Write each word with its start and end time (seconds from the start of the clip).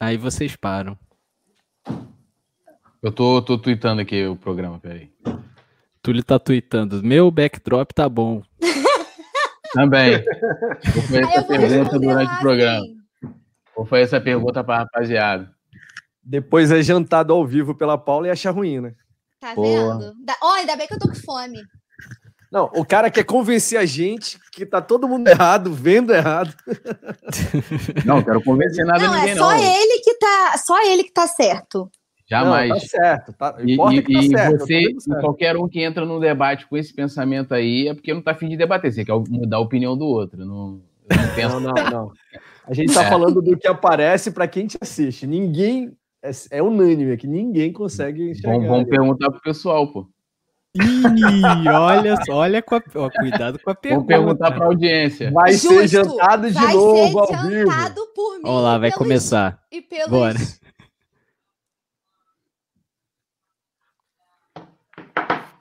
Aí 0.00 0.16
vocês 0.16 0.54
param. 0.54 0.96
Eu 3.02 3.12
tô, 3.12 3.42
tô 3.42 3.58
tweetando 3.58 4.00
aqui 4.00 4.26
o 4.26 4.36
programa, 4.36 4.78
peraí. 4.78 5.10
Túlio 6.02 6.22
tá 6.22 6.38
tweetando. 6.38 7.02
Meu 7.02 7.30
backdrop 7.30 7.92
tá 7.92 8.08
bom. 8.08 8.42
Também. 9.72 10.24
Vou 10.94 11.02
fazer 11.02 11.22
essa 11.22 11.44
pergunta 11.44 11.98
durante 11.98 12.32
o 12.32 12.38
programa. 12.38 12.86
Vou 13.76 13.86
fazer 13.86 14.02
essa 14.02 14.20
pergunta 14.20 14.64
pra 14.64 14.78
rapaziada. 14.78 15.52
Depois 16.22 16.70
é 16.70 16.82
jantado 16.82 17.32
ao 17.32 17.46
vivo 17.46 17.74
pela 17.74 17.98
Paula 17.98 18.28
e 18.28 18.30
acha 18.30 18.50
ruim, 18.50 18.80
né? 18.80 18.94
Tá 19.40 19.54
Boa. 19.54 19.98
vendo? 19.98 20.14
Da... 20.24 20.36
Ó, 20.42 20.54
ainda 20.54 20.76
bem 20.76 20.86
que 20.86 20.94
eu 20.94 20.98
tô 20.98 21.08
com 21.08 21.14
fome. 21.14 21.62
Não, 22.50 22.70
o 22.74 22.84
cara 22.84 23.10
quer 23.10 23.24
convencer 23.24 23.78
a 23.78 23.84
gente 23.84 24.38
que 24.52 24.64
tá 24.64 24.80
todo 24.80 25.06
mundo 25.08 25.28
errado, 25.28 25.72
vendo 25.72 26.14
errado. 26.14 26.54
Não, 28.06 28.22
quero 28.22 28.42
convencer 28.42 28.84
nada 28.86 29.04
não, 29.04 29.14
ninguém, 29.14 29.30
é 29.32 29.36
só 29.36 29.50
não. 29.50 29.58
ele 29.58 30.00
que 30.00 30.14
tá, 30.14 30.56
só 30.58 30.82
ele 30.86 31.04
que 31.04 31.12
tá 31.12 31.26
certo. 31.26 31.90
Jamais. 32.30 32.68
Não, 32.70 32.76
tá 32.78 32.86
certo. 32.86 33.32
Tá, 33.32 33.56
E, 33.62 33.72
importa 33.74 33.96
é 33.98 34.02
que 34.02 34.12
tá 34.12 34.20
e- 34.20 34.24
e 34.24 34.28
certo. 34.30 34.58
você, 34.58 34.80
tá 34.82 34.88
tudo 34.88 35.00
certo. 35.02 35.18
e 35.18 35.20
qualquer 35.22 35.56
um 35.56 35.68
que 35.68 35.82
entra 35.82 36.04
num 36.04 36.20
debate 36.20 36.66
com 36.66 36.76
esse 36.76 36.92
pensamento 36.94 37.54
aí 37.54 37.88
é 37.88 37.94
porque 37.94 38.12
não 38.14 38.22
tá 38.22 38.32
afim 38.32 38.48
de 38.48 38.56
debater, 38.56 38.92
você 38.92 39.04
quer 39.04 39.12
mudar 39.28 39.56
a 39.58 39.60
opinião 39.60 39.96
do 39.96 40.04
outro. 40.06 40.38
Não, 40.44 40.80
eu 41.10 41.16
não 41.16 41.34
penso. 41.34 41.60
Não, 41.60 41.72
não, 41.72 41.90
não. 41.90 42.12
A 42.66 42.74
gente 42.74 42.92
tá 42.92 43.04
É. 43.04 43.08
falando 43.08 43.40
do 43.40 43.56
que 43.56 43.66
aparece 43.66 44.30
pra 44.30 44.46
quem 44.48 44.66
te 44.66 44.76
assiste. 44.80 45.26
Ninguém. 45.26 45.92
É, 46.22 46.30
é 46.58 46.62
unânime 46.62 47.12
aqui, 47.12 47.26
ninguém 47.28 47.72
consegue 47.72 48.30
enxergar. 48.30 48.66
Vamos, 48.66 48.88
perguntar 48.88 49.30
pro 49.30 49.40
pessoal, 49.40 49.90
pô. 49.92 50.06
Ih, 50.76 51.68
olha, 51.68 52.16
só, 52.24 52.34
olha 52.34 52.62
com 52.62 52.76
a, 52.76 52.82
ó, 52.94 53.10
cuidado 53.10 53.58
com 53.58 53.70
a 53.70 53.72
Vamos 53.72 53.80
pergunta. 53.82 54.06
perguntar 54.06 54.52
pra 54.52 54.66
audiência. 54.66 55.30
Vai 55.32 55.52
ser 55.54 55.88
Justo. 55.88 55.88
jantado 55.88 56.46
de 56.48 56.54
Vai 56.54 56.72
novo 56.74 57.26
ser 57.26 57.34
ao 57.34 57.42
vivo. 57.48 57.70
jantado 57.70 58.06
por 58.14 58.34
mim. 58.36 58.42
Olha 58.44 58.60
lá, 58.60 58.78
vai 58.78 58.90
pelos- 58.90 58.94
começar. 59.02 59.62
E 59.72 59.80
pelos... 59.80 60.08
Bora. 60.10 60.36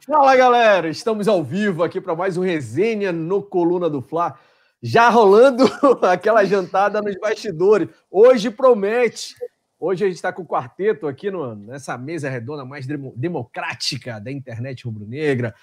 Fala 0.06 0.36
galera, 0.36 0.88
estamos 0.90 1.28
ao 1.28 1.44
vivo 1.44 1.84
aqui 1.84 2.00
para 2.00 2.16
mais 2.16 2.38
um 2.38 2.42
resenha 2.42 3.12
no 3.12 3.42
Coluna 3.44 3.90
do 3.90 4.02
Fla. 4.02 4.38
Já 4.81 5.09
rolando 5.09 5.66
aquela 6.03 6.46
jantada 6.46 7.02
nos 7.02 7.16
bastidores. 7.20 7.90
Hoje 8.09 8.50
promete. 8.50 9.36
Hoje 9.80 10.03
a 10.03 10.08
gente 10.08 10.16
está 10.16 10.33
com 10.33 10.42
o 10.42 10.47
quarteto 10.47 11.08
aqui 11.08 11.30
no- 11.30 11.56
nessa 11.56 11.97
mesa 11.97 12.30
redonda 12.30 12.66
mais 12.66 12.88
demo- 12.88 13.14
democrática 13.16 14.19
da 14.19 14.31
internet 14.31 14.84
rubro-negra. 14.86 15.53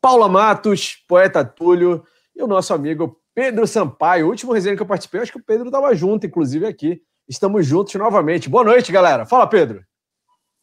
Paula 0.00 0.28
Matos, 0.28 0.96
poeta 1.08 1.44
Túlio 1.44 2.04
e 2.36 2.42
o 2.42 2.46
nosso 2.46 2.72
amigo 2.72 3.20
Pedro 3.34 3.66
Sampaio. 3.66 4.26
O 4.26 4.30
último 4.30 4.52
resenha 4.52 4.76
que 4.76 4.82
eu 4.82 4.86
participei, 4.86 5.20
acho 5.20 5.32
que 5.32 5.38
o 5.38 5.44
Pedro 5.44 5.66
estava 5.66 5.94
junto, 5.94 6.26
inclusive 6.26 6.66
aqui. 6.66 7.02
Estamos 7.28 7.66
juntos 7.66 7.94
novamente. 7.94 8.48
Boa 8.48 8.62
noite, 8.62 8.92
galera. 8.92 9.26
Fala, 9.26 9.46
Pedro. 9.46 9.82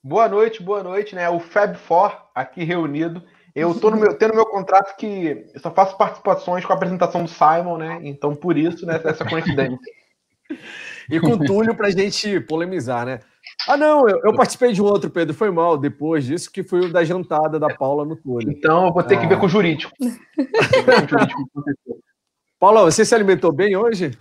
Boa 0.04 0.30
noite, 0.30 0.64
boa 0.64 0.82
noite, 0.82 1.14
né? 1.14 1.30
O 1.30 1.40
Fab 1.40 1.76
Four 1.76 2.16
aqui 2.34 2.64
reunido. 2.64 3.22
Eu 3.54 3.78
tô 3.78 3.92
no 3.92 3.98
meu, 3.98 4.18
tendo 4.18 4.34
meu 4.34 4.46
contrato 4.46 4.96
que 4.96 5.50
eu 5.54 5.60
só 5.60 5.70
faço 5.72 5.98
participações 5.98 6.64
com 6.64 6.72
a 6.72 6.76
apresentação 6.76 7.24
do 7.24 7.30
Simon, 7.30 7.78
né? 7.78 8.00
Então, 8.04 8.34
por 8.36 8.58
isso, 8.58 8.86
né, 8.86 9.02
essa 9.04 9.26
coincidência. 9.26 9.78
E 11.10 11.20
com 11.20 11.32
o 11.32 11.40
Túlio 11.46 11.76
pra 11.76 11.90
gente 11.90 12.40
polemizar, 12.42 13.06
né? 13.06 13.20
Ah, 13.68 13.78
não, 13.78 14.08
eu, 14.08 14.20
eu 14.24 14.36
participei 14.36 14.72
de 14.72 14.82
um 14.82 14.86
outro, 14.86 15.10
Pedro, 15.10 15.34
foi 15.34 15.52
mal 15.52 15.78
depois 15.78 16.26
disso, 16.26 16.52
que 16.52 16.64
foi 16.64 16.82
o 16.82 16.92
da 16.92 17.04
jantada 17.04 17.60
da 17.60 17.74
Paula 17.76 18.06
no 18.06 18.16
Túlio. 18.16 18.52
Então, 18.52 18.88
eu 18.88 18.94
vou 18.94 19.04
ter 19.04 19.20
que 19.20 19.28
ver 19.28 19.40
com 19.40 19.46
o 19.46 19.50
jurídico. 19.50 19.92
Tem 20.00 20.12
que 20.12 20.82
ver 20.82 21.08
com 21.08 21.16
o 21.60 21.64
jurídico. 21.64 22.04
Paula, 22.60 22.84
você 22.84 23.04
se 23.04 23.16
alimentou 23.16 23.52
bem 23.52 23.76
hoje? 23.76 24.18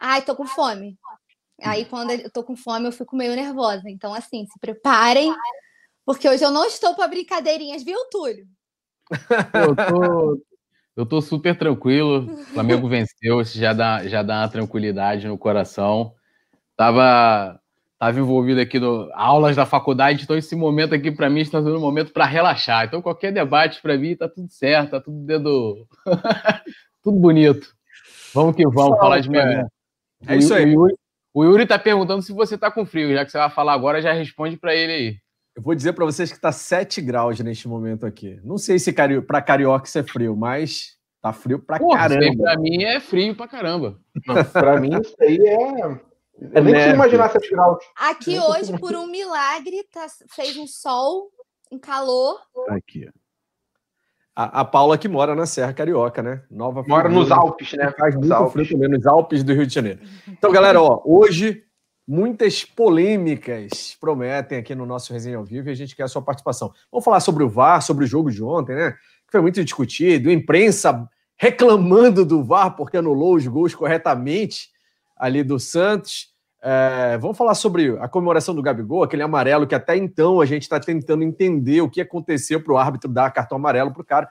Ai, 0.00 0.22
tô 0.22 0.34
com 0.36 0.46
fome. 0.46 0.96
Aí, 1.62 1.84
quando 1.84 2.10
eu 2.10 2.30
tô 2.30 2.42
com 2.44 2.56
fome, 2.56 2.86
eu 2.86 2.92
fico 2.92 3.16
meio 3.16 3.34
nervosa. 3.34 3.88
Então, 3.88 4.12
assim, 4.12 4.46
se 4.46 4.58
preparem, 4.60 5.34
porque 6.04 6.28
hoje 6.28 6.44
eu 6.44 6.50
não 6.50 6.64
estou 6.66 6.94
para 6.94 7.08
brincadeirinhas, 7.08 7.82
viu, 7.82 7.98
Túlio? 8.10 8.46
Eu 9.52 9.74
tô, 9.74 10.42
eu 10.96 11.04
tô 11.04 11.20
super 11.20 11.56
tranquilo. 11.56 12.24
O 12.24 12.36
Flamengo 12.54 12.88
venceu, 12.88 13.40
isso 13.40 13.58
já 13.58 13.72
dá, 13.72 14.06
já 14.06 14.22
dá 14.22 14.40
uma 14.40 14.48
tranquilidade 14.48 15.26
no 15.26 15.36
coração. 15.36 16.14
Tava, 16.76 17.60
tava 17.98 18.18
envolvido 18.18 18.60
aqui 18.60 18.78
no 18.78 19.10
aulas 19.14 19.56
da 19.56 19.66
faculdade, 19.66 20.24
então 20.24 20.36
esse 20.36 20.54
momento 20.56 20.94
aqui 20.94 21.10
para 21.10 21.30
mim 21.30 21.40
está 21.40 21.58
sendo 21.58 21.76
um 21.76 21.80
momento 21.80 22.12
para 22.12 22.24
relaxar. 22.24 22.86
Então 22.86 23.02
qualquer 23.02 23.32
debate 23.32 23.80
para 23.80 23.96
mim 23.96 24.16
tá 24.16 24.28
tudo 24.28 24.50
certo, 24.50 24.90
tá 24.90 25.00
tudo 25.00 25.24
dentro 25.24 25.86
tudo 27.02 27.18
bonito. 27.18 27.74
Vamos 28.32 28.56
que 28.56 28.64
vamos 28.64 28.96
Salve, 28.96 28.98
falar 28.98 29.20
de 29.20 29.28
é. 29.28 29.30
Mengão. 29.30 29.68
É 30.26 30.36
isso 30.36 30.54
aí. 30.54 30.64
O 30.64 30.68
Yuri, 30.68 30.94
o 31.34 31.44
Yuri 31.44 31.66
tá 31.66 31.78
perguntando 31.78 32.22
se 32.22 32.32
você 32.32 32.56
tá 32.58 32.70
com 32.70 32.86
frio, 32.86 33.12
já 33.12 33.24
que 33.24 33.30
você 33.30 33.38
vai 33.38 33.50
falar 33.50 33.72
agora, 33.74 34.02
já 34.02 34.12
responde 34.12 34.56
para 34.56 34.74
ele 34.74 34.92
aí. 34.92 35.23
Eu 35.56 35.62
vou 35.62 35.74
dizer 35.74 35.92
pra 35.92 36.04
vocês 36.04 36.32
que 36.32 36.40
tá 36.40 36.50
7 36.50 37.00
graus 37.00 37.38
neste 37.40 37.68
momento 37.68 38.04
aqui. 38.04 38.40
Não 38.42 38.58
sei 38.58 38.78
se 38.78 38.92
cari... 38.92 39.20
pra 39.22 39.40
carioca 39.40 39.86
isso 39.86 39.98
é 39.98 40.02
frio, 40.02 40.36
mas 40.36 40.96
tá 41.22 41.32
frio 41.32 41.62
aí 41.68 41.78
caramba. 41.78 42.42
pra 42.42 42.58
mim 42.58 42.82
é 42.82 42.98
frio 43.00 43.34
pra 43.36 43.46
caramba. 43.48 43.98
Pra 44.52 44.80
mim, 44.80 44.90
isso 45.00 45.14
aí 45.20 45.38
é. 45.38 45.82
Eu 45.86 46.50
É 46.52 46.60
nem 46.60 46.74
consigo 46.74 46.94
imaginar 46.94 47.28
7 47.30 47.50
graus. 47.50 47.78
Aqui 47.96 48.38
hoje, 48.40 48.76
por 48.78 48.94
um 48.96 49.06
milagre, 49.06 49.84
tá- 49.92 50.06
fez 50.34 50.56
um 50.56 50.66
sol, 50.66 51.30
um 51.70 51.78
calor. 51.78 52.40
Tá 52.66 52.74
aqui. 52.74 53.08
A, 54.36 54.62
a 54.62 54.64
Paula 54.64 54.98
que 54.98 55.06
mora 55.06 55.36
na 55.36 55.46
Serra 55.46 55.72
Carioca, 55.72 56.20
né? 56.20 56.42
Nova 56.50 56.82
Mora 56.88 57.08
nos. 57.08 57.30
Alpes, 57.30 57.72
né? 57.74 57.92
Faz 57.96 58.14
Nos 58.16 58.22
muito 58.22 58.34
Alpes. 58.34 58.52
frio 58.52 58.68
também, 58.68 58.88
nos 58.90 59.06
Alpes 59.06 59.44
do 59.44 59.52
Rio 59.54 59.64
de 59.64 59.72
Janeiro. 59.72 60.00
Então, 60.26 60.50
galera, 60.50 60.82
ó, 60.82 61.00
hoje 61.04 61.63
muitas 62.06 62.64
polêmicas 62.64 63.96
prometem 64.00 64.58
aqui 64.58 64.74
no 64.74 64.84
nosso 64.84 65.12
Resenha 65.12 65.38
ao 65.38 65.44
Vivo 65.44 65.68
e 65.68 65.72
a 65.72 65.74
gente 65.74 65.96
quer 65.96 66.04
a 66.04 66.08
sua 66.08 66.22
participação. 66.22 66.72
Vamos 66.90 67.04
falar 67.04 67.20
sobre 67.20 67.42
o 67.42 67.48
VAR, 67.48 67.82
sobre 67.82 68.04
o 68.04 68.08
jogo 68.08 68.30
de 68.30 68.42
ontem, 68.42 68.76
né? 68.76 68.92
Que 68.92 69.32
foi 69.32 69.40
muito 69.40 69.62
discutido, 69.64 70.30
imprensa 70.30 71.08
reclamando 71.36 72.24
do 72.24 72.44
VAR 72.44 72.76
porque 72.76 72.96
anulou 72.96 73.34
os 73.34 73.46
gols 73.46 73.74
corretamente 73.74 74.68
ali 75.16 75.42
do 75.42 75.58
Santos. 75.58 76.32
É, 76.62 77.18
vamos 77.18 77.36
falar 77.36 77.54
sobre 77.54 77.96
a 77.98 78.08
comemoração 78.08 78.54
do 78.54 78.62
Gabigol, 78.62 79.02
aquele 79.02 79.22
amarelo 79.22 79.66
que 79.66 79.74
até 79.74 79.96
então 79.96 80.40
a 80.40 80.46
gente 80.46 80.62
está 80.62 80.80
tentando 80.80 81.22
entender 81.22 81.80
o 81.80 81.90
que 81.90 82.00
aconteceu 82.00 82.62
para 82.62 82.72
o 82.72 82.78
árbitro 82.78 83.10
dar 83.10 83.30
cartão 83.30 83.56
amarelo 83.56 83.92
para 83.92 84.02
o 84.02 84.04
cara. 84.04 84.28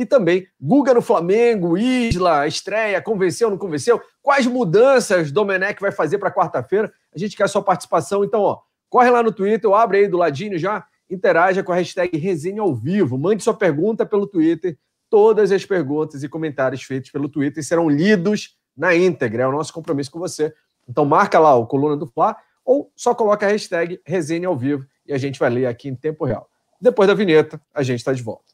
E 0.00 0.06
também 0.06 0.46
Guga 0.58 0.94
no 0.94 1.02
Flamengo, 1.02 1.76
Isla, 1.76 2.46
estreia, 2.46 3.02
convenceu, 3.02 3.50
não 3.50 3.58
convenceu? 3.58 4.00
Quais 4.22 4.46
mudanças 4.46 5.30
Domenech 5.30 5.78
vai 5.78 5.92
fazer 5.92 6.16
para 6.16 6.32
quarta-feira? 6.32 6.90
A 7.14 7.18
gente 7.18 7.36
quer 7.36 7.44
a 7.44 7.48
sua 7.48 7.60
participação, 7.60 8.24
então, 8.24 8.40
ó, 8.40 8.60
corre 8.88 9.10
lá 9.10 9.22
no 9.22 9.30
Twitter, 9.30 9.68
ou 9.68 9.76
abre 9.76 9.98
aí 9.98 10.08
do 10.08 10.16
ladinho 10.16 10.58
já, 10.58 10.86
interaja 11.10 11.62
com 11.62 11.70
a 11.70 11.74
hashtag 11.74 12.16
Resenha 12.16 12.62
ao 12.62 12.74
Vivo, 12.74 13.18
mande 13.18 13.42
sua 13.42 13.52
pergunta 13.52 14.06
pelo 14.06 14.26
Twitter. 14.26 14.78
Todas 15.10 15.52
as 15.52 15.66
perguntas 15.66 16.22
e 16.22 16.30
comentários 16.30 16.82
feitos 16.82 17.10
pelo 17.10 17.28
Twitter 17.28 17.62
serão 17.62 17.86
lidos 17.86 18.56
na 18.74 18.94
íntegra, 18.94 19.42
é 19.42 19.46
o 19.46 19.52
nosso 19.52 19.70
compromisso 19.70 20.10
com 20.10 20.18
você. 20.18 20.50
Então 20.88 21.04
marca 21.04 21.38
lá 21.38 21.54
o 21.56 21.66
Coluna 21.66 21.94
do 21.98 22.06
Fla 22.06 22.34
ou 22.64 22.90
só 22.96 23.14
coloca 23.14 23.44
a 23.44 23.50
hashtag 23.50 24.00
Resenha 24.06 24.48
ao 24.48 24.56
Vivo 24.56 24.86
e 25.04 25.12
a 25.12 25.18
gente 25.18 25.38
vai 25.38 25.50
ler 25.50 25.66
aqui 25.66 25.90
em 25.90 25.94
tempo 25.94 26.24
real. 26.24 26.48
Depois 26.80 27.06
da 27.06 27.12
vinheta, 27.12 27.60
a 27.74 27.82
gente 27.82 27.98
está 27.98 28.14
de 28.14 28.22
volta. 28.22 28.49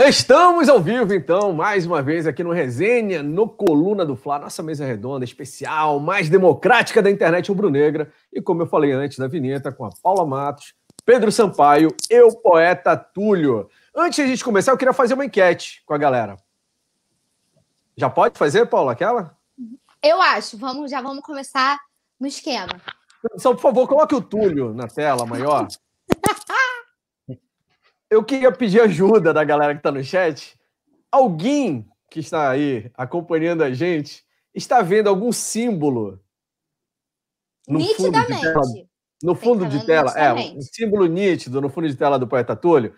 Estamos 0.00 0.68
ao 0.68 0.80
vivo, 0.80 1.12
então, 1.12 1.52
mais 1.52 1.84
uma 1.84 2.00
vez 2.00 2.24
aqui 2.24 2.44
no 2.44 2.52
Resenha, 2.52 3.20
no 3.20 3.48
Coluna 3.48 4.06
do 4.06 4.14
Fla, 4.14 4.38
nossa 4.38 4.62
mesa 4.62 4.86
redonda 4.86 5.24
especial, 5.24 5.98
mais 5.98 6.28
democrática 6.28 7.02
da 7.02 7.10
internet 7.10 7.48
rubro-negra. 7.48 8.12
E 8.32 8.40
como 8.40 8.62
eu 8.62 8.66
falei 8.68 8.92
antes 8.92 9.18
da 9.18 9.26
vinheta, 9.26 9.72
com 9.72 9.84
a 9.84 9.90
Paula 10.00 10.24
Matos, 10.24 10.72
Pedro 11.04 11.32
Sampaio, 11.32 11.92
eu, 12.08 12.32
poeta 12.36 12.96
Túlio. 12.96 13.68
Antes 13.92 14.16
de 14.18 14.22
a 14.22 14.26
gente 14.28 14.44
começar, 14.44 14.70
eu 14.70 14.78
queria 14.78 14.94
fazer 14.94 15.14
uma 15.14 15.24
enquete 15.24 15.82
com 15.84 15.94
a 15.94 15.98
galera. 15.98 16.36
Já 17.96 18.08
pode 18.08 18.38
fazer, 18.38 18.66
Paula, 18.66 18.92
aquela? 18.92 19.36
Eu 20.00 20.22
acho, 20.22 20.56
vamos, 20.56 20.92
já 20.92 21.02
vamos 21.02 21.24
começar 21.24 21.76
no 22.20 22.28
esquema. 22.28 22.80
Só, 23.36 23.52
por 23.52 23.60
favor, 23.60 23.88
coloque 23.88 24.14
o 24.14 24.22
Túlio 24.22 24.72
na 24.72 24.86
tela 24.86 25.26
maior. 25.26 25.66
Eu 28.10 28.24
queria 28.24 28.50
pedir 28.50 28.80
ajuda 28.80 29.32
da 29.32 29.44
galera 29.44 29.74
que 29.74 29.80
está 29.80 29.92
no 29.92 30.02
chat. 30.02 30.58
Alguém 31.10 31.86
que 32.10 32.20
está 32.20 32.50
aí 32.50 32.90
acompanhando 32.94 33.62
a 33.62 33.72
gente 33.72 34.24
está 34.54 34.80
vendo 34.82 35.08
algum 35.08 35.30
símbolo 35.30 36.20
no 37.68 37.80
fundo 37.80 38.18
de 38.18 38.26
tela, 38.26 38.28
Nitidamente. 38.28 38.88
no 39.22 39.34
fundo 39.34 39.66
de 39.66 39.86
tela? 39.86 40.12
É, 40.18 40.32
um 40.32 40.60
símbolo 40.60 41.06
nítido 41.06 41.60
no 41.60 41.68
fundo 41.68 41.88
de 41.88 41.96
tela 41.96 42.18
do 42.18 42.26
Poeta 42.26 42.56
Túlio? 42.56 42.94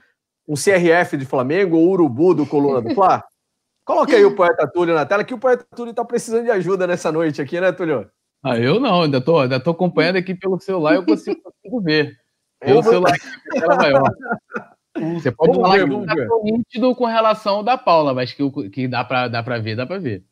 Um 0.47 0.55
CRF 0.55 1.17
de 1.17 1.25
Flamengo 1.25 1.77
ou 1.77 1.89
Urubu 1.89 2.35
do 2.35 2.47
Coluna 2.47 2.81
do 2.81 2.95
Fla? 2.95 3.23
Coloca 3.85 4.15
aí 4.17 4.25
o 4.25 4.37
Poeta 4.37 4.69
Túlio 4.69 4.95
na 4.95 5.05
tela, 5.05 5.25
que 5.25 5.35
o 5.35 5.39
Poeta 5.39 5.67
Túlio 5.75 5.91
está 5.91 6.05
precisando 6.05 6.45
de 6.45 6.51
ajuda 6.51 6.87
nessa 6.87 7.11
noite 7.11 7.43
aqui, 7.43 7.61
né, 7.61 7.73
Túlio? 7.73 8.09
Ah, 8.43 8.57
eu 8.57 8.79
não, 8.79 9.03
ainda 9.03 9.21
tô, 9.21 9.41
ainda 9.41 9.59
tô 9.59 9.71
acompanhando 9.71 10.17
aqui 10.17 10.35
pelo 10.35 10.59
celular, 10.61 10.95
eu 10.95 11.05
consigo, 11.05 11.41
consigo 11.43 11.81
ver. 11.81 12.17
Pelo 12.61 12.83
celular 12.83 13.13
aqui, 13.13 13.27
tela 13.61 13.77
maior. 13.77 14.11
Você 15.15 15.31
pode 15.31 15.53
Vamos 15.53 15.69
falar 15.69 15.85
ver, 15.85 15.89
que 15.89 16.07
tá 16.07 16.15
tão 16.27 16.43
nítido 16.45 16.95
com 16.95 17.05
relação 17.05 17.57
ao 17.57 17.63
da 17.63 17.77
Paula, 17.79 18.15
mas 18.15 18.33
que, 18.33 18.71
que 18.71 18.89
dá, 18.89 19.05
pra, 19.05 19.29
dá 19.29 19.43
pra 19.43 19.59
ver, 19.59 19.77
dá 19.77 19.87
pra 19.87 19.99
ver. 19.99 20.25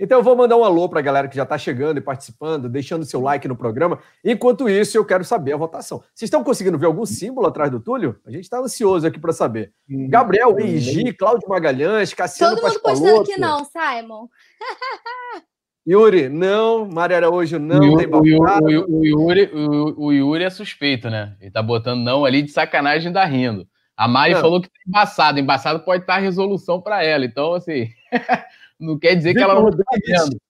Então 0.00 0.18
eu 0.18 0.24
vou 0.24 0.34
mandar 0.34 0.56
um 0.56 0.64
alô 0.64 0.88
para 0.88 1.00
a 1.00 1.02
galera 1.02 1.28
que 1.28 1.36
já 1.36 1.42
está 1.42 1.58
chegando 1.58 1.98
e 1.98 2.00
participando, 2.00 2.70
deixando 2.70 3.04
seu 3.04 3.20
like 3.20 3.46
no 3.46 3.54
programa. 3.54 3.98
Enquanto 4.24 4.66
isso, 4.66 4.96
eu 4.96 5.04
quero 5.04 5.22
saber 5.22 5.52
a 5.52 5.58
votação. 5.58 5.98
Vocês 6.14 6.28
estão 6.28 6.42
conseguindo 6.42 6.78
ver 6.78 6.86
algum 6.86 7.04
símbolo 7.04 7.46
atrás 7.46 7.70
do 7.70 7.78
Túlio? 7.78 8.18
A 8.24 8.30
gente 8.30 8.44
está 8.44 8.58
ansioso 8.58 9.06
aqui 9.06 9.20
para 9.20 9.34
saber. 9.34 9.74
Gabriel, 10.08 10.58
Eiji, 10.58 11.12
Cláudio 11.12 11.46
Magalhães, 11.46 12.14
Cassiano 12.14 12.56
Todo 12.56 12.66
mundo 12.66 12.80
postando 12.80 13.24
que 13.24 13.36
não, 13.36 13.62
Simon. 13.66 14.26
Yuri, 15.86 16.30
não. 16.30 16.88
Maria 16.88 17.18
Araújo, 17.18 17.58
não. 17.58 17.94
o, 17.94 17.96
tem 17.98 18.06
o, 18.06 18.16
o, 18.16 19.00
o 19.00 19.04
Yuri, 19.04 19.50
o, 19.52 20.04
o 20.06 20.12
Yuri 20.12 20.44
é 20.44 20.50
suspeito, 20.50 21.10
né? 21.10 21.36
Ele 21.40 21.50
tá 21.50 21.62
botando 21.62 22.00
não 22.00 22.24
ali 22.24 22.40
de 22.40 22.50
sacanagem 22.50 23.10
e 23.10 23.14
tá 23.14 23.24
rindo. 23.26 23.66
A 24.00 24.08
Mari 24.08 24.32
Não. 24.32 24.40
falou 24.40 24.62
que 24.62 24.68
tá 24.68 24.74
embaçado. 24.88 25.38
Embaçado 25.38 25.80
pode 25.80 26.04
estar 26.04 26.14
a 26.14 26.18
resolução 26.18 26.80
pra 26.80 27.04
ela. 27.04 27.22
Então, 27.26 27.52
assim, 27.52 27.90
não 28.80 28.98
quer 28.98 29.14
dizer 29.14 29.34
que 29.34 29.42
ela 29.42 29.54
não 29.54 29.70
tá 29.70 29.84
vendo. 30.06 30.40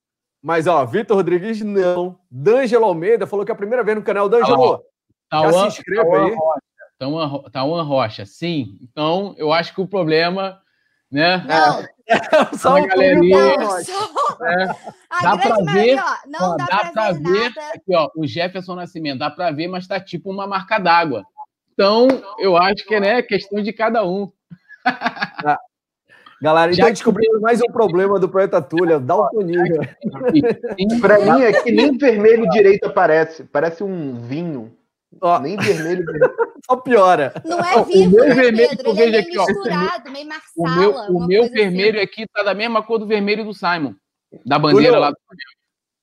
Mas, 0.40 0.68
ó, 0.68 0.86
Vitor 0.86 1.16
Rodrigues, 1.16 1.60
não. 1.60 2.16
D'Angelo 2.30 2.84
Almeida 2.84 3.26
falou 3.26 3.44
que 3.44 3.50
é 3.50 3.54
a 3.54 3.58
primeira 3.58 3.82
vez 3.82 3.96
no 3.96 4.04
canal. 4.04 4.26
Olha 4.26 4.38
D'Angelo, 4.38 4.72
já 4.76 4.80
Tauan, 5.28 5.68
se 5.70 5.78
inscreva 5.80 6.04
Tauan 6.04 6.26
aí. 6.26 6.34
Rocha. 6.34 6.60
Tauan 6.96 7.26
Ro- 7.26 7.50
Tauan 7.50 7.82
Rocha, 7.82 8.24
sim. 8.24 8.78
Então, 8.80 9.34
eu 9.36 9.52
acho 9.52 9.74
que 9.74 9.80
o 9.80 9.86
problema, 9.88 10.60
né? 11.10 11.44
Não, 11.48 11.84
Só 12.56 12.78
o 12.80 12.86
galerinha. 12.86 13.36
Túlio 13.36 13.58
não, 13.58 13.84
só 13.84 14.44
É. 14.46 14.66
Dá 15.22 15.36
pra 15.36 15.60
maioria, 15.64 16.04
ó, 16.04 16.28
não 16.28 16.52
Ó, 16.52 16.56
dá, 16.56 16.66
dá 16.66 16.92
pra, 16.92 17.12
ver, 17.12 17.22
ver. 17.52 17.52
Aqui, 17.74 17.94
ó, 17.96 18.08
o 18.14 18.24
Jefferson 18.26 18.76
Nascimento, 18.76 19.18
dá 19.18 19.28
pra 19.28 19.50
ver, 19.50 19.66
mas 19.66 19.88
tá 19.88 19.98
tipo 19.98 20.30
uma 20.30 20.46
marca 20.46 20.78
d'água. 20.78 21.24
Então, 21.80 22.08
eu 22.38 22.58
acho 22.58 22.84
que 22.84 23.00
né, 23.00 23.20
é 23.20 23.22
questão 23.22 23.62
de 23.62 23.72
cada 23.72 24.04
um. 24.06 24.30
Galera, 26.42 26.70
Já 26.72 26.76
então 26.76 26.86
que- 26.88 26.92
descobrimos 26.92 27.40
mais 27.40 27.58
um 27.62 27.72
problema 27.72 28.20
do 28.20 28.28
Planeta 28.28 28.60
daltonismo. 29.00 29.82
Sim, 30.30 31.00
Pra 31.00 31.18
mim 31.18 31.42
é 31.42 31.52
que 31.62 31.72
nem 31.72 31.96
vermelho 31.96 32.46
direito 32.50 32.84
aparece. 32.84 33.44
Parece 33.44 33.82
um 33.82 34.20
vinho. 34.20 34.76
Ó, 35.22 35.38
Nem 35.40 35.56
vermelho 35.56 36.04
direito. 36.04 36.34
só 36.68 36.76
piora. 36.76 37.32
Não 37.46 37.58
é 37.60 37.76
Ó, 37.76 37.80
o 37.80 37.84
vivo, 37.86 38.10
meu 38.14 38.28
né, 38.28 38.34
vermelho 38.34 38.68
que 38.68 38.76
Pedro? 38.76 38.90
eu 38.90 38.96
Ele 39.02 39.16
é 39.16 39.22
meio 39.22 39.22
aqui, 39.22 39.38
ó, 39.38 39.46
misturado, 39.46 40.10
meio 40.10 40.26
O 40.26 40.62
marsala. 40.62 40.76
meu, 41.08 41.16
o 41.16 41.26
meu 41.26 41.40
coisa 41.40 41.54
vermelho 41.54 41.96
assim. 41.96 42.04
aqui 42.04 42.26
tá 42.30 42.42
da 42.42 42.52
mesma 42.54 42.82
cor 42.82 42.98
do 42.98 43.06
vermelho 43.06 43.42
do 43.44 43.54
Simon. 43.54 43.94
Da 44.44 44.58
bandeira 44.58 44.88
Túlio, 44.92 45.00
lá. 45.00 45.12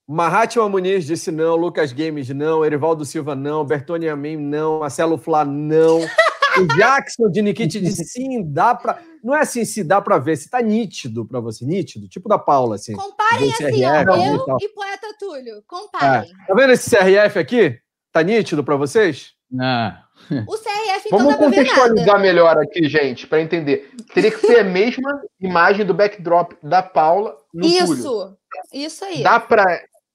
Mahatma 0.08 0.70
Muniz 0.70 1.06
disse 1.06 1.32
não, 1.32 1.56
Lucas 1.56 1.92
Games 1.92 2.30
não, 2.30 2.64
Erivaldo 2.64 3.04
Silva 3.04 3.36
não, 3.36 3.66
Bertoni 3.66 4.08
Amin 4.08 4.38
não, 4.38 4.80
Marcelo 4.80 5.18
Flá 5.18 5.44
não. 5.44 6.00
O 6.00 6.68
Jackson 6.78 7.30
de 7.30 7.42
Nikit 7.42 7.80
disse 7.82 8.06
sim, 8.06 8.42
dá 8.52 8.74
pra. 8.74 9.00
Não 9.24 9.36
é 9.36 9.42
assim 9.42 9.66
se 9.66 9.84
dá 9.84 10.00
pra 10.02 10.18
ver, 10.18 10.38
se 10.38 10.50
tá 10.50 10.62
nítido 10.62 11.26
pra 11.26 11.40
você, 11.42 11.66
nítido, 11.66 12.08
tipo 12.08 12.30
da 12.30 12.38
Paula, 12.40 12.76
assim. 12.76 12.94
Comparem 12.94 13.52
assim, 13.52 13.66
ó, 13.86 14.16
e 14.16 14.28
eu 14.28 14.46
tal. 14.46 14.58
e 14.62 14.70
Poeta 14.70 15.08
Túlio. 15.20 15.58
É. 15.58 15.62
Comparem. 15.68 16.32
Tá 16.48 16.54
vendo 16.54 16.72
esse 16.72 16.90
CRF 16.90 17.38
aqui? 17.40 17.78
Tá 18.12 18.24
nítido 18.24 18.64
pra 18.64 18.76
vocês? 18.78 19.34
Ah, 19.60 20.04
O 20.48 20.58
CRF, 20.58 21.08
então, 21.08 21.20
Vamos 21.20 21.34
dá 21.34 21.38
pra 21.38 21.50
ver 21.50 21.56
nada. 21.58 21.70
contextualizar 21.70 22.20
melhor 22.22 22.58
aqui, 22.58 22.88
gente, 22.88 23.28
pra 23.28 23.42
entender. 23.42 23.92
Teria 24.14 24.32
que 24.32 24.40
ser 24.40 24.60
a 24.60 24.64
mesma 24.64 25.22
imagem 25.42 25.86
do 25.86 25.94
backdrop 25.94 26.54
da 26.64 26.82
Paula 26.82 27.36
no 27.54 27.62
Túlio. 27.64 27.84
Isso, 27.84 28.38
isso 28.74 29.06
aí. 29.06 29.22
Dá 29.24 29.40
pra, 29.40 29.64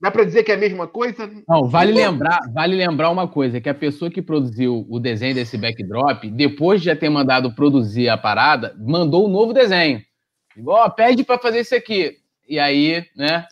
dá 0.02 0.10
pra 0.10 0.24
dizer 0.24 0.42
que 0.42 0.50
é 0.50 0.56
a 0.56 0.58
mesma 0.58 0.88
coisa? 0.88 1.30
Não, 1.48 1.64
vale 1.68 1.92
lembrar, 1.92 2.40
vale 2.52 2.74
lembrar 2.74 3.08
uma 3.10 3.28
coisa, 3.28 3.60
que 3.60 3.68
a 3.68 3.74
pessoa 3.74 4.10
que 4.10 4.20
produziu 4.20 4.84
o 4.90 4.98
desenho 4.98 5.34
desse 5.34 5.56
backdrop, 5.56 6.24
depois 6.28 6.80
de 6.80 6.86
já 6.86 6.96
ter 6.96 7.08
mandado 7.08 7.54
produzir 7.54 8.08
a 8.08 8.18
parada, 8.18 8.74
mandou 8.78 9.26
um 9.26 9.30
novo 9.30 9.52
desenho. 9.52 10.02
Igual, 10.56 10.84
ó, 10.84 10.90
pede 10.90 11.22
para 11.24 11.38
fazer 11.38 11.60
isso 11.60 11.74
aqui. 11.74 12.16
E 12.48 12.58
aí, 12.58 13.04
né? 13.16 13.46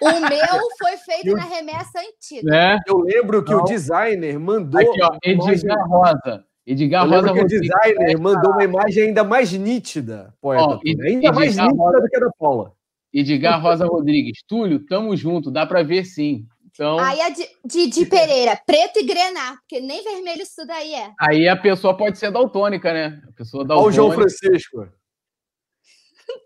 O 0.00 0.10
meu 0.20 0.68
foi 0.78 0.96
feito 0.98 1.34
na 1.36 1.42
remessa 1.44 1.98
antiga. 1.98 2.50
né? 2.50 2.78
Eu 2.86 2.98
lembro 2.98 3.42
que 3.42 3.50
Não. 3.52 3.60
o 3.60 3.64
designer 3.64 4.38
mandou. 4.38 4.80
Aqui, 4.80 5.02
ó, 5.02 5.16
Edgar 5.24 5.88
Rosa. 5.88 6.44
Edgar 6.66 7.04
Eu 7.04 7.10
Rosa 7.10 7.22
lembro 7.32 7.46
que 7.46 7.56
o 7.56 7.60
designer 7.60 8.18
mandou 8.20 8.52
uma 8.52 8.64
imagem 8.64 9.04
ainda 9.08 9.24
mais 9.24 9.52
nítida, 9.52 10.32
poeta. 10.40 10.62
Ó, 10.62 10.80
ainda 10.84 11.26
e 11.28 11.32
mais 11.32 11.52
Edgar 11.52 11.68
nítida 11.72 12.00
do 12.00 12.08
que 12.08 12.16
a 12.16 12.20
da 12.20 12.30
Paula. 12.38 12.72
Edgar 13.20 13.60
Rosa 13.62 13.86
Rodrigues. 13.86 14.42
Túlio, 14.46 14.84
tamo 14.86 15.16
junto, 15.16 15.50
dá 15.50 15.64
para 15.64 15.82
ver 15.82 16.04
sim. 16.04 16.46
Então, 16.66 16.98
Aí 16.98 17.20
a 17.22 17.30
de, 17.30 17.48
de, 17.64 17.86
de 17.86 18.04
Pereira, 18.04 18.60
preto 18.66 18.98
e 18.98 19.02
grená, 19.02 19.56
porque 19.56 19.80
nem 19.80 20.04
vermelho 20.04 20.42
isso 20.42 20.66
daí 20.66 20.92
é. 20.92 21.10
aí 21.18 21.48
a 21.48 21.56
pessoa 21.56 21.96
pode 21.96 22.18
ser 22.18 22.30
daltônica, 22.30 22.92
né? 22.92 23.22
A 23.26 23.32
pessoa 23.32 23.64
Olha 23.64 23.80
o 23.80 23.90
João 23.90 24.08
daltônica. 24.08 24.36
Francisco. 24.38 24.86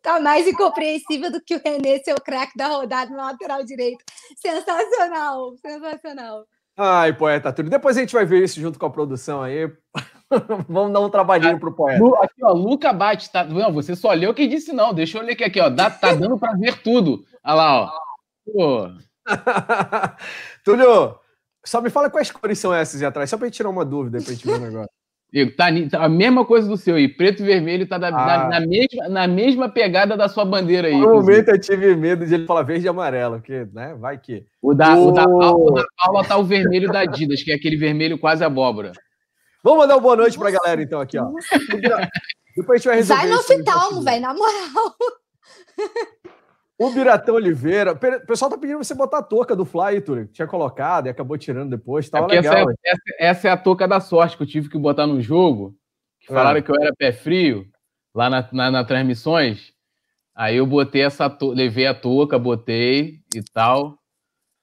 Tá 0.03 0.21
mais 0.21 0.47
incompreensível 0.47 1.33
do 1.33 1.43
que 1.43 1.57
o 1.57 1.61
René 1.65 1.99
ser 2.01 2.13
o 2.13 2.21
craque 2.21 2.57
da 2.57 2.69
rodada 2.69 3.11
no 3.11 3.17
lateral 3.17 3.65
direito. 3.65 4.05
Sensacional, 4.37 5.57
sensacional. 5.57 6.45
Ai, 6.77 7.17
poeta 7.17 7.53
Túlio. 7.53 7.71
Depois 7.71 7.97
a 7.97 8.01
gente 8.01 8.13
vai 8.13 8.27
ver 8.27 8.45
isso 8.45 8.61
junto 8.61 8.79
com 8.79 8.87
a 8.87 8.91
produção 8.91 9.43
aí. 9.43 9.71
Vamos 10.69 10.93
dar 10.93 11.01
um 11.01 11.11
trabalhinho 11.11 11.59
pro 11.59 11.73
poeta. 11.73 12.03
Aqui, 12.23 12.45
ó, 12.45 12.53
Luca 12.53 12.93
Bate. 12.93 13.31
Tá... 13.31 13.45
Não, 13.45 13.73
você 13.73 13.97
só 13.97 14.13
leu 14.13 14.33
quem 14.33 14.49
disse 14.49 14.73
não. 14.73 14.95
Deixa 14.95 15.19
eu 15.19 15.23
ler 15.23 15.33
aqui, 15.33 15.45
aqui 15.45 15.61
ó. 15.61 15.69
Dá, 15.69 15.91
tá 15.91 16.15
dando 16.15 16.39
para 16.39 16.55
ver 16.57 16.81
tudo. 16.83 17.25
Olha 17.45 17.55
lá, 17.55 17.83
ó. 17.85 17.91
Pô, 18.53 18.89
Túlio, 20.65 21.15
só 21.65 21.81
me 21.81 21.91
fala 21.91 22.11
quais 22.11 22.31
cores 22.31 22.59
são 22.59 22.75
essas 22.75 23.01
aí 23.01 23.07
atrás, 23.07 23.29
só 23.31 23.37
pra 23.37 23.47
gente 23.47 23.57
tirar 23.57 23.69
uma 23.69 23.85
dúvida 23.85 24.19
aí 24.19 24.25
pra 24.25 24.33
gente 24.33 24.47
ver 24.47 24.55
o 24.55 24.59
negócio. 24.61 24.91
Diego, 25.33 25.53
tá, 25.55 25.67
tá 25.89 26.05
a 26.05 26.09
mesma 26.09 26.45
coisa 26.45 26.69
do 26.69 26.77
seu 26.77 26.97
aí. 26.97 27.07
Preto 27.07 27.43
e 27.43 27.47
vermelho 27.47 27.87
tá 27.87 27.99
da- 27.99 28.09
Ah. 28.09 28.49
na, 28.49 28.61
na 28.61 28.67
mesma, 28.67 29.09
na 29.09 29.29
mesma 29.29 29.69
pegada 29.69 30.17
da 30.17 30.29
sua 30.29 30.45
bandeira 30.45 30.89
aí. 30.89 30.95
No 30.95 31.03
inclusive. 31.05 31.31
momento 31.33 31.49
eu 31.51 31.61
tive 31.61 31.95
medo 31.95 32.27
de 32.27 32.35
ele 32.35 32.47
falar 32.47 32.63
verde 32.63 32.87
e 32.87 32.89
amarelo, 32.89 33.37
porque, 33.37 33.65
né, 33.73 33.95
vai 33.95 34.19
que. 34.19 34.45
O 34.61 34.75
da, 34.75 34.97
o, 34.99 35.13
da. 35.13 35.23
Paula, 35.25 35.55
o 35.55 35.71
da 35.75 35.85
Paula 35.97 36.25
tá 36.25 36.37
o 36.37 36.43
vermelho 36.43 36.91
da 36.91 37.01
Adidas, 37.01 37.45
que 37.45 37.53
é 37.53 37.55
aquele 37.55 37.77
vermelho 37.77 38.19
quase 38.19 38.43
abóbora. 38.43 38.91
Vamos 39.63 39.81
mandar 39.81 39.95
uma 39.97 40.01
boa 40.01 40.17
noite 40.17 40.39
pra 40.39 40.51
galera, 40.51 40.83
então, 40.83 41.01
aqui, 41.01 41.19
ó. 41.19 41.31
Depois 42.57 42.75
a 42.75 42.79
gente 42.79 42.87
vai 42.89 42.97
resolver 42.97 43.23
Vai 43.23 43.31
no 43.31 43.39
oftalmo, 43.39 44.03
velho, 44.03 44.21
na 44.23 44.35
moral. 44.35 44.97
O 46.79 46.91
Biratão 46.91 47.35
Oliveira. 47.35 47.93
O 47.93 48.27
pessoal 48.27 48.51
tá 48.51 48.57
pedindo 48.57 48.79
você 48.79 48.95
botar 48.95 49.19
a 49.19 49.23
touca 49.23 49.55
do 49.55 49.67
Fly, 49.67 50.01
Túlio. 50.01 50.27
que 50.27 50.33
Tinha 50.33 50.49
colocado 50.49 51.07
e 51.07 51.11
acabou 51.11 51.37
tirando 51.37 51.71
depois. 51.71 52.07
É 52.07 52.11
Tava 52.11 52.35
essa, 52.35 52.55
legal. 52.55 52.71
é, 52.71 52.75
essa, 52.91 53.03
essa 53.19 53.49
é 53.49 53.51
a 53.51 53.57
touca 53.57 53.87
da 53.87 54.01
sorte 54.01 54.37
que 54.37 54.43
eu 54.43 54.47
tive 54.47 54.69
que 54.71 54.79
botar 54.79 55.07
no 55.07 55.21
jogo. 55.21 55.75
Que 56.21 56.33
É. 56.33 56.35
falaram 56.35 56.63
que 56.63 56.71
eu 56.71 56.77
era 56.81 56.95
pé 56.97 57.13
frio 57.13 57.67
lá 58.15 58.31
na, 58.31 58.49
na, 58.51 58.71
na 58.71 58.85
transmissões. 58.85 59.73
Aí 60.35 60.57
eu 60.57 60.67
botei 60.67 61.03
essa 61.03 61.29
touca, 61.29 61.55
levei 61.55 61.87
a 61.87 61.95
touca, 61.95 62.39
botei 62.39 63.21
e 63.35 63.43
tal. 63.53 63.99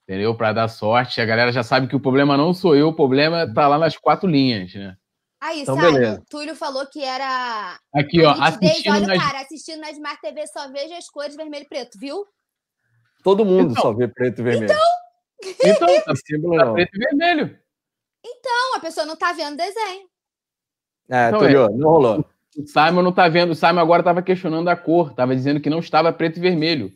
Entendeu? 0.08 0.34
Pra 0.34 0.54
dar 0.54 0.68
sorte. 0.68 1.20
A 1.20 1.26
galera 1.26 1.52
já 1.52 1.62
sabe 1.62 1.86
que 1.86 1.94
o 1.94 2.00
problema 2.00 2.34
não 2.34 2.54
sou 2.54 2.74
eu, 2.74 2.88
o 2.88 2.96
problema 2.96 3.52
tá 3.52 3.68
lá 3.68 3.76
nas 3.78 3.94
quatro 3.96 4.26
linhas, 4.26 4.72
né? 4.74 4.96
Aí, 5.38 5.60
Então, 5.60 5.76
Simon, 5.76 5.92
beleza. 5.92 6.24
Túlio 6.30 6.56
falou 6.56 6.86
que 6.90 7.04
era. 7.04 7.78
Aqui, 7.94 8.22
ó, 8.24 8.30
assistindo 8.42 8.94
Olha 8.94 9.06
nas. 9.06 9.18
o 9.18 9.20
cara, 9.20 9.40
assistindo 9.42 9.80
na 9.80 9.90
Smart 9.90 10.18
TV 10.22 10.46
só 10.46 10.72
vejo 10.72 10.94
as 10.94 11.10
cores 11.10 11.36
vermelho 11.36 11.64
e 11.64 11.68
preto, 11.68 11.98
viu? 11.98 12.24
Todo 13.22 13.44
mundo 13.44 13.72
Então. 13.72 13.82
só 13.82 13.92
vê 13.92 14.08
preto 14.08 14.40
e 14.40 14.42
vermelho. 14.44 14.72
Então, 15.62 15.86
tá, 16.00 16.04
Não 16.08 16.16
símbolo, 16.16 16.56
tá 16.58 16.64
não. 16.64 16.72
preto 16.72 16.90
e 16.94 16.98
vermelho. 16.98 17.58
Não, 18.44 18.76
a 18.76 18.80
pessoa 18.80 19.04
não 19.06 19.14
tá 19.16 19.32
vendo 19.32 19.54
o 19.54 19.56
desenho. 19.58 20.08
É, 21.10 21.30
Não, 21.30 21.38
Túlio, 21.38 21.68
não 21.76 21.90
rolou. 21.90 22.24
O 22.56 22.66
Simon 22.66 23.02
não 23.02 23.12
tá 23.12 23.28
vendo. 23.28 23.50
O 23.50 23.54
Simon 23.54 23.80
agora 23.80 24.02
tava 24.02 24.22
questionando 24.22 24.68
a 24.68 24.76
cor, 24.76 25.12
tava 25.14 25.36
dizendo 25.36 25.60
que 25.60 25.70
não 25.70 25.78
estava 25.80 26.12
preto 26.12 26.38
e 26.38 26.40
vermelho. 26.40 26.90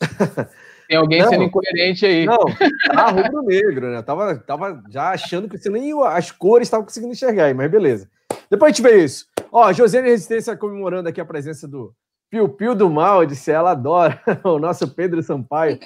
Tem 0.88 0.96
alguém 0.96 1.20
Não. 1.20 1.28
sendo 1.28 1.44
incoerente 1.44 2.06
aí. 2.06 2.24
Não, 2.24 2.38
tá 2.86 3.10
rubro-negro, 3.10 3.90
né? 3.90 4.00
Tava, 4.00 4.36
tava 4.38 4.82
já 4.88 5.10
achando 5.10 5.46
que 5.46 5.58
você 5.58 5.68
nem 5.68 5.92
as 6.06 6.32
cores 6.32 6.66
estavam 6.66 6.86
conseguindo 6.86 7.12
enxergar 7.12 7.44
aí, 7.44 7.54
mas 7.54 7.70
beleza. 7.70 8.10
Depois 8.50 8.70
a 8.70 8.74
gente 8.74 8.82
vê 8.82 9.04
isso. 9.04 9.26
Ó, 9.52 9.70
Josiane 9.70 10.08
Resistência 10.08 10.56
comemorando 10.56 11.08
aqui 11.08 11.20
a 11.20 11.26
presença 11.26 11.68
do 11.68 11.94
Piu 12.30 12.48
Piu 12.48 12.74
do 12.74 12.88
Mal, 12.88 13.26
disse 13.26 13.50
ela 13.50 13.72
adora 13.72 14.18
o 14.42 14.58
nosso 14.58 14.88
Pedro 14.88 15.22
Sampaio. 15.22 15.78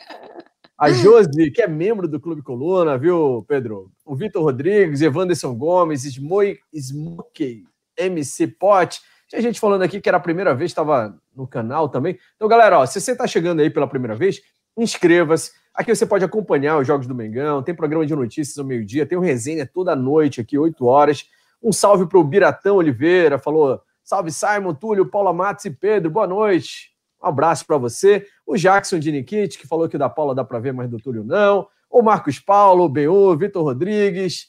A 0.79 0.91
Josi, 0.91 1.51
que 1.51 1.63
é 1.63 1.69
membro 1.69 2.09
do 2.09 2.19
Clube 2.19 2.43
Coluna, 2.43 2.99
viu, 2.99 3.45
Pedro? 3.47 3.91
O 4.05 4.17
Vitor 4.17 4.43
Rodrigues, 4.43 5.01
Evanderson 5.01 5.55
Gomes, 5.55 6.03
Smokey, 6.05 7.65
MC 7.97 8.47
Pot. 8.49 9.01
Tinha 9.29 9.41
gente 9.41 9.61
falando 9.61 9.83
aqui 9.83 10.01
que 10.01 10.09
era 10.09 10.19
a 10.19 10.21
primeira 10.21 10.55
vez, 10.55 10.71
estava 10.71 11.17
no 11.37 11.47
canal 11.47 11.89
também. 11.89 12.19
Então, 12.35 12.49
galera, 12.49 12.81
ó, 12.81 12.87
se 12.87 13.01
você 13.01 13.13
está 13.13 13.27
chegando 13.27 13.61
aí 13.61 13.71
pela 13.71 13.87
primeira 13.87 14.17
vez, 14.17 14.43
inscreva-se. 14.77 15.53
Aqui 15.75 15.95
você 15.95 16.05
pode 16.05 16.25
acompanhar 16.25 16.79
os 16.79 16.87
Jogos 16.87 17.07
do 17.07 17.15
Mengão, 17.15 17.63
tem 17.63 17.75
programa 17.75 18.05
de 18.05 18.15
notícias 18.15 18.59
ao 18.59 18.65
meio-dia, 18.65 19.07
tem 19.07 19.17
o 19.17 19.23
resenha 19.23 19.67
toda 19.67 19.97
noite 19.97 20.41
aqui, 20.41 20.59
8 20.59 20.85
horas. 20.85 21.27
Um 21.63 21.73
salve 21.73 22.07
para 22.07 22.19
o 22.19 22.25
Biratão 22.25 22.77
Oliveira, 22.77 23.39
falou: 23.39 23.81
salve 24.05 24.31
Simon, 24.31 24.75
Túlio, 24.75 25.07
Paula 25.07 25.33
Matos 25.33 25.65
e 25.65 25.71
Pedro, 25.71 26.11
boa 26.11 26.27
noite. 26.27 26.93
Um 27.23 27.29
abraço 27.29 27.65
para 27.65 27.79
você. 27.79 28.27
O 28.45 28.57
Jackson 28.57 28.99
de 28.99 29.13
Nikit, 29.13 29.59
que 29.59 29.67
falou 29.67 29.89
que 29.89 29.97
da 29.97 30.09
Paula 30.09 30.35
dá 30.35 30.45
para 30.45 30.59
ver, 30.59 30.73
mas 30.73 30.91
do 30.91 30.99
Túlio 30.99 31.23
não. 31.25 31.67
O 31.89 32.03
Marcos 32.03 32.39
Paulo, 32.39 32.85
o 32.85 32.89
BU, 32.89 33.37
Vitor 33.37 33.63
Rodrigues. 33.63 34.49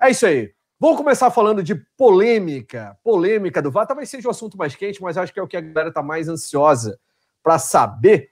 É 0.00 0.10
isso 0.10 0.24
aí. 0.26 0.52
Vamos 0.80 0.96
começar 0.96 1.30
falando 1.30 1.62
de 1.62 1.74
polêmica. 1.96 2.96
Polêmica 3.02 3.60
do 3.60 3.70
VAR. 3.70 3.86
Talvez 3.86 4.08
seja 4.08 4.26
o 4.26 4.30
assunto 4.30 4.56
mais 4.56 4.74
quente, 4.74 5.02
mas 5.02 5.16
acho 5.16 5.32
que 5.32 5.38
é 5.38 5.42
o 5.42 5.46
que 5.46 5.56
a 5.56 5.60
galera 5.60 5.88
está 5.88 6.02
mais 6.02 6.28
ansiosa 6.28 6.98
para 7.42 7.58
saber. 7.58 8.30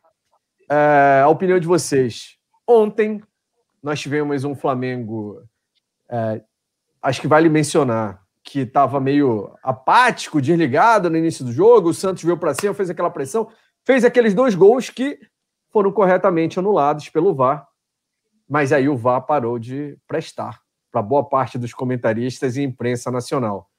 É, 0.70 1.20
a 1.22 1.28
opinião 1.28 1.58
de 1.58 1.66
vocês. 1.66 2.36
Ontem, 2.66 3.22
nós 3.82 4.00
tivemos 4.00 4.44
um 4.44 4.54
Flamengo. 4.54 5.42
É, 6.08 6.42
acho 7.02 7.20
que 7.20 7.28
vale 7.28 7.48
mencionar 7.48 8.22
que 8.44 8.60
estava 8.60 9.00
meio 9.00 9.54
apático, 9.62 10.40
desligado 10.40 11.08
no 11.08 11.16
início 11.16 11.44
do 11.44 11.52
jogo. 11.52 11.90
O 11.90 11.94
Santos 11.94 12.22
veio 12.22 12.36
para 12.36 12.54
cima, 12.54 12.74
fez 12.74 12.90
aquela 12.90 13.10
pressão, 13.10 13.48
fez 13.84 14.04
aqueles 14.04 14.34
dois 14.34 14.54
gols 14.54 14.90
que 14.90 15.18
foram 15.70 15.92
corretamente 15.92 16.58
anulados 16.58 17.08
pelo 17.08 17.34
VAR. 17.34 17.66
Mas 18.48 18.72
aí 18.72 18.88
o 18.88 18.96
VAR 18.96 19.22
parou 19.22 19.58
de 19.58 19.96
prestar 20.06 20.60
para 20.90 21.00
boa 21.00 21.24
parte 21.26 21.56
dos 21.56 21.72
comentaristas 21.72 22.56
e 22.56 22.62
imprensa 22.62 23.10
nacional. 23.10 23.70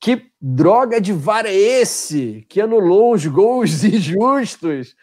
Que 0.00 0.30
droga 0.40 1.00
de 1.00 1.12
VAR 1.12 1.46
é 1.46 1.54
esse 1.54 2.44
que 2.48 2.60
anulou 2.60 3.14
os 3.14 3.24
gols 3.26 3.84
injustos? 3.84 4.96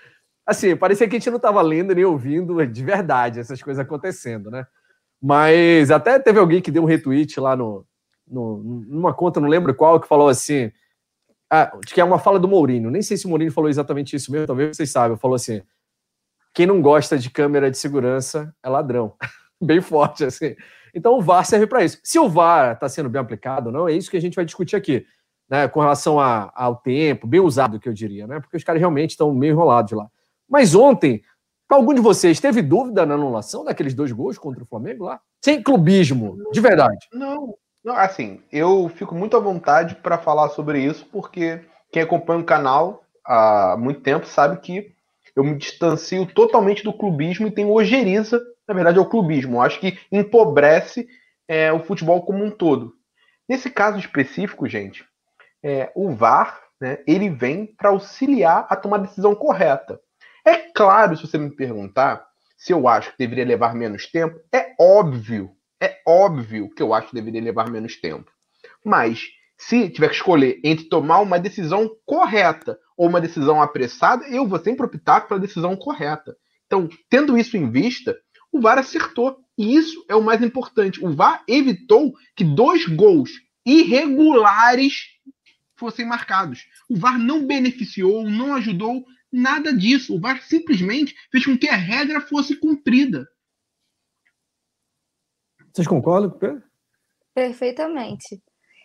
Assim, 0.51 0.75
parecia 0.75 1.07
que 1.07 1.15
a 1.15 1.19
gente 1.19 1.29
não 1.29 1.37
estava 1.37 1.61
lendo 1.61 1.95
nem 1.95 2.03
ouvindo 2.03 2.65
de 2.67 2.83
verdade 2.83 3.39
essas 3.39 3.63
coisas 3.63 3.81
acontecendo, 3.81 4.51
né? 4.51 4.67
Mas 5.21 5.89
até 5.89 6.19
teve 6.19 6.39
alguém 6.39 6.61
que 6.61 6.69
deu 6.69 6.83
um 6.83 6.85
retweet 6.85 7.39
lá 7.39 7.55
no, 7.55 7.85
no, 8.27 8.57
numa 8.85 9.13
conta, 9.13 9.39
não 9.39 9.47
lembro 9.47 9.73
qual, 9.73 9.99
que 9.99 10.09
falou 10.09 10.27
assim. 10.27 10.69
Ah, 11.49 11.71
que 11.85 12.01
é 12.01 12.03
uma 12.03 12.19
fala 12.19 12.37
do 12.37 12.49
Mourinho. 12.49 12.91
Nem 12.91 13.01
sei 13.01 13.15
se 13.15 13.25
o 13.25 13.29
Mourinho 13.29 13.51
falou 13.51 13.69
exatamente 13.69 14.13
isso 14.13 14.29
mesmo, 14.29 14.45
talvez 14.45 14.75
vocês 14.75 14.91
saibam. 14.91 15.17
Falou 15.17 15.35
assim: 15.35 15.61
quem 16.53 16.65
não 16.65 16.81
gosta 16.81 17.17
de 17.17 17.29
câmera 17.29 17.71
de 17.71 17.77
segurança 17.77 18.53
é 18.61 18.67
ladrão. 18.67 19.13
bem 19.61 19.79
forte, 19.79 20.25
assim. 20.25 20.53
Então 20.93 21.17
o 21.17 21.21
VAR 21.21 21.45
serve 21.45 21.65
para 21.65 21.85
isso. 21.85 21.97
Se 22.03 22.19
o 22.19 22.27
VAR 22.27 22.73
está 22.73 22.89
sendo 22.89 23.09
bem 23.09 23.21
aplicado 23.21 23.67
ou 23.67 23.73
não, 23.73 23.87
é 23.87 23.93
isso 23.93 24.11
que 24.11 24.17
a 24.17 24.21
gente 24.21 24.35
vai 24.35 24.43
discutir 24.43 24.75
aqui, 24.75 25.05
né? 25.49 25.69
Com 25.69 25.79
relação 25.79 26.19
a, 26.19 26.51
ao 26.53 26.75
tempo, 26.75 27.25
bem 27.25 27.39
usado, 27.39 27.79
que 27.79 27.87
eu 27.87 27.93
diria, 27.93 28.27
né? 28.27 28.41
Porque 28.41 28.57
os 28.57 28.63
caras 28.65 28.81
realmente 28.81 29.11
estão 29.11 29.33
meio 29.33 29.51
enrolados 29.51 29.93
lá. 29.93 30.09
Mas 30.51 30.75
ontem, 30.75 31.23
algum 31.69 31.93
de 31.93 32.01
vocês, 32.01 32.41
teve 32.41 32.61
dúvida 32.61 33.05
na 33.05 33.13
anulação 33.13 33.63
daqueles 33.63 33.93
dois 33.93 34.11
gols 34.11 34.37
contra 34.37 34.61
o 34.61 34.67
Flamengo 34.67 35.05
lá? 35.05 35.21
Sem 35.41 35.63
clubismo, 35.63 36.37
de 36.51 36.59
verdade. 36.59 37.07
Não, 37.13 37.55
não, 37.83 37.95
assim, 37.95 38.41
eu 38.51 38.89
fico 38.89 39.15
muito 39.15 39.37
à 39.37 39.39
vontade 39.39 39.95
para 39.95 40.17
falar 40.17 40.49
sobre 40.49 40.83
isso, 40.83 41.07
porque 41.09 41.61
quem 41.91 42.03
acompanha 42.03 42.41
o 42.41 42.45
canal 42.45 43.03
há 43.25 43.77
muito 43.79 44.01
tempo 44.01 44.25
sabe 44.25 44.59
que 44.59 44.93
eu 45.35 45.43
me 45.43 45.55
distancio 45.55 46.25
totalmente 46.25 46.83
do 46.83 46.91
clubismo 46.91 47.47
e 47.47 47.51
tenho 47.51 47.71
ojeriza, 47.71 48.41
na 48.67 48.73
verdade, 48.73 48.99
ao 48.99 49.09
clubismo. 49.09 49.55
Eu 49.55 49.61
acho 49.61 49.79
que 49.79 49.97
empobrece 50.11 51.07
é, 51.47 51.71
o 51.71 51.79
futebol 51.79 52.21
como 52.23 52.43
um 52.43 52.51
todo. 52.51 52.93
Nesse 53.47 53.69
caso 53.69 53.97
específico, 53.97 54.67
gente, 54.67 55.05
é, 55.63 55.89
o 55.95 56.11
VAR 56.11 56.61
né, 56.79 56.99
ele 57.07 57.29
vem 57.29 57.65
para 57.65 57.89
auxiliar 57.89 58.67
a 58.69 58.75
tomar 58.75 58.97
a 58.97 59.03
decisão 59.03 59.33
correta. 59.33 59.99
É 60.45 60.57
claro, 60.57 61.15
se 61.15 61.27
você 61.27 61.37
me 61.37 61.49
perguntar 61.49 62.25
se 62.57 62.73
eu 62.73 62.87
acho 62.87 63.11
que 63.11 63.17
deveria 63.17 63.45
levar 63.45 63.73
menos 63.73 64.05
tempo, 64.05 64.39
é 64.51 64.73
óbvio 64.79 65.55
é 65.81 65.99
óbvio 66.05 66.69
que 66.69 66.83
eu 66.83 66.93
acho 66.93 67.07
que 67.07 67.15
deveria 67.15 67.41
levar 67.41 67.69
menos 67.69 67.99
tempo. 67.99 68.31
Mas, 68.85 69.23
se 69.57 69.89
tiver 69.89 70.09
que 70.09 70.15
escolher 70.15 70.61
entre 70.63 70.85
tomar 70.85 71.19
uma 71.19 71.39
decisão 71.39 71.89
correta 72.05 72.77
ou 72.95 73.09
uma 73.09 73.19
decisão 73.19 73.59
apressada, 73.59 74.27
eu 74.27 74.47
vou 74.47 74.59
sempre 74.59 74.85
optar 74.85 75.21
pela 75.21 75.39
decisão 75.39 75.75
correta. 75.75 76.37
Então, 76.67 76.87
tendo 77.09 77.35
isso 77.35 77.57
em 77.57 77.69
vista, 77.69 78.15
o 78.51 78.61
VAR 78.61 78.77
acertou. 78.77 79.39
E 79.57 79.75
isso 79.75 80.05
é 80.07 80.15
o 80.15 80.23
mais 80.23 80.41
importante. 80.41 81.03
O 81.03 81.13
VAR 81.13 81.43
evitou 81.47 82.13
que 82.35 82.43
dois 82.43 82.85
gols 82.85 83.31
irregulares 83.65 85.07
fossem 85.75 86.05
marcados. 86.05 86.65
O 86.87 86.95
VAR 86.95 87.17
não 87.17 87.45
beneficiou, 87.45 88.23
não 88.29 88.53
ajudou 88.55 89.03
nada 89.31 89.73
disso. 89.73 90.15
O 90.15 90.19
VAR 90.19 90.41
simplesmente 90.43 91.15
fez 91.31 91.45
com 91.45 91.57
que 91.57 91.69
a 91.69 91.75
regra 91.75 92.21
fosse 92.21 92.55
cumprida. 92.55 93.27
Vocês 95.73 95.87
concordam, 95.87 96.31
Pedro? 96.31 96.63
Perfeitamente. 97.33 98.41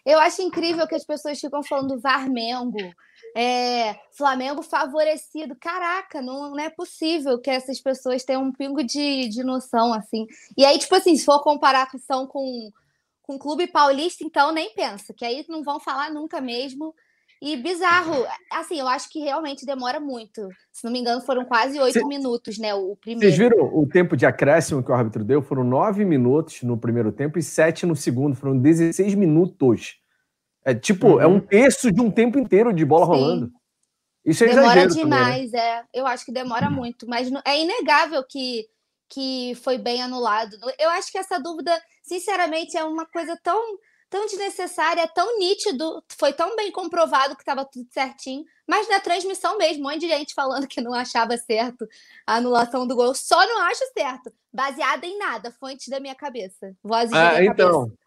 Eu 0.06 0.20
acho 0.20 0.40
incrível 0.40 0.86
que 0.86 0.94
as 0.94 1.04
pessoas 1.04 1.40
ficam 1.40 1.64
falando 1.64 1.98
Varmengo, 1.98 2.78
é, 3.36 3.98
Flamengo 4.16 4.62
favorecido. 4.62 5.56
Caraca, 5.60 6.22
não, 6.22 6.50
não, 6.50 6.60
é 6.60 6.70
possível 6.70 7.40
que 7.40 7.50
essas 7.50 7.80
pessoas 7.80 8.22
tenham 8.22 8.44
um 8.44 8.52
pingo 8.52 8.84
de, 8.84 9.28
de 9.28 9.42
noção, 9.42 9.92
assim. 9.92 10.24
E 10.56 10.64
aí, 10.64 10.78
tipo 10.78 10.94
assim, 10.94 11.16
se 11.16 11.24
for 11.24 11.42
comparação 11.42 12.24
com, 12.24 12.70
com 13.20 13.34
o 13.34 13.38
Clube 13.38 13.66
Paulista, 13.66 14.22
então 14.22 14.52
nem 14.52 14.72
pensa, 14.74 15.12
que 15.12 15.24
aí 15.24 15.44
não 15.48 15.64
vão 15.64 15.80
falar 15.80 16.08
nunca 16.12 16.40
mesmo. 16.40 16.94
E 17.40 17.57
bizarro, 17.57 18.26
assim, 18.50 18.81
eu 18.81 18.88
acho 18.88 19.11
que 19.11 19.21
realmente 19.21 19.66
demora 19.66 20.00
muito. 20.00 20.49
Se 20.73 20.85
não 20.85 20.90
me 20.90 20.99
engano, 20.99 21.21
foram 21.21 21.45
quase 21.45 21.78
oito 21.78 21.99
Cê, 21.99 22.05
minutos, 22.05 22.59
né? 22.59 22.75
O 22.75 22.97
primeiro. 22.97 23.21
Vocês 23.21 23.37
viram 23.37 23.66
o 23.76 23.87
tempo 23.87 24.16
de 24.16 24.25
acréscimo 24.25 24.83
que 24.83 24.90
o 24.90 24.95
árbitro 24.95 25.23
deu? 25.23 25.43
Foram 25.43 25.62
nove 25.62 26.05
minutos 26.05 26.62
no 26.62 26.78
primeiro 26.78 27.12
tempo 27.12 27.38
e 27.38 27.43
sete 27.43 27.85
no 27.85 27.95
segundo. 27.95 28.35
Foram 28.35 28.59
16 28.59 29.14
minutos. 29.14 29.97
É 30.64 30.75
tipo, 30.75 31.09
uhum. 31.09 31.21
é 31.21 31.26
um 31.26 31.35
uhum. 31.35 31.40
terço 31.40 31.93
de 31.93 32.00
um 32.00 32.11
tempo 32.11 32.38
inteiro 32.38 32.73
de 32.73 32.85
bola 32.85 33.05
Sim. 33.05 33.12
rolando. 33.12 33.52
Isso 34.25 34.43
é 34.43 34.49
Demora 34.49 34.88
demais, 34.88 35.50
também, 35.50 35.50
né? 35.52 35.59
é. 35.61 35.85
Eu 35.95 36.07
acho 36.07 36.25
que 36.25 36.33
demora 36.33 36.66
uhum. 36.66 36.75
muito, 36.75 37.07
mas 37.07 37.31
é 37.47 37.61
inegável 37.61 38.25
que, 38.28 38.66
que 39.09 39.55
foi 39.62 39.78
bem 39.78 40.02
anulado. 40.02 40.57
Eu 40.81 40.90
acho 40.90 41.12
que 41.12 41.19
essa 41.19 41.38
dúvida, 41.38 41.71
sinceramente, 42.02 42.76
é 42.76 42.83
uma 42.83 43.07
coisa 43.07 43.38
tão 43.45 43.78
tão 44.16 44.25
desnecessária, 44.25 45.02
é 45.02 45.06
tão 45.06 45.38
nítido, 45.38 46.02
foi 46.18 46.32
tão 46.32 46.56
bem 46.56 46.73
comprovado 46.73 47.37
que 47.37 47.42
estava 47.42 47.66
tudo 47.66 47.87
certinho, 47.90 48.44
mas 48.66 48.88
na 48.88 48.99
transmissão 48.99 49.58
mesmo, 49.58 49.85
um 49.85 49.90
monte 49.90 50.00
de 50.00 50.08
gente 50.08 50.32
falando 50.32 50.66
que 50.66 50.80
não 50.80 50.94
achava 50.94 51.37
certo 51.37 51.87
a 52.26 52.37
anulação 52.37 52.87
do 52.87 52.96
gol, 52.96 53.14
só 53.14 53.46
não 53.46 53.61
acho 53.66 53.85
certo, 53.92 54.32
baseada 54.50 55.04
em 55.04 55.18
nada, 55.18 55.50
fonte 55.50 55.90
da 55.90 56.00
minha 56.00 56.14
cabeça, 56.14 56.75
voz 56.82 57.12
ah, 57.12 57.32
da 57.32 57.44
então. 57.44 57.80
Cabeça. 57.80 57.99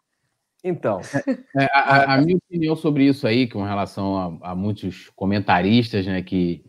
Então, 0.64 1.00
é, 1.56 1.66
a, 1.72 2.16
a, 2.16 2.18
minha 2.18 2.38
opinião 2.38 2.76
sobre 2.76 3.06
isso 3.06 3.28
aí, 3.28 3.48
com 3.48 3.64
relação 3.64 4.40
a, 4.42 4.52
a 4.52 4.56
muitos 4.56 5.12
comentaristas, 5.16 6.08
né, 6.08 6.24
que, 6.24 6.66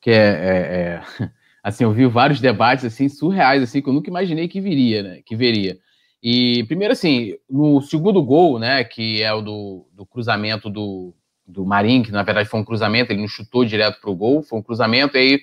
que 0.00 0.10
é, 0.10 0.14
é, 0.14 1.02
é, 1.20 1.30
assim, 1.64 1.82
eu 1.82 1.90
vi 1.90 2.06
vários 2.06 2.40
debates 2.40 2.84
assim 2.84 3.08
surreais, 3.08 3.60
assim, 3.60 3.82
que 3.82 3.88
eu 3.88 3.92
nunca 3.92 4.08
imaginei 4.08 4.46
que 4.46 4.60
viria, 4.60 5.02
né, 5.02 5.22
que 5.26 5.34
veria. 5.34 5.80
E 6.26 6.64
primeiro, 6.64 6.92
assim, 6.92 7.34
no 7.50 7.82
segundo 7.82 8.22
gol, 8.22 8.58
né, 8.58 8.82
que 8.82 9.22
é 9.22 9.30
o 9.34 9.42
do, 9.42 9.86
do 9.92 10.06
cruzamento 10.06 10.70
do, 10.70 11.14
do 11.46 11.66
Marinho, 11.66 12.02
que 12.02 12.10
na 12.10 12.22
verdade 12.22 12.48
foi 12.48 12.58
um 12.58 12.64
cruzamento, 12.64 13.12
ele 13.12 13.20
não 13.20 13.28
chutou 13.28 13.62
direto 13.62 14.00
para 14.00 14.08
o 14.08 14.16
gol, 14.16 14.42
foi 14.42 14.58
um 14.58 14.62
cruzamento, 14.62 15.18
e 15.18 15.20
aí 15.20 15.40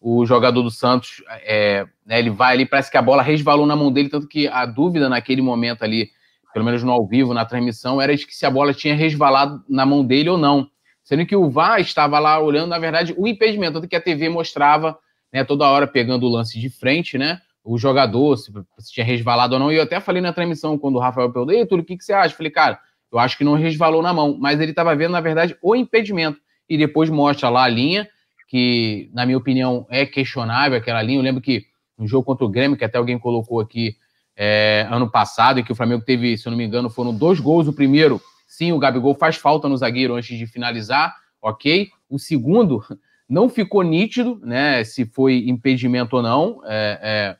o 0.00 0.24
jogador 0.24 0.62
do 0.62 0.70
Santos, 0.70 1.22
é, 1.42 1.86
né, 2.06 2.18
ele 2.18 2.30
vai 2.30 2.54
ali, 2.54 2.64
parece 2.64 2.90
que 2.90 2.96
a 2.96 3.02
bola 3.02 3.22
resvalou 3.22 3.66
na 3.66 3.76
mão 3.76 3.92
dele, 3.92 4.08
tanto 4.08 4.26
que 4.26 4.48
a 4.48 4.64
dúvida 4.64 5.06
naquele 5.06 5.42
momento 5.42 5.82
ali, 5.82 6.08
pelo 6.54 6.64
menos 6.64 6.82
no 6.82 6.92
ao 6.92 7.06
vivo, 7.06 7.34
na 7.34 7.44
transmissão, 7.44 8.00
era 8.00 8.16
de 8.16 8.26
que 8.26 8.34
se 8.34 8.46
a 8.46 8.50
bola 8.50 8.72
tinha 8.72 8.94
resvalado 8.94 9.62
na 9.68 9.84
mão 9.84 10.02
dele 10.02 10.30
ou 10.30 10.38
não. 10.38 10.66
Sendo 11.04 11.26
que 11.26 11.36
o 11.36 11.50
VAR 11.50 11.78
estava 11.78 12.18
lá 12.18 12.40
olhando, 12.40 12.70
na 12.70 12.78
verdade, 12.78 13.14
o 13.18 13.28
impedimento, 13.28 13.74
tanto 13.74 13.88
que 13.88 13.96
a 13.96 14.00
TV 14.00 14.30
mostrava, 14.30 14.98
né, 15.30 15.44
toda 15.44 15.68
hora 15.68 15.86
pegando 15.86 16.24
o 16.24 16.30
lance 16.30 16.58
de 16.58 16.70
frente, 16.70 17.18
né, 17.18 17.38
o 17.64 17.78
jogador, 17.78 18.36
se, 18.36 18.52
se, 18.78 18.92
tinha 18.92 19.04
resvalado 19.04 19.54
ou 19.54 19.60
não. 19.60 19.72
E 19.72 19.76
eu 19.76 19.82
até 19.82 20.00
falei 20.00 20.20
na 20.20 20.32
transmissão, 20.32 20.78
quando 20.78 20.96
o 20.96 20.98
Rafael 20.98 21.30
perguntou, 21.30 21.54
ei, 21.54 21.66
Túlio, 21.66 21.82
o 21.82 21.86
que, 21.86 21.96
que 21.96 22.04
você 22.04 22.12
acha? 22.12 22.32
Eu 22.32 22.36
falei, 22.36 22.50
cara, 22.50 22.78
eu 23.12 23.18
acho 23.18 23.36
que 23.36 23.44
não 23.44 23.54
resvalou 23.54 24.02
na 24.02 24.12
mão, 24.12 24.36
mas 24.40 24.60
ele 24.60 24.72
estava 24.72 24.94
vendo, 24.96 25.12
na 25.12 25.20
verdade, 25.20 25.56
o 25.62 25.76
impedimento. 25.76 26.40
E 26.68 26.78
depois 26.78 27.10
mostra 27.10 27.48
lá 27.48 27.64
a 27.64 27.68
linha, 27.68 28.08
que, 28.48 29.10
na 29.12 29.24
minha 29.24 29.38
opinião, 29.38 29.86
é 29.90 30.04
questionável 30.04 30.76
aquela 30.76 31.02
linha. 31.02 31.18
Eu 31.18 31.22
lembro 31.22 31.40
que 31.40 31.64
no 31.98 32.06
jogo 32.06 32.24
contra 32.24 32.44
o 32.44 32.48
Grêmio, 32.48 32.76
que 32.76 32.84
até 32.84 32.98
alguém 32.98 33.18
colocou 33.18 33.60
aqui 33.60 33.96
é, 34.36 34.86
ano 34.90 35.10
passado, 35.10 35.60
e 35.60 35.62
que 35.62 35.72
o 35.72 35.74
Flamengo 35.74 36.02
teve, 36.04 36.36
se 36.36 36.46
eu 36.46 36.50
não 36.50 36.56
me 36.56 36.64
engano, 36.64 36.90
foram 36.90 37.14
dois 37.14 37.38
gols. 37.38 37.68
O 37.68 37.72
primeiro, 37.72 38.20
sim, 38.46 38.72
o 38.72 38.78
Gabigol 38.78 39.14
faz 39.14 39.36
falta 39.36 39.68
no 39.68 39.76
zagueiro 39.76 40.14
antes 40.14 40.36
de 40.36 40.46
finalizar, 40.46 41.14
ok. 41.40 41.88
O 42.08 42.18
segundo, 42.18 42.82
não 43.28 43.48
ficou 43.48 43.82
nítido, 43.82 44.40
né, 44.42 44.84
se 44.84 45.06
foi 45.06 45.48
impedimento 45.48 46.16
ou 46.16 46.22
não. 46.22 46.60
É, 46.64 46.98
é, 47.02 47.36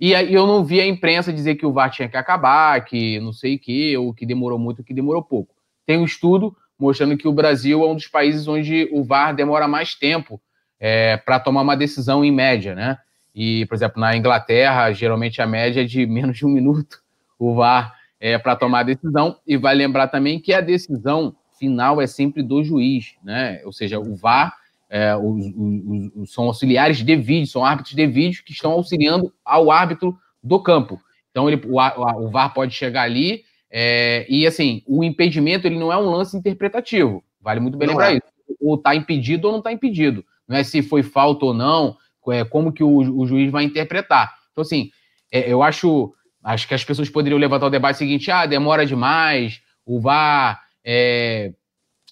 e 0.00 0.14
aí 0.14 0.32
eu 0.32 0.46
não 0.46 0.64
vi 0.64 0.80
a 0.80 0.86
imprensa 0.86 1.32
dizer 1.32 1.56
que 1.56 1.66
o 1.66 1.72
VAR 1.72 1.90
tinha 1.90 2.08
que 2.08 2.16
acabar, 2.16 2.84
que 2.84 3.18
não 3.20 3.32
sei 3.32 3.56
o 3.56 3.58
que, 3.58 3.96
ou 3.96 4.14
que 4.14 4.24
demorou 4.24 4.58
muito, 4.58 4.84
que 4.84 4.94
demorou 4.94 5.22
pouco. 5.22 5.54
Tem 5.84 5.98
um 5.98 6.04
estudo 6.04 6.56
mostrando 6.78 7.16
que 7.16 7.26
o 7.26 7.32
Brasil 7.32 7.82
é 7.82 7.86
um 7.88 7.94
dos 7.96 8.06
países 8.06 8.46
onde 8.46 8.88
o 8.92 9.02
VAR 9.02 9.34
demora 9.34 9.66
mais 9.66 9.94
tempo 9.94 10.40
é, 10.78 11.16
para 11.16 11.40
tomar 11.40 11.62
uma 11.62 11.76
decisão 11.76 12.24
em 12.24 12.30
média, 12.30 12.74
né? 12.74 12.98
E, 13.34 13.66
por 13.66 13.74
exemplo, 13.74 14.00
na 14.00 14.16
Inglaterra, 14.16 14.92
geralmente 14.92 15.42
a 15.42 15.46
média 15.46 15.82
é 15.82 15.84
de 15.84 16.06
menos 16.10 16.36
de 16.36 16.46
um 16.46 16.50
minuto 16.50 17.02
o 17.38 17.54
VAR 17.54 17.94
é, 18.20 18.36
para 18.36 18.56
tomar 18.56 18.80
a 18.80 18.84
decisão. 18.84 19.38
E 19.46 19.56
vai 19.56 19.74
lembrar 19.74 20.08
também 20.08 20.40
que 20.40 20.52
a 20.52 20.60
decisão 20.60 21.34
final 21.58 22.00
é 22.00 22.06
sempre 22.06 22.42
do 22.42 22.62
juiz, 22.62 23.14
né? 23.22 23.60
Ou 23.64 23.72
seja, 23.72 23.98
o 23.98 24.14
VAR 24.14 24.54
é, 24.88 25.16
os, 25.16 25.46
os, 25.54 26.10
os, 26.14 26.32
são 26.32 26.44
auxiliares 26.44 26.98
de 26.98 27.16
vídeo, 27.16 27.46
são 27.46 27.64
árbitros 27.64 27.94
de 27.94 28.06
vídeo 28.06 28.42
que 28.44 28.52
estão 28.52 28.72
auxiliando 28.72 29.32
ao 29.44 29.70
árbitro 29.70 30.16
do 30.42 30.62
campo. 30.62 31.00
Então 31.30 31.48
ele, 31.48 31.60
o, 31.66 31.76
o 31.76 32.30
VAR 32.30 32.52
pode 32.54 32.74
chegar 32.74 33.02
ali, 33.02 33.44
É, 33.70 34.24
e 34.30 34.46
assim, 34.46 34.82
o 34.86 35.04
impedimento 35.04 35.66
ele 35.66 35.78
não 35.78 35.92
é 35.92 35.96
um 35.96 36.10
lance 36.10 36.36
interpretativo. 36.36 37.22
Vale 37.40 37.60
muito 37.60 37.76
bem 37.76 37.86
não 37.86 37.94
lembrar 37.94 38.12
é. 38.12 38.16
isso. 38.16 38.56
Ou 38.60 38.76
está 38.76 38.94
impedido 38.94 39.46
ou 39.46 39.52
não 39.52 39.58
está 39.58 39.70
impedido. 39.70 40.24
Não 40.46 40.56
é 40.56 40.64
se 40.64 40.82
foi 40.82 41.02
falta 41.02 41.44
ou 41.44 41.52
não, 41.52 41.96
é 42.30 42.44
como 42.44 42.72
que 42.72 42.82
o, 42.82 42.96
o 42.96 43.26
juiz 43.26 43.50
vai 43.50 43.64
interpretar. 43.64 44.34
Então, 44.52 44.62
assim, 44.62 44.90
é, 45.30 45.52
eu 45.52 45.62
acho, 45.62 46.12
acho 46.42 46.66
que 46.66 46.74
as 46.74 46.84
pessoas 46.84 47.10
poderiam 47.10 47.38
levantar 47.38 47.66
o 47.66 47.70
debate 47.70 47.98
seguinte: 47.98 48.30
ah, 48.30 48.46
demora 48.46 48.86
demais, 48.86 49.60
o 49.84 50.00
VAR 50.00 50.60
é, 50.84 51.52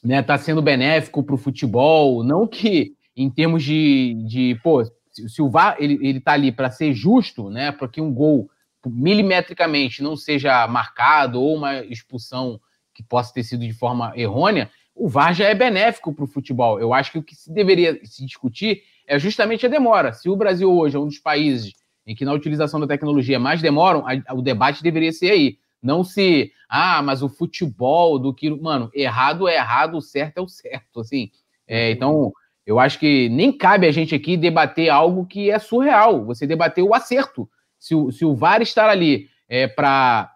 né, 0.07 0.23
tá 0.23 0.39
sendo 0.39 0.63
benéfico 0.63 1.23
para 1.23 1.35
o 1.35 1.39
futebol. 1.39 2.23
Não 2.23 2.47
que, 2.47 2.95
em 3.17 3.29
termos 3.29 3.65
de, 3.65 4.15
de 4.27 4.59
pô, 4.63 4.85
se, 5.11 5.43
o 5.43 5.51
VAR 5.51 5.77
ele, 5.81 5.99
ele 6.01 6.21
tá 6.21 6.33
ali 6.33 6.53
para 6.53 6.71
ser 6.71 6.95
justo, 6.95 7.51
né, 7.51 7.73
para 7.73 7.89
que 7.89 8.01
um 8.01 8.13
gol 8.13 8.49
milimetricamente 8.87 10.01
não 10.01 10.17
seja 10.17 10.65
marcado 10.69 11.43
ou 11.43 11.57
uma 11.57 11.83
expulsão 11.85 12.61
que 12.95 13.03
possa 13.03 13.35
ter 13.35 13.43
sido 13.43 13.67
de 13.67 13.73
forma 13.73 14.13
errônea, 14.15 14.71
o 14.95 15.09
VAR 15.09 15.35
já 15.35 15.47
é 15.47 15.55
benéfico 15.55 16.15
para 16.15 16.25
o 16.25 16.29
futebol. 16.29 16.79
Eu 16.79 16.95
acho 16.95 17.11
que 17.11 17.19
o 17.19 17.23
que 17.23 17.35
se 17.35 17.53
deveria 17.53 17.99
se 18.05 18.25
discutir 18.25 18.83
é 19.09 19.19
justamente 19.19 19.67
a 19.67 19.69
demora. 19.69 20.13
Se 20.13 20.29
o 20.29 20.37
Brasil 20.37 20.73
hoje 20.73 20.97
é 20.97 21.01
um 21.01 21.07
dos 21.07 21.19
países 21.19 21.73
em 22.07 22.15
que 22.15 22.25
na 22.25 22.33
utilização 22.33 22.79
da 22.79 22.87
tecnologia 22.87 23.41
mais 23.41 23.61
demoram, 23.61 24.05
a, 24.07 24.35
o 24.35 24.41
debate 24.41 24.85
deveria 24.85 25.13
ser 25.13 25.33
aí. 25.33 25.59
Não 25.87 26.02
se, 26.02 26.50
ah, 26.69 27.00
mas 27.00 27.23
o 27.23 27.28
futebol 27.28 28.19
do 28.19 28.35
que. 28.35 28.50
Mano, 28.50 28.90
errado 28.93 29.47
é 29.47 29.55
errado, 29.55 29.97
o 29.97 30.02
certo 30.02 30.38
é 30.38 30.40
o 30.40 30.49
certo. 30.49 31.00
Assim, 31.00 31.31
é, 31.64 31.93
então, 31.93 32.33
eu 32.66 32.81
acho 32.81 32.99
que 32.99 33.28
nem 33.28 33.52
cabe 33.52 33.87
a 33.87 33.93
gente 33.93 34.12
aqui 34.12 34.37
debater 34.37 34.90
algo 34.90 35.25
que 35.25 35.49
é 35.49 35.61
surreal. 35.61 36.25
Você 36.26 36.45
debater 36.45 36.83
o 36.83 36.93
acerto. 36.93 37.49
Se 37.78 37.95
o, 37.95 38.11
se 38.11 38.25
o 38.25 38.35
VAR 38.35 38.61
estar 38.62 38.88
ali 38.88 39.28
é, 39.49 39.69
para 39.69 40.28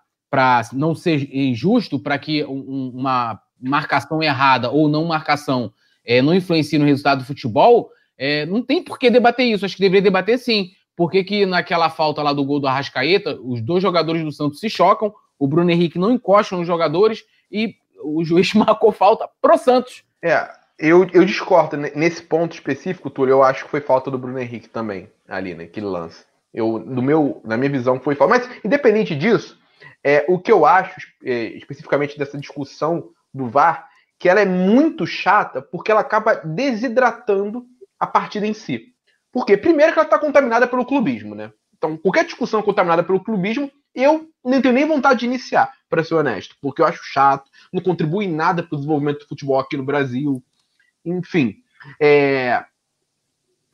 não 0.72 0.94
ser 0.94 1.28
injusto, 1.34 1.98
para 1.98 2.16
que 2.16 2.44
um, 2.44 2.92
uma 2.94 3.40
marcação 3.60 4.22
errada 4.22 4.70
ou 4.70 4.88
não 4.88 5.04
marcação 5.04 5.72
é, 6.04 6.22
não 6.22 6.32
influencie 6.32 6.78
no 6.78 6.84
resultado 6.84 7.18
do 7.18 7.24
futebol, 7.24 7.90
é, 8.16 8.46
não 8.46 8.62
tem 8.62 8.84
por 8.84 9.00
que 9.00 9.10
debater 9.10 9.46
isso. 9.46 9.64
Acho 9.64 9.74
que 9.74 9.82
deveria 9.82 10.02
debater 10.02 10.38
sim. 10.38 10.70
Por 10.94 11.10
que, 11.10 11.24
que 11.24 11.46
naquela 11.46 11.90
falta 11.90 12.22
lá 12.22 12.32
do 12.32 12.44
gol 12.44 12.60
do 12.60 12.68
Arrascaeta, 12.68 13.40
os 13.42 13.60
dois 13.60 13.82
jogadores 13.82 14.22
do 14.22 14.30
Santos 14.30 14.60
se 14.60 14.68
chocam, 14.68 15.12
o 15.40 15.48
Bruno 15.48 15.70
Henrique 15.70 15.98
não 15.98 16.12
encosta 16.12 16.54
nos 16.54 16.66
jogadores 16.66 17.24
e 17.50 17.74
o 18.04 18.22
juiz 18.22 18.52
marcou 18.54 18.92
falta 18.92 19.28
pro 19.40 19.56
Santos. 19.58 20.04
É, 20.22 20.48
eu, 20.78 21.08
eu 21.12 21.24
discordo. 21.24 21.76
Nesse 21.76 22.22
ponto 22.22 22.52
específico, 22.52 23.10
Túlio, 23.10 23.32
eu 23.32 23.42
acho 23.42 23.64
que 23.64 23.70
foi 23.70 23.80
falta 23.80 24.10
do 24.10 24.18
Bruno 24.18 24.38
Henrique 24.38 24.68
também, 24.68 25.10
ali, 25.26 25.54
naquele 25.54 25.86
lance. 25.86 26.24
Eu, 26.52 26.78
no 26.78 27.00
meu, 27.00 27.40
na 27.42 27.56
minha 27.56 27.70
visão, 27.70 27.98
foi 27.98 28.14
falta. 28.14 28.38
Mas, 28.38 28.50
independente 28.64 29.16
disso, 29.16 29.58
é, 30.04 30.24
o 30.28 30.38
que 30.38 30.52
eu 30.52 30.66
acho, 30.66 31.00
é, 31.24 31.44
especificamente 31.56 32.18
dessa 32.18 32.36
discussão 32.36 33.10
do 33.32 33.48
VAR, 33.48 33.88
que 34.18 34.28
ela 34.28 34.40
é 34.40 34.44
muito 34.44 35.06
chata 35.06 35.62
porque 35.62 35.90
ela 35.90 36.02
acaba 36.02 36.34
desidratando 36.34 37.64
a 37.98 38.06
partida 38.06 38.46
em 38.46 38.52
si. 38.52 38.88
Por 39.32 39.46
quê? 39.46 39.56
Primeiro 39.56 39.92
que 39.92 39.98
ela 39.98 40.06
está 40.06 40.18
contaminada 40.18 40.66
pelo 40.66 40.84
clubismo, 40.84 41.34
né? 41.34 41.52
Então, 41.76 41.96
qualquer 41.96 42.24
discussão 42.24 42.60
contaminada 42.60 43.02
pelo 43.02 43.22
clubismo, 43.22 43.70
eu 43.94 44.30
não 44.44 44.62
tenho 44.62 44.74
nem 44.74 44.86
vontade 44.86 45.20
de 45.20 45.26
iniciar, 45.26 45.72
para 45.88 46.04
ser 46.04 46.14
honesto, 46.14 46.56
porque 46.60 46.80
eu 46.80 46.86
acho 46.86 47.02
chato, 47.04 47.50
não 47.72 47.82
contribui 47.82 48.26
nada 48.26 48.62
para 48.62 48.74
o 48.74 48.78
desenvolvimento 48.78 49.20
do 49.20 49.28
futebol 49.28 49.58
aqui 49.58 49.76
no 49.76 49.84
Brasil. 49.84 50.42
Enfim, 51.04 51.56
é... 52.00 52.64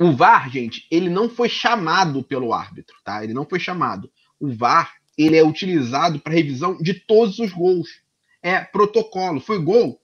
o 0.00 0.12
VAR, 0.12 0.50
gente, 0.50 0.86
ele 0.90 1.10
não 1.10 1.28
foi 1.28 1.48
chamado 1.48 2.22
pelo 2.22 2.52
árbitro, 2.52 2.96
tá? 3.04 3.22
Ele 3.22 3.34
não 3.34 3.44
foi 3.44 3.60
chamado. 3.60 4.10
O 4.40 4.52
VAR, 4.54 4.94
ele 5.16 5.36
é 5.36 5.44
utilizado 5.44 6.18
para 6.18 6.32
revisão 6.32 6.76
de 6.78 6.94
todos 6.94 7.38
os 7.38 7.52
gols. 7.52 8.00
É 8.42 8.60
protocolo. 8.60 9.40
Foi 9.40 9.58
gol? 9.58 10.00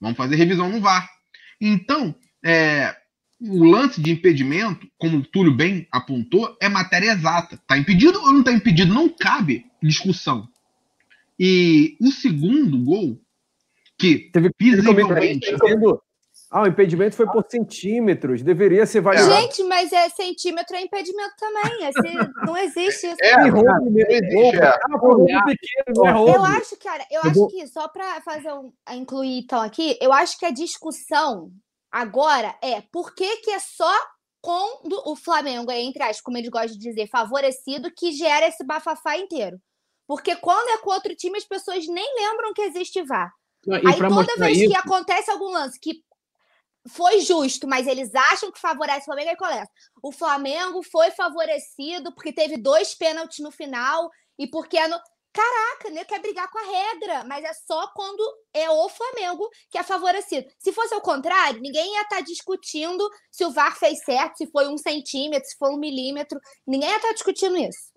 Vamos 0.00 0.16
fazer 0.16 0.36
revisão 0.36 0.68
no 0.68 0.80
VAR. 0.80 1.08
Então, 1.60 2.14
é, 2.44 2.94
o 3.40 3.64
lance 3.64 4.00
de 4.00 4.10
impedimento, 4.10 4.86
como 4.98 5.18
o 5.18 5.26
Túlio 5.26 5.54
bem 5.54 5.86
apontou, 5.92 6.56
é 6.60 6.68
matéria 6.68 7.12
exata. 7.12 7.56
Está 7.56 7.76
impedido 7.76 8.18
ou 8.20 8.32
não 8.32 8.40
está 8.40 8.52
impedido? 8.52 8.92
Não 8.92 9.08
cabe 9.08 9.66
discussão. 9.82 10.48
E 11.38 11.96
o 12.00 12.10
segundo 12.10 12.82
gol, 12.82 13.20
que 13.98 14.30
Teve 14.32 14.50
visivelmente... 14.58 15.46
Ah, 16.48 16.62
o 16.62 16.66
impedimento 16.66 17.16
foi 17.16 17.26
por 17.26 17.44
centímetros. 17.48 18.40
Deveria 18.40 18.86
ser 18.86 19.00
variado. 19.00 19.30
Gente, 19.32 19.64
mas 19.64 19.92
é 19.92 20.08
centímetro 20.08 20.76
é 20.76 20.82
impedimento 20.82 21.34
também. 21.38 21.88
Esse, 21.88 22.46
não 22.46 22.56
existe 22.56 23.08
isso. 23.08 23.16
É, 23.20 23.32
é 23.32 23.48
roubo 23.48 23.90
mesmo. 23.90 24.68
Eu 26.28 26.44
acho, 26.44 26.76
cara, 26.78 27.04
eu, 27.10 27.20
eu 27.24 27.30
acho 27.30 27.34
vou... 27.34 27.48
que 27.48 27.66
só 27.66 27.88
para 27.88 28.20
fazer 28.20 28.52
um, 28.52 28.72
incluir 28.92 29.40
então 29.40 29.60
aqui, 29.60 29.98
eu 30.00 30.12
acho 30.12 30.38
que 30.38 30.46
a 30.46 30.52
discussão 30.52 31.50
agora 31.96 32.54
é 32.62 32.82
por 32.92 33.14
que, 33.14 33.38
que 33.38 33.50
é 33.50 33.58
só 33.58 33.90
quando 34.42 35.02
o 35.06 35.16
Flamengo 35.16 35.70
é, 35.70 35.80
entre 35.80 36.02
aspas, 36.02 36.20
como 36.20 36.36
eles 36.36 36.50
gostam 36.50 36.78
de 36.78 36.78
dizer, 36.78 37.08
favorecido, 37.08 37.90
que 37.90 38.12
gera 38.12 38.46
esse 38.46 38.62
bafafá 38.62 39.16
inteiro. 39.16 39.58
Porque 40.06 40.36
quando 40.36 40.68
é 40.68 40.78
com 40.78 40.90
outro 40.90 41.16
time, 41.16 41.38
as 41.38 41.44
pessoas 41.44 41.86
nem 41.88 42.14
lembram 42.14 42.52
que 42.52 42.62
existe 42.62 43.02
VAR. 43.02 43.32
Aí 43.68 43.98
toda 43.98 44.36
vez 44.36 44.58
isso... 44.58 44.70
que 44.70 44.76
acontece 44.76 45.30
algum 45.30 45.50
lance 45.50 45.80
que 45.80 46.04
foi 46.88 47.20
justo, 47.20 47.66
mas 47.66 47.86
eles 47.86 48.14
acham 48.14 48.52
que 48.52 48.60
favorece 48.60 49.00
o 49.00 49.04
Flamengo, 49.06 49.30
aí 49.30 49.36
começa. 49.36 49.70
O 50.02 50.12
Flamengo 50.12 50.82
foi 50.84 51.10
favorecido 51.10 52.14
porque 52.14 52.32
teve 52.32 52.56
dois 52.56 52.94
pênaltis 52.94 53.40
no 53.40 53.50
final 53.50 54.08
e 54.38 54.46
porque 54.46 54.76
é 54.76 54.86
no... 54.86 55.00
Caraca, 55.36 55.90
nem 55.90 56.02
quer 56.06 56.18
brigar 56.22 56.50
com 56.50 56.58
a 56.58 56.62
regra, 56.62 57.24
mas 57.28 57.44
é 57.44 57.52
só 57.52 57.88
quando 57.94 58.22
é 58.54 58.70
o 58.70 58.88
Flamengo 58.88 59.46
que 59.70 59.76
é 59.76 59.82
favorecido. 59.82 60.46
Se 60.58 60.72
fosse 60.72 60.94
o 60.94 61.00
contrário, 61.02 61.60
ninguém 61.60 61.92
ia 61.92 62.02
estar 62.02 62.16
tá 62.16 62.22
discutindo 62.22 63.06
se 63.30 63.44
o 63.44 63.50
VAR 63.50 63.76
fez 63.76 64.02
certo, 64.02 64.38
se 64.38 64.46
foi 64.46 64.66
um 64.66 64.78
centímetro, 64.78 65.46
se 65.46 65.58
foi 65.58 65.74
um 65.74 65.76
milímetro. 65.76 66.40
Ninguém 66.66 66.88
ia 66.88 66.96
estar 66.96 67.08
tá 67.08 67.14
discutindo 67.14 67.54
isso. 67.58 67.92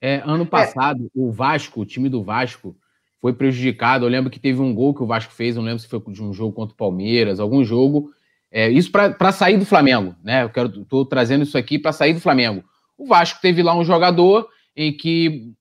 É, 0.00 0.20
ano 0.26 0.44
passado, 0.44 1.04
é. 1.04 1.08
o 1.14 1.30
Vasco, 1.30 1.80
o 1.80 1.86
time 1.86 2.08
do 2.08 2.24
Vasco, 2.24 2.76
foi 3.20 3.32
prejudicado. 3.32 4.04
Eu 4.04 4.10
lembro 4.10 4.28
que 4.28 4.40
teve 4.40 4.60
um 4.60 4.74
gol 4.74 4.92
que 4.92 5.02
o 5.04 5.06
Vasco 5.06 5.32
fez, 5.32 5.54
não 5.54 5.62
lembro 5.62 5.78
se 5.78 5.86
foi 5.86 6.02
de 6.08 6.24
um 6.24 6.32
jogo 6.32 6.52
contra 6.52 6.74
o 6.74 6.76
Palmeiras, 6.76 7.38
algum 7.38 7.64
jogo. 7.64 8.10
É, 8.50 8.68
isso 8.68 8.90
para 8.90 9.30
sair 9.30 9.58
do 9.58 9.64
Flamengo, 9.64 10.16
né? 10.24 10.42
Eu 10.42 10.50
quero, 10.50 10.82
estou 10.82 11.06
trazendo 11.06 11.44
isso 11.44 11.56
aqui 11.56 11.78
para 11.78 11.92
sair 11.92 12.14
do 12.14 12.20
Flamengo. 12.20 12.64
O 12.98 13.06
Vasco 13.06 13.40
teve 13.40 13.62
lá 13.62 13.76
um 13.76 13.84
jogador 13.84 14.48
em 14.74 14.92
que 14.92 15.54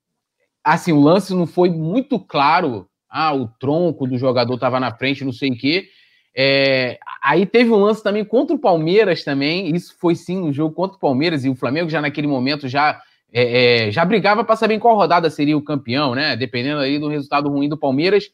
assim, 0.64 0.92
o 0.92 1.02
lance 1.02 1.34
não 1.34 1.46
foi 1.46 1.70
muito 1.70 2.20
claro. 2.20 2.88
Ah, 3.10 3.34
o 3.34 3.48
tronco 3.60 4.08
do 4.08 4.18
jogador 4.18 4.56
estava 4.56 4.80
na 4.80 4.92
frente, 4.92 5.26
não 5.26 5.32
sei 5.32 5.52
o 5.52 5.58
quê. 5.58 5.88
É, 6.36 6.98
aí 7.22 7.46
teve 7.46 7.70
um 7.70 7.78
lance 7.78 8.02
também 8.02 8.26
contra 8.26 8.56
o 8.56 8.60
Palmeiras 8.60 9.24
também. 9.24 9.76
Isso 9.76 9.96
foi 10.00 10.16
sim 10.16 10.40
um 10.40 10.52
jogo 10.52 10.74
contra 10.74 10.98
o 10.98 11.00
Palmeiras 11.00 11.46
e 11.46 11.50
o 11.50 11.56
Flamengo 11.56 11.90
já 11.90 12.02
naquele 12.02 12.28
momento 12.28 12.68
já 12.68 13.00
é, 13.32 13.88
é, 13.88 13.92
já 13.92 14.06
brigava 14.06 14.44
para 14.44 14.56
saber 14.56 14.76
em 14.76 14.80
qual 14.80 14.96
rodada 14.96 15.30
seria 15.30 15.58
o 15.58 15.62
campeão, 15.62 16.14
né? 16.14 16.36
Dependendo 16.36 16.80
aí 16.80 17.00
do 17.00 17.08
resultado 17.08 17.50
ruim 17.50 17.68
do 17.68 17.78
Palmeiras. 17.78 18.30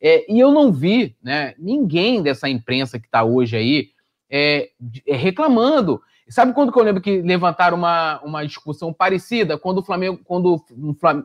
É, 0.00 0.30
e 0.30 0.38
eu 0.38 0.50
não 0.50 0.70
vi, 0.70 1.16
né? 1.22 1.54
Ninguém 1.58 2.22
dessa 2.22 2.48
imprensa 2.48 2.98
que 2.98 3.06
está 3.06 3.24
hoje 3.24 3.56
aí 3.56 3.88
é, 4.30 4.70
reclamando. 5.06 6.00
Sabe 6.32 6.54
quando 6.54 6.72
que 6.72 6.78
eu 6.78 6.82
lembro 6.82 7.02
que 7.02 7.20
levantaram 7.20 7.76
uma, 7.76 8.18
uma 8.22 8.46
discussão 8.46 8.90
parecida? 8.90 9.58
Quando 9.58 9.78
o 9.78 9.82
Flamengo, 9.82 10.18
quando 10.24 10.64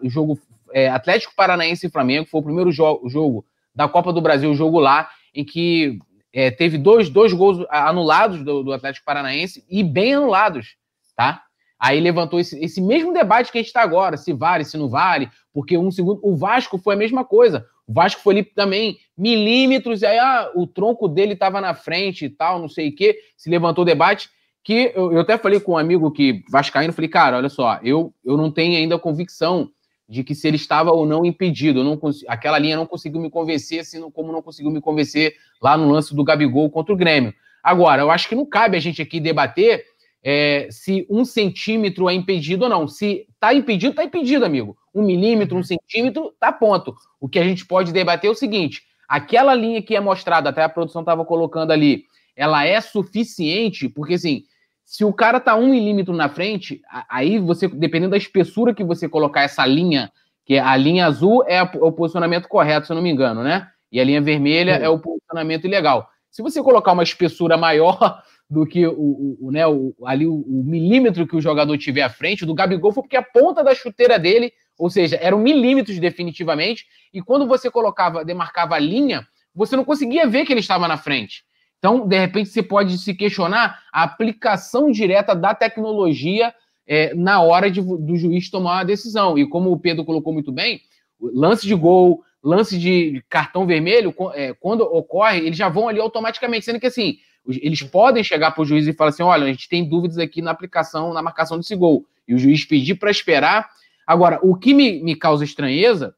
o 0.04 0.10
jogo 0.10 0.38
é, 0.74 0.90
Atlético 0.90 1.34
Paranaense 1.34 1.88
e 1.88 1.90
Flamengo 1.90 2.28
foi 2.28 2.42
o 2.42 2.44
primeiro 2.44 2.74
jo 2.74 3.02
jogo 3.06 3.46
da 3.74 3.88
Copa 3.88 4.12
do 4.12 4.20
Brasil, 4.20 4.52
o 4.52 4.56
jogo 4.56 4.80
lá, 4.80 5.10
em 5.34 5.46
que 5.46 5.98
é, 6.34 6.52
teve 6.52 6.78
dois, 6.78 7.10
dois 7.10 7.32
gols 7.32 7.66
anulados 7.70 8.44
do, 8.44 8.64
do, 8.64 8.74
Atlético 8.74 9.06
Paranaense 9.06 9.64
e 9.70 9.82
bem 9.82 10.16
anulados, 10.16 10.76
tá? 11.16 11.42
Aí 11.80 12.02
levantou 12.02 12.38
esse, 12.38 12.62
esse 12.62 12.82
mesmo 12.82 13.14
debate 13.14 13.50
que 13.50 13.60
a 13.60 13.62
gente 13.62 13.68
está 13.68 13.84
agora, 13.84 14.18
se 14.18 14.34
vale, 14.34 14.66
se 14.66 14.78
não 14.78 14.90
vale, 14.90 15.30
porque 15.54 15.78
um 15.78 15.90
segundo. 15.90 16.20
O 16.22 16.36
Vasco 16.36 16.78
foi 16.78 16.96
a 16.96 16.98
mesma 16.98 17.24
coisa. 17.24 17.66
O 17.88 17.94
Vasco 17.94 18.20
foi 18.20 18.34
ali 18.34 18.44
também 18.44 18.98
milímetros, 19.18 20.02
e 20.02 20.06
aí 20.06 20.20
ah, 20.20 20.52
o 20.54 20.68
tronco 20.68 21.08
dele 21.08 21.32
estava 21.32 21.62
na 21.62 21.74
frente 21.74 22.26
e 22.26 22.30
tal, 22.30 22.60
não 22.60 22.68
sei 22.68 22.90
o 22.90 22.96
quê. 22.96 23.18
Se 23.38 23.50
levantou 23.50 23.84
o 23.84 23.86
debate 23.86 24.36
que 24.68 24.92
eu, 24.94 25.14
eu, 25.14 25.22
até 25.22 25.38
falei 25.38 25.62
com 25.62 25.72
um 25.72 25.78
amigo 25.78 26.12
que 26.12 26.44
vascaíno, 26.52 26.92
falei, 26.92 27.08
cara, 27.08 27.38
olha 27.38 27.48
só, 27.48 27.80
eu, 27.82 28.14
eu 28.26 28.36
não 28.36 28.52
tenho 28.52 28.78
ainda 28.78 29.00
convicção 29.00 29.72
de 30.10 30.26
que 30.26 30.36
se 30.36 30.46
ele 30.46 30.58
estava 30.58 30.92
ou 30.92 31.06
não 31.06 31.26
impedido. 31.26 31.86
Não 31.86 31.98
aquela 32.28 32.60
linha 32.60 32.76
não 32.76 32.86
conseguiu 32.86 33.22
me 33.22 33.30
convencer, 33.30 33.80
assim 33.80 34.02
como 34.12 34.30
não 34.30 34.42
conseguiu 34.42 34.70
me 34.70 34.82
convencer 34.82 35.36
lá 35.62 35.78
no 35.78 35.90
lance 35.90 36.14
do 36.14 36.22
Gabigol 36.22 36.70
contra 36.70 36.94
o 36.94 36.98
Grêmio. 36.98 37.34
Agora, 37.64 38.02
eu 38.02 38.12
acho 38.12 38.28
que 38.28 38.36
não 38.36 38.46
cabe 38.46 38.76
a 38.76 38.80
gente 38.82 39.02
aqui 39.02 39.22
debater 39.22 39.86
é, 40.22 40.68
se 40.70 41.08
um 41.10 41.24
centímetro 41.24 42.10
é 42.10 42.14
impedido 42.14 42.66
ou 42.66 42.70
não. 42.70 42.90
Se 42.90 43.26
está 43.36 43.54
impedido, 43.54 43.92
está 43.92 44.04
impedido, 44.04 44.44
amigo. 44.44 44.76
Um 44.94 45.02
milímetro, 45.02 45.58
um 45.58 45.64
centímetro, 45.64 46.36
tá 46.42 46.52
ponto. 46.52 46.94
O 47.22 47.30
que 47.30 47.40
a 47.40 47.44
gente 47.46 47.66
pode 47.66 47.94
debater 47.94 48.28
é 48.28 48.32
o 48.32 48.36
seguinte: 48.36 48.82
aquela 49.08 49.56
linha 49.56 49.82
que 49.82 49.96
é 49.96 50.02
mostrada, 50.02 50.50
até 50.50 50.62
a 50.62 50.68
produção 50.68 51.04
estava 51.04 51.24
colocando 51.24 51.72
ali, 51.72 52.04
ela 52.36 52.66
é 52.66 52.82
suficiente, 52.82 53.88
porque 53.88 54.16
assim, 54.16 54.44
se 54.88 55.04
o 55.04 55.12
cara 55.12 55.38
tá 55.38 55.54
um 55.54 55.68
milímetro 55.68 56.14
na 56.14 56.30
frente, 56.30 56.82
aí 57.10 57.40
você, 57.40 57.68
dependendo 57.68 58.12
da 58.12 58.18
espessura 58.18 58.74
que 58.74 58.86
você 58.86 59.10
colocar 59.10 59.42
essa 59.42 59.66
linha 59.66 60.10
que 60.46 60.58
a 60.58 60.78
linha 60.78 61.06
azul 61.06 61.44
é 61.46 61.62
o 61.62 61.92
posicionamento 61.92 62.48
correto, 62.48 62.88
se 62.88 62.94
eu 62.94 62.96
não 62.96 63.04
me 63.04 63.10
engano, 63.10 63.44
né? 63.44 63.68
E 63.92 64.00
a 64.00 64.04
linha 64.06 64.22
vermelha 64.22 64.78
Sim. 64.78 64.86
é 64.86 64.90
o 64.90 64.98
posicionamento 64.98 65.66
ilegal. 65.66 66.10
Se 66.32 66.42
você 66.42 66.64
colocar 66.64 66.94
uma 66.94 67.04
espessura 67.04 67.58
maior 67.58 68.24
do 68.50 68.66
que 68.66 68.88
o, 68.88 68.94
o, 68.94 69.38
o 69.42 69.52
né, 69.52 69.68
o, 69.68 69.94
ali 70.06 70.26
o, 70.26 70.36
o, 70.36 70.64
milímetro 70.66 71.28
que 71.28 71.36
o 71.36 71.42
jogador 71.42 71.78
tiver 71.78 72.04
à 72.04 72.10
frente, 72.10 72.46
do 72.46 72.56
Gabigol 72.56 72.94
foi 72.94 73.04
porque 73.04 73.18
a 73.18 73.22
ponta 73.22 73.62
da 73.62 73.76
chuteira 73.76 74.18
dele, 74.18 74.54
ou 74.80 74.90
seja, 74.90 75.18
eram 75.22 75.38
milímetros 75.38 76.00
definitivamente, 76.00 76.86
e 77.14 77.22
quando 77.22 77.46
você 77.46 77.70
colocava, 77.70 78.24
demarcava 78.24 78.76
a 78.76 78.80
linha, 78.80 79.28
você 79.54 79.76
não 79.76 79.84
conseguia 79.84 80.26
ver 80.26 80.46
que 80.46 80.54
ele 80.54 80.62
estava 80.62 80.88
na 80.88 80.96
frente. 80.96 81.44
Então, 81.80 82.08
de 82.08 82.18
repente, 82.18 82.50
você 82.50 82.64
pode 82.64 82.98
se 82.98 83.14
questionar 83.14 83.80
a 83.92 84.04
aplicação 84.04 84.92
direta 84.92 85.36
da 85.36 85.54
tecnologia 85.54 86.54
é, 86.88 87.14
na 87.14 87.42
hora 87.42 87.70
de, 87.70 87.82
do 87.82 88.16
juiz 88.16 88.50
tomar 88.50 88.80
a 88.80 88.84
decisão. 88.84 89.38
E 89.38 89.48
como 89.48 89.72
o 89.72 89.80
Pedro 89.80 90.06
colocou 90.06 90.34
muito 90.34 90.52
bem, 90.52 90.82
lance 91.20 91.68
de 91.68 91.76
gol, 91.76 92.24
lance 92.44 92.78
de 92.78 93.24
cartão 93.30 93.66
vermelho, 93.66 94.14
é, 94.34 94.54
quando 94.54 94.82
ocorre, 94.82 95.40
eles 95.40 95.58
já 95.58 95.70
vão 95.70 95.88
ali 95.88 96.00
automaticamente, 96.00 96.66
sendo 96.66 96.80
que 96.80 96.88
assim, 96.88 97.18
eles 97.48 97.82
podem 97.84 98.24
chegar 98.24 98.52
para 98.52 98.62
o 98.62 98.66
juiz 98.66 98.88
e 98.88 98.94
falar 98.94 99.10
assim: 99.10 99.24
olha, 99.24 99.46
a 99.46 99.48
gente 99.48 99.70
tem 99.70 99.88
dúvidas 99.88 100.18
aqui 100.18 100.42
na 100.42 100.52
aplicação, 100.52 101.14
na 101.14 101.22
marcação 101.22 101.58
desse 101.58 101.76
gol. 101.76 102.06
E 102.28 102.34
o 102.34 102.40
juiz 102.40 102.66
pedir 102.66 102.96
para 102.96 103.12
esperar. 103.12 103.70
Agora, 104.06 104.40
o 104.42 104.56
que 104.56 104.74
me, 104.74 105.02
me 105.02 105.16
causa 105.16 105.44
estranheza 105.44 106.16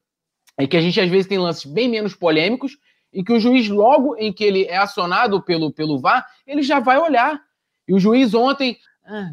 é 0.58 0.68
que 0.68 0.78
a 0.78 0.82
gente 0.82 1.00
às 1.00 1.10
vezes 1.10 1.28
tem 1.28 1.38
lances 1.38 1.66
bem 1.66 1.88
menos 1.88 2.16
polêmicos 2.16 2.78
e 3.12 3.24
que 3.24 3.34
o 3.34 3.40
juiz, 3.40 3.68
logo 3.68 4.16
em 4.18 4.32
que 4.32 4.44
ele 4.44 4.66
é 4.66 4.78
acionado 4.78 5.42
pelo, 5.42 5.72
pelo 5.72 6.00
VAR, 6.00 6.26
ele 6.46 6.62
já 6.62 6.80
vai 6.80 6.98
olhar. 6.98 7.42
E 7.88 7.94
o 7.94 8.00
juiz 8.00 8.34
ontem. 8.34 8.78
Ah, 9.06 9.32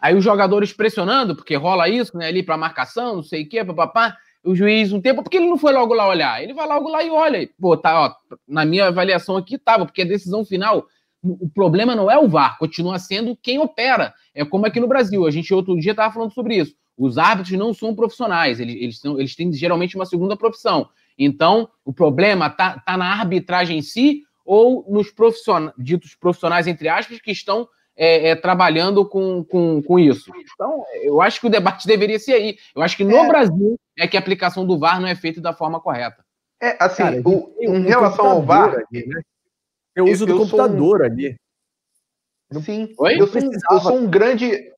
Aí 0.00 0.14
os 0.14 0.24
jogadores 0.24 0.72
pressionando, 0.72 1.36
porque 1.36 1.54
rola 1.54 1.88
isso, 1.88 2.16
né, 2.16 2.28
ali 2.28 2.42
para 2.42 2.56
marcação, 2.56 3.16
não 3.16 3.22
sei 3.22 3.42
o 3.42 3.48
quê, 3.48 3.62
papapá. 3.62 4.16
O 4.42 4.54
juiz, 4.54 4.90
um 4.90 5.00
tempo, 5.00 5.22
porque 5.22 5.36
ele 5.36 5.50
não 5.50 5.58
foi 5.58 5.74
logo 5.74 5.92
lá 5.92 6.08
olhar? 6.08 6.42
Ele 6.42 6.54
vai 6.54 6.66
logo 6.66 6.88
lá 6.88 7.02
e 7.02 7.10
olha. 7.10 7.50
Pô, 7.60 7.76
tá, 7.76 8.06
ó, 8.06 8.36
na 8.48 8.64
minha 8.64 8.86
avaliação 8.86 9.36
aqui 9.36 9.58
tava, 9.58 9.84
porque 9.84 10.00
a 10.00 10.06
decisão 10.06 10.42
final, 10.42 10.86
o 11.22 11.50
problema 11.50 11.94
não 11.94 12.10
é 12.10 12.18
o 12.18 12.26
VAR, 12.26 12.56
continua 12.56 12.98
sendo 12.98 13.36
quem 13.36 13.58
opera. 13.58 14.14
É 14.34 14.42
como 14.42 14.64
aqui 14.64 14.80
no 14.80 14.88
Brasil, 14.88 15.26
a 15.26 15.30
gente 15.30 15.52
outro 15.52 15.78
dia 15.78 15.94
tava 15.94 16.14
falando 16.14 16.32
sobre 16.32 16.56
isso. 16.56 16.74
Os 16.96 17.18
árbitros 17.18 17.58
não 17.58 17.74
são 17.74 17.94
profissionais, 17.94 18.58
eles, 18.60 18.76
eles, 18.76 18.98
são, 18.98 19.18
eles 19.18 19.36
têm 19.36 19.52
geralmente 19.52 19.96
uma 19.96 20.06
segunda 20.06 20.34
profissão. 20.34 20.88
Então, 21.22 21.68
o 21.84 21.92
problema 21.92 22.48
tá, 22.48 22.80
tá 22.80 22.96
na 22.96 23.12
arbitragem 23.12 23.76
em 23.76 23.82
si 23.82 24.22
ou 24.42 24.86
nos 24.88 25.12
profissionais, 25.12 25.74
ditos 25.76 26.14
profissionais, 26.14 26.66
entre 26.66 26.88
aspas, 26.88 27.20
que 27.20 27.30
estão 27.30 27.68
é, 27.94 28.30
é, 28.30 28.34
trabalhando 28.34 29.06
com, 29.06 29.44
com, 29.44 29.82
com 29.82 29.98
isso. 29.98 30.32
Então, 30.54 30.82
eu 31.02 31.20
acho 31.20 31.38
que 31.38 31.46
o 31.46 31.50
debate 31.50 31.84
deveria 31.86 32.18
ser 32.18 32.32
aí. 32.32 32.56
Eu 32.74 32.80
acho 32.80 32.96
que 32.96 33.04
no 33.04 33.18
é. 33.18 33.28
Brasil 33.28 33.78
é 33.98 34.08
que 34.08 34.16
a 34.16 34.20
aplicação 34.20 34.66
do 34.66 34.78
VAR 34.78 34.98
não 34.98 35.06
é 35.06 35.14
feita 35.14 35.42
da 35.42 35.52
forma 35.52 35.78
correta. 35.78 36.24
É, 36.58 36.82
assim, 36.82 37.02
Cara, 37.02 37.20
o, 37.22 37.54
em 37.60 37.82
relação 37.82 38.26
ao 38.26 38.42
VAR. 38.42 38.78
Aqui, 38.78 39.06
né? 39.06 39.20
Eu 39.94 40.06
uso 40.06 40.24
do 40.24 40.38
computador 40.38 41.02
um... 41.02 41.04
ali. 41.04 41.36
Sim, 42.62 42.94
eu 42.98 43.26
sou, 43.26 43.40
eu 43.42 43.80
sou, 43.80 43.94
um 43.94 44.08
grande. 44.08 44.72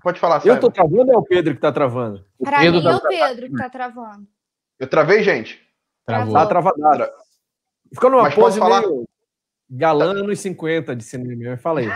Pode 0.00 0.20
falar, 0.20 0.40
Simon. 0.40 0.54
Eu 0.54 0.60
tô 0.60 0.70
travando 0.70 1.10
ou 1.10 1.14
é 1.14 1.18
o 1.18 1.22
Pedro 1.22 1.54
que 1.54 1.60
tá 1.60 1.72
travando? 1.72 2.24
Para 2.42 2.60
mim 2.60 2.82
tá... 2.82 2.90
é 2.90 2.94
o 2.94 3.00
Pedro 3.00 3.48
que 3.48 3.56
tá 3.56 3.68
travando. 3.68 4.26
Eu 4.78 4.88
travei, 4.88 5.22
gente? 5.22 5.60
Travou. 6.04 6.34
Tá 6.34 6.46
travado. 6.46 6.78
Ficou 7.92 8.10
numa 8.10 8.24
Mas 8.24 8.34
pose 8.34 8.58
falar... 8.58 8.80
meio 8.80 9.06
Galã 9.68 10.22
nos 10.22 10.38
50 10.40 10.94
de 10.94 11.02
cinema, 11.02 11.56
fala 11.56 11.80
aí. 11.82 11.88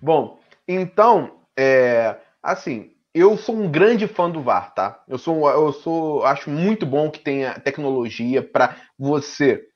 Bom, 0.00 0.38
então, 0.68 1.40
é, 1.58 2.16
assim, 2.40 2.92
eu 3.12 3.36
sou 3.36 3.56
um 3.56 3.68
grande 3.68 4.06
fã 4.06 4.30
do 4.30 4.40
VAR, 4.40 4.72
tá? 4.72 5.02
Eu 5.08 5.18
sou, 5.18 5.50
eu 5.50 5.72
sou, 5.72 6.24
acho 6.24 6.48
muito 6.48 6.86
bom 6.86 7.10
que 7.10 7.18
tenha 7.18 7.58
tecnologia 7.58 8.40
para 8.42 8.76
você 8.96 9.66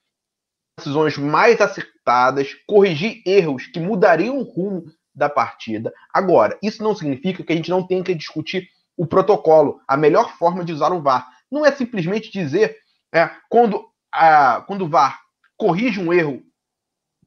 decisões 0.79 1.19
mais 1.19 1.61
acertadas, 1.61 2.55
corrigir 2.67 3.23
erros 3.27 3.67
que 3.67 3.81
mudariam 3.81 4.39
o 4.39 4.43
rumo 4.43 4.85
da 5.15 5.29
partida. 5.29 5.93
Agora, 6.13 6.59
isso 6.63 6.83
não 6.83 6.95
significa 6.95 7.43
que 7.43 7.53
a 7.53 7.57
gente 7.57 7.71
não 7.71 7.87
tenha 7.87 8.03
que 8.03 8.15
discutir 8.15 8.69
o 8.97 9.07
protocolo, 9.07 9.81
a 9.87 9.97
melhor 9.97 10.37
forma 10.37 10.65
de 10.65 10.73
usar 10.73 10.93
o 10.93 11.03
VAR. 11.03 11.29
Não 11.53 11.67
é 11.67 11.71
simplesmente 11.71 12.33
dizer 12.33 12.77
é, 13.15 13.31
quando, 13.51 13.85
a, 14.13 14.65
quando 14.67 14.87
o 14.87 14.89
VAR 14.89 15.21
corrige 15.57 16.01
um 16.01 16.13
erro 16.13 16.43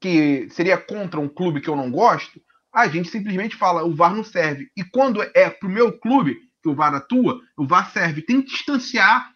que 0.02 0.50
seria 0.50 0.78
contra 0.78 1.20
um 1.20 1.30
clube 1.30 1.62
que 1.62 1.70
eu 1.70 1.76
não 1.76 1.92
gosto, 1.92 2.42
a 2.74 2.88
gente 2.88 3.10
simplesmente 3.10 3.56
fala 3.56 3.86
o 3.86 3.96
VAR 3.96 4.14
não 4.14 4.24
serve. 4.24 4.70
E 4.76 4.84
quando 4.84 5.22
é 5.22 5.50
para 5.50 5.70
o 5.70 5.72
meu 5.72 5.98
clube 6.00 6.38
que 6.66 6.70
o 6.70 6.76
VAR 6.76 6.96
atua, 6.96 7.40
o 7.56 7.68
VAR 7.68 7.92
serve. 7.92 8.24
Tem 8.24 8.42
que 8.42 8.50
distanciar 8.50 9.32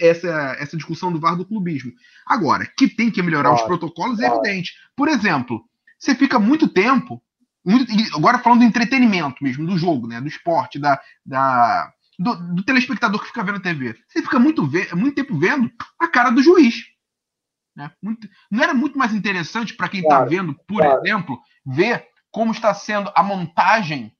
essa, 0.00 0.56
essa 0.58 0.76
discussão 0.76 1.12
do 1.12 1.20
VAR 1.20 1.36
do 1.36 1.46
clubismo. 1.46 1.92
Agora, 2.26 2.66
que 2.76 2.88
tem 2.88 3.10
que 3.10 3.22
melhorar 3.22 3.50
claro, 3.50 3.62
os 3.62 3.68
protocolos 3.68 4.18
é 4.18 4.26
claro. 4.26 4.42
evidente. 4.42 4.72
Por 4.96 5.08
exemplo, 5.08 5.62
você 5.98 6.14
fica 6.14 6.38
muito 6.38 6.66
tempo, 6.66 7.22
muito, 7.64 7.92
agora 8.16 8.38
falando 8.38 8.60
do 8.60 8.64
entretenimento 8.64 9.44
mesmo, 9.44 9.66
do 9.66 9.76
jogo, 9.76 10.06
né, 10.06 10.20
do 10.20 10.28
esporte, 10.28 10.78
da, 10.78 10.98
da 11.24 11.92
do, 12.20 12.54
do, 12.54 12.62
telespectador 12.62 13.18
que 13.18 13.28
fica 13.28 13.42
vendo 13.42 13.56
a 13.56 13.62
TV. 13.62 13.98
Você 14.06 14.20
fica 14.20 14.38
muito, 14.38 14.62
muito 14.94 15.14
tempo 15.14 15.38
vendo 15.38 15.72
a 15.98 16.06
cara 16.06 16.28
do 16.28 16.42
juiz. 16.42 16.84
Né? 17.74 17.90
Muito, 18.02 18.28
não 18.50 18.62
era 18.62 18.74
muito 18.74 18.98
mais 18.98 19.14
interessante 19.14 19.74
para 19.74 19.88
quem 19.88 20.00
está 20.00 20.16
claro, 20.16 20.30
vendo, 20.30 20.54
por 20.68 20.82
claro. 20.82 21.00
exemplo, 21.00 21.40
ver 21.64 22.06
como 22.30 22.52
está 22.52 22.74
sendo 22.74 23.10
a 23.16 23.22
montagem 23.22 24.14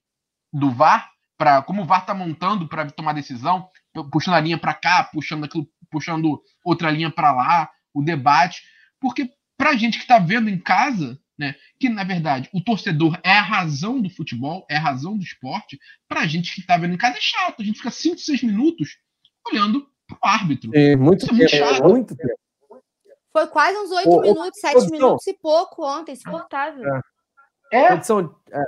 do 0.51 0.71
VAR, 0.71 1.11
para 1.37 1.61
como 1.61 1.83
o 1.83 1.85
VAR 1.85 2.01
está 2.01 2.13
montando 2.15 2.67
para 2.67 2.89
tomar 2.89 3.13
decisão, 3.13 3.69
puxando 4.11 4.33
a 4.33 4.41
linha 4.41 4.57
para 4.57 4.73
cá, 4.73 5.03
puxando 5.03 5.43
aquilo, 5.43 5.67
puxando 5.91 6.41
outra 6.65 6.89
linha 6.89 7.11
para 7.11 7.31
lá, 7.31 7.69
o 7.93 8.01
debate, 8.01 8.63
porque 8.99 9.29
para 9.55 9.69
a 9.69 9.75
gente 9.75 9.97
que 9.99 10.03
está 10.03 10.17
vendo 10.17 10.49
em 10.49 10.57
casa, 10.57 11.19
né, 11.37 11.55
que 11.79 11.89
na 11.89 12.03
verdade 12.03 12.49
o 12.53 12.63
torcedor 12.63 13.19
é 13.23 13.31
a 13.31 13.41
razão 13.41 14.01
do 14.01 14.09
futebol, 14.09 14.65
é 14.69 14.77
a 14.77 14.81
razão 14.81 15.17
do 15.17 15.23
esporte, 15.23 15.79
para 16.07 16.21
a 16.21 16.27
gente 16.27 16.53
que 16.53 16.61
está 16.61 16.77
vendo 16.77 16.93
em 16.93 16.97
casa 16.97 17.17
é 17.17 17.21
chato, 17.21 17.61
a 17.61 17.65
gente 17.65 17.77
fica 17.77 17.91
5, 17.91 18.17
6 18.17 18.43
minutos 18.43 18.97
olhando 19.51 19.87
para 20.07 20.17
o 20.17 20.27
árbitro. 20.27 20.71
É 20.73 20.95
muito, 20.95 21.25
é 21.29 21.33
muito 21.33 21.49
chato. 21.49 21.83
muito 21.83 22.15
tempo. 22.15 22.39
Foi 23.31 23.47
quase 23.47 23.77
uns 23.77 23.91
oito 23.91 24.21
minutos, 24.21 24.59
sete 24.59 24.91
minutos 24.91 25.25
e 25.25 25.33
pouco 25.33 25.85
ontem, 25.85 26.11
insuportável. 26.11 26.83
É. 27.71 27.77
é? 27.79 27.87
Produção, 27.87 28.35
é. 28.51 28.63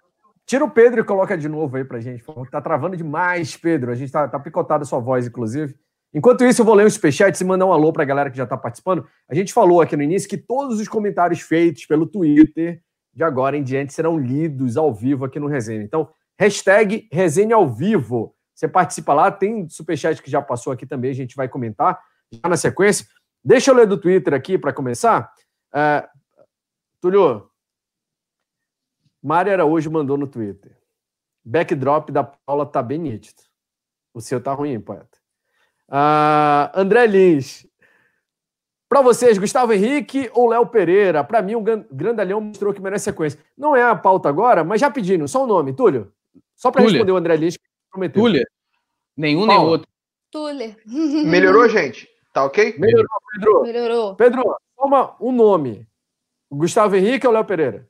Tira 0.45 0.63
o 0.63 0.71
Pedro 0.71 1.01
e 1.01 1.03
coloca 1.03 1.37
de 1.37 1.47
novo 1.47 1.77
aí 1.77 1.85
pra 1.85 1.99
gente. 1.99 2.23
Tá 2.51 2.61
travando 2.61 2.97
demais, 2.97 3.55
Pedro. 3.55 3.91
A 3.91 3.95
gente 3.95 4.11
tá, 4.11 4.27
tá 4.27 4.39
picotado 4.39 4.83
a 4.83 4.85
sua 4.85 4.99
voz, 4.99 5.25
inclusive. 5.25 5.77
Enquanto 6.13 6.45
isso, 6.45 6.61
eu 6.61 6.65
vou 6.65 6.75
ler 6.75 6.85
os 6.85 6.93
superchats 6.93 7.41
e 7.41 7.43
mandar 7.43 7.65
um 7.65 7.73
alô 7.73 7.91
pra 7.91 8.05
galera 8.05 8.29
que 8.29 8.37
já 8.37 8.45
tá 8.45 8.55
participando. 8.55 9.07
A 9.27 9.33
gente 9.33 9.51
falou 9.51 9.81
aqui 9.81 9.97
no 9.97 10.03
início 10.03 10.29
que 10.29 10.37
todos 10.37 10.79
os 10.79 10.87
comentários 10.87 11.41
feitos 11.41 11.85
pelo 11.85 12.05
Twitter 12.05 12.81
de 13.13 13.23
agora 13.23 13.57
em 13.57 13.63
diante 13.63 13.93
serão 13.93 14.17
lidos 14.17 14.77
ao 14.77 14.93
vivo 14.93 15.25
aqui 15.25 15.39
no 15.39 15.47
Resenha. 15.47 15.81
Então, 15.81 16.09
hashtag 16.37 17.07
Resenha 17.11 17.55
ao 17.55 17.67
vivo. 17.67 18.35
Você 18.53 18.67
participa 18.67 19.13
lá, 19.13 19.31
tem 19.31 19.67
superchat 19.69 20.21
que 20.21 20.29
já 20.29 20.41
passou 20.41 20.71
aqui 20.71 20.85
também, 20.85 21.11
a 21.11 21.15
gente 21.15 21.35
vai 21.35 21.47
comentar 21.47 21.99
já 22.31 22.47
na 22.47 22.57
sequência. 22.57 23.07
Deixa 23.43 23.71
eu 23.71 23.75
ler 23.75 23.87
do 23.87 23.97
Twitter 23.97 24.33
aqui 24.33 24.57
para 24.57 24.71
começar. 24.71 25.31
Uh, 25.73 26.07
Túlio, 27.01 27.49
Mari 29.21 29.49
Araújo 29.49 29.89
mandou 29.91 30.17
no 30.17 30.27
Twitter. 30.27 30.77
Backdrop 31.43 32.09
da 32.11 32.23
Paula 32.23 32.65
tá 32.65 32.81
bem 32.81 32.99
nítido. 32.99 33.41
O 34.13 34.21
seu 34.21 34.41
tá 34.41 34.53
ruim, 34.53 34.79
poeta. 34.79 35.22
Uh, 35.93 36.73
André 36.73 37.05
Lins. 37.05 37.67
Para 38.89 39.01
vocês, 39.01 39.37
Gustavo 39.37 39.73
Henrique 39.73 40.29
ou 40.33 40.49
Léo 40.49 40.65
Pereira? 40.65 41.23
Para 41.23 41.41
mim, 41.41 41.55
o 41.55 41.63
Grandalhão 41.91 42.41
mostrou 42.41 42.73
que 42.73 42.81
merece 42.81 43.05
sequência. 43.05 43.39
Não 43.55 43.75
é 43.75 43.83
a 43.83 43.95
pauta 43.95 44.27
agora, 44.27 44.63
mas 44.63 44.81
já 44.81 44.89
pedindo, 44.89 45.27
só 45.27 45.43
o 45.43 45.47
nome, 45.47 45.73
Túlio. 45.73 46.11
Só 46.55 46.71
para 46.71 46.81
responder 46.81 47.11
o 47.11 47.15
André 47.15 47.35
Lins 47.35 47.57
que 47.57 47.63
prometeu. 47.91 48.21
Túlio. 48.21 48.45
Nenhum 49.15 49.45
Paula. 49.45 49.61
nem 49.61 49.69
outro. 49.69 49.87
Túlio. 50.31 50.75
Melhorou, 51.25 51.69
gente? 51.69 52.09
Tá 52.33 52.43
ok? 52.45 52.75
Melhorou, 52.79 53.19
Pedro. 53.31 53.61
Melhorou. 53.61 54.15
Pedro, 54.15 54.55
toma 54.75 55.15
um 55.19 55.31
nome. 55.31 55.87
Gustavo 56.51 56.95
Henrique 56.95 57.27
ou 57.27 57.33
Léo 57.33 57.45
Pereira? 57.45 57.87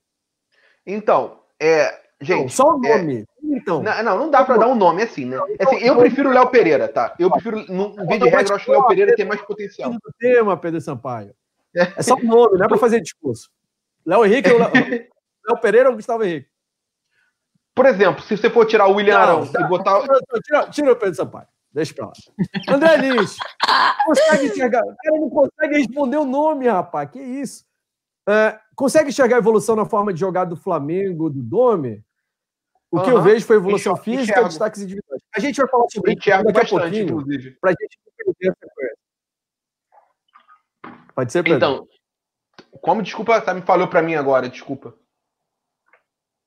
Então, 0.85 1.39
é. 1.59 2.02
Gente. 2.23 2.41
Não, 2.41 2.49
só 2.49 2.75
o 2.75 2.85
é, 2.85 2.97
nome. 2.97 3.21
É... 3.21 3.25
Então. 3.43 3.83
Não, 3.83 4.03
não, 4.03 4.17
não 4.17 4.31
dá 4.31 4.43
para 4.43 4.57
dar 4.57 4.67
um 4.67 4.75
nome 4.75 5.03
assim, 5.03 5.25
né? 5.25 5.37
Assim, 5.59 5.77
eu 5.77 5.95
prefiro 5.97 6.29
o 6.29 6.33
Léo 6.33 6.47
Pereira, 6.47 6.87
tá? 6.87 7.13
Eu 7.19 7.29
prefiro, 7.29 7.65
no 7.69 7.93
via 8.07 8.19
de 8.19 8.29
regra, 8.29 8.53
eu 8.53 8.55
acho 8.55 8.65
que 8.65 8.71
o 8.71 8.73
Léo 8.73 8.87
Pereira 8.87 9.15
tem 9.15 9.25
mais 9.25 9.41
potencial. 9.41 9.91
Do 9.91 9.99
tema, 10.19 10.57
Pedro 10.57 10.81
Sampaio. 10.81 11.33
É 11.75 12.01
só 12.01 12.15
o 12.15 12.23
nome, 12.23 12.57
não 12.57 12.65
é 12.65 12.67
para 12.67 12.77
fazer 12.77 13.01
discurso. 13.01 13.49
Léo 14.05 14.25
Henrique 14.25 14.51
ou 14.51 14.59
Léo... 14.59 15.57
Pereira 15.61 15.89
ou 15.89 15.95
Gustavo 15.95 16.23
Henrique? 16.23 16.47
Por 17.75 17.85
exemplo, 17.85 18.23
se 18.23 18.37
você 18.37 18.49
for 18.49 18.65
tirar 18.65 18.87
o 18.87 18.95
William 18.95 19.17
Arão 19.17 19.43
e 19.43 19.67
botar. 19.67 20.01
Tira, 20.43 20.67
tira 20.69 20.91
o 20.91 20.95
Pedro 20.95 21.15
Sampaio. 21.15 21.47
Deixa 21.73 21.93
pra 21.93 22.05
lá. 22.05 22.13
André 22.69 22.97
Lins, 22.97 23.35
consegue 24.05 24.45
enxergar? 24.45 24.83
O 24.83 24.95
cara 24.95 25.19
não 25.19 25.29
consegue 25.29 25.77
responder 25.77 26.17
o 26.17 26.25
nome, 26.25 26.67
rapaz. 26.67 27.09
Que 27.09 27.19
isso? 27.19 27.65
É, 28.29 28.59
consegue 28.75 29.09
enxergar 29.09 29.37
a 29.37 29.39
evolução 29.39 29.75
na 29.75 29.85
forma 29.85 30.13
de 30.13 30.19
jogar 30.19 30.45
do 30.45 30.55
Flamengo, 30.55 31.31
do 31.31 31.41
Dome? 31.41 32.03
O 32.93 33.01
que 33.01 33.09
uhum. 33.09 33.17
eu 33.17 33.23
vejo 33.23 33.43
foi 33.43 33.55
evolução 33.55 33.95
física, 33.95 34.43
destaques 34.43 34.83
individuais. 34.83 35.19
A 35.35 35.39
gente 35.39 35.57
vai 35.57 35.67
falar 35.67 35.87
sobre 35.91 36.11
E 36.11 36.15
Thiago 36.15 36.53
daqui 36.53 36.75
a 36.75 36.79
pouquinho, 36.79 37.03
inclusive. 37.05 37.57
pra 37.59 37.71
gente 37.71 37.97
não 38.05 38.33
perder 38.35 38.51
a 38.51 38.53
sequência. 38.53 38.97
Pode 41.15 41.31
ser, 41.31 41.41
Pedro? 41.41 41.57
Então, 41.57 41.87
como 42.81 43.01
desculpa, 43.01 43.41
tá, 43.41 43.51
me 43.51 43.63
falou 43.63 43.87
pra 43.87 44.03
mim 44.03 44.13
agora, 44.13 44.47
desculpa. 44.47 44.93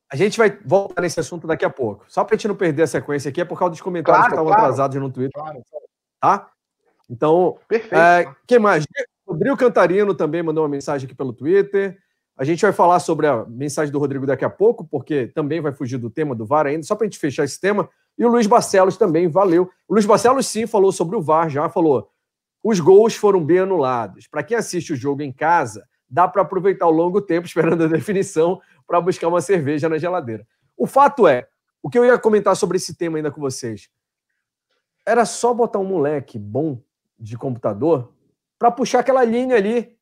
A 0.09 0.15
gente 0.15 0.39
vai 0.39 0.57
voltar 0.65 1.03
nesse 1.03 1.19
assunto 1.19 1.49
daqui 1.49 1.65
a 1.65 1.71
pouco. 1.71 2.05
Só 2.07 2.23
pra 2.23 2.37
gente 2.37 2.47
não 2.47 2.55
perder 2.55 2.85
a 2.85 2.87
sequência 2.87 3.29
aqui, 3.29 3.41
é 3.41 3.45
por 3.45 3.59
causa 3.59 3.73
dos 3.73 3.81
comentários 3.81 4.19
Claro, 4.21 4.31
que 4.31 4.35
estavam 4.35 4.53
claro. 4.53 4.63
atrasados 4.63 4.97
no 5.03 5.11
Twitter, 5.11 5.43
Claro. 5.43 5.65
tá? 6.21 6.49
Então, 7.11 7.59
Perfeito. 7.67 7.97
É, 7.97 8.33
quem 8.47 8.61
mais? 8.61 8.87
Rodrigo 9.27 9.57
Cantarino 9.57 10.15
também 10.15 10.45
mandou 10.45 10.63
uma 10.63 10.71
mensagem 10.71 11.07
aqui 11.07 11.15
pelo 11.17 11.33
Twitter. 11.33 11.99
A 12.37 12.45
gente 12.45 12.61
vai 12.61 12.73
falar 12.73 13.01
sobre 13.01 13.27
a 13.27 13.45
mensagem 13.47 13.91
do 13.91 13.99
Rodrigo 13.99 14.27
daqui 14.27 14.45
a 14.45 14.51
pouco, 14.51 14.85
porque 14.85 15.29
também 15.29 15.61
vai 15.61 15.73
fugir 15.73 15.97
do 15.97 16.11
tema 16.11 16.35
do 16.35 16.45
VAR 16.45 16.67
ainda, 16.67 16.83
só 16.83 16.95
para 16.95 17.07
a 17.07 17.09
gente 17.09 17.19
fechar 17.19 17.45
esse 17.45 17.59
tema. 17.59 17.89
E 18.19 18.25
o 18.25 18.29
Luiz 18.29 18.47
Barcelos 18.47 18.97
também, 18.97 19.29
valeu. 19.29 19.71
O 19.89 19.95
Luiz 19.95 20.05
Barcelos, 20.05 20.47
sim, 20.47 20.67
falou 20.67 20.93
sobre 20.93 21.17
o 21.17 21.23
VAR, 21.23 21.49
já 21.49 21.69
falou. 21.69 22.11
Os 22.63 22.79
gols 22.79 23.15
foram 23.15 23.43
bem 23.43 23.61
anulados. 23.61 24.27
Para 24.27 24.43
quem 24.43 24.57
assiste 24.57 24.93
o 24.93 24.97
jogo 24.97 25.23
em 25.23 25.33
casa, 25.33 25.87
dá 26.09 26.29
para 26.29 26.43
aproveitar 26.43 26.87
o 26.87 26.91
longo 26.91 27.23
tempo 27.23 27.47
esperando 27.47 27.85
a 27.85 27.89
definição 27.89 28.61
para 28.87 29.01
buscar 29.01 29.29
uma 29.29 29.41
cerveja 29.41 29.89
na 29.89 29.97
geladeira. 29.97 30.47
O 30.77 30.87
fato 30.87 31.27
é, 31.27 31.49
o 31.83 31.89
que 31.89 31.99
eu 31.99 32.05
ia 32.05 32.19
comentar 32.19 32.55
sobre 32.55 32.77
esse 32.77 32.95
tema 32.95 33.17
ainda 33.17 33.31
com 33.31 33.41
vocês, 33.41 33.89
era 35.07 35.25
só 35.25 35.55
botar 35.55 35.79
um 35.79 35.85
moleque 35.85 36.39
bom 36.39 36.83
de 37.19 37.37
computador 37.37 38.13
para 38.59 38.71
puxar 38.71 39.01
aquela 39.01 39.25
linha 39.25 39.57
ali. 39.57 39.96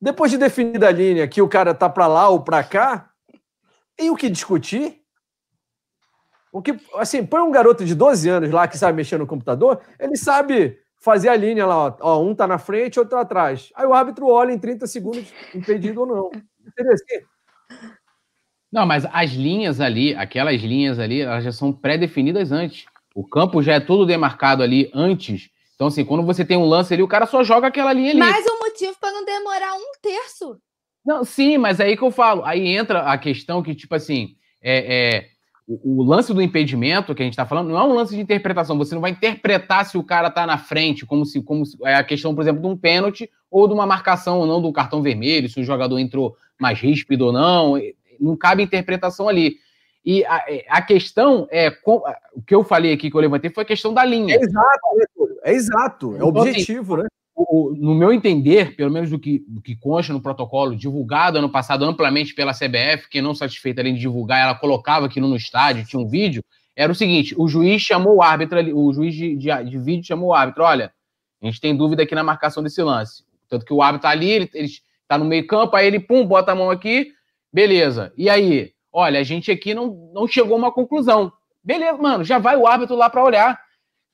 Depois 0.00 0.30
de 0.30 0.38
definida 0.38 0.88
a 0.88 0.92
linha 0.92 1.26
que 1.28 1.40
o 1.40 1.48
cara 1.48 1.74
tá 1.74 1.88
para 1.88 2.06
lá 2.06 2.28
ou 2.28 2.40
para 2.42 2.62
cá, 2.62 3.10
tem 3.96 4.10
o 4.10 4.16
que 4.16 4.28
discutir? 4.28 5.00
O 6.52 6.62
que, 6.62 6.78
assim, 6.94 7.24
põe 7.24 7.40
um 7.40 7.50
garoto 7.50 7.84
de 7.84 7.94
12 7.94 8.28
anos 8.28 8.50
lá 8.50 8.68
que 8.68 8.78
sabe 8.78 8.96
mexer 8.96 9.18
no 9.18 9.26
computador, 9.26 9.80
ele 9.98 10.16
sabe 10.16 10.78
fazer 11.04 11.28
a 11.28 11.36
linha 11.36 11.66
lá, 11.66 11.76
ó, 11.76 11.96
ó, 12.00 12.22
um 12.22 12.34
tá 12.34 12.46
na 12.46 12.58
frente, 12.58 12.98
outro 12.98 13.18
atrás. 13.18 13.70
Aí 13.74 13.84
o 13.84 13.92
árbitro 13.92 14.26
olha 14.28 14.52
em 14.52 14.58
30 14.58 14.86
segundos, 14.86 15.32
impedido 15.54 16.00
ou 16.00 16.06
não. 16.06 16.30
Entendeu? 16.66 16.92
Assim, 16.94 17.26
Não, 18.72 18.86
mas 18.86 19.04
as 19.12 19.32
linhas 19.32 19.80
ali, 19.80 20.14
aquelas 20.14 20.62
linhas 20.62 20.98
ali, 20.98 21.20
elas 21.20 21.44
já 21.44 21.52
são 21.52 21.72
pré-definidas 21.72 22.52
antes. 22.52 22.86
O 23.14 23.26
campo 23.26 23.62
já 23.62 23.74
é 23.74 23.80
todo 23.80 24.06
demarcado 24.06 24.62
ali 24.62 24.90
antes. 24.94 25.50
Então, 25.74 25.88
assim, 25.88 26.04
quando 26.04 26.24
você 26.24 26.44
tem 26.44 26.56
um 26.56 26.64
lance 26.64 26.94
ali, 26.94 27.02
o 27.02 27.08
cara 27.08 27.26
só 27.26 27.44
joga 27.44 27.66
aquela 27.66 27.92
linha 27.92 28.10
ali. 28.10 28.20
Mais 28.20 28.46
um 28.46 28.53
motivo 28.74 28.96
para 29.00 29.12
não 29.12 29.24
demorar 29.24 29.74
um 29.74 29.92
terço. 30.02 30.58
Não, 31.06 31.24
sim, 31.24 31.56
mas 31.58 31.80
aí 31.80 31.96
que 31.96 32.02
eu 32.02 32.10
falo. 32.10 32.44
Aí 32.44 32.66
entra 32.66 33.00
a 33.02 33.16
questão 33.16 33.62
que, 33.62 33.74
tipo 33.74 33.94
assim, 33.94 34.36
é, 34.62 35.16
é, 35.16 35.26
o, 35.66 36.00
o 36.00 36.02
lance 36.02 36.32
do 36.34 36.42
impedimento 36.42 37.14
que 37.14 37.22
a 37.22 37.24
gente 37.24 37.36
tá 37.36 37.46
falando 37.46 37.68
não 37.68 37.78
é 37.78 37.84
um 37.84 37.92
lance 37.94 38.14
de 38.14 38.20
interpretação. 38.20 38.76
Você 38.78 38.94
não 38.94 39.02
vai 39.02 39.10
interpretar 39.12 39.84
se 39.86 39.96
o 39.96 40.02
cara 40.02 40.30
tá 40.30 40.46
na 40.46 40.58
frente, 40.58 41.06
como 41.06 41.24
se, 41.24 41.40
como 41.42 41.64
se 41.64 41.76
é 41.84 41.94
a 41.94 42.04
questão, 42.04 42.34
por 42.34 42.42
exemplo, 42.42 42.60
de 42.60 42.66
um 42.66 42.76
pênalti 42.76 43.30
ou 43.50 43.68
de 43.68 43.74
uma 43.74 43.86
marcação 43.86 44.40
ou 44.40 44.46
não 44.46 44.60
do 44.60 44.72
cartão 44.72 45.02
vermelho, 45.02 45.48
se 45.48 45.60
o 45.60 45.64
jogador 45.64 45.98
entrou 45.98 46.36
mais 46.58 46.80
ríspido 46.80 47.26
ou 47.26 47.32
não. 47.32 47.74
Não 48.18 48.36
cabe 48.36 48.62
interpretação 48.62 49.28
ali. 49.28 49.56
E 50.04 50.24
a, 50.24 50.44
a 50.68 50.82
questão 50.82 51.46
é 51.50 51.70
com- 51.70 52.02
o 52.34 52.42
que 52.42 52.54
eu 52.54 52.62
falei 52.64 52.92
aqui 52.92 53.10
que 53.10 53.16
eu 53.16 53.20
levantei 53.20 53.50
foi 53.50 53.62
a 53.62 53.66
questão 53.66 53.92
da 53.94 54.04
linha. 54.04 54.34
é 54.34 54.38
exato, 54.40 54.80
Túlio? 55.14 55.38
É 55.42 55.52
exato, 55.52 56.12
é 56.12 56.16
Então, 56.16 56.28
assim, 56.28 56.38
objetivo, 56.50 56.96
né? 56.98 57.06
O- 57.34 57.74
no 57.76 57.94
meu 57.94 58.12
entender, 58.12 58.76
pelo 58.76 58.90
menos 58.90 59.10
do 59.10 59.18
que, 59.18 59.44
do 59.48 59.60
que 59.60 59.74
consta 59.76 60.12
no 60.12 60.20
protocolo, 60.20 60.76
divulgado 60.76 61.38
ano 61.38 61.50
passado 61.50 61.84
amplamente 61.84 62.34
pela 62.34 62.52
CBF, 62.52 63.08
que 63.08 63.20
não 63.20 63.34
satisfeita 63.34 63.80
além 63.80 63.94
de 63.94 64.00
divulgar, 64.00 64.40
ela 64.40 64.54
colocava 64.54 65.06
aquilo 65.06 65.28
no 65.28 65.36
estádio, 65.36 65.84
tinha 65.84 66.00
um 66.00 66.06
vídeo, 66.08 66.42
era 66.76 66.90
o 66.90 66.94
seguinte: 66.94 67.34
o 67.36 67.48
juiz 67.48 67.82
chamou 67.82 68.16
o 68.16 68.22
árbitro 68.22 68.58
o 68.76 68.92
juiz 68.92 69.14
de, 69.14 69.36
de, 69.36 69.64
de 69.64 69.78
vídeo 69.78 70.04
chamou 70.06 70.28
o 70.30 70.34
árbitro, 70.34 70.64
olha, 70.64 70.92
a 71.42 71.46
gente 71.46 71.60
tem 71.60 71.76
dúvida 71.76 72.02
aqui 72.02 72.14
na 72.14 72.22
marcação 72.22 72.62
desse 72.62 72.82
lance. 72.82 73.24
Tanto 73.48 73.64
que 73.64 73.72
o 73.72 73.82
árbitro 73.82 74.02
tá 74.02 74.10
ali, 74.10 74.30
ele, 74.30 74.50
ele 74.54 74.68
tá 75.06 75.18
no 75.18 75.24
meio 75.24 75.46
campo, 75.46 75.76
aí 75.76 75.86
ele, 75.86 76.00
pum, 76.00 76.24
bota 76.26 76.52
a 76.52 76.54
mão 76.54 76.70
aqui, 76.70 77.12
beleza. 77.52 78.12
E 78.16 78.28
aí? 78.30 78.72
Olha, 78.92 79.20
a 79.20 79.22
gente 79.24 79.50
aqui 79.50 79.74
não, 79.74 80.10
não 80.14 80.26
chegou 80.26 80.54
a 80.54 80.58
uma 80.58 80.72
conclusão. 80.72 81.32
Beleza, 81.62 81.98
mano, 81.98 82.24
já 82.24 82.38
vai 82.38 82.56
o 82.56 82.66
árbitro 82.66 82.96
lá 82.96 83.10
para 83.10 83.24
olhar. 83.24 83.60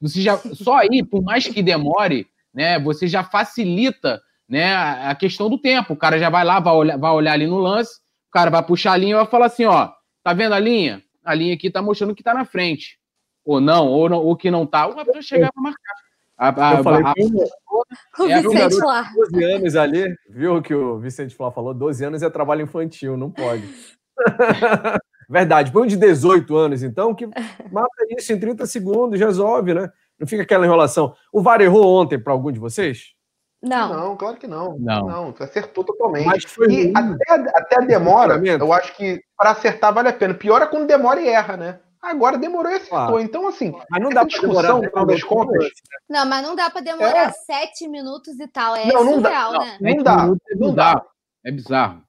Você 0.01 0.23
já, 0.23 0.37
só 0.39 0.79
aí, 0.79 1.05
por 1.05 1.23
mais 1.23 1.47
que 1.47 1.63
demore, 1.63 2.27
né, 2.55 2.79
você 2.79 3.07
já 3.07 3.23
facilita 3.25 4.21
né, 4.49 4.75
a 4.75 5.11
a 5.11 5.15
questão 5.15 5.49
do 5.49 5.59
tempo. 5.59 5.93
O 5.93 5.97
cara 5.97 6.19
já 6.19 6.29
vai 6.31 6.45
lá, 6.45 6.59
vai 6.61 6.75
olhar, 6.75 6.97
vai 6.99 7.11
olhar 7.13 7.33
ali 7.33 7.47
no 7.47 7.59
lance, 7.59 7.93
o 8.29 8.33
cara 8.33 8.51
vai 8.51 8.63
puxar 8.63 8.93
a 8.93 8.97
linha 8.97 9.13
e 9.13 9.17
vai 9.17 9.27
falar 9.27 9.47
assim: 9.47 9.65
ó, 9.65 9.91
tá 10.25 10.33
vendo 10.33 10.55
a 10.55 10.59
linha? 10.59 11.03
A 11.25 11.35
linha 11.35 11.55
aqui 11.55 11.71
tá 11.71 11.81
mostrando 11.83 12.15
que 12.15 12.23
tá 12.23 12.35
na 12.35 12.45
frente. 12.45 12.99
Ou 13.45 13.61
não, 13.61 13.87
ou, 13.89 14.09
não, 14.09 14.19
ou 14.19 14.37
que 14.37 14.51
não 14.51 14.67
tá, 14.67 14.87
o 14.87 14.91
árbitro 14.91 15.13
vai 15.15 15.23
chegar 15.23 15.51
para 15.53 15.63
marcar. 15.63 15.95
A, 16.37 16.49
a- 16.71 16.79
Eu 16.79 16.85
falei 16.85 17.03
a- 17.05 17.15
um- 17.19 17.45
O 18.19 18.25
É, 18.29 18.41
Vicente 18.43 18.55
garoto- 18.59 18.87
lá. 18.87 19.11
12 19.15 19.45
anos 19.45 19.77
ali, 19.77 20.15
viu 20.29 20.57
o 20.57 20.63
que 20.63 20.75
o 20.75 20.99
Vicente 20.99 21.35
Flá 21.35 21.51
falou? 21.51 21.73
12 21.75 22.05
anos 22.05 22.23
é 22.23 22.31
trabalho 22.31 22.63
infantil, 22.63 23.17
não 23.17 23.31
pode. 23.31 23.63
Verdade, 25.29 25.71
põe 25.71 25.85
um 25.85 25.87
de 25.87 25.97
18 25.97 26.57
anos, 26.57 26.83
então, 26.83 27.15
que 27.15 27.27
mata 27.71 27.89
isso 28.19 28.33
em 28.33 28.39
30 28.41 28.67
segundos, 28.67 29.19
resolve, 29.21 29.75
né? 29.75 29.91
Não 30.21 30.27
fica 30.27 30.43
aquela 30.43 30.67
enrolação. 30.67 31.15
O 31.33 31.41
VAR 31.43 31.61
errou 31.63 31.85
ontem 32.01 32.19
para 32.19 32.33
algum 32.33 32.53
de 32.53 32.59
vocês? 32.61 33.15
Não. 33.63 33.89
Não, 33.95 34.17
claro 34.17 34.37
que 34.37 34.47
não. 34.47 34.77
Não. 34.79 35.07
Não, 35.07 35.33
tu 35.33 35.43
acertou 35.43 35.83
totalmente. 35.83 36.27
Mas 36.27 36.45
foi 36.45 36.67
E 36.69 36.93
até, 36.95 37.33
até 37.59 37.77
a 37.83 37.87
demora, 37.87 38.35
eu 38.45 38.73
acho 38.73 38.95
que 38.97 39.21
para 39.37 39.51
acertar 39.51 39.93
vale 39.95 40.09
a 40.09 40.13
pena. 40.13 40.35
Pior 40.35 40.61
é 40.63 40.67
quando 40.67 40.87
demora 40.87 41.21
e 41.21 41.29
erra, 41.29 41.57
né? 41.57 41.81
Agora 42.03 42.39
demorou 42.39 42.71
e 42.73 42.77
acertou. 42.77 42.99
Claro. 42.99 43.21
Então, 43.21 43.47
assim, 43.49 43.73
Mas 43.91 44.01
não 44.01 44.09
Essa 44.09 44.15
dá 44.15 44.21
para 44.23 44.29
discussão, 44.29 44.53
demorar 44.63 44.75
no 44.75 44.89
final 44.91 45.07
das 45.07 45.23
contas, 45.23 45.69
Não, 46.09 46.27
mas 46.27 46.43
não 46.47 46.57
dá 46.57 46.71
para 46.71 46.81
demorar 46.81 47.29
É. 47.29 47.31
sete 47.33 47.87
minutos 47.89 48.41
e 48.41 48.49
tal. 48.49 48.75
É 48.77 48.87
Não, 48.87 49.05
não 49.05 49.21
dá, 49.21 49.29
surreal, 49.31 49.53
não. 49.53 49.61
né? 49.67 49.79
não 49.81 50.03
dá. 50.03 50.13
É 50.51 50.55
Não 50.57 50.75
dá. 50.75 50.95
bizarro. 50.95 51.07
É 51.45 51.51
bizarro. 51.53 52.03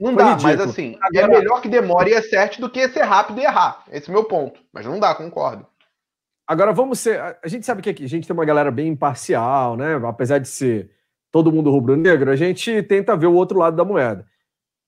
Não 0.00 0.12
Foi 0.14 0.22
dá, 0.24 0.30
ridículo. 0.30 0.56
mas 0.58 0.68
assim, 0.70 0.98
Agora- 1.00 1.24
é 1.34 1.38
melhor 1.38 1.60
que 1.62 1.68
demore 1.68 2.10
e 2.10 2.14
acerte 2.16 2.60
do 2.60 2.68
que 2.68 2.88
ser 2.88 3.02
rápido 3.02 3.40
e 3.40 3.44
errar. 3.44 3.84
Esse 3.90 4.08
é 4.08 4.10
o 4.10 4.14
meu 4.14 4.24
ponto. 4.24 4.60
Mas 4.72 4.84
não 4.84 4.98
dá, 4.98 5.14
concordo. 5.14 5.64
Agora 6.46 6.72
vamos 6.72 7.00
ser. 7.00 7.20
a- 7.20 7.38
gente 7.46 7.66
sabe 7.66 7.82
que 7.82 7.90
aqui 7.90 8.04
a 8.04 8.08
gente 8.08 8.26
tem 8.26 8.34
uma 8.34 8.44
galera 8.44 8.70
bem 8.70 8.88
imparcial, 8.88 9.76
né? 9.76 9.94
Apesar 10.06 10.38
de 10.38 10.48
ser 10.48 10.90
todo 11.32 11.52
mundo 11.52 11.70
rubro-negro, 11.70 12.30
a 12.30 12.36
gente 12.36 12.82
tenta 12.84 13.16
ver 13.16 13.26
o 13.26 13.34
outro 13.34 13.58
lado 13.58 13.76
da 13.76 13.84
moeda. 13.84 14.24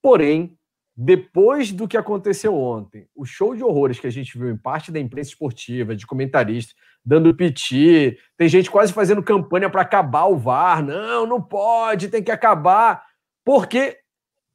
Porém, 0.03 0.57
depois 0.97 1.73
do 1.73 1.87
que 1.87 1.97
aconteceu 1.97 2.55
ontem, 2.55 3.07
o 3.14 3.25
show 3.25 3.55
de 3.55 3.62
horrores 3.62 4.01
que 4.01 4.07
a 4.07 4.11
gente 4.11 4.37
viu 4.38 4.51
em 4.51 4.57
parte 4.57 4.90
da 4.90 4.99
imprensa 4.99 5.31
esportiva, 5.31 5.94
de 5.94 6.07
comentaristas, 6.07 6.75
dando 7.05 7.35
piti, 7.35 8.16
tem 8.37 8.49
gente 8.49 8.71
quase 8.71 8.92
fazendo 8.92 9.23
campanha 9.23 9.71
para 9.71 9.83
acabar 9.83 10.27
o 10.27 10.37
VAR. 10.37 10.83
Não, 10.83 11.27
não 11.27 11.40
pode, 11.42 12.09
tem 12.09 12.23
que 12.23 12.31
acabar. 12.33 13.03
Porque 13.44 13.97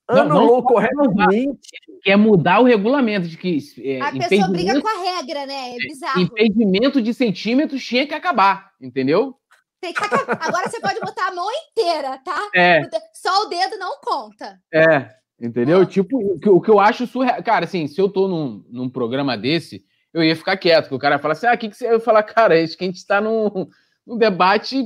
anulou 0.08 0.58
não 0.58 0.64
corretamente. 0.64 1.70
Que 2.02 2.12
é 2.12 2.16
mudar 2.16 2.60
o 2.60 2.66
regulamento 2.66 3.28
de 3.28 3.38
que 3.38 3.58
é, 3.80 4.02
A 4.02 4.12
pessoa 4.12 4.48
briga 4.50 4.72
impedimento, 4.74 4.82
com 4.82 4.88
a 4.88 5.16
regra, 5.16 5.46
né? 5.46 5.76
É 5.76 5.78
bizarro. 5.78 6.22
impedimento 6.22 7.02
de 7.02 7.14
centímetros 7.14 7.84
tinha 7.84 8.06
que 8.06 8.14
acabar, 8.14 8.72
entendeu? 8.82 9.36
Tem 9.80 9.94
que 9.94 10.04
acabar. 10.04 10.38
Agora 10.42 10.70
você 10.70 10.80
pode 10.80 11.00
botar 11.00 11.28
a 11.28 11.36
mão 11.36 11.48
inteira, 11.70 12.18
tá? 12.24 12.50
É, 12.56 12.82
Só 13.14 13.44
o 13.44 13.46
dedo 13.46 13.78
não 13.78 14.00
conta. 14.02 14.60
É, 14.74 15.10
entendeu? 15.40 15.82
Ah. 15.82 15.86
Tipo, 15.86 16.18
o 16.18 16.62
que, 16.62 16.70
eu 16.70 16.80
acho 16.80 17.08
surreal. 17.08 17.42
Cara, 17.44 17.66
assim, 17.66 17.88
se 17.88 18.00
eu 18.00 18.10
tô 18.10 18.28
num, 18.28 18.66
num 18.70 18.90
programa 18.90 19.38
desse, 19.38 19.84
eu 20.14 20.24
ia 20.24 20.36
ficar 20.36 20.58
quieto, 20.58 20.90
que 20.90 20.96
o 20.96 21.00
cara 21.00 21.16
ia 21.16 21.20
falar 21.20 21.34
assim: 21.34 21.48
ah, 21.48 21.54
o 21.54 21.58
que, 21.58 21.70
que 21.70 21.76
você. 21.76 21.88
Eu 21.88 21.94
ia 21.94 22.00
falar, 22.00 22.24
cara, 22.24 22.62
acho 22.62 22.78
que 22.78 22.84
a 22.84 22.88
gente 22.88 23.06
tá 23.06 23.20
num, 23.20 23.68
num 24.06 24.18
debate 24.18 24.84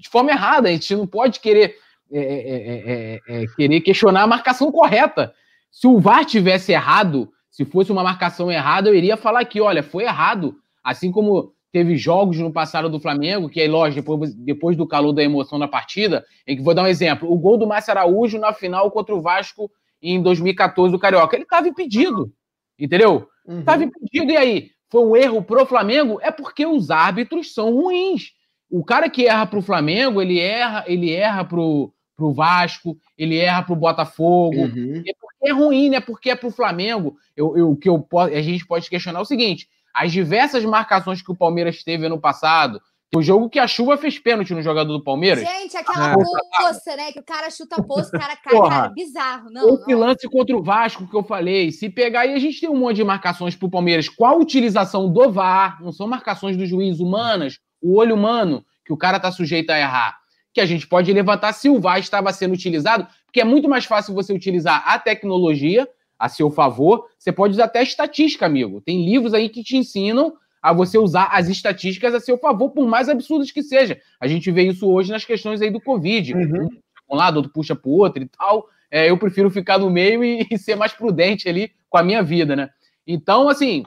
de 0.00 0.08
forma 0.08 0.30
errada, 0.30 0.68
a 0.68 0.72
gente 0.72 0.96
não 0.96 1.06
pode 1.06 1.40
querer, 1.40 1.76
é, 2.12 2.20
é, 2.20 2.22
é, 2.22 3.20
é, 3.28 3.42
é, 3.42 3.46
querer 3.56 3.80
questionar 3.80 4.22
a 4.22 4.26
marcação 4.26 4.70
correta. 4.72 5.32
Se 5.70 5.86
o 5.86 6.00
VAR 6.00 6.24
tivesse 6.24 6.72
errado, 6.72 7.30
se 7.50 7.64
fosse 7.64 7.92
uma 7.92 8.02
marcação 8.02 8.50
errada, 8.50 8.88
eu 8.88 8.94
iria 8.94 9.16
falar 9.16 9.40
aqui: 9.40 9.60
olha, 9.60 9.82
foi 9.82 10.04
errado. 10.04 10.56
Assim 10.82 11.12
como 11.12 11.52
teve 11.72 11.96
jogos 11.96 12.38
no 12.38 12.52
passado 12.52 12.88
do 12.88 12.98
Flamengo, 12.98 13.48
que 13.48 13.60
aí, 13.60 13.68
lógico, 13.68 14.00
depois, 14.00 14.34
depois 14.34 14.76
do 14.76 14.86
calor 14.86 15.12
da 15.12 15.22
emoção 15.22 15.58
da 15.58 15.68
partida, 15.68 16.24
em 16.46 16.56
que 16.56 16.62
vou 16.62 16.74
dar 16.74 16.82
um 16.82 16.88
exemplo: 16.88 17.30
o 17.30 17.38
gol 17.38 17.56
do 17.56 17.66
Márcio 17.66 17.92
Araújo 17.92 18.38
na 18.38 18.52
final 18.52 18.90
contra 18.90 19.14
o 19.14 19.20
Vasco 19.20 19.70
em 20.02 20.20
2014 20.22 20.92
do 20.92 20.98
Carioca. 20.98 21.36
Ele 21.36 21.44
estava 21.44 21.68
impedido, 21.68 22.32
entendeu? 22.78 23.28
Uhum. 23.46 23.60
Estava 23.60 23.84
impedido. 23.84 24.32
E 24.32 24.36
aí? 24.36 24.70
Foi 24.88 25.04
um 25.04 25.14
erro 25.14 25.40
pro 25.40 25.64
Flamengo? 25.64 26.18
É 26.20 26.32
porque 26.32 26.66
os 26.66 26.90
árbitros 26.90 27.54
são 27.54 27.72
ruins. 27.72 28.32
O 28.68 28.84
cara 28.84 29.08
que 29.08 29.26
erra 29.26 29.46
pro 29.46 29.62
Flamengo, 29.62 30.20
ele 30.20 30.40
erra, 30.40 30.84
ele 30.86 31.12
erra 31.12 31.44
pro, 31.44 31.92
pro 32.20 32.32
Vasco, 32.34 32.98
ele 33.16 33.38
erra 33.38 33.62
pro 33.62 33.74
Botafogo. 33.74 34.56
Uhum. 34.60 35.02
É 35.06 35.12
porque 35.18 35.48
é 35.48 35.52
ruim, 35.52 35.88
né? 35.88 36.00
Porque 36.00 36.28
é 36.30 36.36
pro 36.36 36.50
Flamengo. 36.50 37.16
Eu, 37.34 37.56
eu, 37.56 37.70
o 37.70 37.76
que 37.76 37.88
eu, 37.88 38.06
a 38.18 38.42
gente 38.42 38.66
pode 38.66 38.90
questionar 38.90 39.20
é 39.20 39.22
o 39.22 39.24
seguinte: 39.24 39.66
as 39.94 40.12
diversas 40.12 40.62
marcações 40.66 41.22
que 41.22 41.32
o 41.32 41.36
Palmeiras 41.36 41.82
teve 41.82 42.04
ano 42.06 42.20
passado, 42.20 42.78
O 43.12 43.20
jogo 43.22 43.50
que 43.50 43.58
a 43.58 43.66
chuva 43.66 43.96
fez 43.96 44.20
pênalti 44.20 44.54
no 44.54 44.62
jogador 44.62 44.92
do 44.92 45.02
Palmeiras. 45.02 45.42
Gente, 45.42 45.76
aquela 45.76 46.12
É. 46.12 46.14
poça, 46.14 46.94
né? 46.96 47.10
Que 47.10 47.18
o 47.18 47.24
cara 47.24 47.50
chuta 47.50 47.80
a 47.80 47.82
poça, 47.82 48.16
o 48.16 48.20
cara 48.20 48.36
cai, 48.36 48.52
Porra. 48.54 48.68
cara, 48.68 48.88
bizarro. 48.90 49.50
Não, 49.50 49.74
Esse 49.74 49.90
não. 49.90 49.98
lance 49.98 50.28
contra 50.28 50.56
o 50.56 50.62
Vasco 50.62 51.08
que 51.08 51.16
eu 51.16 51.24
falei, 51.24 51.72
se 51.72 51.88
pegar 51.90 52.20
aí, 52.20 52.34
a 52.34 52.38
gente 52.38 52.60
tem 52.60 52.70
um 52.70 52.76
monte 52.76 52.96
de 52.96 53.04
marcações 53.04 53.56
pro 53.56 53.68
Palmeiras. 53.68 54.08
Qual 54.08 54.34
a 54.34 54.38
utilização 54.38 55.10
do 55.12 55.28
VAR? 55.32 55.82
Não 55.82 55.90
são 55.90 56.06
marcações 56.06 56.56
do 56.56 56.64
juiz 56.64 57.00
humanas, 57.00 57.58
o 57.82 57.96
olho 57.98 58.14
humano, 58.14 58.64
que 58.84 58.92
o 58.92 58.96
cara 58.96 59.18
tá 59.18 59.32
sujeito 59.32 59.70
a 59.70 59.78
errar. 59.80 60.19
Que 60.52 60.60
a 60.60 60.66
gente 60.66 60.86
pode 60.86 61.12
levantar 61.12 61.52
se 61.52 61.68
o 61.68 61.80
VAR 61.80 61.98
estava 61.98 62.32
sendo 62.32 62.54
utilizado, 62.54 63.06
porque 63.24 63.40
é 63.40 63.44
muito 63.44 63.68
mais 63.68 63.84
fácil 63.84 64.14
você 64.14 64.32
utilizar 64.32 64.82
a 64.86 64.98
tecnologia 64.98 65.88
a 66.18 66.28
seu 66.28 66.50
favor. 66.50 67.06
Você 67.18 67.32
pode 67.32 67.54
usar 67.54 67.64
até 67.64 67.82
estatística, 67.82 68.46
amigo. 68.46 68.80
Tem 68.80 69.04
livros 69.04 69.32
aí 69.32 69.48
que 69.48 69.62
te 69.62 69.76
ensinam 69.76 70.34
a 70.62 70.72
você 70.72 70.98
usar 70.98 71.28
as 71.32 71.48
estatísticas 71.48 72.14
a 72.14 72.20
seu 72.20 72.36
favor, 72.36 72.70
por 72.70 72.86
mais 72.86 73.08
absurdas 73.08 73.50
que 73.50 73.62
seja. 73.62 74.00
A 74.20 74.26
gente 74.26 74.50
vê 74.50 74.64
isso 74.64 74.90
hoje 74.90 75.10
nas 75.10 75.24
questões 75.24 75.62
aí 75.62 75.70
do 75.70 75.80
Covid. 75.80 76.34
Uhum. 76.34 76.64
Um 76.64 76.80
um 77.10 77.16
lado, 77.16 77.38
outro 77.38 77.52
puxa 77.52 77.74
pro 77.74 77.90
outro 77.90 78.22
e 78.22 78.28
tal. 78.28 78.68
É, 78.90 79.10
eu 79.10 79.18
prefiro 79.18 79.50
ficar 79.50 79.78
no 79.78 79.90
meio 79.90 80.22
e, 80.22 80.46
e 80.50 80.56
ser 80.56 80.76
mais 80.76 80.92
prudente 80.92 81.48
ali 81.48 81.72
com 81.88 81.98
a 81.98 82.02
minha 82.02 82.22
vida, 82.22 82.54
né? 82.54 82.70
Então, 83.06 83.48
assim, 83.48 83.84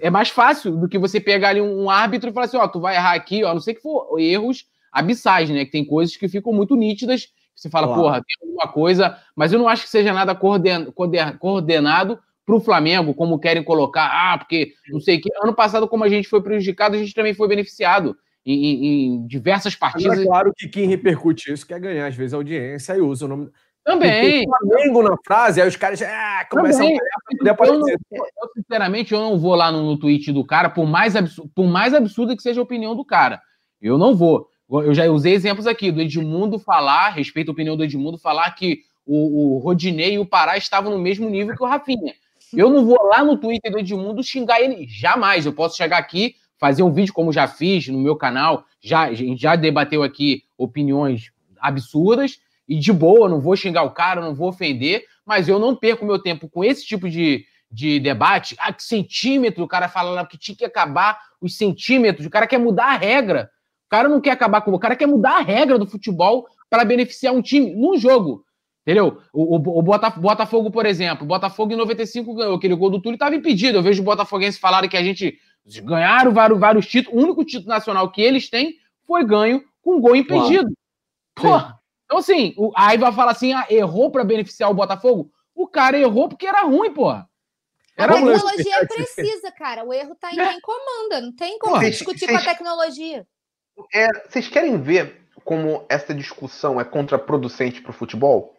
é 0.00 0.08
mais 0.08 0.30
fácil 0.30 0.76
do 0.76 0.88
que 0.88 0.98
você 0.98 1.20
pegar 1.20 1.50
ali 1.50 1.60
um, 1.60 1.84
um 1.84 1.90
árbitro 1.90 2.30
e 2.30 2.32
falar 2.32 2.46
assim, 2.46 2.56
ó, 2.56 2.66
tu 2.66 2.80
vai 2.80 2.94
errar 2.94 3.14
aqui, 3.14 3.44
ó, 3.44 3.50
a 3.50 3.54
não 3.54 3.60
sei 3.60 3.74
que 3.74 3.82
for 3.82 4.18
erros 4.18 4.64
abissais, 4.94 5.50
né? 5.50 5.64
Que 5.64 5.72
tem 5.72 5.84
coisas 5.84 6.16
que 6.16 6.28
ficam 6.28 6.52
muito 6.52 6.76
nítidas. 6.76 7.26
que 7.26 7.32
Você 7.60 7.68
fala, 7.70 7.86
Claro. 7.86 8.02
porra, 8.02 8.22
tem 8.24 8.48
alguma 8.48 8.72
coisa, 8.72 9.16
mas 9.36 9.52
eu 9.52 9.58
não 9.58 9.68
acho 9.68 9.84
que 9.84 9.88
seja 9.90 10.12
nada 10.12 10.34
coorden- 10.34 10.90
coorden- 10.92 11.36
coordenado 11.38 12.18
para 12.46 12.54
o 12.56 12.60
Flamengo, 12.60 13.14
como 13.14 13.38
querem 13.38 13.62
colocar, 13.62 14.06
ah, 14.12 14.36
porque 14.38 14.72
não 14.90 15.00
sei 15.00 15.16
o 15.16 15.20
que. 15.20 15.30
Ano 15.42 15.54
passado, 15.54 15.86
como 15.88 16.04
a 16.04 16.08
gente 16.08 16.28
foi 16.28 16.42
prejudicado, 16.42 16.94
a 16.94 16.98
gente 16.98 17.14
também 17.14 17.32
foi 17.34 17.46
beneficiado 17.48 18.16
em, 18.44 18.84
em- 19.14 19.26
diversas 19.26 19.74
Agora, 19.74 19.92
partidas. 19.92 20.18
é 20.18 20.24
claro 20.24 20.52
que 20.56 20.68
quem 20.68 20.86
repercute 20.86 21.52
isso 21.52 21.66
quer 21.66 21.80
ganhar, 21.80 22.06
às 22.06 22.14
vezes, 22.14 22.34
audiência 22.34 22.94
e 22.94 23.00
usa 23.00 23.24
o 23.24 23.28
nome. 23.28 23.50
Também. 23.84 24.44
Flamengo 24.46 25.02
na 25.02 25.16
frase, 25.24 25.60
aí 25.62 25.68
os 25.68 25.76
caras 25.76 26.00
ah, 26.02 26.46
começam 26.50 26.80
Também. 26.80 26.98
a. 26.98 27.66
Eu, 27.66 27.78
não- 27.78 27.88
eu, 27.88 28.48
sinceramente, 28.56 29.12
eu 29.14 29.20
não 29.20 29.38
vou 29.38 29.54
lá 29.54 29.70
no, 29.70 29.82
no 29.82 29.98
tweet 29.98 30.32
do 30.32 30.44
cara, 30.44 30.68
por 30.70 30.86
mais, 30.86 31.14
absurdo, 31.14 31.50
por 31.54 31.66
mais 31.66 31.92
absurda 31.94 32.34
que 32.34 32.42
seja 32.42 32.60
a 32.60 32.64
opinião 32.64 32.96
do 32.96 33.04
cara. 33.04 33.40
Eu 33.80 33.96
não 33.98 34.14
vou. 34.14 34.48
Eu 34.70 34.94
já 34.94 35.06
usei 35.06 35.34
exemplos 35.34 35.66
aqui 35.66 35.92
do 35.92 36.00
Edmundo 36.00 36.58
falar, 36.58 37.10
respeito 37.10 37.50
a 37.50 37.52
opinião 37.52 37.76
do 37.76 37.84
Edmundo, 37.84 38.18
falar 38.18 38.50
que 38.52 38.80
o, 39.06 39.56
o 39.56 39.58
Rodinei 39.58 40.14
e 40.14 40.18
o 40.18 40.26
Pará 40.26 40.56
estavam 40.56 40.90
no 40.90 40.98
mesmo 40.98 41.28
nível 41.28 41.54
que 41.54 41.62
o 41.62 41.66
Rafinha. 41.66 42.14
Eu 42.52 42.70
não 42.70 42.84
vou 42.84 43.02
lá 43.04 43.22
no 43.22 43.36
Twitter 43.36 43.70
do 43.70 43.78
Edmundo 43.78 44.22
xingar 44.22 44.60
ele 44.60 44.86
jamais. 44.88 45.44
Eu 45.44 45.52
posso 45.52 45.76
chegar 45.76 45.98
aqui, 45.98 46.36
fazer 46.58 46.82
um 46.82 46.92
vídeo 46.92 47.12
como 47.12 47.32
já 47.32 47.46
fiz 47.46 47.88
no 47.88 47.98
meu 47.98 48.16
canal, 48.16 48.64
já, 48.80 49.10
já 49.36 49.56
debateu 49.56 50.02
aqui 50.02 50.44
opiniões 50.56 51.30
absurdas, 51.60 52.38
e 52.68 52.78
de 52.78 52.92
boa, 52.92 53.28
não 53.28 53.40
vou 53.40 53.56
xingar 53.56 53.82
o 53.82 53.90
cara, 53.90 54.20
não 54.20 54.34
vou 54.34 54.48
ofender, 54.48 55.04
mas 55.26 55.48
eu 55.48 55.58
não 55.58 55.76
perco 55.76 56.04
meu 56.04 56.18
tempo 56.18 56.48
com 56.48 56.64
esse 56.64 56.86
tipo 56.86 57.08
de, 57.08 57.44
de 57.70 58.00
debate. 58.00 58.54
Ah, 58.58 58.72
que 58.72 58.82
centímetro, 58.82 59.64
o 59.64 59.68
cara 59.68 59.88
fala 59.88 60.24
que 60.26 60.38
tinha 60.38 60.56
que 60.56 60.64
acabar 60.64 61.18
os 61.40 61.56
centímetros, 61.56 62.26
o 62.26 62.30
cara 62.30 62.46
quer 62.46 62.58
mudar 62.58 62.86
a 62.86 62.96
regra. 62.96 63.50
O 63.94 63.96
cara 63.96 64.08
não 64.08 64.20
quer 64.20 64.32
acabar 64.32 64.60
com 64.60 64.72
o 64.72 64.78
cara 64.78 64.96
quer 64.96 65.06
mudar 65.06 65.36
a 65.36 65.40
regra 65.40 65.78
do 65.78 65.86
futebol 65.86 66.48
para 66.68 66.84
beneficiar 66.84 67.32
um 67.32 67.40
time 67.40 67.72
num 67.76 67.96
jogo. 67.96 68.44
Entendeu? 68.82 69.18
O, 69.32 69.54
o, 69.56 69.78
o 69.78 69.82
Botaf- 69.82 70.18
Botafogo, 70.18 70.68
por 70.68 70.84
exemplo, 70.84 71.24
o 71.24 71.28
Botafogo 71.28 71.72
em 71.72 71.76
95 71.76 72.34
ganhou 72.34 72.56
aquele 72.56 72.74
gol 72.74 72.90
do 72.90 73.00
Túlio 73.00 73.14
estava 73.14 73.36
impedido. 73.36 73.78
Eu 73.78 73.82
vejo 73.84 74.02
o 74.02 74.04
Botafoguense 74.04 74.58
falarem 74.58 74.90
que 74.90 74.96
a 74.96 75.02
gente 75.02 75.38
ganharam 75.84 76.32
vários, 76.32 76.58
vários 76.58 76.86
títulos. 76.86 77.18
O 77.18 77.24
único 77.24 77.44
título 77.44 77.68
nacional 77.68 78.10
que 78.10 78.20
eles 78.20 78.50
têm 78.50 78.74
foi 79.06 79.24
ganho 79.24 79.62
com 79.80 80.00
gol 80.00 80.16
impedido. 80.16 80.70
Porra. 81.36 81.78
Então, 82.04 82.18
assim, 82.18 82.52
o, 82.58 82.72
aí 82.76 82.98
vai 82.98 83.12
falar 83.12 83.30
assim: 83.30 83.52
ah, 83.52 83.64
errou 83.70 84.10
para 84.10 84.24
beneficiar 84.24 84.70
o 84.70 84.74
Botafogo? 84.74 85.30
O 85.54 85.68
cara 85.68 85.96
errou 85.96 86.28
porque 86.28 86.46
era 86.46 86.62
ruim, 86.62 86.92
porra. 86.92 87.28
A 87.96 88.02
Era 88.02 88.12
o 88.12 88.16
tecnologia 88.16 88.76
é 88.80 88.86
precisa, 88.86 89.52
cara. 89.52 89.84
O 89.84 89.92
erro 89.94 90.16
tá 90.16 90.32
em 90.32 90.40
É. 90.40 90.48
quem 90.48 90.60
comanda. 90.60 91.20
Não 91.20 91.32
tem 91.32 91.58
como 91.60 91.74
Porra, 91.76 91.88
discutir 91.88 92.26
com 92.28 92.36
a 92.36 92.42
tecnologia. 92.42 93.24
É, 93.92 94.08
vocês 94.28 94.48
querem 94.48 94.80
ver 94.80 95.24
como 95.44 95.84
essa 95.88 96.14
discussão 96.14 96.80
é 96.80 96.84
contraproducente 96.84 97.82
para 97.82 97.90
o 97.90 97.94
futebol? 97.94 98.54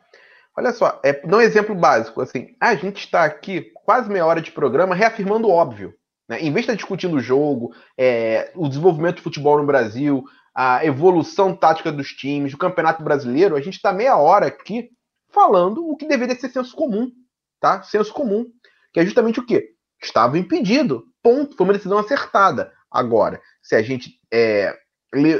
Olha 0.57 0.71
só, 0.71 0.99
é, 1.03 1.13
dá 1.25 1.37
um 1.37 1.41
exemplo 1.41 1.75
básico. 1.75 2.21
Assim, 2.21 2.55
a 2.59 2.75
gente 2.75 2.99
está 2.99 3.25
aqui 3.25 3.71
quase 3.73 4.09
meia 4.09 4.25
hora 4.25 4.41
de 4.41 4.51
programa 4.51 4.95
reafirmando 4.95 5.47
o 5.47 5.51
óbvio. 5.51 5.93
Né? 6.29 6.39
Em 6.39 6.51
vez 6.51 6.65
de 6.65 6.71
estar 6.71 6.75
discutindo 6.75 7.17
o 7.17 7.21
jogo, 7.21 7.73
é, 7.97 8.51
o 8.55 8.67
desenvolvimento 8.67 9.17
do 9.17 9.23
futebol 9.23 9.57
no 9.57 9.65
Brasil, 9.65 10.23
a 10.53 10.85
evolução 10.85 11.55
tática 11.55 11.91
dos 11.91 12.09
times, 12.09 12.53
o 12.53 12.57
campeonato 12.57 13.03
brasileiro, 13.03 13.55
a 13.55 13.61
gente 13.61 13.75
está 13.75 13.91
meia 13.91 14.17
hora 14.17 14.47
aqui 14.47 14.89
falando 15.29 15.85
o 15.85 15.97
que 15.97 16.07
deveria 16.07 16.35
ser 16.35 16.49
senso 16.49 16.73
comum. 16.75 17.11
Tá? 17.59 17.83
Senso 17.83 18.13
comum. 18.13 18.45
Que 18.93 19.01
é 19.01 19.05
justamente 19.05 19.39
o 19.39 19.45
quê? 19.45 19.71
Estava 20.01 20.37
impedido. 20.37 21.03
Ponto. 21.21 21.57
Foi 21.57 21.65
uma 21.65 21.73
decisão 21.73 21.97
acertada. 21.97 22.71
Agora, 22.89 23.41
se 23.61 23.75
a 23.75 23.81
gente 23.81 24.11
é, 24.31 24.73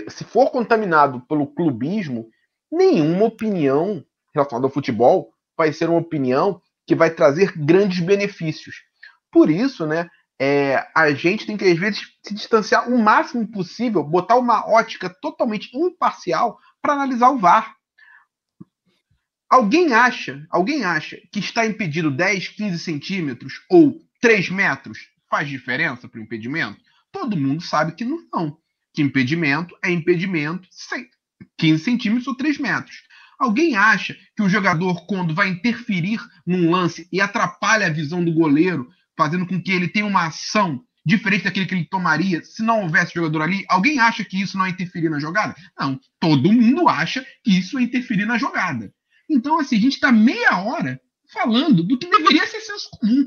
se 0.09 0.23
for 0.23 0.49
contaminado 0.51 1.21
pelo 1.21 1.47
clubismo, 1.47 2.29
nenhuma 2.71 3.25
opinião 3.25 4.03
relacionada 4.33 4.67
ao 4.67 4.71
futebol 4.71 5.31
vai 5.57 5.71
ser 5.71 5.89
uma 5.89 5.99
opinião 5.99 6.61
que 6.85 6.95
vai 6.95 7.09
trazer 7.09 7.53
grandes 7.57 7.99
benefícios. 7.99 8.83
Por 9.31 9.49
isso, 9.49 9.85
né, 9.85 10.09
é, 10.39 10.85
a 10.95 11.11
gente 11.11 11.45
tem 11.45 11.57
que, 11.57 11.65
às 11.65 11.79
vezes, 11.79 12.01
se 12.23 12.33
distanciar 12.33 12.89
o 12.89 12.97
máximo 12.97 13.47
possível, 13.49 14.03
botar 14.03 14.35
uma 14.35 14.67
ótica 14.69 15.09
totalmente 15.09 15.75
imparcial 15.75 16.59
para 16.81 16.93
analisar 16.93 17.29
o 17.29 17.37
VAR. 17.37 17.73
Alguém 19.49 19.93
acha, 19.93 20.45
alguém 20.49 20.83
acha 20.83 21.17
que 21.31 21.39
está 21.39 21.65
impedido 21.65 22.11
10, 22.11 22.49
15 22.49 22.79
centímetros 22.79 23.61
ou 23.69 23.99
3 24.19 24.49
metros 24.49 25.09
faz 25.29 25.47
diferença 25.47 26.07
para 26.07 26.19
o 26.19 26.23
impedimento? 26.23 26.79
Todo 27.11 27.37
mundo 27.37 27.61
sabe 27.63 27.93
que 27.93 28.03
não, 28.03 28.27
não. 28.33 28.57
Que 28.95 29.01
impedimento 29.01 29.75
é 29.83 29.91
impedimento 29.91 30.67
sem 30.71 31.07
15 31.57 31.83
centímetros 31.83 32.27
ou 32.27 32.35
3 32.35 32.57
metros. 32.59 33.03
Alguém 33.37 33.75
acha 33.75 34.15
que 34.35 34.41
o 34.41 34.47
jogador, 34.47 35.05
quando 35.05 35.35
vai 35.35 35.49
interferir 35.49 36.19
num 36.47 36.71
lance 36.71 37.07
e 37.11 37.19
atrapalha 37.19 37.87
a 37.87 37.91
visão 37.91 38.23
do 38.23 38.33
goleiro, 38.33 38.89
fazendo 39.17 39.45
com 39.45 39.61
que 39.61 39.71
ele 39.71 39.89
tenha 39.89 40.05
uma 40.05 40.27
ação 40.27 40.81
diferente 41.05 41.43
daquele 41.43 41.65
que 41.65 41.75
ele 41.75 41.85
tomaria 41.85 42.41
se 42.43 42.63
não 42.63 42.83
houvesse 42.83 43.13
jogador 43.13 43.41
ali, 43.41 43.65
alguém 43.67 43.99
acha 43.99 44.23
que 44.23 44.41
isso 44.41 44.57
não 44.57 44.65
é 44.65 44.69
interferir 44.69 45.09
na 45.09 45.19
jogada? 45.19 45.53
Não, 45.77 45.99
todo 46.19 46.51
mundo 46.51 46.87
acha 46.87 47.25
que 47.43 47.51
isso 47.51 47.77
é 47.77 47.83
interferir 47.83 48.25
na 48.25 48.37
jogada. 48.37 48.91
Então, 49.29 49.59
assim, 49.59 49.75
a 49.75 49.81
gente 49.81 49.95
está 49.95 50.11
meia 50.11 50.57
hora 50.59 50.99
falando 51.31 51.83
do 51.83 51.97
que 51.97 52.09
deveria 52.09 52.47
ser 52.47 52.61
senso 52.61 52.89
comum. 52.91 53.25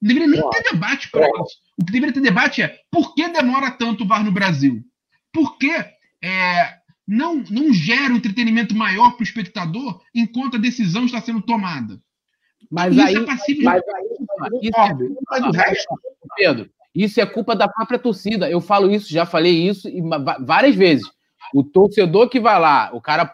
Não 0.00 0.08
deveria 0.08 0.28
nem 0.28 0.50
ter 0.50 0.62
debate 0.62 1.10
para 1.10 1.26
isso. 1.26 1.56
O 1.76 1.84
que 1.84 1.92
deveria 1.92 2.14
ter 2.14 2.20
debate 2.20 2.62
é 2.62 2.78
por 2.90 3.14
que 3.14 3.28
demora 3.28 3.70
tanto 3.70 4.04
o 4.04 4.06
VAR 4.06 4.24
no 4.24 4.30
Brasil? 4.30 4.84
Por 5.32 5.58
que 5.58 5.70
é, 6.22 6.74
não, 7.06 7.42
não 7.50 7.72
gera 7.72 8.12
um 8.12 8.16
entretenimento 8.16 8.74
maior 8.74 9.12
para 9.12 9.20
o 9.20 9.24
espectador 9.24 10.00
enquanto 10.14 10.56
a 10.56 10.60
decisão 10.60 11.04
está 11.04 11.20
sendo 11.20 11.42
tomada? 11.42 12.00
Mas 12.70 12.94
isso 12.94 13.06
aí, 13.06 13.16
é 13.16 13.24
passível 13.24 13.64
mas 13.64 13.80
de 13.80 14.68
isso 14.68 14.78
é 14.78 14.88
concordo. 14.88 15.16
Mas 15.30 15.42
o 15.42 15.50
resto, 15.50 16.00
Pedro, 16.36 16.70
isso 16.94 17.20
é 17.20 17.26
culpa 17.26 17.54
da 17.54 17.68
própria 17.68 17.98
torcida. 17.98 18.50
Eu 18.50 18.60
falo 18.60 18.90
isso, 18.90 19.12
já 19.12 19.24
falei 19.24 19.68
isso 19.68 19.88
várias 20.40 20.74
vezes. 20.74 21.06
O 21.54 21.62
torcedor 21.62 22.28
que 22.28 22.40
vai 22.40 22.58
lá, 22.58 22.90
o 22.92 23.00
cara 23.00 23.32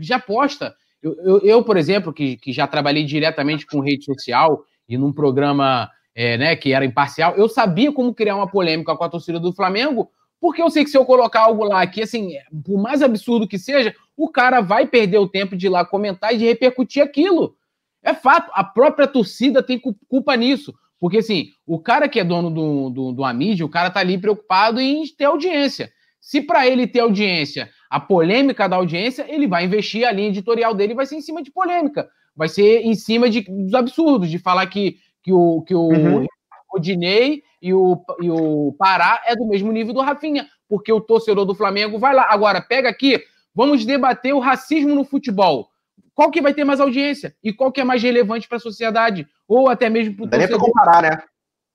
já 0.00 0.18
posta. 0.18 0.74
Eu, 1.02 1.14
eu, 1.22 1.40
eu, 1.40 1.64
por 1.64 1.76
exemplo, 1.76 2.12
que, 2.12 2.36
que 2.36 2.52
já 2.52 2.66
trabalhei 2.66 3.04
diretamente 3.04 3.66
com 3.66 3.80
rede 3.80 4.04
social 4.04 4.64
e 4.88 4.98
num 4.98 5.12
programa 5.12 5.90
é, 6.14 6.38
né, 6.38 6.56
que 6.56 6.72
era 6.72 6.84
imparcial, 6.84 7.34
eu 7.36 7.48
sabia 7.48 7.92
como 7.92 8.14
criar 8.14 8.36
uma 8.36 8.50
polêmica 8.50 8.94
com 8.96 9.04
a 9.04 9.08
torcida 9.08 9.40
do 9.40 9.52
Flamengo, 9.52 10.10
porque 10.44 10.60
eu 10.60 10.68
sei 10.68 10.84
que 10.84 10.90
se 10.90 10.98
eu 10.98 11.06
colocar 11.06 11.40
algo 11.40 11.64
lá 11.64 11.86
que, 11.86 12.02
assim, 12.02 12.32
por 12.66 12.78
mais 12.78 13.00
absurdo 13.00 13.48
que 13.48 13.58
seja, 13.58 13.96
o 14.14 14.28
cara 14.28 14.60
vai 14.60 14.86
perder 14.86 15.16
o 15.16 15.26
tempo 15.26 15.56
de 15.56 15.64
ir 15.64 15.70
lá 15.70 15.86
comentar 15.86 16.34
e 16.34 16.36
de 16.36 16.44
repercutir 16.44 17.02
aquilo. 17.02 17.56
É 18.02 18.12
fato, 18.12 18.50
a 18.52 18.62
própria 18.62 19.06
torcida 19.06 19.62
tem 19.62 19.78
cu- 19.78 19.96
culpa 20.06 20.36
nisso. 20.36 20.74
Porque, 21.00 21.16
assim, 21.16 21.46
o 21.66 21.78
cara 21.78 22.10
que 22.10 22.20
é 22.20 22.24
dono 22.24 22.50
do, 22.50 22.90
do, 22.90 23.12
do 23.12 23.32
mídia, 23.32 23.64
o 23.64 23.70
cara 23.70 23.88
tá 23.88 24.00
ali 24.00 24.18
preocupado 24.18 24.82
em 24.82 25.06
ter 25.16 25.24
audiência. 25.24 25.90
Se 26.20 26.42
para 26.42 26.66
ele 26.66 26.86
ter 26.86 27.00
audiência, 27.00 27.70
a 27.88 27.98
polêmica 27.98 28.68
da 28.68 28.76
audiência, 28.76 29.24
ele 29.26 29.46
vai 29.46 29.64
investir, 29.64 30.06
a 30.06 30.12
linha 30.12 30.28
editorial 30.28 30.74
dele 30.74 30.92
vai 30.92 31.06
ser 31.06 31.14
em 31.16 31.22
cima 31.22 31.42
de 31.42 31.50
polêmica. 31.50 32.06
Vai 32.36 32.50
ser 32.50 32.82
em 32.82 32.94
cima 32.94 33.30
de, 33.30 33.40
dos 33.40 33.72
absurdos, 33.72 34.28
de 34.28 34.38
falar 34.38 34.66
que, 34.66 34.98
que 35.22 35.32
o, 35.32 35.62
que 35.62 35.74
o 35.74 35.88
Uhum. 35.88 36.26
Rodinei 36.74 37.42
e 37.62 37.72
o, 37.72 38.02
e 38.20 38.28
o 38.30 38.74
Pará 38.76 39.22
é 39.26 39.36
do 39.36 39.46
mesmo 39.46 39.70
nível 39.70 39.94
do 39.94 40.00
Rafinha, 40.00 40.48
porque 40.68 40.92
o 40.92 41.00
torcedor 41.00 41.44
do 41.44 41.54
Flamengo 41.54 41.98
vai 41.98 42.12
lá. 42.14 42.26
Agora, 42.28 42.60
pega 42.60 42.88
aqui, 42.88 43.22
vamos 43.54 43.84
debater 43.84 44.34
o 44.34 44.40
racismo 44.40 44.94
no 44.94 45.04
futebol. 45.04 45.68
Qual 46.14 46.30
que 46.30 46.42
vai 46.42 46.52
ter 46.52 46.64
mais 46.64 46.80
audiência? 46.80 47.34
E 47.42 47.52
qual 47.52 47.70
que 47.72 47.80
é 47.80 47.84
mais 47.84 48.02
relevante 48.02 48.48
para 48.48 48.56
a 48.56 48.60
sociedade? 48.60 49.26
Ou 49.46 49.68
até 49.68 49.88
mesmo 49.88 50.16
para 50.16 50.24
o 50.26 50.28
torcedor? 50.30 50.60
comparar, 50.60 51.02
né? 51.02 51.22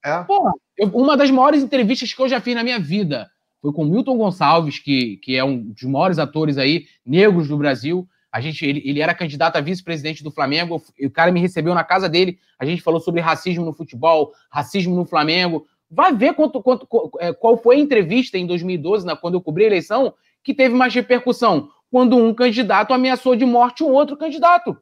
É. 0.03 0.23
Porra, 0.23 0.51
eu- 0.77 0.87
uma 0.89 1.15
das 1.17 1.31
maiores 1.31 1.61
entrevistas 1.63 2.13
que 2.13 2.21
eu 2.21 2.27
já 2.29 2.39
fiz 2.41 2.55
na 2.55 2.63
minha 2.63 2.79
vida 2.79 3.29
foi 3.61 3.73
com 3.73 3.83
Milton 3.83 4.17
Gonçalves, 4.17 4.79
que, 4.79 5.17
que 5.17 5.35
é 5.35 5.43
um 5.43 5.71
dos 5.71 5.83
maiores 5.83 6.19
atores 6.19 6.57
aí, 6.57 6.85
negros 7.05 7.47
do 7.49 7.57
Brasil. 7.57 8.07
A 8.31 8.39
gente, 8.39 8.65
ele, 8.65 8.81
ele 8.85 9.01
era 9.01 9.13
candidato 9.13 9.55
a 9.55 9.61
vice-presidente 9.61 10.23
do 10.23 10.31
Flamengo, 10.31 10.81
o 11.01 11.09
cara 11.09 11.31
me 11.31 11.39
recebeu 11.39 11.73
na 11.73 11.83
casa 11.83 12.07
dele, 12.07 12.37
a 12.59 12.65
gente 12.65 12.81
falou 12.81 12.99
sobre 12.99 13.21
racismo 13.21 13.65
no 13.65 13.73
futebol, 13.73 14.33
racismo 14.51 14.95
no 14.95 15.05
Flamengo. 15.05 15.65
Vai 15.89 16.13
ver 16.13 16.33
quanto, 16.35 16.61
quanto, 16.61 16.87
é, 17.19 17.33
qual 17.33 17.57
foi 17.57 17.77
a 17.77 17.79
entrevista 17.79 18.37
em 18.37 18.45
2012, 18.45 19.05
na, 19.05 19.15
quando 19.15 19.33
eu 19.33 19.41
cobri 19.41 19.63
a 19.63 19.67
eleição, 19.67 20.13
que 20.43 20.53
teve 20.53 20.75
mais 20.75 20.93
repercussão. 20.93 21.69
Quando 21.91 22.15
um 22.15 22.33
candidato 22.33 22.93
ameaçou 22.93 23.35
de 23.35 23.45
morte 23.45 23.83
um 23.83 23.89
outro 23.89 24.15
candidato. 24.15 24.77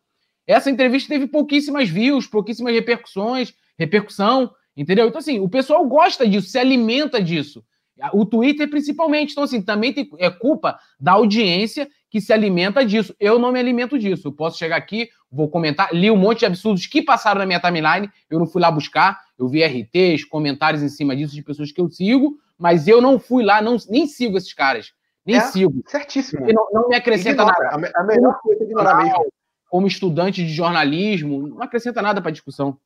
Essa 0.45 0.69
entrevista 0.69 1.09
teve 1.09 1.27
pouquíssimas 1.27 1.89
views, 1.89 2.27
pouquíssimas 2.27 2.73
repercussões, 2.73 3.53
repercussão, 3.77 4.51
entendeu? 4.75 5.07
Então, 5.07 5.19
assim, 5.19 5.39
o 5.39 5.49
pessoal 5.49 5.85
gosta 5.85 6.27
disso, 6.27 6.49
se 6.49 6.57
alimenta 6.57 7.21
disso. 7.21 7.63
O 8.13 8.25
Twitter, 8.25 8.69
principalmente. 8.69 9.31
Então, 9.31 9.43
assim, 9.43 9.61
também 9.61 9.91
tem, 9.91 10.09
é 10.19 10.29
culpa 10.29 10.79
da 10.99 11.13
audiência 11.13 11.89
que 12.09 12.21
se 12.21 12.31
alimenta 12.31 12.85
disso. 12.85 13.15
Eu 13.19 13.37
não 13.37 13.51
me 13.51 13.59
alimento 13.59 13.97
disso. 13.97 14.27
Eu 14.27 14.31
posso 14.31 14.57
chegar 14.57 14.77
aqui, 14.77 15.09
vou 15.31 15.49
comentar, 15.49 15.93
li 15.93 16.09
um 16.09 16.15
monte 16.15 16.39
de 16.39 16.45
absurdos 16.45 16.85
que 16.87 17.01
passaram 17.01 17.39
na 17.39 17.45
minha 17.45 17.59
timeline, 17.59 18.09
eu 18.29 18.39
não 18.39 18.45
fui 18.45 18.61
lá 18.61 18.71
buscar, 18.71 19.19
eu 19.37 19.47
vi 19.47 19.63
RTs, 19.63 20.25
comentários 20.25 20.81
em 20.81 20.89
cima 20.89 21.15
disso 21.15 21.33
de 21.33 21.43
pessoas 21.43 21.71
que 21.71 21.81
eu 21.81 21.89
sigo, 21.89 22.37
mas 22.57 22.87
eu 22.87 23.01
não 23.01 23.19
fui 23.19 23.43
lá, 23.43 23.61
não, 23.61 23.77
nem 23.89 24.07
sigo 24.07 24.37
esses 24.37 24.53
caras. 24.53 24.93
Nem 25.25 25.35
é, 25.35 25.41
sigo. 25.41 25.83
Certíssimo. 25.87 26.45
Não, 26.47 26.67
não, 26.71 26.89
me 26.89 26.95
acrescenta 26.95 27.43
Ignora. 27.43 27.77
nada. 27.77 27.91
A 27.95 28.03
melhor 28.03 28.39
coisa 28.41 28.63
é 28.63 28.65
ignorar 28.65 29.03
mesmo. 29.03 29.25
Como 29.69 29.85
estudante 29.85 30.45
de 30.45 30.53
jornalismo, 30.53 31.47
não 31.47 31.61
acrescenta 31.61 32.01
nada 32.01 32.21
para 32.21 32.29
a 32.29 32.31
discussão. 32.31 32.77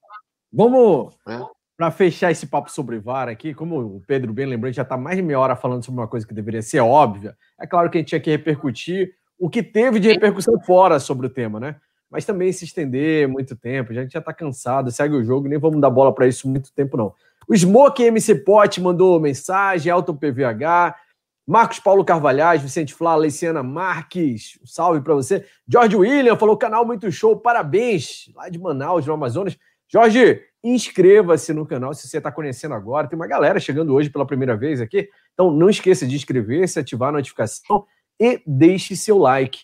Vamos, 0.52 1.16
é 1.28 1.40
para 1.82 1.90
fechar 1.90 2.30
esse 2.30 2.46
papo 2.46 2.72
sobre 2.72 3.00
VAR 3.00 3.28
aqui, 3.28 3.56
como 3.56 3.80
o 3.80 4.04
Pedro 4.06 4.32
bem 4.32 4.46
lembrou, 4.46 4.68
a 4.68 4.70
gente 4.70 4.76
já 4.76 4.84
está 4.84 4.96
mais 4.96 5.18
de 5.18 5.24
meia 5.24 5.40
hora 5.40 5.56
falando 5.56 5.84
sobre 5.84 6.00
uma 6.00 6.08
coisa 6.08 6.28
que 6.28 6.34
deveria 6.34 6.62
ser 6.62 6.80
óbvia. 6.80 7.36
É 7.60 7.66
claro 7.66 7.90
que 7.90 7.98
a 7.98 8.00
gente 8.02 8.10
tinha 8.10 8.22
que 8.22 8.30
repercutir 8.30 9.16
o 9.40 9.50
que 9.50 9.64
teve 9.64 10.00
de 10.00 10.08
repercussão 10.08 10.60
fora 10.60 11.00
sobre 11.00 11.26
o 11.26 11.30
tema, 11.32 11.60
né? 11.60 11.78
Mas 12.08 12.24
também 12.24 12.52
se 12.52 12.66
estender 12.66 13.28
muito 13.28 13.56
tempo, 13.56 13.92
a 13.92 13.96
gente 13.96 14.14
já 14.14 14.20
está 14.20 14.32
cansado, 14.32 14.92
segue 14.92 15.16
o 15.16 15.24
jogo, 15.24 15.48
nem 15.48 15.58
vamos 15.58 15.82
dar 15.82 15.90
bola 15.90 16.14
para 16.14 16.28
isso 16.28 16.48
muito 16.48 16.72
tempo, 16.72 16.96
não. 16.96 17.16
O 17.48 17.58
Smoke 17.58 18.04
MC 18.04 18.36
Pot 18.36 18.80
mandou 18.80 19.20
mensagem, 19.20 19.92
Alto 19.92 20.14
PVH, 20.14 20.96
Marcos 21.48 21.80
Paulo 21.80 22.06
Carvalhais, 22.06 22.62
Vicente 22.62 22.94
Flá, 22.94 23.16
Leiciana 23.16 23.64
Marques, 23.64 24.60
um 24.62 24.68
salve 24.68 25.02
para 25.02 25.16
você. 25.16 25.44
Jorge 25.68 25.96
William 25.96 26.38
falou: 26.38 26.56
canal 26.56 26.86
muito 26.86 27.12
show, 27.12 27.36
parabéns, 27.36 28.32
lá 28.36 28.50
de 28.50 28.60
Manaus, 28.60 29.08
no 29.08 29.14
Amazonas. 29.14 29.58
Jorge, 29.92 30.42
inscreva-se 30.64 31.54
no 31.54 31.66
canal 31.66 31.94
se 31.94 32.08
você 32.08 32.18
está 32.18 32.32
conhecendo 32.32 32.74
agora. 32.74 33.08
Tem 33.08 33.20
uma 33.20 33.28
galera 33.28 33.60
chegando 33.60 33.94
hoje 33.94 34.10
pela 34.10 34.26
primeira 34.26 34.56
vez 34.56 34.80
aqui. 34.80 35.10
Então 35.34 35.52
não 35.52 35.70
esqueça 35.70 36.08
de 36.08 36.16
inscrever-se, 36.16 36.80
ativar 36.80 37.10
a 37.10 37.14
notificação 37.14 37.86
e 38.18 38.42
deixe 38.48 38.96
seu 38.96 39.18
like. 39.18 39.60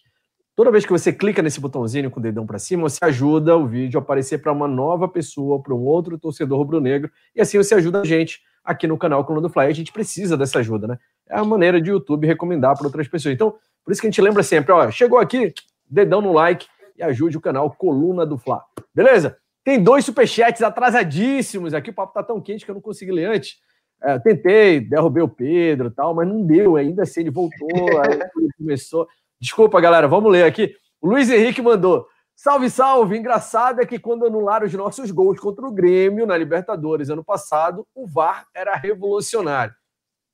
Toda 0.54 0.72
vez 0.72 0.86
que 0.86 0.92
você 0.92 1.14
clica 1.14 1.42
nesse 1.42 1.62
botãozinho 1.62 2.12
com 2.12 2.20
o 2.20 2.24
dedão 2.24 2.46
para 2.46 2.60
cima, 2.60 2.90
você 2.90 2.98
ajuda 3.06 3.56
o 3.56 3.66
vídeo 3.68 4.00
a 4.00 4.02
aparecer 4.02 4.40
para 4.40 4.52
uma 4.52 4.68
nova 4.68 5.08
pessoa, 5.08 5.62
para 5.62 5.74
um 5.74 5.86
outro 5.86 6.18
torcedor 6.18 6.58
rubro-negro, 6.58 7.12
e 7.36 7.40
assim 7.40 7.58
você 7.58 7.76
ajuda 7.76 8.02
a 8.02 8.04
gente 8.04 8.42
aqui 8.64 8.88
no 8.88 8.98
canal 8.98 9.24
Coluna 9.24 9.48
do 9.48 9.54
Fly. 9.54 9.68
A 9.68 9.72
gente 9.72 9.94
precisa 9.94 10.36
dessa 10.36 10.60
ajuda, 10.60 10.88
né? 10.88 10.98
É 11.30 11.38
a 11.38 11.44
maneira 11.44 11.80
de 11.80 11.92
YouTube 11.92 12.28
recomendar 12.28 12.76
para 12.76 12.88
outras 12.88 13.08
pessoas. 13.08 13.36
Então, 13.36 13.56
por 13.86 13.92
isso 13.92 14.02
que 14.02 14.08
a 14.08 14.10
gente 14.10 14.22
lembra 14.22 14.42
sempre, 14.44 14.74
ó, 14.74 14.90
chegou 14.92 15.20
aqui, 15.20 15.54
dedão 15.90 16.22
no 16.22 16.34
like 16.34 16.66
e 16.98 17.04
ajude 17.04 17.38
o 17.38 17.42
canal 17.42 17.70
Coluna 17.72 18.26
do 18.26 18.38
Fla. 18.38 18.64
Beleza? 18.94 19.38
Tem 19.68 19.84
dois 19.84 20.06
superchats 20.06 20.62
atrasadíssimos 20.62 21.74
aqui. 21.74 21.90
O 21.90 21.94
papo 21.94 22.14
tá 22.14 22.24
tão 22.24 22.40
quente 22.40 22.64
que 22.64 22.72
eu 22.72 22.76
não 22.76 22.82
consegui 22.82 23.12
ler 23.12 23.26
antes. 23.26 23.58
É, 24.02 24.18
tentei, 24.18 24.80
derrubei 24.80 25.22
o 25.22 25.28
Pedro 25.28 25.92
tal, 25.92 26.14
mas 26.14 26.26
não 26.26 26.42
deu. 26.42 26.78
Ainda 26.78 27.04
assim, 27.04 27.20
ele 27.20 27.32
voltou, 27.32 27.68
aí 28.00 28.18
começou. 28.58 29.06
Desculpa, 29.42 29.82
galera, 29.82 30.08
vamos 30.08 30.32
ler 30.32 30.46
aqui. 30.46 30.74
O 31.02 31.10
Luiz 31.10 31.30
Henrique 31.30 31.62
mandou. 31.62 32.08
Salve, 32.34 32.70
salve! 32.70 33.18
Engraçado 33.18 33.82
é 33.82 33.86
que 33.86 34.00
quando 34.00 34.26
anularam 34.26 34.66
os 34.66 34.74
nossos 34.74 35.12
gols 35.12 35.38
contra 35.38 35.68
o 35.68 35.74
Grêmio 35.74 36.26
na 36.26 36.38
Libertadores 36.38 37.10
ano 37.10 37.22
passado, 37.26 37.86
o 37.94 38.08
VAR 38.08 38.48
era 38.56 38.74
revolucionário. 38.74 39.76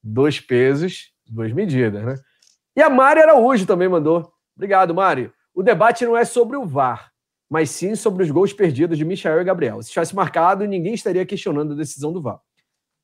Dois 0.03 0.39
pesos, 0.39 1.11
duas 1.27 1.51
medidas, 1.51 2.05
né? 2.05 2.15
E 2.75 2.83
a 2.83 2.89
Mari 2.89 3.21
Araújo 3.21 3.65
também 3.65 3.89
mandou. 3.89 4.31
Obrigado, 4.55 4.93
Mari. 4.93 5.33
O 5.55 5.63
debate 5.63 6.05
não 6.05 6.15
é 6.15 6.23
sobre 6.23 6.55
o 6.55 6.67
VAR, 6.67 7.12
mas 7.53 7.69
sim 7.69 7.93
sobre 7.93 8.23
os 8.23 8.31
gols 8.31 8.51
perdidos 8.51 8.97
de 8.97 9.05
Michael 9.05 9.41
e 9.41 9.43
Gabriel. 9.43 9.79
Se 9.83 9.91
tivesse 9.91 10.15
marcado, 10.15 10.65
ninguém 10.65 10.95
estaria 10.95 11.23
questionando 11.23 11.73
a 11.73 11.75
decisão 11.75 12.11
do 12.11 12.19
VAR. 12.19 12.39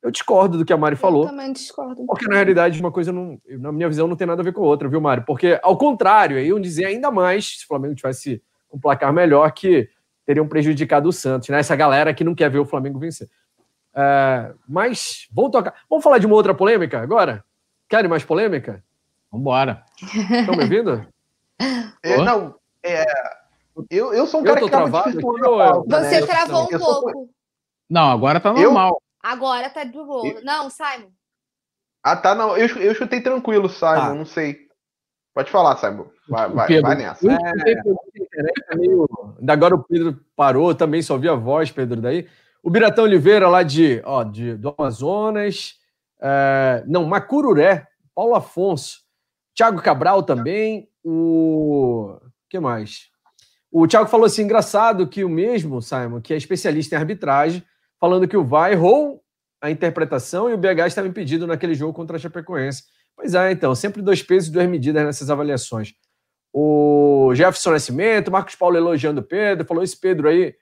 Eu 0.01 0.09
discordo 0.09 0.57
do 0.57 0.65
que 0.65 0.73
a 0.73 0.77
Mari 0.77 0.95
falou. 0.95 1.25
Eu 1.25 1.29
também 1.29 1.53
discordo. 1.53 2.03
Porque, 2.07 2.27
na 2.27 2.33
realidade, 2.33 2.79
uma 2.79 2.91
coisa, 2.91 3.11
não, 3.11 3.39
na 3.47 3.71
minha 3.71 3.87
visão, 3.87 4.07
não 4.07 4.15
tem 4.15 4.25
nada 4.25 4.41
a 4.41 4.43
ver 4.43 4.51
com 4.51 4.63
a 4.63 4.65
outra, 4.65 4.89
viu, 4.89 4.99
Mari? 4.99 5.23
Porque, 5.23 5.59
ao 5.61 5.77
contrário, 5.77 6.35
aí 6.35 6.47
iam 6.47 6.59
dizer 6.59 6.85
ainda 6.85 7.11
mais, 7.11 7.59
se 7.59 7.65
o 7.65 7.67
Flamengo 7.67 7.93
tivesse 7.93 8.41
um 8.73 8.79
placar 8.79 9.13
melhor, 9.13 9.51
que 9.51 9.87
teriam 10.25 10.47
prejudicado 10.47 11.09
o 11.09 11.13
Santos, 11.13 11.47
né? 11.49 11.59
Essa 11.59 11.75
galera 11.75 12.11
que 12.11 12.23
não 12.23 12.33
quer 12.33 12.49
ver 12.49 12.57
o 12.57 12.65
Flamengo 12.65 12.97
vencer. 12.97 13.29
É, 13.93 14.51
mas, 14.67 15.27
vamos 15.31 15.51
tocar. 15.51 15.75
Vamos 15.87 16.03
falar 16.03 16.17
de 16.17 16.25
uma 16.25 16.35
outra 16.35 16.55
polêmica 16.55 16.99
agora? 16.99 17.45
Querem 17.87 18.09
mais 18.09 18.23
polêmica? 18.23 18.83
Vambora. 19.31 19.83
Estão 20.01 20.55
me 20.55 20.63
ouvindo? 20.63 21.05
É, 22.01 22.15
não, 22.15 22.55
é, 22.81 23.03
eu, 23.89 24.13
eu 24.13 24.27
sou 24.27 24.41
um 24.41 24.43
cara 24.43 24.61
que 24.61 24.69
travado 24.69 25.09
aqui, 25.09 25.25
eu, 25.25 25.83
Você 25.83 26.21
né? 26.21 26.27
travou 26.27 26.63
um 26.63 26.67
pouco. 26.67 27.11
Sou... 27.11 27.29
Não, 27.89 28.11
agora 28.11 28.39
tá 28.39 28.53
normal. 28.53 28.89
Eu... 28.89 29.01
Agora 29.21 29.69
tá 29.69 29.83
de. 29.83 29.97
Eu... 29.97 30.41
Não, 30.43 30.69
Simon. 30.69 31.09
Ah, 32.03 32.15
tá, 32.15 32.33
não. 32.33 32.55
Eu, 32.55 32.67
eu 32.77 32.95
chutei 32.95 33.21
tranquilo, 33.21 33.67
Simon, 33.67 33.91
ah. 33.91 34.13
não 34.13 34.25
sei. 34.25 34.69
Pode 35.33 35.51
falar, 35.51 35.77
Simon. 35.77 36.05
Vai, 36.27 36.49
vai, 36.49 36.67
Pedro, 36.67 36.87
vai 36.87 36.95
nessa. 36.97 37.27
É... 37.27 37.71
é 37.71 39.51
agora 39.51 39.75
o 39.75 39.83
Pedro 39.83 40.19
parou, 40.35 40.73
também 40.75 41.01
só 41.01 41.13
ouvi 41.13 41.27
a 41.27 41.35
voz, 41.35 41.71
Pedro, 41.71 42.01
daí. 42.01 42.27
O 42.61 42.69
Biratão 42.69 43.05
Oliveira, 43.05 43.47
lá 43.47 43.63
de, 43.63 44.01
ó, 44.05 44.23
de, 44.23 44.55
do 44.55 44.73
Amazonas. 44.77 45.75
É... 46.21 46.83
não, 46.87 47.05
Macururé. 47.05 47.87
Paulo 48.13 48.35
Afonso. 48.35 48.99
Thiago 49.55 49.81
Cabral 49.81 50.23
também. 50.23 50.89
O. 51.03 52.17
O 52.17 52.49
que 52.49 52.59
mais? 52.59 53.08
O 53.71 53.87
Thiago 53.87 54.09
falou 54.09 54.25
assim: 54.25 54.43
engraçado 54.43 55.07
que 55.07 55.23
o 55.23 55.29
mesmo, 55.29 55.81
Simon, 55.81 56.21
que 56.21 56.33
é 56.33 56.37
especialista 56.37 56.95
em 56.95 56.97
arbitragem, 56.97 57.63
falando 57.99 58.27
que 58.27 58.37
o 58.37 58.43
VAR 58.43 58.71
errou 58.71 59.23
a 59.61 59.69
interpretação 59.69 60.49
e 60.49 60.53
o 60.53 60.57
BH 60.57 60.87
estava 60.87 61.07
impedido 61.07 61.45
naquele 61.45 61.73
jogo 61.73 61.93
contra 61.93 62.15
a 62.15 62.19
Chapecoense. 62.19 62.83
Pois 63.15 63.35
é, 63.35 63.51
então, 63.51 63.75
sempre 63.75 64.01
dois 64.01 64.23
pesos 64.23 64.49
e 64.49 64.51
duas 64.53 64.67
medidas 64.67 65.03
nessas 65.05 65.29
avaliações. 65.29 65.93
O 66.53 67.31
Jefferson 67.35 67.71
Nascimento, 67.71 68.31
Marcos 68.31 68.55
Paulo 68.55 68.77
elogiando 68.77 69.21
o 69.21 69.23
Pedro, 69.23 69.65
falou: 69.65 69.83
esse 69.83 69.99
Pedro 69.99 70.29
aí 70.29 70.55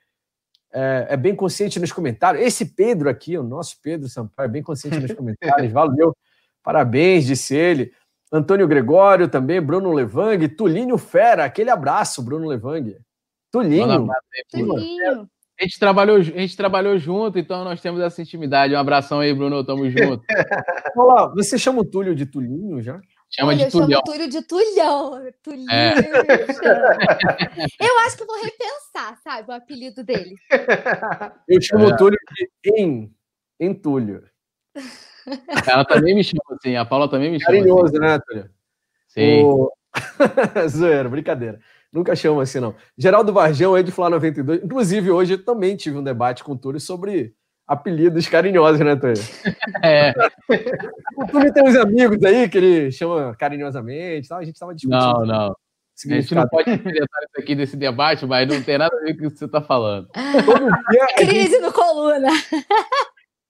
é, 0.72 1.06
é, 1.10 1.16
bem 1.16 1.34
consciente 1.34 1.80
nos 1.80 1.92
comentários. 1.92 2.44
Esse 2.44 2.66
Pedro 2.66 3.08
aqui, 3.08 3.38
o 3.38 3.42
nosso 3.42 3.76
Pedro 3.82 4.08
Sampaio, 4.08 4.46
é 4.46 4.50
bem 4.50 4.62
consciente 4.62 4.98
nos 4.98 5.12
comentários. 5.14 5.72
Valeu, 5.72 6.14
parabéns, 6.62 7.26
disse 7.26 7.54
ele. 7.54 7.92
Antônio 8.32 8.68
Gregório 8.68 9.28
também, 9.28 9.60
Bruno 9.60 9.92
Levang, 9.92 10.46
Tulinho 10.48 10.98
Fera, 10.98 11.44
aquele 11.44 11.70
abraço, 11.70 12.22
Bruno 12.22 12.46
Levang. 12.46 12.96
Tulinho. 13.50 14.06
Tulinho. 14.50 15.28
A 15.60 15.64
gente, 15.64 15.78
trabalhou, 15.78 16.18
a 16.18 16.22
gente 16.22 16.56
trabalhou 16.56 16.96
junto, 16.98 17.38
então 17.38 17.64
nós 17.64 17.80
temos 17.80 18.00
essa 18.00 18.22
intimidade. 18.22 18.74
Um 18.74 18.78
abração 18.78 19.18
aí, 19.18 19.34
Bruno, 19.34 19.64
tamo 19.64 19.90
junto. 19.90 20.22
Olá, 20.96 21.32
você 21.34 21.58
chama 21.58 21.80
o 21.80 21.84
Túlio 21.84 22.14
de 22.14 22.26
Tulinho 22.26 22.80
já? 22.80 23.00
Chama 23.30 23.48
Olha, 23.48 23.66
de 23.66 23.72
Tulhão. 23.72 23.90
Eu 23.90 24.02
Túlio 24.02 24.28
de 24.28 24.42
Tulhão. 24.42 25.32
Tulinho. 25.42 25.70
É. 25.70 25.94
Eu 27.80 27.98
acho 28.06 28.16
que 28.16 28.24
vou 28.24 28.40
repensar, 28.42 29.18
sabe, 29.22 29.50
o 29.50 29.54
apelido 29.54 30.04
dele. 30.04 30.34
Eu 31.48 31.60
chamo 31.60 31.86
o 31.86 31.90
é. 31.90 31.96
Túlio 31.96 32.18
de 32.36 32.72
em, 32.76 33.12
Entúlio. 33.58 34.22
Ela 35.66 35.84
também 35.84 36.14
me 36.14 36.24
chama 36.24 36.42
assim, 36.52 36.76
a 36.76 36.84
Paula 36.84 37.08
também 37.08 37.30
me 37.30 37.40
chama. 37.40 37.58
Carinhoso, 37.58 37.86
assim. 37.86 37.98
né, 37.98 38.18
Túlio? 38.26 38.50
Sim. 39.08 39.42
O... 39.44 39.72
Zoeira, 40.68 41.08
brincadeira. 41.08 41.58
Nunca 41.92 42.14
chama 42.14 42.42
assim, 42.42 42.60
não. 42.60 42.74
Geraldo 42.96 43.32
Varjão 43.32 43.76
é 43.76 43.82
de 43.82 43.90
Flá 43.90 44.10
92. 44.10 44.62
Inclusive, 44.62 45.10
hoje 45.10 45.34
eu 45.34 45.44
também 45.44 45.76
tive 45.76 45.96
um 45.96 46.02
debate 46.02 46.44
com 46.44 46.52
o 46.52 46.58
Túlio 46.58 46.80
sobre 46.80 47.34
apelidos 47.66 48.28
carinhosos, 48.28 48.80
né, 48.80 48.96
Túlio? 48.96 49.14
É. 49.82 50.12
o 51.16 51.26
Túlio 51.26 51.52
tem 51.52 51.62
uns 51.62 51.76
amigos 51.76 52.22
aí 52.24 52.48
que 52.48 52.58
ele 52.58 52.92
chama 52.92 53.34
carinhosamente 53.36 54.28
tal. 54.28 54.38
A 54.38 54.44
gente 54.44 54.54
estava 54.54 54.74
discutindo. 54.74 55.00
Não, 55.00 55.26
não. 55.26 55.56
A 56.06 56.14
gente 56.14 56.34
não 56.34 56.46
pode 56.46 56.78
comentar 56.78 57.22
isso 57.24 57.38
aqui 57.38 57.54
desse 57.56 57.76
debate, 57.76 58.24
mas 58.24 58.46
não 58.46 58.62
tem 58.62 58.78
nada 58.78 58.96
a 58.96 59.00
ver 59.00 59.16
com 59.16 59.26
o 59.26 59.30
que 59.30 59.38
você 59.38 59.46
está 59.46 59.60
falando. 59.60 60.08
Todo 60.44 60.70
dia, 60.90 61.06
Crise 61.16 61.50
gente... 61.50 61.60
no 61.60 61.72
coluna. 61.72 62.28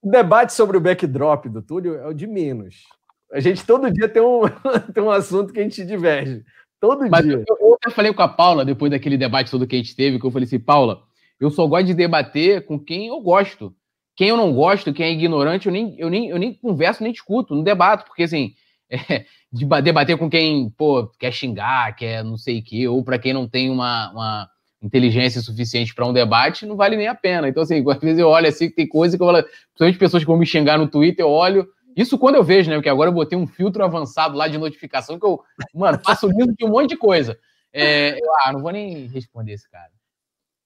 O 0.02 0.10
debate 0.10 0.52
sobre 0.52 0.76
o 0.76 0.80
backdrop 0.80 1.46
do 1.46 1.62
Túlio 1.62 1.96
é 1.96 2.06
o 2.06 2.14
de 2.14 2.26
menos. 2.26 2.84
A 3.32 3.40
gente 3.40 3.64
todo 3.64 3.90
dia 3.90 4.08
tem 4.08 4.22
um, 4.22 4.42
tem 4.94 5.02
um 5.02 5.10
assunto 5.10 5.52
que 5.52 5.60
a 5.60 5.62
gente 5.62 5.84
diverge. 5.84 6.44
Todo 6.80 7.08
Mas 7.10 7.24
dia. 7.24 7.44
Eu, 7.46 7.78
eu 7.84 7.90
falei 7.90 8.12
com 8.12 8.22
a 8.22 8.28
Paula, 8.28 8.64
depois 8.64 8.90
daquele 8.90 9.18
debate 9.18 9.50
todo 9.50 9.66
que 9.66 9.74
a 9.74 9.78
gente 9.78 9.96
teve, 9.96 10.18
que 10.18 10.24
eu 10.24 10.30
falei 10.30 10.46
assim, 10.46 10.60
Paula, 10.60 11.02
eu 11.40 11.50
só 11.50 11.66
gosto 11.66 11.86
de 11.86 11.94
debater 11.94 12.64
com 12.64 12.78
quem 12.78 13.08
eu 13.08 13.20
gosto. 13.20 13.74
Quem 14.16 14.28
eu 14.28 14.36
não 14.36 14.52
gosto, 14.52 14.92
quem 14.92 15.06
é 15.06 15.12
ignorante, 15.12 15.66
eu 15.66 15.72
nem, 15.72 15.94
eu 15.98 16.10
nem, 16.10 16.28
eu 16.28 16.38
nem 16.38 16.52
converso, 16.52 17.04
nem 17.04 17.12
discuto, 17.12 17.54
não 17.54 17.62
debato, 17.62 18.04
porque 18.04 18.24
assim, 18.24 18.54
é, 18.90 19.24
de 19.52 19.64
debater 19.82 20.18
com 20.18 20.28
quem, 20.28 20.70
pô, 20.70 21.06
quer 21.18 21.32
xingar, 21.32 21.94
quer 21.94 22.24
não 22.24 22.36
sei 22.36 22.58
o 22.58 22.64
quê, 22.64 22.88
ou 22.88 23.04
para 23.04 23.18
quem 23.18 23.32
não 23.32 23.48
tem 23.48 23.70
uma, 23.70 24.10
uma 24.10 24.50
inteligência 24.82 25.40
suficiente 25.40 25.94
para 25.94 26.06
um 26.06 26.12
debate, 26.12 26.66
não 26.66 26.76
vale 26.76 26.96
nem 26.96 27.08
a 27.08 27.14
pena. 27.14 27.48
Então, 27.48 27.62
assim, 27.62 27.84
às 27.90 27.98
vezes 27.98 28.18
eu 28.18 28.28
olho 28.28 28.48
assim, 28.48 28.70
tem 28.70 28.86
coisa 28.86 29.16
que 29.16 29.22
eu 29.22 29.26
falo, 29.26 29.42
principalmente 29.42 29.98
pessoas 29.98 30.22
que 30.22 30.28
vão 30.28 30.38
me 30.38 30.46
xingar 30.46 30.78
no 30.78 30.88
Twitter, 30.88 31.24
eu 31.24 31.30
olho. 31.30 31.68
Isso 31.96 32.16
quando 32.16 32.36
eu 32.36 32.44
vejo, 32.44 32.70
né? 32.70 32.76
Porque 32.76 32.88
agora 32.88 33.10
eu 33.10 33.14
botei 33.14 33.36
um 33.36 33.46
filtro 33.46 33.82
avançado 33.82 34.36
lá 34.36 34.46
de 34.46 34.56
notificação 34.56 35.18
que 35.18 35.26
eu, 35.26 35.40
mano, 35.74 35.98
passo 35.98 36.28
lindo 36.30 36.54
de 36.54 36.64
um 36.64 36.68
monte 36.68 36.90
de 36.90 36.96
coisa. 36.96 37.38
É, 37.72 38.18
eu, 38.18 38.28
ah, 38.44 38.52
não 38.52 38.60
vou 38.60 38.70
nem 38.70 39.06
responder 39.06 39.52
esse 39.52 39.68
cara. 39.68 39.90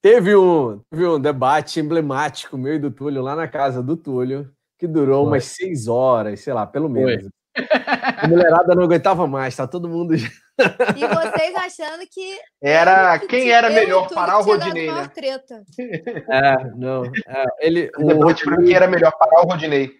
Teve 0.02 0.36
um, 0.36 0.80
teve 0.90 1.06
um 1.06 1.20
debate 1.20 1.80
emblemático 1.80 2.58
meu 2.58 2.74
e 2.74 2.78
do 2.78 2.90
Túlio 2.90 3.22
lá 3.22 3.36
na 3.36 3.46
casa 3.46 3.82
do 3.82 3.96
Túlio, 3.96 4.50
que 4.76 4.86
durou 4.86 5.22
Foi. 5.22 5.32
umas 5.32 5.44
seis 5.44 5.86
horas, 5.86 6.40
sei 6.40 6.52
lá, 6.52 6.66
pelo 6.66 6.88
menos. 6.88 7.22
Foi. 7.22 7.30
A 7.54 8.26
mulherada 8.26 8.74
não 8.74 8.84
aguentava 8.84 9.26
mais, 9.26 9.54
tá 9.54 9.66
todo 9.66 9.88
mundo. 9.88 10.14
E 10.14 10.18
vocês 10.18 11.54
achando 11.54 12.04
que. 12.10 12.38
Era 12.60 13.18
quem 13.18 13.50
era 13.50 13.68
melhor 13.68 14.08
parar 14.08 14.38
o 14.38 14.42
Rodinei, 14.42 14.90
né? 14.90 15.08
Treta. 15.08 15.62
É, 15.78 16.70
não. 16.74 17.04
É, 17.04 17.44
ele, 17.60 17.90
o 17.98 18.22
Rodinei 18.22 18.66
quem 18.66 18.74
era 18.74 18.86
melhor 18.86 19.12
parar 19.18 19.42
o 19.42 19.48
Rodinei. 19.48 19.90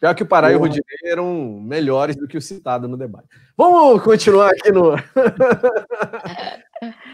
Pior 0.00 0.14
que 0.14 0.22
o 0.22 0.26
Pará 0.26 0.52
e 0.52 0.56
o 0.56 0.58
Rodinei 0.58 0.84
eram 1.04 1.60
melhores 1.60 2.14
do 2.14 2.28
que 2.28 2.36
o 2.36 2.42
citado 2.42 2.86
no 2.86 2.96
debate. 2.96 3.26
Vamos 3.56 4.02
continuar 4.02 4.50
aqui 4.50 4.70
no. 4.70 4.94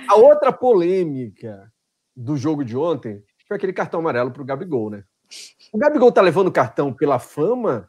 A 0.09 0.17
outra 0.17 0.53
polêmica 0.53 1.71
do 2.17 2.37
jogo 2.37 2.65
de 2.65 2.77
ontem 2.77 3.23
foi 3.47 3.57
aquele 3.57 3.73
cartão 3.73 4.01
amarelo 4.01 4.33
para 4.33 4.43
o 4.43 4.45
Gabigol, 4.45 4.91
né? 4.91 5.05
O 5.73 5.79
Gabigol 5.79 6.11
tá 6.11 6.21
levando 6.21 6.51
cartão 6.51 6.93
pela 6.93 7.21
fama 7.21 7.89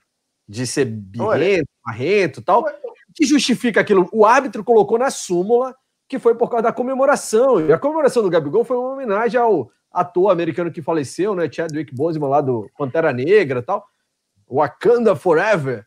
de 0.52 0.68
ser 0.68 0.84
birrento, 0.84 1.70
marrento 1.86 2.42
tal, 2.42 2.66
que 3.16 3.26
justifica 3.26 3.80
aquilo. 3.80 4.10
O 4.12 4.26
árbitro 4.26 4.66
colocou 4.66 4.98
na 4.98 5.10
súmula 5.10 5.74
que 6.10 6.20
foi 6.20 6.36
por 6.36 6.50
causa 6.50 6.64
da 6.64 6.74
comemoração. 6.74 7.66
E 7.66 7.72
a 7.72 7.80
comemoração 7.80 8.22
do 8.22 8.30
Gabigol 8.30 8.66
foi 8.66 8.76
uma 8.76 8.92
homenagem 8.92 9.40
ao 9.40 9.72
ator 9.90 10.30
americano 10.30 10.70
que 10.70 10.82
faleceu, 10.82 11.34
né? 11.34 11.50
Chadwick 11.50 11.96
Boseman 11.96 12.28
lá 12.28 12.42
do 12.42 12.70
Pantera 12.78 13.14
Negra 13.14 13.64
tal. 13.64 13.86
Wakanda 14.46 15.16
Forever. 15.16 15.86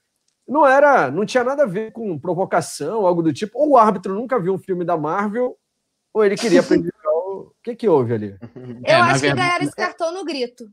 Não 0.48 0.66
era, 0.66 1.10
não 1.10 1.26
tinha 1.26 1.44
nada 1.44 1.64
a 1.64 1.66
ver 1.66 1.92
com 1.92 2.18
provocação, 2.18 3.06
algo 3.06 3.22
do 3.22 3.34
tipo. 3.34 3.58
Ou 3.58 3.72
o 3.72 3.76
árbitro 3.76 4.14
nunca 4.14 4.40
viu 4.40 4.54
um 4.54 4.58
filme 4.58 4.82
da 4.82 4.96
Marvel, 4.96 5.58
ou 6.12 6.24
ele 6.24 6.36
queria 6.36 6.60
aprender. 6.64 6.90
o 7.04 7.52
que 7.62 7.76
que 7.76 7.88
houve 7.88 8.14
ali? 8.14 8.36
Eu 8.56 8.78
é, 8.82 8.94
acho 8.94 9.20
que 9.20 9.34
ganharam 9.34 9.64
esse 9.64 9.76
cartão 9.76 10.12
no 10.14 10.24
grito 10.24 10.64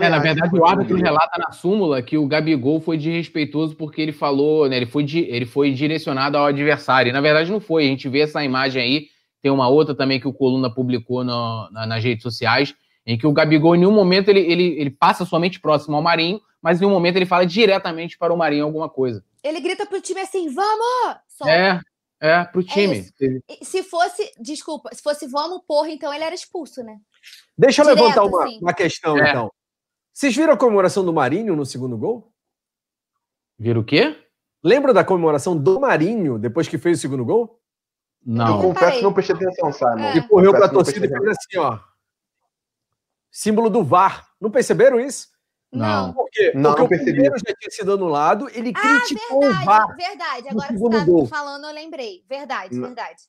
é, 0.00 0.08
na 0.08 0.18
verdade, 0.18 0.58
o 0.58 0.66
árbitro 0.66 0.96
relata 0.96 1.38
na 1.38 1.52
súmula 1.52 2.02
que 2.02 2.18
o 2.18 2.26
Gabigol 2.26 2.80
foi 2.80 2.98
desrespeitoso 2.98 3.76
porque 3.76 4.02
ele 4.02 4.10
falou, 4.10 4.68
né? 4.68 4.76
Ele 4.76 4.86
foi, 4.86 5.04
di, 5.04 5.20
ele 5.20 5.46
foi 5.46 5.70
direcionado 5.72 6.36
ao 6.36 6.46
adversário. 6.46 7.10
E, 7.10 7.12
na 7.12 7.20
verdade, 7.20 7.52
não 7.52 7.60
foi. 7.60 7.84
A 7.84 7.86
gente 7.86 8.08
vê 8.08 8.20
essa 8.20 8.42
imagem 8.42 8.82
aí. 8.82 9.06
Tem 9.40 9.52
uma 9.52 9.68
outra 9.68 9.94
também 9.94 10.18
que 10.18 10.26
o 10.26 10.32
Coluna 10.32 10.68
publicou 10.68 11.22
no, 11.22 11.70
na, 11.70 11.86
nas 11.86 12.02
redes 12.02 12.24
sociais, 12.24 12.74
em 13.06 13.16
que 13.16 13.24
o 13.24 13.32
Gabigol, 13.32 13.76
em 13.76 13.78
nenhum 13.78 13.92
momento, 13.92 14.28
ele, 14.28 14.40
ele, 14.40 14.80
ele 14.80 14.90
passa 14.90 15.24
somente 15.24 15.60
próximo 15.60 15.94
ao 15.94 16.02
Marinho, 16.02 16.40
mas 16.60 16.82
em 16.82 16.84
um 16.84 16.90
momento 16.90 17.14
ele 17.14 17.26
fala 17.26 17.46
diretamente 17.46 18.18
para 18.18 18.34
o 18.34 18.36
Marinho 18.36 18.64
alguma 18.64 18.88
coisa. 18.88 19.22
Ele 19.44 19.60
grita 19.60 19.86
pro 19.86 20.00
time 20.00 20.20
assim: 20.20 20.52
vamos! 20.52 21.18
Só. 21.28 21.48
É, 21.48 21.80
é, 22.20 22.44
pro 22.46 22.62
é 22.62 22.64
time. 22.64 23.08
É 23.48 23.64
se 23.64 23.84
fosse, 23.84 24.32
desculpa, 24.40 24.90
se 24.92 25.00
fosse 25.00 25.28
vamos, 25.28 25.62
porra, 25.68 25.90
então 25.90 26.12
ele 26.12 26.24
era 26.24 26.34
expulso, 26.34 26.82
né? 26.82 26.98
Deixa 27.56 27.82
eu 27.82 27.86
Direto, 27.86 28.02
levantar 28.02 28.24
uma, 28.24 28.44
assim. 28.44 28.58
uma 28.60 28.74
questão, 28.74 29.16
é. 29.18 29.30
então. 29.30 29.52
Vocês 30.18 30.34
viram 30.34 30.52
a 30.52 30.56
comemoração 30.56 31.04
do 31.04 31.12
Marinho 31.12 31.54
no 31.54 31.64
segundo 31.64 31.96
gol? 31.96 32.34
Viram 33.56 33.82
o 33.82 33.84
quê? 33.84 34.20
Lembra 34.64 34.92
da 34.92 35.04
comemoração 35.04 35.56
do 35.56 35.78
Marinho 35.78 36.40
depois 36.40 36.66
que 36.66 36.76
fez 36.76 36.98
o 36.98 37.00
segundo 37.00 37.24
gol? 37.24 37.62
Não. 38.26 38.56
Eu 38.56 38.62
confesso 38.62 38.96
que 38.96 39.02
não 39.04 39.12
prestei 39.12 39.36
atenção, 39.36 39.72
Simon. 39.72 40.00
É. 40.00 40.16
E 40.16 40.26
correu 40.26 40.50
para 40.50 40.66
a 40.66 40.68
torcida 40.68 41.06
e 41.06 41.08
fez 41.08 41.22
assim, 41.22 41.58
ó. 41.58 41.78
Símbolo 43.30 43.70
do 43.70 43.84
VAR. 43.84 44.28
Não 44.40 44.50
perceberam 44.50 44.98
isso? 44.98 45.28
Não. 45.70 46.12
Por 46.12 46.28
quê? 46.32 46.50
Não, 46.52 46.70
Porque 46.70 46.78
não 46.80 46.86
o 46.86 46.88
percebi. 46.88 47.12
primeiro 47.12 47.36
já 47.38 47.54
tinha 47.54 47.70
sido 47.70 47.92
anulado, 47.92 48.50
ele 48.52 48.72
ah, 48.74 48.80
criticou 48.80 49.38
verdade, 49.38 49.62
o 49.62 49.66
VAR. 49.66 49.96
Verdade, 49.96 50.48
agora 50.48 50.66
que 50.66 50.78
você 50.78 50.96
está 50.96 51.26
falando, 51.36 51.64
eu 51.64 51.72
lembrei. 51.72 52.24
Verdade, 52.28 52.74
não. 52.74 52.88
verdade. 52.88 53.22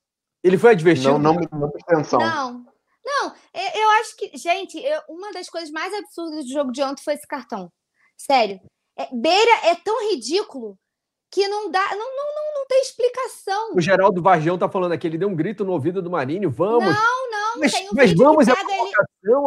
Ele 0.43 0.57
foi 0.57 0.71
advertido? 0.71 1.19
Não, 1.19 1.33
não, 1.33 1.47
não 1.51 1.69
prestei 1.69 1.95
atenção. 1.95 2.19
Não. 2.19 2.65
Não, 3.03 3.33
eu 3.53 3.89
acho 4.01 4.15
que, 4.17 4.37
gente, 4.37 4.77
eu, 4.77 5.01
uma 5.09 5.31
das 5.31 5.49
coisas 5.49 5.71
mais 5.71 5.93
absurdas 5.93 6.45
do 6.45 6.51
jogo 6.51 6.71
de 6.71 6.83
ontem 6.83 7.03
foi 7.03 7.13
esse 7.13 7.27
cartão. 7.27 7.71
Sério. 8.17 8.59
É, 8.97 9.07
beira 9.13 9.51
é 9.67 9.75
tão 9.75 10.09
ridículo 10.09 10.77
que 11.31 11.47
não 11.47 11.69
dá, 11.69 11.87
não, 11.91 11.97
não, 11.97 12.35
não, 12.35 12.53
não 12.55 12.65
tem 12.67 12.81
explicação. 12.81 13.73
O 13.75 13.81
Geraldo 13.81 14.21
Varjão 14.21 14.57
tá 14.57 14.67
falando 14.67 14.91
aqui, 14.93 15.07
ele 15.07 15.17
deu 15.17 15.29
um 15.29 15.35
grito 15.35 15.63
no 15.63 15.71
ouvido 15.71 16.01
do 16.01 16.09
Marinho, 16.09 16.49
vamos. 16.49 16.93
Não, 16.93 17.31
não, 17.31 17.59
mas, 17.59 17.71
tem 17.71 17.87
um 17.87 17.91
mas 17.93 18.13
vamos 18.13 18.47
é 18.47 18.51
ele... 18.51 18.91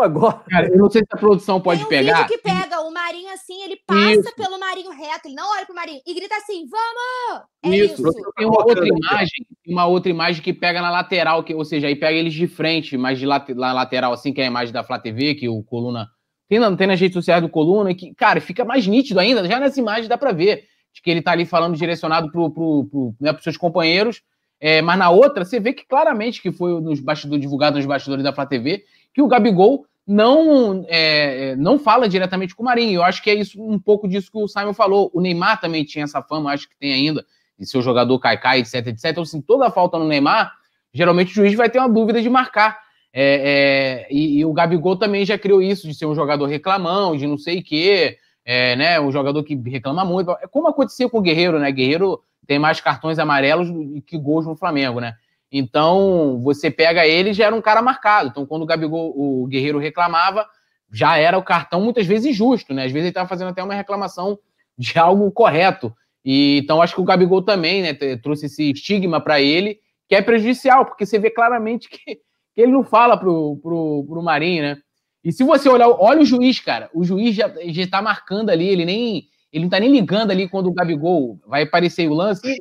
agora. 0.03 0.43
Cara, 0.49 0.69
eu 0.69 0.79
não 0.79 0.91
sei 0.91 1.03
se 1.03 1.09
a 1.11 1.17
produção 1.17 1.61
pode 1.61 1.79
tem 1.81 1.87
um 1.87 1.89
pegar. 1.89 2.23
Vídeo 2.23 2.29
que 2.29 2.39
pega 2.39 2.81
o 2.81 2.91
Marinho 2.93 3.33
assim, 3.33 3.63
ele 3.63 3.77
passa 3.87 4.13
isso. 4.13 4.37
pelo 4.37 4.59
Marinho 4.59 4.91
reto, 4.91 5.27
ele 5.27 5.35
não 5.35 5.51
olha 5.51 5.65
pro 5.65 5.75
Marinho 5.75 6.01
e 6.07 6.15
grita 6.15 6.37
assim, 6.37 6.67
vamos! 6.69 7.45
É 7.65 7.69
isso. 7.71 8.07
isso. 8.07 8.33
Tem 8.37 8.47
uma 8.47 8.65
outra 8.65 8.87
imagem, 8.87 9.47
uma 9.67 9.87
outra 9.87 10.11
imagem 10.11 10.43
que 10.43 10.53
pega 10.53 10.83
na 10.83 10.91
lateral, 10.91 11.43
que, 11.43 11.55
ou 11.55 11.65
seja, 11.65 11.87
aí 11.87 11.97
pega 11.97 12.17
eles 12.17 12.35
de 12.35 12.47
frente, 12.47 12.97
mas 12.97 13.19
de 13.19 13.27
late, 13.27 13.55
lá 13.55 13.73
lateral, 13.73 14.13
assim, 14.13 14.33
que 14.33 14.41
é 14.41 14.45
a 14.45 14.49
imagem 14.49 14.73
da 14.73 14.85
Flá 14.85 14.99
TV, 14.99 15.35
que 15.35 15.49
o 15.49 15.63
Coluna 15.63 16.09
tem, 16.49 16.59
na, 16.59 16.77
tem 16.77 16.87
nas 16.87 17.01
redes 17.01 17.15
sociais 17.15 17.43
do 17.43 17.49
Coluna, 17.49 17.91
e 17.91 17.95
que, 17.95 18.15
cara, 18.15 18.41
fica 18.41 18.65
mais 18.65 18.87
nítido 18.87 19.19
ainda, 19.19 19.47
já 19.49 19.59
nessa 19.59 19.81
imagem 19.81 20.09
dá 20.09 20.19
pra 20.19 20.33
ver 20.33 20.65
de 20.93 21.01
que 21.01 21.11
ele 21.11 21.21
está 21.21 21.33
ali 21.33 21.47
falando 21.47 21.75
direcionado 21.75 22.31
para 22.31 22.51
pro, 22.51 22.85
pro, 22.85 23.15
né, 23.19 23.33
os 23.33 23.43
seus 23.43 23.57
companheiros, 23.57 24.21
é, 24.61 24.83
mas 24.83 24.99
na 24.99 25.11
outra, 25.11 25.45
você 25.45 25.59
vê 25.59 25.73
que 25.73 25.85
claramente 25.85 26.41
que 26.41 26.53
foi 26.53 26.81
nos 26.81 27.01
bastidores, 27.01 27.41
divulgado 27.41 27.77
nos 27.77 27.87
bastidores 27.87 28.23
da 28.23 28.33
Flá 28.33 28.47
TV, 28.47 28.85
que 29.13 29.23
o 29.23 29.29
Gabigol 29.29 29.87
não, 30.07 30.85
é, 30.89 31.51
é, 31.51 31.57
não 31.57 31.79
fala 31.79 32.09
diretamente 32.09 32.55
com 32.55 32.63
o 32.63 32.67
Marinho. 32.67 32.97
Eu 32.97 33.05
acho 33.05 33.23
que 33.23 33.31
é 33.31 33.35
isso 33.35 33.63
um 33.63 33.79
pouco 33.79 34.09
disso 34.09 34.31
que 34.31 34.39
o 34.39 34.49
Simon 34.49 34.75
falou. 34.75 35.11
O 35.15 35.21
Neymar 35.21 35.61
também 35.61 35.85
tinha 35.85 36.05
essa 36.05 36.23
fama, 36.23 36.53
acho 36.53 36.69
que 36.69 36.77
tem 36.77 36.93
ainda, 36.93 37.25
de 37.59 37.67
ser 37.67 37.79
o 37.79 37.83
jogador 37.83 38.19
caicai, 38.19 38.61
etc, 38.61 38.87
etc. 38.89 39.05
Então, 39.07 39.23
assim, 39.23 39.41
toda 39.41 39.71
falta 39.71 39.99
no 39.99 40.07
Neymar, 40.07 40.53
geralmente 40.93 41.33
o 41.33 41.35
juiz 41.35 41.55
vai 41.55 41.71
ter 41.71 41.79
uma 41.79 41.89
dúvida 41.89 42.21
de 42.21 42.29
marcar. 42.29 42.81
É, 43.15 44.07
é, 44.09 44.09
e, 44.11 44.39
e, 44.39 44.45
o 44.45 44.53
Gabigol 44.53 44.97
também 44.97 45.25
já 45.25 45.37
criou 45.37 45.61
isso, 45.61 45.87
de 45.87 45.95
ser 45.95 46.07
um 46.07 46.15
jogador 46.15 46.47
reclamão, 46.47 47.15
de 47.17 47.27
não 47.27 47.37
sei 47.37 47.59
o 47.59 47.63
quê 47.63 48.19
é, 48.45 48.75
né, 48.75 49.01
um 49.01 49.13
jogador 49.13 49.43
que 49.45 49.55
reclama 49.55 50.05
muito. 50.05 50.31
É 50.43 50.47
como 50.47 50.69
aconteceu 50.69 51.09
com 51.09 51.19
o 51.19 51.23
Guerreiro, 51.23 51.59
né? 51.59 51.71
Guerreiro 51.71 52.21
tem 52.47 52.59
mais 52.59 52.81
cartões 52.81 53.19
amarelos 53.19 53.69
que 54.07 54.19
gols 54.19 54.47
no 54.47 54.57
Flamengo, 54.57 55.01
né? 55.01 55.15
Então, 55.55 56.41
você 56.43 56.71
pega 56.71 57.07
ele 57.07 57.35
já 57.35 57.45
era 57.45 57.55
um 57.55 57.61
cara 57.61 57.83
marcado. 57.83 58.31
Então, 58.31 58.47
quando 58.47 58.63
o 58.63 58.67
Gabigol, 58.67 59.13
o 59.15 59.47
Guerreiro 59.47 59.79
reclamava, 59.79 60.49
já 60.91 61.19
era 61.19 61.37
o 61.37 61.43
cartão 61.43 61.83
muitas 61.83 62.07
vezes 62.07 62.31
injusto, 62.31 62.73
né? 62.73 62.87
Às 62.87 62.93
vezes 62.93 63.05
ele 63.05 63.11
estava 63.11 63.29
fazendo 63.29 63.49
até 63.49 63.63
uma 63.63 63.75
reclamação 63.75 64.39
de 64.79 64.97
algo 64.99 65.31
correto. 65.31 65.95
E, 66.25 66.61
então, 66.63 66.81
acho 66.81 66.95
que 66.95 67.01
o 67.03 67.05
Gabigol 67.05 67.43
também 67.43 67.83
né, 67.83 67.93
trouxe 68.17 68.47
esse 68.47 68.71
estigma 68.71 69.21
para 69.21 69.43
ele, 69.43 69.79
que 70.09 70.15
é 70.15 70.23
prejudicial, 70.23 70.87
porque 70.87 71.05
você 71.05 71.19
vê 71.19 71.31
claramente 71.31 71.89
que, 71.91 72.17
que 72.17 72.61
ele 72.61 72.73
não 72.73 72.83
fala 72.83 73.19
pro, 73.19 73.59
pro, 73.63 74.07
pro 74.09 74.23
Marinho, 74.23 74.63
né? 74.63 74.79
E 75.23 75.31
se 75.33 75.45
você 75.45 75.69
olhar, 75.69 75.89
olha 75.89 76.23
o 76.23 76.25
juiz, 76.25 76.61
cara. 76.61 76.91
O 76.95 77.05
juiz 77.05 77.35
já, 77.35 77.53
já 77.67 77.87
tá 77.87 78.01
marcando 78.01 78.51
ali, 78.51 78.67
ele 78.67 78.85
nem. 78.85 79.29
Ele 79.53 79.65
não 79.65 79.71
tá 79.71 79.79
nem 79.79 79.93
ligando 79.93 80.31
ali 80.31 80.49
quando 80.49 80.69
o 80.69 80.73
Gabigol 80.73 81.39
vai 81.47 81.63
aparecer 81.63 82.09
o 82.09 82.15
lance. 82.15 82.57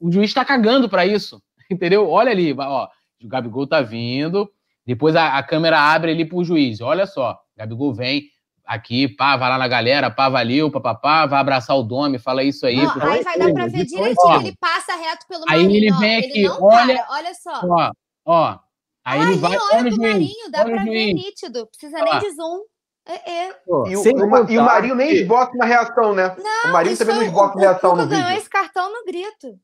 O 0.00 0.10
juiz 0.10 0.34
tá 0.34 0.44
cagando 0.44 0.88
para 0.88 1.06
isso. 1.06 1.40
Entendeu? 1.70 2.08
Olha 2.08 2.30
ali, 2.30 2.54
ó. 2.58 2.88
O 3.22 3.28
Gabigol 3.28 3.66
tá 3.66 3.80
vindo. 3.80 4.50
Depois 4.84 5.16
a, 5.16 5.36
a 5.38 5.42
câmera 5.42 5.78
abre 5.78 6.12
ali 6.12 6.24
pro 6.24 6.44
juiz. 6.44 6.80
Olha 6.80 7.06
só. 7.06 7.38
Gabigol 7.56 7.92
vem 7.92 8.24
aqui, 8.64 9.08
pá, 9.08 9.36
vai 9.36 9.48
lá 9.48 9.58
na 9.58 9.68
galera, 9.68 10.10
pá, 10.10 10.28
valeu, 10.28 10.70
papapá, 10.72 11.24
vai 11.24 11.38
abraçar 11.38 11.76
o 11.76 11.84
Dome, 11.84 12.18
fala 12.18 12.42
isso 12.42 12.66
aí. 12.66 12.74
Não, 12.74 13.00
aí 13.00 13.22
vai 13.22 13.38
dar 13.38 13.52
pra 13.52 13.66
ver 13.68 13.84
direitinho, 13.84 14.40
ele 14.40 14.56
passa 14.60 14.96
reto 14.96 15.24
pelo 15.28 15.44
Aí 15.48 15.62
marinho, 15.62 15.76
ele 15.76 15.92
vem 15.92 16.16
aqui, 16.16 16.48
olha, 16.48 17.06
olha 17.08 17.32
só. 17.32 17.60
Ó, 17.64 17.92
ó, 18.26 18.58
Aí 19.06 19.22
ele 19.22 19.36
vai. 19.36 19.52
Olha, 19.52 19.60
olha 19.72 19.90
pro 19.92 20.02
Marinho, 20.02 20.50
dá 20.50 20.64
pra 20.64 20.82
ver 20.82 21.14
nítido. 21.14 21.64
Precisa 21.68 22.02
nem 22.02 22.18
de 22.18 22.30
zoom. 22.32 22.62
É, 23.08 23.30
é. 23.30 23.52
Pô, 23.64 23.86
e, 23.86 23.96
o, 23.96 24.02
o, 24.02 24.50
e, 24.50 24.58
o, 24.58 24.64
Marinho 24.64 24.96
nem 24.96 25.12
esbota 25.12 25.56
na 25.56 25.64
reação, 25.64 26.12
né? 26.12 26.34
Não, 26.36 26.70
o 26.70 26.72
Marinho 26.72 26.98
também 26.98 27.14
não 27.14 27.22
esbota 27.22 27.54
na 27.54 27.60
reação 27.60 27.94
no 27.94 28.02
vídeo. 28.02 28.18
ganhou 28.18 28.36
esse 28.36 28.50
cartão 28.50 28.92
no 28.92 29.04
grito. 29.04 29.56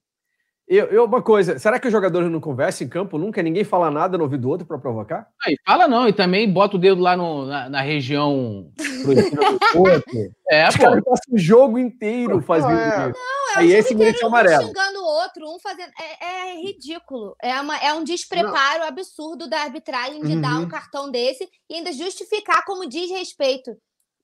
Eu, 0.75 0.87
eu, 0.87 1.05
uma 1.05 1.21
coisa, 1.21 1.59
será 1.59 1.79
que 1.79 1.87
os 1.87 1.93
jogadores 1.93 2.31
não 2.31 2.41
conversam 2.41 2.87
em 2.87 2.89
campo 2.89 3.19
nunca? 3.19 3.43
Ninguém 3.43 3.63
fala 3.63 3.91
nada 3.91 4.17
no 4.17 4.25
ouvido 4.25 4.41
do 4.41 4.49
outro 4.49 4.67
para 4.67 4.79
provocar? 4.79 5.29
Aí, 5.45 5.55
fala 5.67 5.87
não, 5.87 6.09
e 6.09 6.15
também 6.15 6.51
bota 6.51 6.77
o 6.77 6.79
dedo 6.79 6.99
lá 6.99 7.15
no, 7.15 7.45
na, 7.45 7.69
na 7.69 7.81
região 7.83 8.73
É, 10.51 10.69
Os 10.69 10.77
pô. 10.77 10.85
o 11.31 11.39
jogo 11.39 11.79
inteiro 11.79 12.41
fazendo 12.41 12.79
é. 12.79 12.89
isso. 12.89 12.99
Não, 12.99 13.57
Aí 13.57 13.73
esse 13.73 13.95
merece 13.95 14.25
amarelo. 14.25 14.65
Um 14.65 14.67
xingando 14.69 14.99
o 14.99 15.05
outro, 15.05 15.55
um 15.55 15.59
fazendo. 15.59 15.91
É, 16.01 16.53
é 16.53 16.61
ridículo. 16.63 17.37
É, 17.43 17.61
uma, 17.61 17.77
é 17.77 17.93
um 17.93 18.03
despreparo 18.03 18.81
não. 18.81 18.87
absurdo 18.87 19.49
da 19.49 19.61
arbitragem 19.61 20.23
de 20.23 20.33
uhum. 20.33 20.41
dar 20.41 20.59
um 20.59 20.69
cartão 20.69 21.11
desse 21.11 21.47
e 21.69 21.75
ainda 21.75 21.93
justificar 21.93 22.65
como 22.65 22.89
desrespeito. 22.89 23.77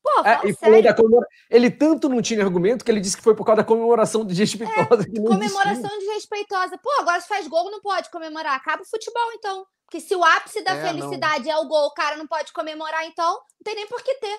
Pô, 0.03 0.23
É, 0.25 0.35
e 0.49 0.55
falou 0.55 0.75
sério. 0.77 0.83
da 0.85 0.95
comemora... 0.95 1.27
Ele 1.51 1.71
tanto 1.71 2.09
não 2.09 2.23
tinha 2.23 2.43
argumento 2.43 2.85
que 2.85 2.91
ele 2.91 3.01
disse 3.01 3.17
que 3.17 3.23
foi 3.23 3.35
por 3.35 3.45
causa 3.45 3.63
da 3.63 3.65
comemoração 3.67 4.25
desrespeitosa. 4.25 4.87
não 4.91 4.97
existiu. 4.99 5.25
Comemoração 5.25 5.99
desrespeitosa. 5.99 6.79
Pô, 6.79 6.91
agora 7.01 7.21
se 7.21 7.29
faz 7.29 7.47
gol, 7.49 7.71
não 7.71 7.81
pode 7.81 8.11
comemorar. 8.11 8.55
Acaba 8.55 8.83
o 8.83 8.87
futebol, 8.89 9.33
então. 9.35 9.67
Porque 9.85 10.01
se 10.01 10.15
o 10.15 10.23
ápice 10.25 10.63
da 10.63 10.75
É, 10.75 10.83
felicidade 10.87 11.49
é 11.51 11.57
o 11.57 11.67
gol, 11.67 11.87
o 11.87 11.95
cara 11.95 12.17
não 12.17 12.27
pode 12.27 12.53
comemorar, 12.53 13.07
então 13.07 13.33
não 13.33 13.41
tem 13.65 13.75
nem 13.75 13.87
por 13.89 14.03
que 14.03 14.15
ter. 14.15 14.39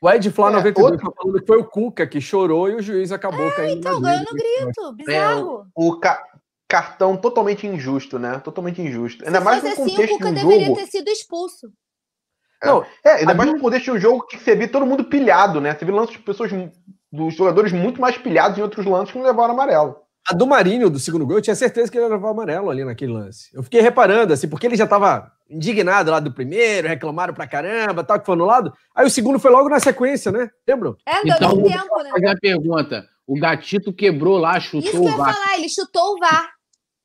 O 0.00 0.10
Ed 0.10 0.30
Flá 0.30 0.48
É, 0.48 0.52
92 0.52 0.92
outro- 0.92 1.10
tá 1.10 1.16
falando 1.16 1.40
que 1.40 1.46
foi 1.46 1.58
o 1.58 1.64
Cuca 1.64 2.06
que 2.06 2.20
chorou 2.20 2.68
e 2.68 2.74
o 2.74 2.82
juiz 2.82 3.10
acabou 3.12 3.50
caindo. 3.52 3.78
Então, 3.78 4.00
ganhou 4.00 4.20
no 4.24 4.32
grito. 4.32 4.92
Bizarro. 4.94 5.66
O 5.74 5.98
ca- 6.00 6.22
cartão 6.68 7.16
totalmente 7.16 7.66
injusto, 7.66 8.18
né? 8.18 8.38
Totalmente 8.40 8.80
injusto. 8.82 9.24
Ainda 9.24 9.38
Se 9.38 9.44
mais 9.44 9.60
fosse 9.62 9.76
no 9.76 9.82
assim, 9.82 9.82
o 9.82 9.94
contexto 9.96 10.12
Cuca 10.18 10.24
de 10.24 10.30
um 10.30 10.34
deveria 10.48 10.66
jogo. 10.66 10.78
ter 10.80 10.86
sido 10.88 11.08
expulso. 11.08 11.72
Não, 12.64 12.84
É, 13.04 13.10
ainda 13.20 13.34
mais 13.34 13.50
no 13.50 13.58
contexto 13.58 13.84
de 13.86 13.90
um 13.92 13.98
jogo 14.00 14.26
que 14.26 14.38
você 14.38 14.54
vê 14.54 14.68
todo 14.68 14.86
mundo 14.86 15.04
pilhado, 15.04 15.60
né? 15.60 15.74
Você 15.74 15.84
vê 15.84 15.92
lances 15.92 16.12
de 16.16 16.22
pessoas, 16.22 16.50
dos 17.12 17.34
jogadores 17.34 17.72
muito 17.72 18.00
mais 18.00 18.16
pilhados 18.16 18.58
em 18.58 18.62
outros 18.62 18.86
lances 18.86 19.12
que 19.12 19.18
não 19.18 19.26
levaram 19.26 19.54
amarelo. 19.54 19.96
A 20.30 20.34
do 20.34 20.46
Marinho, 20.46 20.88
do 20.88 21.00
segundo 21.00 21.26
gol, 21.26 21.38
eu 21.38 21.42
tinha 21.42 21.56
certeza 21.56 21.90
que 21.90 21.98
ele 21.98 22.04
ia 22.04 22.10
levar 22.12 22.28
o 22.28 22.30
amarelo 22.30 22.70
ali 22.70 22.84
naquele 22.84 23.12
lance. 23.12 23.48
Eu 23.52 23.62
fiquei 23.64 23.80
reparando, 23.80 24.32
assim, 24.32 24.48
porque 24.48 24.66
ele 24.66 24.76
já 24.76 24.86
tava 24.86 25.30
indignado 25.50 26.12
lá 26.12 26.20
do 26.20 26.32
primeiro, 26.32 26.86
reclamaram 26.86 27.34
pra 27.34 27.46
caramba, 27.46 28.04
tal, 28.04 28.20
que 28.20 28.24
foi 28.26 28.34
anulado. 28.34 28.72
Aí 28.94 29.04
o 29.04 29.10
segundo 29.10 29.40
foi 29.40 29.50
logo 29.50 29.68
na 29.68 29.80
sequência, 29.80 30.30
né? 30.30 30.48
Lembram? 30.66 30.94
É, 31.04 31.24
deu 31.24 31.34
Então, 31.34 31.56
nem 31.56 31.72
tempo, 31.72 32.02
né? 32.04 32.10
Fazer 32.10 32.28
a 32.28 32.36
pergunta. 32.36 33.04
O 33.26 33.38
gatito 33.38 33.92
quebrou 33.92 34.38
lá, 34.38 34.58
Isso 34.58 34.70
que 34.70 34.82
chutou 34.82 35.00
eu 35.00 35.02
o 35.06 35.10
ia 35.10 35.16
VAR. 35.16 35.34
falar, 35.34 35.58
ele 35.58 35.68
chutou 35.68 36.14
o 36.14 36.18
VAR. 36.20 36.50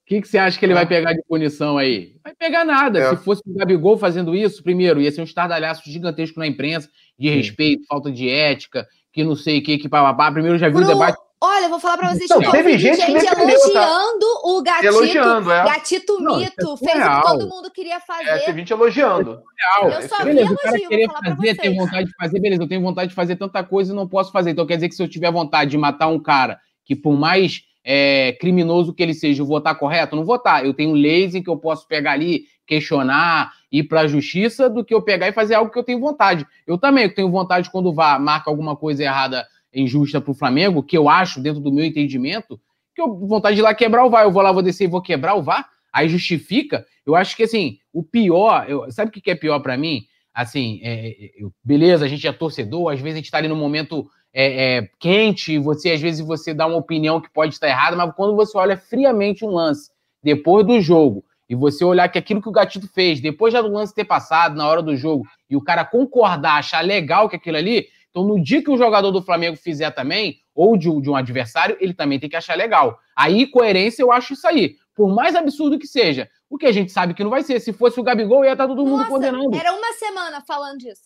O 0.07 0.09
que, 0.09 0.21
que 0.21 0.27
você 0.29 0.37
acha 0.37 0.57
que 0.57 0.65
ele 0.65 0.73
vai 0.73 0.85
pegar 0.85 1.11
de 1.11 1.21
punição 1.27 1.77
aí? 1.77 2.13
Vai 2.23 2.33
pegar 2.33 2.63
nada. 2.63 2.97
É. 2.97 3.09
Se 3.09 3.17
fosse 3.25 3.41
o 3.45 3.53
Gabigol 3.53 3.97
fazendo 3.97 4.33
isso, 4.33 4.63
primeiro, 4.63 5.01
ia 5.01 5.11
ser 5.11 5.19
um 5.19 5.25
estardalhaço 5.25 5.81
gigantesco 5.85 6.39
na 6.39 6.47
imprensa, 6.47 6.89
de 7.19 7.27
Sim. 7.27 7.35
respeito, 7.35 7.85
falta 7.87 8.09
de 8.09 8.29
ética, 8.29 8.87
que 9.11 9.21
não 9.21 9.35
sei 9.35 9.59
o 9.59 9.63
que, 9.63 9.77
que 9.77 9.89
papapá. 9.89 10.31
Primeiro 10.31 10.55
eu 10.55 10.59
já 10.59 10.69
vi 10.69 10.75
o 10.75 10.79
Pro- 10.79 10.87
debate. 10.87 11.17
Olha, 11.41 11.65
eu 11.65 11.69
vou 11.69 11.79
falar 11.79 11.97
pra 11.97 12.13
vocês 12.15 12.29
Não, 12.29 12.39
que 12.39 12.49
teve 12.49 12.71
vi 12.71 12.77
gente 12.79 12.95
que 12.95 13.11
gente 13.11 13.19
defendeu, 13.19 13.59
tá? 13.73 13.81
elogiando 13.83 14.25
o 14.45 14.63
gatito. 14.63 14.85
Elogiando, 14.87 15.51
é. 15.51 15.63
Gatito 15.65 16.19
Não, 16.21 16.37
mito, 16.37 16.53
isso 16.57 16.85
é 16.85 16.91
fez 16.91 17.05
o 17.05 17.09
que 17.15 17.21
todo 17.27 17.47
mundo 17.49 17.69
queria 17.71 17.99
fazer. 17.99 18.29
É, 18.29 18.37
teve 18.39 18.59
gente 18.59 18.71
elogiando. 18.73 19.41
Real. 19.81 19.91
Eu 19.91 20.07
só 20.07 20.17
vi 20.19 20.23
Beleza, 20.33 20.53
o 20.53 20.55
cara 20.57 20.71
pra 20.71 21.35
fazer, 21.35 21.55
ter 21.57 21.75
vontade 21.75 22.07
de 22.07 22.15
fazer, 22.15 22.39
beleza, 22.39 22.63
eu 22.63 22.67
tenho 22.67 22.81
vontade 22.81 23.09
de 23.09 23.15
fazer 23.15 23.35
tanta 23.35 23.61
coisa 23.61 23.91
e 23.91 23.95
não 23.95 24.07
posso 24.07 24.31
fazer. 24.31 24.51
Então 24.51 24.65
quer 24.65 24.75
dizer 24.75 24.87
que 24.89 24.95
se 24.95 25.03
eu 25.03 25.07
tiver 25.09 25.31
vontade 25.31 25.69
de 25.69 25.77
matar 25.77 26.07
um 26.07 26.17
cara 26.17 26.59
que, 26.85 26.95
por 26.95 27.13
mais 27.15 27.61
é, 27.89 28.33
criminoso 28.33 28.93
que 28.93 29.01
ele 29.01 29.13
seja, 29.13 29.41
eu 29.41 29.45
vou 29.45 29.59
estar 29.59 29.73
correto? 29.75 30.13
Não 30.13 30.25
vou 30.25 30.35
estar. 30.35 30.65
Eu 30.65 30.73
tenho 30.73 30.91
leis 30.91 31.33
em 31.33 31.41
que 31.41 31.49
eu 31.49 31.55
posso 31.55 31.87
pegar 31.87 32.11
ali, 32.11 32.43
questionar, 32.65 33.53
ir 33.71 33.83
para 33.83 34.01
a 34.01 34.07
justiça, 34.07 34.69
do 34.69 34.83
que 34.83 34.93
eu 34.93 35.01
pegar 35.01 35.29
e 35.29 35.31
fazer 35.31 35.55
algo 35.55 35.71
que 35.71 35.79
eu 35.79 35.83
tenho 35.85 36.01
vontade. 36.01 36.45
Eu 36.67 36.77
também 36.77 37.09
tenho 37.09 37.31
vontade 37.31 37.71
quando 37.71 37.93
vá, 37.93 38.19
marca 38.19 38.51
alguma 38.51 38.75
coisa 38.75 39.03
errada, 39.03 39.47
injusta 39.73 40.19
para 40.19 40.31
o 40.31 40.33
Flamengo, 40.33 40.83
que 40.83 40.97
eu 40.97 41.07
acho, 41.07 41.39
dentro 41.39 41.61
do 41.61 41.71
meu 41.71 41.85
entendimento, 41.85 42.59
que 42.93 43.01
eu 43.01 43.15
vontade 43.25 43.55
de 43.55 43.61
ir 43.61 43.63
lá 43.63 43.73
quebrar 43.73 44.03
o 44.03 44.09
VAR. 44.09 44.25
Eu 44.25 44.31
vou 44.31 44.41
lá, 44.41 44.51
vou 44.51 44.61
descer 44.61 44.83
e 44.83 44.87
vou 44.87 45.01
quebrar 45.01 45.35
o 45.35 45.41
VAR. 45.41 45.65
Aí 45.93 46.09
justifica. 46.09 46.85
Eu 47.05 47.15
acho 47.15 47.37
que, 47.37 47.43
assim, 47.43 47.77
o 47.93 48.03
pior... 48.03 48.65
Eu, 48.67 48.91
sabe 48.91 49.09
o 49.09 49.13
que 49.13 49.31
é 49.31 49.35
pior 49.35 49.59
para 49.61 49.77
mim? 49.77 50.01
Assim, 50.33 50.81
é, 50.83 51.09
é, 51.09 51.31
beleza, 51.63 52.03
a 52.03 52.07
gente 52.09 52.27
é 52.27 52.33
torcedor, 52.33 52.91
às 52.91 52.99
vezes 52.99 53.15
a 53.15 53.17
gente 53.19 53.31
tá 53.31 53.37
ali 53.37 53.47
num 53.47 53.55
momento 53.55 54.09
é, 54.39 54.77
é, 54.77 54.89
quente, 54.99 55.57
você 55.57 55.91
às 55.91 55.99
vezes 55.99 56.23
você 56.23 56.53
dá 56.53 56.67
uma 56.67 56.77
opinião 56.77 57.19
que 57.19 57.27
pode 57.27 57.55
estar 57.55 57.67
errada, 57.67 57.95
mas 57.97 58.13
quando 58.15 58.35
você 58.35 58.55
olha 58.55 58.77
friamente 58.77 59.43
um 59.43 59.49
lance 59.49 59.89
depois 60.21 60.63
do 60.63 60.79
jogo 60.79 61.25
e 61.49 61.55
você 61.55 61.83
olhar 61.83 62.07
que 62.07 62.19
aquilo 62.19 62.39
que 62.39 62.47
o 62.49 62.51
Gatito 62.51 62.87
fez, 62.87 63.19
depois 63.19 63.51
já 63.51 63.61
do 63.61 63.67
lance 63.71 63.95
ter 63.95 64.05
passado, 64.05 64.55
na 64.55 64.67
hora 64.67 64.83
do 64.83 64.95
jogo, 64.95 65.25
e 65.49 65.55
o 65.55 65.61
cara 65.63 65.83
concordar, 65.83 66.59
achar 66.59 66.81
legal 66.81 67.27
que 67.27 67.35
aquilo 67.35 67.57
ali, 67.57 67.87
então 68.11 68.23
no 68.23 68.39
dia 68.39 68.61
que 68.61 68.69
o 68.69 68.77
jogador 68.77 69.09
do 69.09 69.23
Flamengo 69.23 69.57
fizer 69.57 69.89
também, 69.89 70.37
ou 70.53 70.77
de, 70.77 70.87
um- 70.87 71.01
de 71.01 71.09
um 71.09 71.15
adversário, 71.15 71.75
ele 71.79 71.93
também 71.95 72.19
tem 72.19 72.29
que 72.29 72.35
achar 72.35 72.55
legal. 72.55 72.99
Aí, 73.15 73.47
coerência, 73.47 74.03
eu 74.03 74.11
acho 74.11 74.33
isso 74.33 74.47
aí. 74.47 74.75
Por 74.93 75.07
mais 75.07 75.35
absurdo 75.35 75.79
que 75.79 75.87
seja. 75.87 76.29
O 76.49 76.57
que 76.57 76.65
a 76.65 76.71
gente 76.71 76.91
sabe 76.91 77.13
que 77.13 77.23
não 77.23 77.29
vai 77.29 77.43
ser. 77.43 77.59
Se 77.59 77.71
fosse 77.71 77.99
o 77.99 78.03
Gabigol, 78.03 78.43
ia 78.43 78.53
estar 78.53 78.67
todo 78.67 78.83
mundo 78.83 78.97
Nossa, 78.97 79.09
condenando. 79.09 79.55
era 79.55 79.71
uma 79.71 79.93
semana 79.93 80.41
falando 80.47 80.79
disso. 80.79 81.03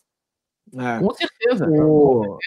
É. 0.74 1.00
Com 1.00 1.14
certeza. 1.14 1.68
O... 1.70 2.38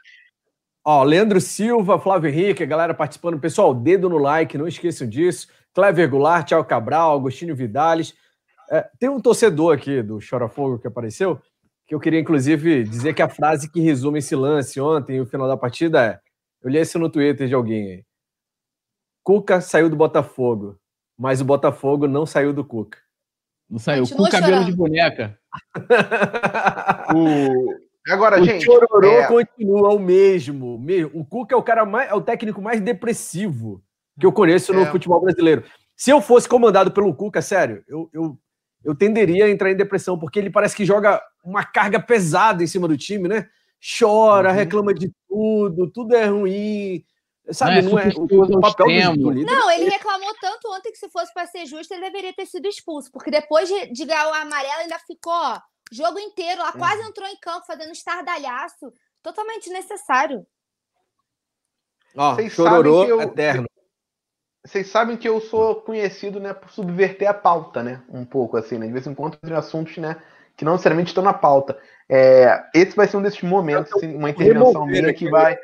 Ó, 0.85 1.03
Leandro 1.03 1.41
Silva, 1.41 1.99
Flávio 1.99 2.29
Henrique, 2.29 2.63
a 2.63 2.67
galera 2.67 2.93
participando. 2.93 3.41
Pessoal, 3.41 3.75
dedo 3.75 4.09
no 4.09 4.19
like, 4.19 4.59
não 4.59 4.69
esqueçam 4.69 5.09
disso. 5.09 5.49
Clever 5.73 6.11
Goulart, 6.11 6.47
Thiago 6.47 6.65
Cabral, 6.65 7.17
Agostinho 7.17 7.57
Vidales. 7.57 8.15
É, 8.71 8.87
tem 8.99 9.09
um 9.09 9.21
torcedor 9.21 9.75
aqui 9.75 10.03
do 10.03 10.19
Chora 10.19 10.49
Fogo 10.49 10.79
que 10.79 10.87
apareceu, 10.87 11.41
que 11.87 11.95
eu 11.95 12.01
queria, 12.01 12.21
inclusive, 12.21 12.85
dizer 12.85 13.15
que 13.15 13.23
a 13.23 13.29
frase 13.29 13.71
que 13.71 13.81
resume 13.81 14.19
esse 14.19 14.37
lance 14.37 14.81
ontem 14.81 15.17
e 15.17 15.21
o 15.21 15.27
final 15.27 15.49
da 15.49 15.57
partida 15.57 16.05
é: 16.05 16.21
eu 16.63 16.71
li 16.71 16.79
isso 16.79 16.99
no 16.99 17.11
Twitter 17.11 17.49
de 17.49 17.55
alguém 17.55 17.91
aí. 17.91 18.05
Cuca 19.23 19.61
saiu 19.61 19.89
do 19.89 19.97
Botafogo, 19.97 20.79
mas 21.19 21.41
o 21.41 21.45
Botafogo 21.45 22.07
não 22.07 22.27
saiu 22.27 22.53
do 22.53 22.65
Cuca. 22.65 22.99
Não 23.69 23.79
saiu. 23.79 24.03
Continua 24.03 24.31
Com 24.31 24.37
cabelo 24.37 24.65
de 24.65 24.73
boneca. 24.73 25.39
O... 27.15 27.84
Agora, 28.09 28.41
o 28.41 28.45
gente. 28.45 28.65
Chororô 28.65 29.07
é, 29.07 29.27
continua 29.27 29.95
o 29.95 29.99
mesmo, 29.99 30.79
me- 30.79 31.05
O 31.05 31.25
Cuca 31.25 31.55
é 31.55 31.59
o 31.59 31.63
cara 31.63 31.85
mais, 31.87 32.11
é 32.11 32.15
o 32.15 32.21
técnico 32.21 32.61
mais 32.61 32.81
depressivo 32.81 33.83
que 34.21 34.27
eu 34.27 34.33
conheço 34.33 34.73
no 34.73 34.83
É. 34.83 34.91
futebol 34.91 35.21
brasileiro. 35.21 35.65
Se 35.97 36.11
eu 36.11 36.21
fosse 36.21 36.49
comandado 36.49 36.91
pelo 36.93 37.15
Cuca, 37.15 37.41
sério, 37.41 37.83
eu, 37.89 38.11
eu, 38.13 38.39
eu 38.85 38.95
tenderia 38.95 39.47
a 39.47 39.51
entrar 39.51 39.71
em 39.71 39.77
depressão, 39.77 40.19
porque 40.19 40.39
ele 40.39 40.51
parece 40.51 40.77
que 40.77 40.85
joga 40.85 41.23
uma 41.45 41.65
carga 41.65 41.99
pesada 42.01 42.63
em 42.63 42.67
cima 42.67 42.87
do 42.87 42.97
time, 42.97 43.29
né? 43.29 43.49
Chora, 43.99 44.51
Uhum. 44.51 44.55
reclama 44.55 44.93
de 44.95 45.11
tudo, 45.29 45.91
tudo 45.91 46.15
é 46.15 46.25
ruim. 46.27 47.05
Sabe, 47.51 47.83
Não, 47.83 47.91
não 47.93 47.99
é 47.99 48.09
é, 48.09 48.11
supersticioso 48.11 48.53
o, 48.55 48.57
o 48.57 48.61
papel 48.61 48.87
do, 48.87 48.93
extremo. 48.93 49.17
do 49.23 49.31
líder. 49.31 49.53
Não, 49.53 49.71
ele 49.71 49.91
reclamou 49.91 50.35
tanto 50.41 50.69
ontem 50.73 50.91
que 50.91 50.97
se 50.99 51.11
fosse 51.11 51.33
pra 51.35 51.47
ser 51.47 51.67
justo, 51.67 51.93
ele 51.93 52.01
deveria 52.03 52.33
ter 52.33 52.47
sido 52.47 52.67
expulso. 52.67 53.11
Porque 53.13 53.31
depois 53.31 53.69
de, 53.69 53.93
de 53.93 54.05
ganhar 54.07 54.29
o 54.31 54.35
amarelo, 54.35 54.81
ainda 54.81 54.99
ficou 55.07 55.31
ó, 55.33 55.57
o 55.57 55.61
jogo 55.93 56.19
inteiro 56.19 56.61
lá, 56.63 56.73
quase 56.73 57.03
Uhum. 57.03 57.09
entrou 57.09 57.29
em 57.29 57.37
campo 57.37 57.67
fazendo 57.67 57.93
estardalhaço. 57.93 58.93
Totalmente 59.23 59.71
necessário. 59.71 60.47
Ó, 62.17 62.35
Vocês 62.35 62.53
chororô 62.53 62.93
sabem 63.01 63.07
que 63.07 63.13
eu- 63.13 63.21
eterno. 63.23 63.69
Vocês 64.65 64.89
sabem 64.89 65.17
que 65.17 65.29
eu 65.29 65.41
sou 65.41 65.83
conhecido, 65.83 66.41
né, 66.41 66.55
por 66.55 66.71
subverter 66.71 67.29
a 67.29 67.35
pauta, 67.35 67.83
né? 67.83 68.03
Um 68.09 68.25
pouco 68.25 68.57
assim, 68.57 68.79
né? 68.79 68.87
De 68.87 68.93
vez 68.93 69.07
em 69.07 69.15
quando 69.15 69.37
tem 69.37 69.53
assuntos, 69.55 69.97
né, 69.99 70.17
que 70.57 70.65
não 70.65 70.73
necessariamente 70.73 71.09
estão 71.11 71.23
na 71.25 71.35
pauta. 71.35 71.79
É, 72.09 72.63
esse 72.75 72.97
vai 72.97 73.07
ser 73.07 73.17
um 73.19 73.23
desses 73.23 73.43
momentos, 73.43 73.93
assim, 73.95 74.15
uma 74.15 74.31
intervenção 74.31 74.87
minha 74.87 75.13
que 75.13 75.29
vai, 75.29 75.59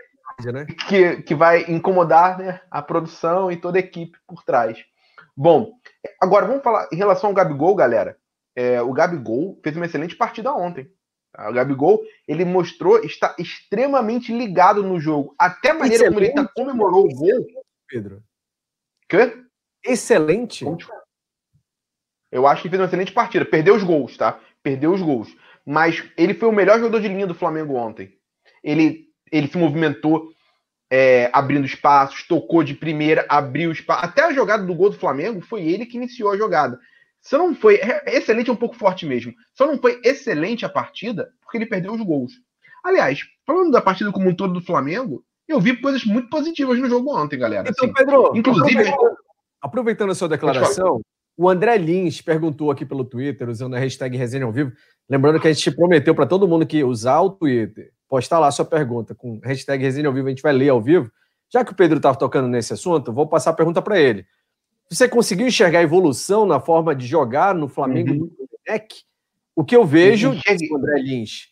Né? 0.45 0.67
que, 0.89 1.23
que 1.23 1.35
vai 1.35 1.63
incomodar 1.71 2.39
né, 2.39 2.61
a 2.71 2.83
produção 2.83 3.51
e 3.51 3.57
toda 3.57 3.79
a 3.79 3.81
equipe 3.81 4.19
por 4.27 4.43
trás. 4.43 4.79
Bom, 5.37 5.73
agora 6.21 6.47
vamos 6.47 6.63
falar 6.63 6.89
em 6.93 6.97
relação 6.97 7.31
ao 7.31 7.35
Gabigol, 7.35 7.75
galera. 7.75 8.19
É, 8.55 8.81
o 8.83 8.93
Gabigol 8.93 9.59
fez 9.63 9.77
uma 9.77 9.87
excelente 9.87 10.17
partida 10.17 10.53
ontem. 10.53 10.91
tá? 11.33 11.49
O 11.49 11.53
Gabigol, 11.53 12.03
ele 12.27 12.45
mostrou 12.45 13.03
estar 13.05 13.35
extremamente 13.39 14.37
ligado 14.37 14.83
no 14.83 15.01
jogo. 15.01 15.35
Até 15.39 15.71
a 15.71 15.75
maneira 15.75 16.09
como 16.09 16.21
ele 16.21 16.33
tá, 16.33 16.49
comemorou 16.55 17.07
o 17.07 17.15
gol. 17.15 17.47
Pedro. 17.89 18.23
Quê? 19.09 19.45
Excelente. 19.85 20.65
Eu 22.31 22.47
acho 22.47 22.63
que 22.63 22.69
fez 22.69 22.81
uma 22.81 22.87
excelente 22.87 23.13
partida. 23.13 23.45
Perdeu 23.45 23.75
os 23.75 23.83
gols, 23.83 24.17
tá? 24.17 24.39
Perdeu 24.63 24.93
os 24.93 25.03
gols. 25.03 25.35
Mas 25.67 26.05
ele 26.17 26.35
foi 26.35 26.49
o 26.49 26.53
melhor 26.53 26.79
jogador 26.79 27.01
de 27.01 27.09
linha 27.09 27.27
do 27.27 27.35
Flamengo 27.35 27.75
ontem. 27.75 28.13
Ele, 28.63 29.07
ele 29.33 29.49
se 29.49 29.59
movimentou 29.59 30.29
é, 30.91 31.31
abrindo 31.33 31.65
espaços, 31.65 32.27
tocou 32.27 32.65
de 32.65 32.75
primeira, 32.75 33.25
abriu 33.29 33.71
espaço. 33.71 34.05
Até 34.05 34.25
a 34.25 34.33
jogada 34.33 34.65
do 34.65 34.75
gol 34.75 34.91
do 34.91 34.99
Flamengo 34.99 35.41
foi 35.41 35.63
ele 35.63 35.87
que 35.87 35.97
iniciou 35.97 36.31
a 36.31 36.37
jogada. 36.37 36.79
Só 37.23 37.39
não 37.39 37.55
foi. 37.55 37.81
Excelente 38.07 38.51
é 38.51 38.53
um 38.53 38.57
pouco 38.57 38.75
forte 38.77 39.07
mesmo. 39.07 39.33
Só 39.55 39.67
não 39.67 39.79
foi 39.79 40.01
excelente 40.05 40.65
a 40.65 40.69
partida 40.69 41.31
porque 41.43 41.59
ele 41.59 41.67
perdeu 41.67 41.93
os 41.93 42.01
gols. 42.01 42.33
Aliás, 42.85 43.21
falando 43.47 43.71
da 43.71 43.81
partida 43.81 44.11
como 44.11 44.29
um 44.29 44.35
todo 44.35 44.55
do 44.55 44.63
Flamengo, 44.63 45.23
eu 45.47 45.61
vi 45.61 45.77
coisas 45.77 46.05
muito 46.05 46.31
positivas 46.31 46.79
no 46.79 46.89
jogo 46.89 47.15
ontem, 47.15 47.39
galera. 47.39 47.69
Então, 47.69 47.85
assim. 47.85 47.95
Pedro, 47.95 48.33
inclusive- 48.35 48.79
aproveitando, 48.79 49.17
aproveitando 49.61 50.11
a 50.11 50.15
sua 50.15 50.29
declaração, 50.29 51.01
o 51.37 51.49
André 51.49 51.77
Lins 51.77 52.23
perguntou 52.23 52.71
aqui 52.71 52.87
pelo 52.87 53.05
Twitter, 53.05 53.49
usando 53.49 53.75
a 53.75 53.79
hashtag 53.79 54.17
Resenha 54.17 54.45
ao 54.45 54.53
Vivo. 54.53 54.73
Lembrando 55.09 55.41
que 55.41 55.49
a 55.49 55.53
gente 55.53 55.71
prometeu 55.71 56.15
para 56.15 56.27
todo 56.27 56.47
mundo 56.49 56.67
que 56.67 56.85
usar 56.85 57.21
o 57.21 57.31
Twitter, 57.31 57.91
postar 58.09 58.39
lá 58.39 58.47
a 58.47 58.53
sua 58.53 58.65
pergunta 58.65 59.15
com 59.15 59.41
hashtag 59.45 59.83
Resenha 59.83 60.09
ao 60.09 60.15
Vivo, 60.15 60.27
a 60.29 60.31
gente 60.31 60.43
vai 60.43 60.53
ler 60.53 60.69
ao 60.69 60.81
vivo. 60.81 61.11
Já 61.53 61.65
que 61.65 61.73
o 61.73 61.75
Pedro 61.75 61.97
estava 61.97 62.17
tocando 62.17 62.47
nesse 62.47 62.73
assunto, 62.73 63.13
vou 63.13 63.27
passar 63.27 63.51
a 63.51 63.55
pergunta 63.55 63.83
para 63.83 63.99
ele. 63.99 64.25
Você 64.91 65.09
conseguiu 65.09 65.47
enxergar 65.47 65.79
a 65.79 65.83
evolução 65.83 66.45
na 66.45 66.59
forma 66.59 66.95
de 66.95 67.07
jogar 67.07 67.55
no 67.55 67.69
Flamengo 67.69 68.11
Uhum. 68.11 68.19
do 68.19 68.49
Domenech? 68.67 69.05
O 69.55 69.65
que 69.65 69.77
eu 69.77 69.85
vejo, 69.85 70.35
disse 70.35 70.73
o 70.73 70.77
André 70.77 70.99
Lins, 70.99 71.49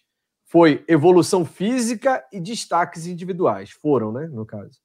foi 0.47 0.85
evolução 0.89 1.45
física 1.45 2.25
e 2.33 2.41
destaques 2.41 3.07
individuais. 3.07 3.71
Foram, 3.71 4.11
né, 4.11 4.27
no 4.27 4.45
caso. 4.45 4.81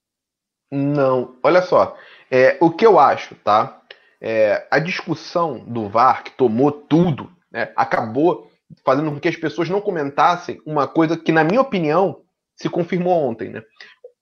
Não, 0.70 1.36
olha 1.42 1.62
só. 1.62 1.96
É, 2.30 2.56
o 2.60 2.70
que 2.70 2.86
eu 2.86 2.98
acho, 2.98 3.34
tá? 3.36 3.82
É, 4.20 4.66
a 4.70 4.78
discussão 4.78 5.58
do 5.58 5.88
VAR, 5.88 6.22
que 6.22 6.32
tomou 6.32 6.70
tudo, 6.70 7.30
né, 7.50 7.72
acabou 7.76 8.50
fazendo 8.84 9.10
com 9.10 9.20
que 9.20 9.28
as 9.28 9.36
pessoas 9.36 9.68
não 9.68 9.80
comentassem 9.80 10.60
uma 10.64 10.86
coisa 10.86 11.16
que, 11.16 11.32
na 11.32 11.44
minha 11.44 11.60
opinião, 11.60 12.22
se 12.56 12.68
confirmou 12.68 13.14
ontem, 13.22 13.50
né? 13.50 13.62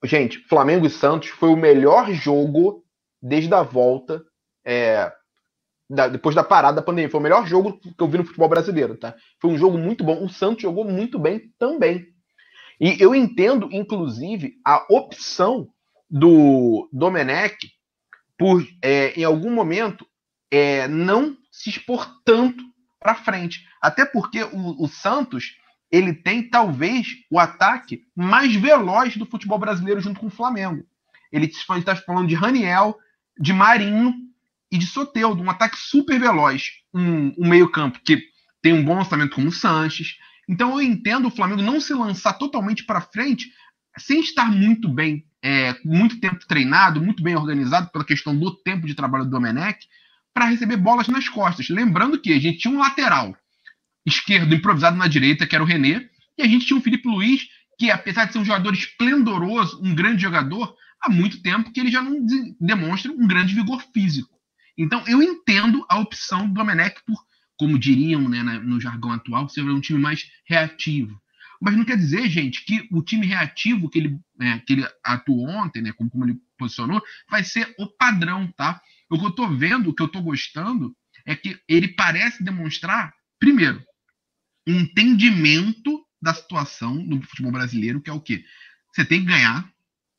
Gente, 0.04 0.38
Flamengo 0.48 0.86
e 0.86 0.90
Santos 0.90 1.28
foi 1.28 1.50
o 1.50 1.56
melhor 1.56 2.10
jogo 2.12 2.84
desde 3.22 3.54
a 3.54 3.62
volta, 3.62 4.22
é, 4.64 5.12
da, 5.88 6.08
depois 6.08 6.34
da 6.34 6.42
parada 6.42 6.76
da 6.76 6.82
pandemia. 6.82 7.10
Foi 7.10 7.20
o 7.20 7.22
melhor 7.22 7.46
jogo 7.46 7.78
que 7.78 7.94
eu 7.98 8.08
vi 8.08 8.18
no 8.18 8.24
futebol 8.24 8.48
brasileiro, 8.48 8.96
tá? 8.96 9.14
Foi 9.40 9.50
um 9.50 9.58
jogo 9.58 9.78
muito 9.78 10.02
bom. 10.02 10.24
O 10.24 10.28
Santos 10.28 10.62
jogou 10.62 10.84
muito 10.84 11.18
bem 11.18 11.52
também. 11.58 12.06
E 12.80 12.96
eu 13.00 13.14
entendo, 13.14 13.68
inclusive, 13.70 14.54
a 14.66 14.84
opção 14.90 15.68
do 16.10 16.88
Domenech 16.92 17.70
por, 18.36 18.66
é, 18.82 19.12
em 19.12 19.24
algum 19.24 19.50
momento, 19.50 20.04
é, 20.50 20.88
não 20.88 21.36
se 21.50 21.70
expor 21.70 22.20
tanto 22.24 22.64
para 22.98 23.14
frente. 23.14 23.64
Até 23.80 24.04
porque 24.04 24.42
o, 24.42 24.82
o 24.82 24.88
Santos 24.88 25.56
ele 25.90 26.14
tem 26.14 26.48
talvez 26.48 27.06
o 27.30 27.38
ataque 27.38 28.02
mais 28.16 28.54
veloz 28.56 29.16
do 29.16 29.26
futebol 29.26 29.58
brasileiro 29.58 30.00
junto 30.00 30.18
com 30.18 30.26
o 30.26 30.30
Flamengo. 30.30 30.84
Ele 31.30 31.46
está 31.46 31.94
falando 31.96 32.28
de 32.28 32.34
Raniel, 32.34 32.96
de 33.42 33.52
Marinho 33.52 34.14
e 34.70 34.78
de 34.78 34.86
Soteldo, 34.86 35.42
um 35.42 35.50
ataque 35.50 35.76
super 35.76 36.16
veloz, 36.18 36.70
um, 36.94 37.34
um 37.36 37.48
meio-campo 37.48 37.98
que 38.04 38.22
tem 38.62 38.72
um 38.72 38.84
bom 38.84 38.94
lançamento 38.94 39.34
como 39.34 39.48
o 39.48 39.52
Sanches. 39.52 40.14
Então 40.48 40.70
eu 40.70 40.80
entendo 40.80 41.26
o 41.26 41.30
Flamengo 41.30 41.60
não 41.60 41.80
se 41.80 41.92
lançar 41.92 42.34
totalmente 42.34 42.84
para 42.84 43.00
frente 43.00 43.50
sem 43.98 44.20
estar 44.20 44.46
muito 44.46 44.88
bem, 44.88 45.26
é, 45.42 45.76
muito 45.84 46.20
tempo 46.20 46.46
treinado, 46.46 47.02
muito 47.02 47.20
bem 47.20 47.34
organizado 47.34 47.90
pela 47.90 48.04
questão 48.04 48.34
do 48.34 48.54
tempo 48.62 48.86
de 48.86 48.94
trabalho 48.94 49.24
do 49.24 49.30
Domenech, 49.30 49.88
para 50.32 50.46
receber 50.46 50.76
bolas 50.76 51.08
nas 51.08 51.28
costas. 51.28 51.68
Lembrando 51.68 52.20
que 52.20 52.32
a 52.32 52.38
gente 52.38 52.58
tinha 52.58 52.72
um 52.72 52.78
lateral 52.78 53.36
esquerdo 54.06 54.54
improvisado 54.54 54.96
na 54.96 55.08
direita, 55.08 55.48
que 55.48 55.54
era 55.56 55.64
o 55.64 55.66
René, 55.66 56.08
e 56.38 56.42
a 56.42 56.46
gente 56.46 56.64
tinha 56.64 56.78
o 56.78 56.82
Felipe 56.82 57.08
Luiz, 57.08 57.42
que 57.76 57.90
apesar 57.90 58.26
de 58.26 58.34
ser 58.34 58.38
um 58.38 58.44
jogador 58.44 58.72
esplendoroso, 58.72 59.82
um 59.82 59.92
grande 59.92 60.22
jogador, 60.22 60.76
há 61.02 61.10
muito 61.10 61.42
tempo 61.42 61.72
que 61.72 61.80
ele 61.80 61.90
já 61.90 62.02
não 62.02 62.24
demonstra 62.60 63.10
um 63.10 63.26
grande 63.26 63.54
vigor 63.54 63.82
físico. 63.92 64.30
Então 64.76 65.02
eu 65.06 65.22
entendo 65.22 65.84
a 65.88 65.98
opção 65.98 66.46
do 66.46 66.54
Domenech 66.54 67.00
por, 67.06 67.18
como 67.56 67.78
diriam 67.78 68.28
né, 68.28 68.42
no 68.42 68.80
jargão 68.80 69.12
atual, 69.12 69.48
ser 69.48 69.62
um 69.62 69.80
time 69.80 69.98
mais 69.98 70.30
reativo. 70.46 71.20
Mas 71.60 71.76
não 71.76 71.84
quer 71.84 71.96
dizer, 71.96 72.28
gente, 72.28 72.64
que 72.64 72.88
o 72.90 73.02
time 73.02 73.24
reativo 73.24 73.88
que 73.88 73.98
ele, 73.98 74.18
é, 74.40 74.58
que 74.58 74.72
ele 74.72 74.88
atuou 75.04 75.48
ontem, 75.48 75.80
né, 75.80 75.92
como, 75.92 76.10
como 76.10 76.24
ele 76.24 76.36
posicionou, 76.58 77.00
vai 77.30 77.44
ser 77.44 77.72
o 77.78 77.86
padrão, 77.86 78.52
tá? 78.56 78.80
O 79.08 79.16
que 79.16 79.24
eu 79.24 79.30
tô 79.30 79.48
vendo, 79.48 79.90
o 79.90 79.94
que 79.94 80.02
eu 80.02 80.08
tô 80.08 80.20
gostando, 80.20 80.92
é 81.24 81.36
que 81.36 81.56
ele 81.68 81.86
parece 81.88 82.42
demonstrar, 82.42 83.14
primeiro, 83.38 83.80
entendimento 84.66 86.04
da 86.20 86.34
situação 86.34 86.94
no 86.94 87.22
futebol 87.22 87.52
brasileiro, 87.52 88.00
que 88.00 88.10
é 88.10 88.12
o 88.12 88.20
quê? 88.20 88.44
Você 88.92 89.04
tem 89.04 89.20
que 89.20 89.26
ganhar, 89.26 89.71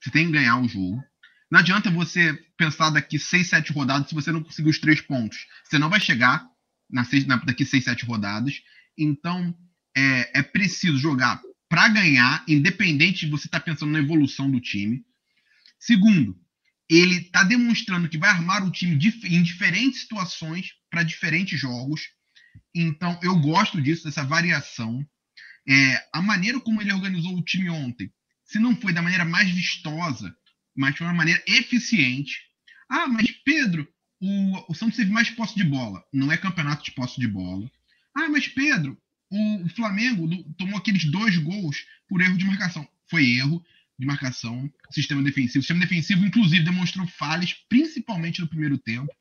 você 0.04 0.12
tem 0.12 0.26
que 0.26 0.34
ganhar 0.34 0.60
o 0.60 0.68
jogo. 0.68 1.02
Não 1.50 1.60
adianta 1.60 1.90
você 1.90 2.34
pensar 2.58 2.90
daqui 2.90 3.18
6, 3.18 3.48
7 3.48 3.72
rodadas 3.72 4.10
se 4.10 4.16
você 4.16 4.32
não 4.32 4.44
conseguir 4.44 4.70
os 4.70 4.80
três 4.80 5.00
pontos. 5.00 5.48
Você 5.64 5.78
não 5.78 5.90
vai 5.90 6.00
chegar 6.00 6.46
na 6.90 7.06
seis, 7.06 7.26
na, 7.26 7.38
daqui 7.38 7.64
6, 7.64 7.84
7 7.86 8.06
rodadas. 8.06 8.62
Então, 8.98 9.56
é, 9.96 10.40
é 10.40 10.44
preciso 10.44 10.98
jogar 10.98 11.42
para 11.70 11.88
ganhar, 11.88 12.44
independente 12.48 13.26
de 13.26 13.32
você 13.32 13.48
estar 13.48 13.60
tá 13.60 13.66
pensando 13.66 13.92
na 13.92 14.00
evolução 14.00 14.50
do 14.52 14.60
time. 14.60 15.06
Segundo, 15.80 16.38
ele 16.90 17.18
está 17.18 17.44
demonstrando 17.44 18.10
que 18.10 18.18
vai 18.18 18.30
armar 18.30 18.66
o 18.66 18.72
time 18.72 18.96
em 18.96 19.44
diferentes 19.44 20.02
situações 20.02 20.74
para 20.90 21.04
diferentes 21.04 21.60
jogos. 21.60 22.02
Então, 22.76 23.18
eu 23.24 23.40
gosto 23.40 23.82
disso, 23.82 24.04
dessa 24.04 24.24
variação. 24.24 25.06
É, 25.68 26.08
a 26.12 26.22
maneira 26.22 26.60
como 26.60 26.82
ele 26.82 26.92
organizou 26.92 27.38
o 27.38 27.44
time 27.44 27.70
ontem, 27.70 28.12
se 28.54 28.60
não 28.60 28.76
foi 28.76 28.94
da 28.94 29.02
maneira 29.02 29.26
mais 29.26 29.50
vistosa, 29.50 30.32
mas 30.76 30.96
foi 30.96 31.08
uma 31.08 31.14
maneira 31.14 31.44
eficiente. 31.48 32.40
Ah, 32.88 33.08
mas 33.08 33.32
Pedro, 33.44 33.88
o, 34.22 34.72
o 34.72 34.76
Santos 34.76 34.96
teve 34.96 35.12
mais 35.12 35.28
posse 35.32 35.56
de 35.56 35.64
bola. 35.64 36.04
Não 36.14 36.32
é 36.32 36.38
campeonato 36.38 36.84
de 36.84 36.92
posse 36.92 37.20
de 37.20 37.28
bola. 37.28 37.68
Ah, 38.16 38.30
mas 38.30 38.48
Pedro, 38.48 38.96
o, 39.32 39.64
o 39.66 39.70
Flamengo 39.70 40.30
tomou 40.56 40.78
aqueles 40.78 41.04
dois 41.06 41.36
gols 41.38 41.84
por 42.08 42.22
erro 42.22 42.38
de 42.38 42.46
marcação. 42.46 42.88
Foi 43.10 43.28
erro 43.28 43.66
de 43.98 44.06
marcação, 44.06 44.72
sistema 44.92 45.24
defensivo. 45.24 45.58
O 45.58 45.62
sistema 45.64 45.80
defensivo, 45.80 46.24
inclusive, 46.24 46.64
demonstrou 46.64 47.08
falhas, 47.08 47.56
principalmente 47.68 48.40
no 48.40 48.48
primeiro 48.48 48.78
tempo. 48.78 49.12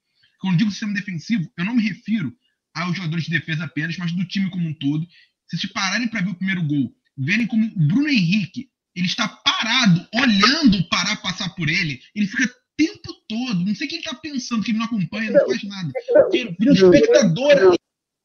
Quando 0.40 0.58
digo 0.58 0.70
sistema 0.70 0.92
defensivo, 0.92 1.50
eu 1.56 1.64
não 1.64 1.76
me 1.76 1.82
refiro 1.82 2.36
aos 2.74 2.94
jogadores 2.94 3.24
de 3.24 3.30
defesa 3.30 3.64
apenas, 3.64 3.96
mas 3.96 4.12
do 4.12 4.26
time 4.26 4.50
como 4.50 4.68
um 4.68 4.74
todo. 4.74 5.08
Se 5.46 5.56
se 5.56 5.68
pararem 5.68 6.08
para 6.08 6.20
ver 6.20 6.32
o 6.32 6.34
primeiro 6.34 6.62
gol, 6.62 6.94
verem 7.16 7.46
como 7.46 7.64
o 7.64 7.86
Bruno 7.88 8.10
Henrique 8.10 8.70
ele 8.94 9.06
está 9.06 9.28
parado, 9.28 10.06
olhando 10.14 10.78
o 10.78 10.88
Pará 10.88 11.16
passar 11.16 11.54
por 11.54 11.68
ele, 11.68 12.00
ele 12.14 12.26
fica 12.26 12.44
o 12.44 12.76
tempo 12.76 13.12
todo, 13.28 13.64
não 13.64 13.74
sei 13.74 13.86
o 13.86 13.90
que 13.90 13.96
ele 13.96 14.04
está 14.04 14.14
pensando, 14.14 14.62
que 14.62 14.70
ele 14.70 14.78
não 14.78 14.86
acompanha, 14.86 15.30
não 15.30 15.46
faz 15.46 15.62
nada. 15.64 15.92
Vira 16.30 16.54
um 16.58 16.72
espectador 16.72 17.50
ali, 17.52 17.78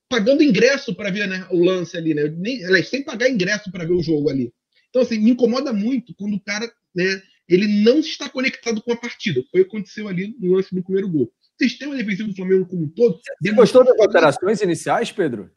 pagando 0.09 0.43
ingresso 0.43 0.93
para 0.95 1.11
ver 1.11 1.27
né, 1.27 1.47
o 1.51 1.63
lance 1.63 1.95
ali, 1.95 2.13
né? 2.13 2.23
Nem, 2.37 2.83
sem 2.83 3.03
pagar 3.03 3.29
ingresso 3.29 3.71
para 3.71 3.85
ver 3.85 3.93
o 3.93 4.03
jogo 4.03 4.29
ali. 4.29 4.51
Então, 4.89 5.01
assim, 5.01 5.19
me 5.19 5.31
incomoda 5.31 5.71
muito 5.71 6.13
quando 6.15 6.35
o 6.35 6.39
cara, 6.39 6.69
né, 6.95 7.21
ele 7.47 7.83
não 7.83 7.99
está 7.99 8.29
conectado 8.29 8.81
com 8.81 8.91
a 8.91 8.97
partida. 8.97 9.41
Foi 9.51 9.61
o 9.61 9.63
que 9.63 9.69
aconteceu 9.69 10.07
ali 10.07 10.35
no 10.39 10.53
lance 10.53 10.73
do 10.73 10.83
primeiro 10.83 11.09
gol. 11.09 11.23
O 11.23 11.63
sistema 11.63 11.95
defensivo 11.95 12.29
do 12.29 12.35
Flamengo 12.35 12.67
como 12.67 12.83
um 12.83 12.89
todo. 12.89 13.19
Você 13.41 13.51
gostou 13.51 13.83
das 13.83 13.99
alterações 13.99 14.61
iniciais, 14.61 15.11
Pedro? 15.11 15.49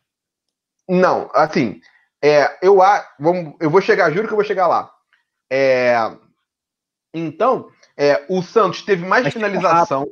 Não, 0.89 1.31
assim, 1.35 1.81
é, 2.23 2.59
eu, 2.63 2.79
vamos, 3.19 3.55
eu 3.61 3.71
vou 3.71 3.81
chegar, 3.81 4.11
juro 4.11 4.27
que 4.27 4.33
eu 4.33 4.37
vou 4.37 4.45
chegar 4.45 4.67
lá. 4.67 4.91
É, 5.51 5.95
então, 7.13 7.71
é, 7.97 8.25
o 8.29 8.43
Santos 8.43 8.83
teve 8.83 9.05
mais 9.05 9.25
mas 9.25 9.33
finalização. 9.33 10.07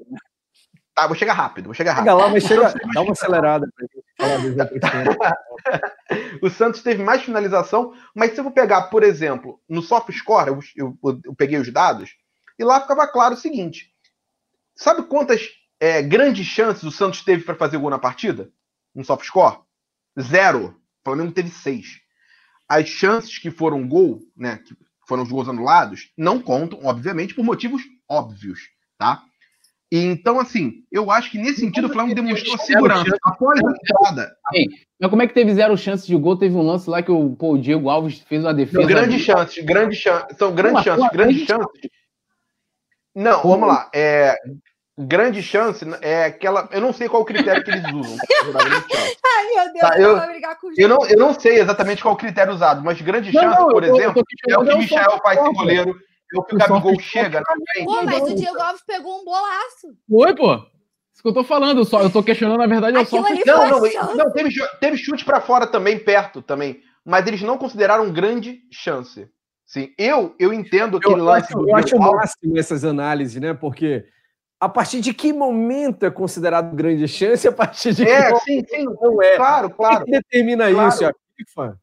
Tá, 0.94 1.06
vou 1.06 1.14
chegar 1.14 1.34
rápido, 1.34 1.66
vou 1.66 1.74
chegar 1.74 1.92
rápido. 1.92 2.10
Chega 2.10 2.24
lá, 2.24 2.28
mas 2.28 2.42
chega, 2.42 2.74
dá 2.92 3.02
uma 3.02 3.12
acelerada 3.12 3.68
o 6.42 6.50
Santos 6.50 6.82
teve 6.82 7.04
mais 7.04 7.22
finalização, 7.22 7.94
mas 8.14 8.32
se 8.32 8.40
eu 8.40 8.44
vou 8.44 8.52
pegar, 8.52 8.82
por 8.88 9.04
exemplo, 9.04 9.60
no 9.68 9.80
soft 9.80 10.10
score, 10.12 10.48
eu, 10.48 10.58
eu, 10.76 10.98
eu 11.24 11.34
peguei 11.36 11.58
os 11.58 11.72
dados, 11.72 12.10
e 12.58 12.64
lá 12.64 12.80
ficava 12.80 13.06
claro 13.06 13.34
o 13.34 13.38
seguinte: 13.38 13.92
sabe 14.74 15.04
quantas 15.04 15.48
é, 15.78 16.02
grandes 16.02 16.46
chances 16.46 16.82
o 16.82 16.90
Santos 16.90 17.22
teve 17.22 17.44
para 17.44 17.54
fazer 17.54 17.78
gol 17.78 17.90
na 17.90 17.98
partida? 17.98 18.50
No 18.92 19.04
soft 19.04 19.24
score? 19.24 19.60
Zero. 20.20 20.76
O 21.00 21.10
Flamengo 21.10 21.32
teve 21.32 21.50
seis. 21.50 22.00
As 22.68 22.88
chances 22.88 23.38
que 23.38 23.50
foram 23.50 23.86
gol, 23.86 24.20
né, 24.36 24.58
que 24.58 24.76
foram 25.08 25.22
os 25.22 25.30
gols 25.30 25.48
anulados, 25.48 26.10
não 26.16 26.38
contam, 26.40 26.78
obviamente, 26.84 27.34
por 27.34 27.42
motivos 27.42 27.82
óbvios, 28.08 28.60
tá? 28.98 29.22
E, 29.90 29.98
então, 30.04 30.38
assim, 30.38 30.84
eu 30.92 31.10
acho 31.10 31.30
que 31.30 31.38
nesse 31.38 31.60
sentido 31.60 31.86
o 31.86 31.92
Flamengo 31.92 32.14
demonstrou 32.14 32.58
segurança. 32.58 33.16
Após 33.24 33.58
a 33.58 33.70
entrada. 33.70 34.36
Mas 35.00 35.10
como 35.10 35.22
é 35.22 35.26
que 35.26 35.32
teve 35.32 35.54
zero 35.54 35.78
chances 35.78 36.06
de 36.06 36.14
gol? 36.14 36.36
Teve 36.36 36.54
um 36.54 36.62
lance 36.62 36.90
lá 36.90 37.02
que 37.02 37.10
o, 37.10 37.34
pô, 37.34 37.54
o 37.54 37.58
Diego 37.58 37.88
Alves 37.88 38.20
fez 38.20 38.44
uma 38.44 38.52
defesa. 38.52 38.86
Grandes 38.86 39.22
chances, 39.22 39.64
grandes 39.64 39.98
chances. 39.98 40.36
São 40.36 40.54
grandes 40.54 40.84
chances, 40.84 41.08
grandes 41.10 41.46
chances. 41.46 41.90
Não, 43.14 43.42
vamos 43.42 43.66
lá. 43.66 43.90
É, 43.94 44.36
grande 44.98 45.42
chance 45.42 45.86
é 46.02 46.24
aquela. 46.24 46.68
Eu 46.72 46.80
não 46.80 46.92
sei 46.92 47.08
qual 47.08 47.22
o 47.22 47.24
critério 47.24 47.62
que 47.62 47.70
eles 47.70 47.84
usam. 47.92 48.16
Ai, 49.24 49.54
meu 49.54 49.72
Deus, 49.72 49.80
tá, 49.80 50.00
eu, 50.00 50.18
eu, 50.76 50.88
não, 50.88 51.06
eu 51.06 51.16
não 51.16 51.38
sei 51.38 51.60
exatamente 51.60 52.02
qual 52.02 52.14
o 52.14 52.18
critério 52.18 52.52
usado, 52.52 52.82
mas 52.82 53.00
grande 53.00 53.32
não, 53.32 53.40
chance, 53.40 53.60
não, 53.60 53.68
por 53.68 53.84
exemplo, 53.84 54.22
é 54.48 54.58
o 54.58 54.64
que 54.64 54.76
Michel 54.76 55.18
faz 55.22 55.40
ser 55.40 55.52
goleiro. 55.52 55.96
É 56.34 56.38
o 56.38 56.42
que 56.42 56.56
o 56.56 56.58
Gabigol 56.58 57.00
chega. 57.00 57.42
Pô, 57.84 58.02
mas 58.02 58.22
o 58.22 58.34
Diego 58.34 58.60
Alves 58.60 58.82
pegou 58.86 59.20
um 59.20 59.24
bolaço. 59.24 59.96
Foi, 60.10 60.34
pô. 60.34 60.56
Isso 60.56 61.22
que 61.22 61.28
eu 61.28 61.34
tô 61.34 61.42
falando, 61.42 61.84
só, 61.84 62.02
eu 62.02 62.10
tô 62.10 62.22
questionando, 62.22 62.58
na 62.58 62.66
verdade, 62.66 62.96
eu 62.96 63.06
só. 63.06 63.22
Não, 63.22 63.80
não, 63.80 64.16
não, 64.16 64.32
teve, 64.32 64.50
teve 64.78 64.96
chute 64.98 65.24
para 65.24 65.40
fora 65.40 65.66
também, 65.66 65.98
perto 65.98 66.42
também. 66.42 66.80
Mas 67.04 67.26
eles 67.26 67.42
não 67.42 67.56
consideraram 67.56 68.12
grande 68.12 68.60
chance. 68.70 69.28
Sim, 69.64 69.92
eu, 69.98 70.34
eu 70.38 70.52
entendo 70.52 71.00
que 71.00 71.08
eu, 71.08 71.16
lance. 71.16 71.52
Eu, 71.52 71.66
eu 71.66 71.76
acho 71.76 71.96
o 71.96 72.00
máximo 72.00 72.58
essas 72.58 72.84
análises, 72.84 73.40
né? 73.40 73.54
Porque 73.54 74.04
a 74.60 74.68
partir 74.68 75.00
de 75.00 75.14
que 75.14 75.32
momento 75.32 76.04
é 76.04 76.10
considerado 76.10 76.74
grande 76.74 77.06
chance, 77.06 77.46
a 77.46 77.52
partir 77.52 77.94
de 77.94 78.02
é, 78.02 78.32
que 78.32 78.40
sim, 78.40 78.64
sim, 78.68 78.84
não 79.00 79.22
é. 79.22 79.36
Claro, 79.36 79.70
claro. 79.70 80.04
Quem 80.04 80.14
determina 80.14 80.70
claro. 80.70 80.88
isso? 80.88 81.06
A 81.06 81.12
FIFA? 81.36 81.78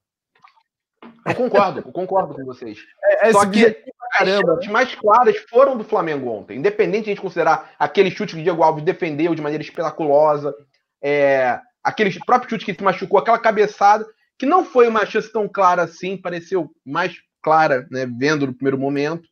Eu 1.26 1.36
concordo, 1.36 1.80
eu 1.80 1.91
concordo 1.91 2.34
com 2.34 2.45
vocês. 2.45 2.78
É, 3.03 3.30
é 3.30 3.32
Só 3.32 3.45
que 3.45 3.84
caramba, 4.11 4.57
as 4.59 4.67
mais 4.67 4.93
claras 4.93 5.38
foram 5.49 5.78
do 5.78 5.84
Flamengo 5.84 6.30
ontem. 6.30 6.57
Independente 6.57 7.05
de 7.05 7.11
a 7.11 7.13
gente 7.13 7.21
considerar 7.21 7.71
aquele 7.80 8.11
chute 8.11 8.36
que 8.36 8.41
o 8.41 8.43
Diego 8.43 8.61
Alves 8.61 8.84
defendeu 8.84 9.34
de 9.34 9.41
maneira 9.41 9.63
espetaculosa, 9.63 10.53
é, 11.01 11.59
aquele 11.84 12.13
próprio 12.26 12.49
chute 12.49 12.65
que 12.65 12.73
se 12.73 12.84
machucou, 12.84 13.19
aquela 13.19 13.39
cabeçada, 13.39 14.05
que 14.38 14.45
não 14.45 14.65
foi 14.65 14.88
uma 14.88 15.05
chance 15.05 15.32
tão 15.32 15.47
clara 15.47 15.84
assim, 15.84 16.17
pareceu 16.17 16.69
mais 16.86 17.15
clara, 17.41 17.88
né, 17.89 18.05
vendo 18.05 18.47
no 18.47 18.53
primeiro 18.53 18.78
momento 18.78 19.28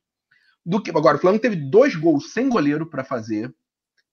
do 0.65 0.81
que. 0.81 0.91
Agora, 0.91 1.17
o 1.17 1.19
Flamengo 1.19 1.41
teve 1.41 1.55
dois 1.55 1.95
gols 1.95 2.31
sem 2.31 2.49
goleiro 2.49 2.85
para 2.85 3.03
fazer. 3.03 3.53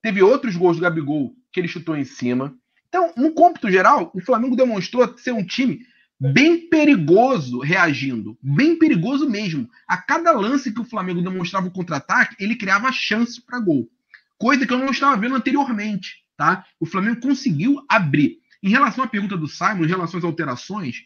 Teve 0.02 0.22
outros 0.22 0.56
gols 0.56 0.76
do 0.76 0.82
Gabigol 0.82 1.34
que 1.52 1.60
ele 1.60 1.68
chutou 1.68 1.96
em 1.96 2.04
cima. 2.04 2.54
Então, 2.88 3.12
no 3.16 3.32
cômputo 3.32 3.70
geral, 3.70 4.10
o 4.14 4.20
Flamengo 4.20 4.56
demonstrou 4.56 5.16
ser 5.18 5.32
um 5.32 5.44
time 5.44 5.80
bem 6.20 6.68
perigoso 6.68 7.60
reagindo, 7.60 8.36
bem 8.42 8.78
perigoso 8.78 9.28
mesmo. 9.28 9.68
A 9.88 9.96
cada 9.96 10.32
lance 10.32 10.72
que 10.72 10.80
o 10.80 10.84
Flamengo 10.84 11.22
demonstrava 11.22 11.68
o 11.68 11.70
contra-ataque, 11.70 12.36
ele 12.38 12.56
criava 12.56 12.92
chance 12.92 13.40
para 13.40 13.58
gol, 13.58 13.88
coisa 14.36 14.66
que 14.66 14.72
eu 14.72 14.78
não 14.78 14.90
estava 14.90 15.16
vendo 15.16 15.34
anteriormente, 15.34 16.24
tá? 16.36 16.66
O 16.78 16.84
Flamengo 16.84 17.20
conseguiu 17.20 17.82
abrir. 17.88 18.38
Em 18.62 18.68
relação 18.68 19.02
à 19.02 19.06
pergunta 19.06 19.36
do 19.38 19.48
Simon, 19.48 19.84
em 19.84 19.88
relação 19.88 20.18
às 20.18 20.24
alterações, 20.24 21.04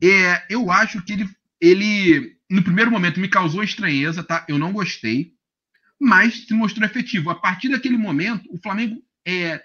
é, 0.00 0.44
eu 0.48 0.70
acho 0.70 1.02
que 1.02 1.14
ele, 1.14 1.28
ele, 1.60 2.36
no 2.50 2.62
primeiro 2.62 2.90
momento, 2.90 3.20
me 3.20 3.28
causou 3.28 3.62
estranheza, 3.62 4.22
tá? 4.22 4.44
Eu 4.48 4.58
não 4.58 4.72
gostei, 4.72 5.32
mas 5.98 6.46
se 6.46 6.54
mostrou 6.54 6.86
efetivo. 6.86 7.30
A 7.30 7.34
partir 7.34 7.68
daquele 7.68 7.96
momento, 7.96 8.44
o 8.52 8.58
Flamengo 8.58 9.02
é, 9.26 9.62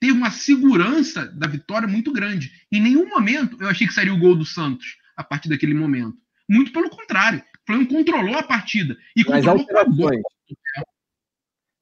teve 0.00 0.12
uma 0.12 0.30
segurança 0.30 1.26
da 1.26 1.46
vitória 1.46 1.86
muito 1.86 2.12
grande. 2.12 2.50
Em 2.70 2.80
nenhum 2.80 3.08
momento 3.08 3.56
eu 3.60 3.68
achei 3.68 3.86
que 3.86 3.92
sairia 3.92 4.14
o 4.14 4.18
gol 4.18 4.34
do 4.34 4.44
Santos 4.44 4.96
a 5.16 5.22
partir 5.22 5.48
daquele 5.48 5.74
momento. 5.74 6.16
Muito 6.48 6.72
pelo 6.72 6.90
contrário. 6.90 7.38
O 7.40 7.66
Flamengo 7.66 7.94
controlou 7.94 8.36
a 8.36 8.42
partida. 8.42 8.96
E 9.16 9.24
Mas 9.28 9.46
alterações. 9.46 10.22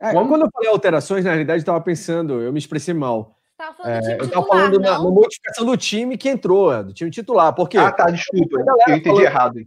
É, 0.02 0.12
quando 0.12 0.42
eu 0.42 0.50
falei 0.50 0.68
alterações, 0.68 1.24
na 1.24 1.30
realidade, 1.30 1.58
eu 1.58 1.62
estava 1.62 1.80
pensando, 1.80 2.40
eu 2.40 2.52
me 2.52 2.58
expressei 2.58 2.94
mal. 2.94 3.39
É, 3.84 4.18
eu 4.18 4.24
estava 4.24 4.46
falando 4.46 4.78
na, 4.78 4.92
na, 4.92 4.98
modificação 4.98 5.64
do 5.66 5.76
time 5.76 6.16
que 6.16 6.28
entrou, 6.28 6.72
é, 6.72 6.82
do 6.82 6.92
time 6.92 7.10
titular. 7.10 7.54
Porque 7.54 7.76
ah, 7.76 7.92
tá, 7.92 8.10
desculpa. 8.10 8.64
Eu 8.88 8.96
entendi 8.96 9.22
errado. 9.22 9.60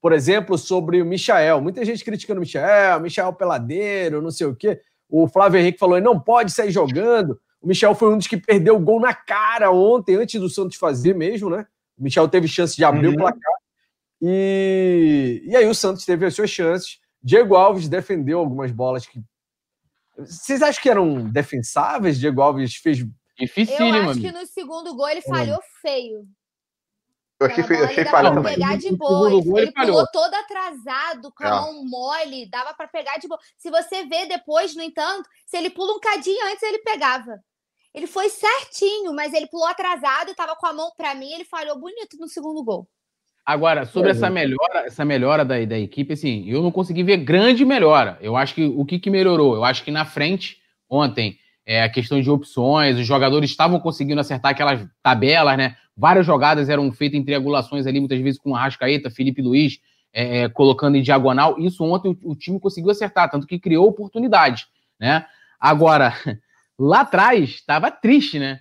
Por 0.00 0.12
exemplo, 0.12 0.56
sobre 0.56 1.02
o 1.02 1.06
Michael. 1.06 1.60
Muita 1.60 1.84
gente 1.84 2.04
criticando 2.04 2.40
o 2.40 2.42
Michael, 2.42 3.00
Michael 3.00 3.32
peladeiro, 3.32 4.22
não 4.22 4.30
sei 4.30 4.46
o 4.46 4.54
quê. 4.54 4.80
O 5.08 5.28
Flávio 5.28 5.58
Henrique 5.58 5.78
falou: 5.78 5.96
ele 5.96 6.06
não 6.06 6.18
pode 6.18 6.52
sair 6.52 6.70
jogando. 6.70 7.38
O 7.60 7.68
Michel 7.68 7.94
foi 7.94 8.12
um 8.12 8.16
dos 8.16 8.26
que 8.26 8.38
perdeu 8.38 8.76
o 8.76 8.80
gol 8.80 9.00
na 9.00 9.12
cara 9.12 9.70
ontem, 9.70 10.16
antes 10.16 10.40
do 10.40 10.48
Santos 10.48 10.78
fazer 10.78 11.14
mesmo, 11.14 11.50
né? 11.50 11.66
O 11.98 12.02
Michel 12.02 12.26
teve 12.26 12.48
chance 12.48 12.74
de 12.74 12.84
abrir 12.84 13.08
uhum. 13.08 13.14
o 13.14 13.18
placar. 13.18 13.52
E, 14.22 15.42
e 15.44 15.56
aí 15.56 15.66
o 15.66 15.74
Santos 15.74 16.04
teve 16.06 16.24
as 16.24 16.34
suas 16.34 16.48
chances. 16.48 16.98
Diego 17.22 17.54
Alves 17.54 17.88
defendeu 17.88 18.38
algumas 18.38 18.70
bolas 18.70 19.06
que. 19.06 19.20
Vocês 20.26 20.62
acham 20.62 20.82
que 20.82 20.90
eram 20.90 21.28
defensáveis? 21.30 22.18
Diego 22.18 22.40
Alves 22.40 22.76
fez. 22.76 23.04
Difícil, 23.38 23.86
Eu 23.86 24.10
acho 24.10 24.20
que 24.20 24.32
no 24.32 24.46
segundo 24.46 24.94
gol 24.94 25.08
ele 25.08 25.22
falhou 25.22 25.56
é. 25.56 25.80
feio. 25.80 26.28
Eu 27.40 27.46
achei, 27.46 27.64
feio, 27.64 27.84
achei 27.84 28.04
falha 28.04 28.34
também. 28.34 28.54
pegar 28.54 28.76
de 28.76 28.94
boa. 28.94 29.30
Ele, 29.30 29.60
ele 29.60 29.72
pulou 29.72 30.06
todo 30.12 30.34
atrasado, 30.34 31.32
com 31.32 31.44
a 31.44 31.46
é. 31.46 31.50
mão 31.50 31.84
mole, 31.86 32.50
dava 32.50 32.74
para 32.74 32.86
pegar 32.86 33.16
de 33.16 33.26
boa. 33.26 33.40
Se 33.56 33.70
você 33.70 34.04
vê 34.04 34.26
depois, 34.26 34.76
no 34.76 34.82
entanto, 34.82 35.26
se 35.46 35.56
ele 35.56 35.70
pula 35.70 35.96
um 35.96 36.00
cadinho 36.00 36.46
antes, 36.48 36.62
ele 36.62 36.80
pegava. 36.80 37.42
Ele 37.94 38.06
foi 38.06 38.28
certinho, 38.28 39.14
mas 39.14 39.32
ele 39.32 39.46
pulou 39.46 39.66
atrasado, 39.66 40.32
estava 40.32 40.54
com 40.54 40.66
a 40.66 40.72
mão 40.74 40.92
para 40.94 41.14
mim, 41.14 41.32
ele 41.32 41.46
falhou 41.46 41.80
bonito 41.80 42.18
no 42.18 42.28
segundo 42.28 42.62
gol. 42.62 42.86
Agora, 43.44 43.84
sobre 43.84 44.10
essa 44.10 44.30
melhora, 44.30 44.86
essa 44.86 45.04
melhora 45.04 45.44
da, 45.44 45.64
da 45.64 45.78
equipe, 45.78 46.12
assim, 46.12 46.44
eu 46.48 46.62
não 46.62 46.70
consegui 46.70 47.02
ver 47.02 47.16
grande 47.18 47.64
melhora. 47.64 48.18
Eu 48.20 48.36
acho 48.36 48.54
que 48.54 48.64
o 48.64 48.84
que, 48.84 48.98
que 48.98 49.10
melhorou? 49.10 49.54
Eu 49.54 49.64
acho 49.64 49.82
que 49.82 49.90
na 49.90 50.04
frente, 50.04 50.58
ontem, 50.88 51.38
é 51.66 51.82
a 51.82 51.88
questão 51.88 52.20
de 52.20 52.30
opções, 52.30 52.96
os 52.96 53.06
jogadores 53.06 53.50
estavam 53.50 53.78
conseguindo 53.80 54.20
acertar 54.20 54.52
aquelas 54.52 54.86
tabelas, 55.02 55.56
né? 55.56 55.76
Várias 55.96 56.26
jogadas 56.26 56.68
eram 56.68 56.90
feitas 56.92 57.18
em 57.18 57.24
triangulações 57.24 57.86
ali, 57.86 58.00
muitas 58.00 58.20
vezes 58.20 58.40
com 58.40 58.54
Arrascaeta, 58.54 59.10
Felipe 59.10 59.42
Luiz, 59.42 59.78
é, 60.12 60.38
é, 60.38 60.48
colocando 60.48 60.96
em 60.96 61.02
diagonal. 61.02 61.58
Isso 61.58 61.84
ontem 61.84 62.08
o, 62.22 62.32
o 62.32 62.36
time 62.36 62.58
conseguiu 62.58 62.90
acertar, 62.90 63.30
tanto 63.30 63.46
que 63.46 63.58
criou 63.58 63.88
oportunidade, 63.88 64.66
né? 64.98 65.26
Agora, 65.58 66.14
lá 66.78 67.00
atrás 67.00 67.50
estava 67.50 67.90
triste, 67.90 68.38
né? 68.38 68.60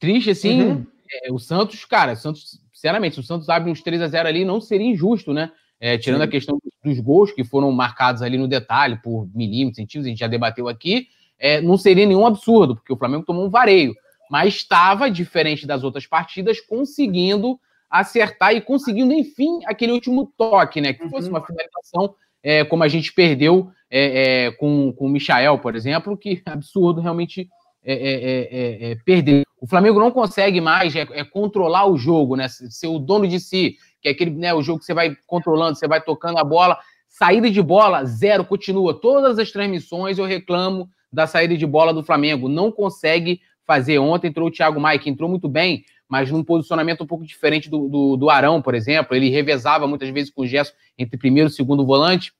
Triste, 0.00 0.30
assim, 0.30 0.62
uhum. 0.62 0.86
é, 1.24 1.32
o 1.32 1.38
Santos, 1.38 1.84
cara, 1.84 2.12
o 2.12 2.16
Santos, 2.16 2.60
sinceramente, 2.78 3.14
se 3.14 3.20
o 3.20 3.24
Santos 3.24 3.48
abre 3.48 3.70
uns 3.70 3.82
3 3.82 4.00
a 4.02 4.06
0 4.06 4.28
ali, 4.28 4.44
não 4.44 4.60
seria 4.60 4.86
injusto, 4.86 5.34
né? 5.34 5.50
É, 5.80 5.98
tirando 5.98 6.20
Sim. 6.20 6.26
a 6.26 6.30
questão 6.30 6.58
dos 6.84 7.00
gols 7.00 7.32
que 7.32 7.42
foram 7.42 7.72
marcados 7.72 8.22
ali 8.22 8.38
no 8.38 8.46
detalhe, 8.46 9.00
por 9.02 9.28
milímetros, 9.34 9.76
centímetros, 9.76 10.06
a 10.06 10.08
gente 10.10 10.18
já 10.20 10.28
debateu 10.28 10.68
aqui, 10.68 11.08
é, 11.38 11.60
não 11.60 11.76
seria 11.76 12.06
nenhum 12.06 12.24
absurdo, 12.24 12.76
porque 12.76 12.92
o 12.92 12.96
Flamengo 12.96 13.24
tomou 13.24 13.44
um 13.44 13.50
vareio, 13.50 13.94
mas 14.30 14.54
estava, 14.54 15.10
diferente 15.10 15.66
das 15.66 15.82
outras 15.82 16.06
partidas, 16.06 16.60
conseguindo 16.60 17.58
acertar 17.90 18.54
e 18.54 18.60
conseguindo, 18.60 19.12
enfim, 19.12 19.60
aquele 19.66 19.92
último 19.92 20.32
toque, 20.36 20.80
né? 20.80 20.92
Que 20.92 21.02
uhum. 21.02 21.10
fosse 21.10 21.28
uma 21.28 21.44
finalização, 21.44 22.14
é, 22.42 22.64
como 22.64 22.84
a 22.84 22.88
gente 22.88 23.12
perdeu 23.12 23.72
é, 23.90 24.46
é 24.46 24.50
com, 24.52 24.92
com 24.92 25.06
o 25.06 25.08
Michael, 25.08 25.58
por 25.58 25.74
exemplo, 25.74 26.16
que 26.16 26.42
absurdo 26.46 27.00
realmente 27.00 27.48
é 27.90 27.94
é, 27.94 28.88
é, 28.90 28.90
é, 28.90 28.96
perder. 28.96 29.44
O 29.58 29.66
Flamengo 29.66 29.98
não 29.98 30.10
consegue 30.10 30.60
mais 30.60 30.94
é, 30.94 31.24
controlar 31.24 31.86
o 31.86 31.96
jogo, 31.96 32.36
né? 32.36 32.46
Ser 32.48 32.86
o 32.86 32.98
dono 32.98 33.26
de 33.26 33.40
si, 33.40 33.76
que 34.02 34.08
é 34.08 34.12
aquele, 34.12 34.30
né, 34.32 34.52
o 34.52 34.62
jogo 34.62 34.80
que 34.80 34.84
você 34.84 34.92
vai 34.92 35.16
controlando, 35.26 35.78
você 35.78 35.88
vai 35.88 35.98
tocando 35.98 36.38
a 36.38 36.44
bola. 36.44 36.78
Saída 37.08 37.50
de 37.50 37.62
bola, 37.62 38.04
zero, 38.04 38.44
continua. 38.44 38.92
Todas 38.92 39.38
as 39.38 39.50
transmissões 39.50 40.18
eu 40.18 40.26
reclamo 40.26 40.90
da 41.10 41.26
saída 41.26 41.56
de 41.56 41.66
bola 41.66 41.94
do 41.94 42.04
Flamengo. 42.04 42.46
Não 42.46 42.70
consegue 42.70 43.40
fazer. 43.66 43.98
Ontem 43.98 44.28
entrou 44.28 44.48
o 44.48 44.52
Thiago 44.52 44.78
Maia, 44.78 44.98
que 44.98 45.08
entrou 45.08 45.28
muito 45.28 45.48
bem, 45.48 45.82
mas 46.06 46.30
num 46.30 46.44
posicionamento 46.44 47.04
um 47.04 47.06
pouco 47.06 47.24
diferente 47.24 47.70
do, 47.70 47.88
do, 47.88 48.16
do 48.18 48.28
Arão, 48.28 48.60
por 48.60 48.74
exemplo. 48.74 49.16
Ele 49.16 49.30
revezava 49.30 49.86
muitas 49.86 50.10
vezes 50.10 50.30
com 50.30 50.42
o 50.42 50.46
gesto 50.46 50.76
entre 50.98 51.16
primeiro 51.16 51.48
e 51.48 51.52
segundo 51.52 51.86
volante, 51.86 52.34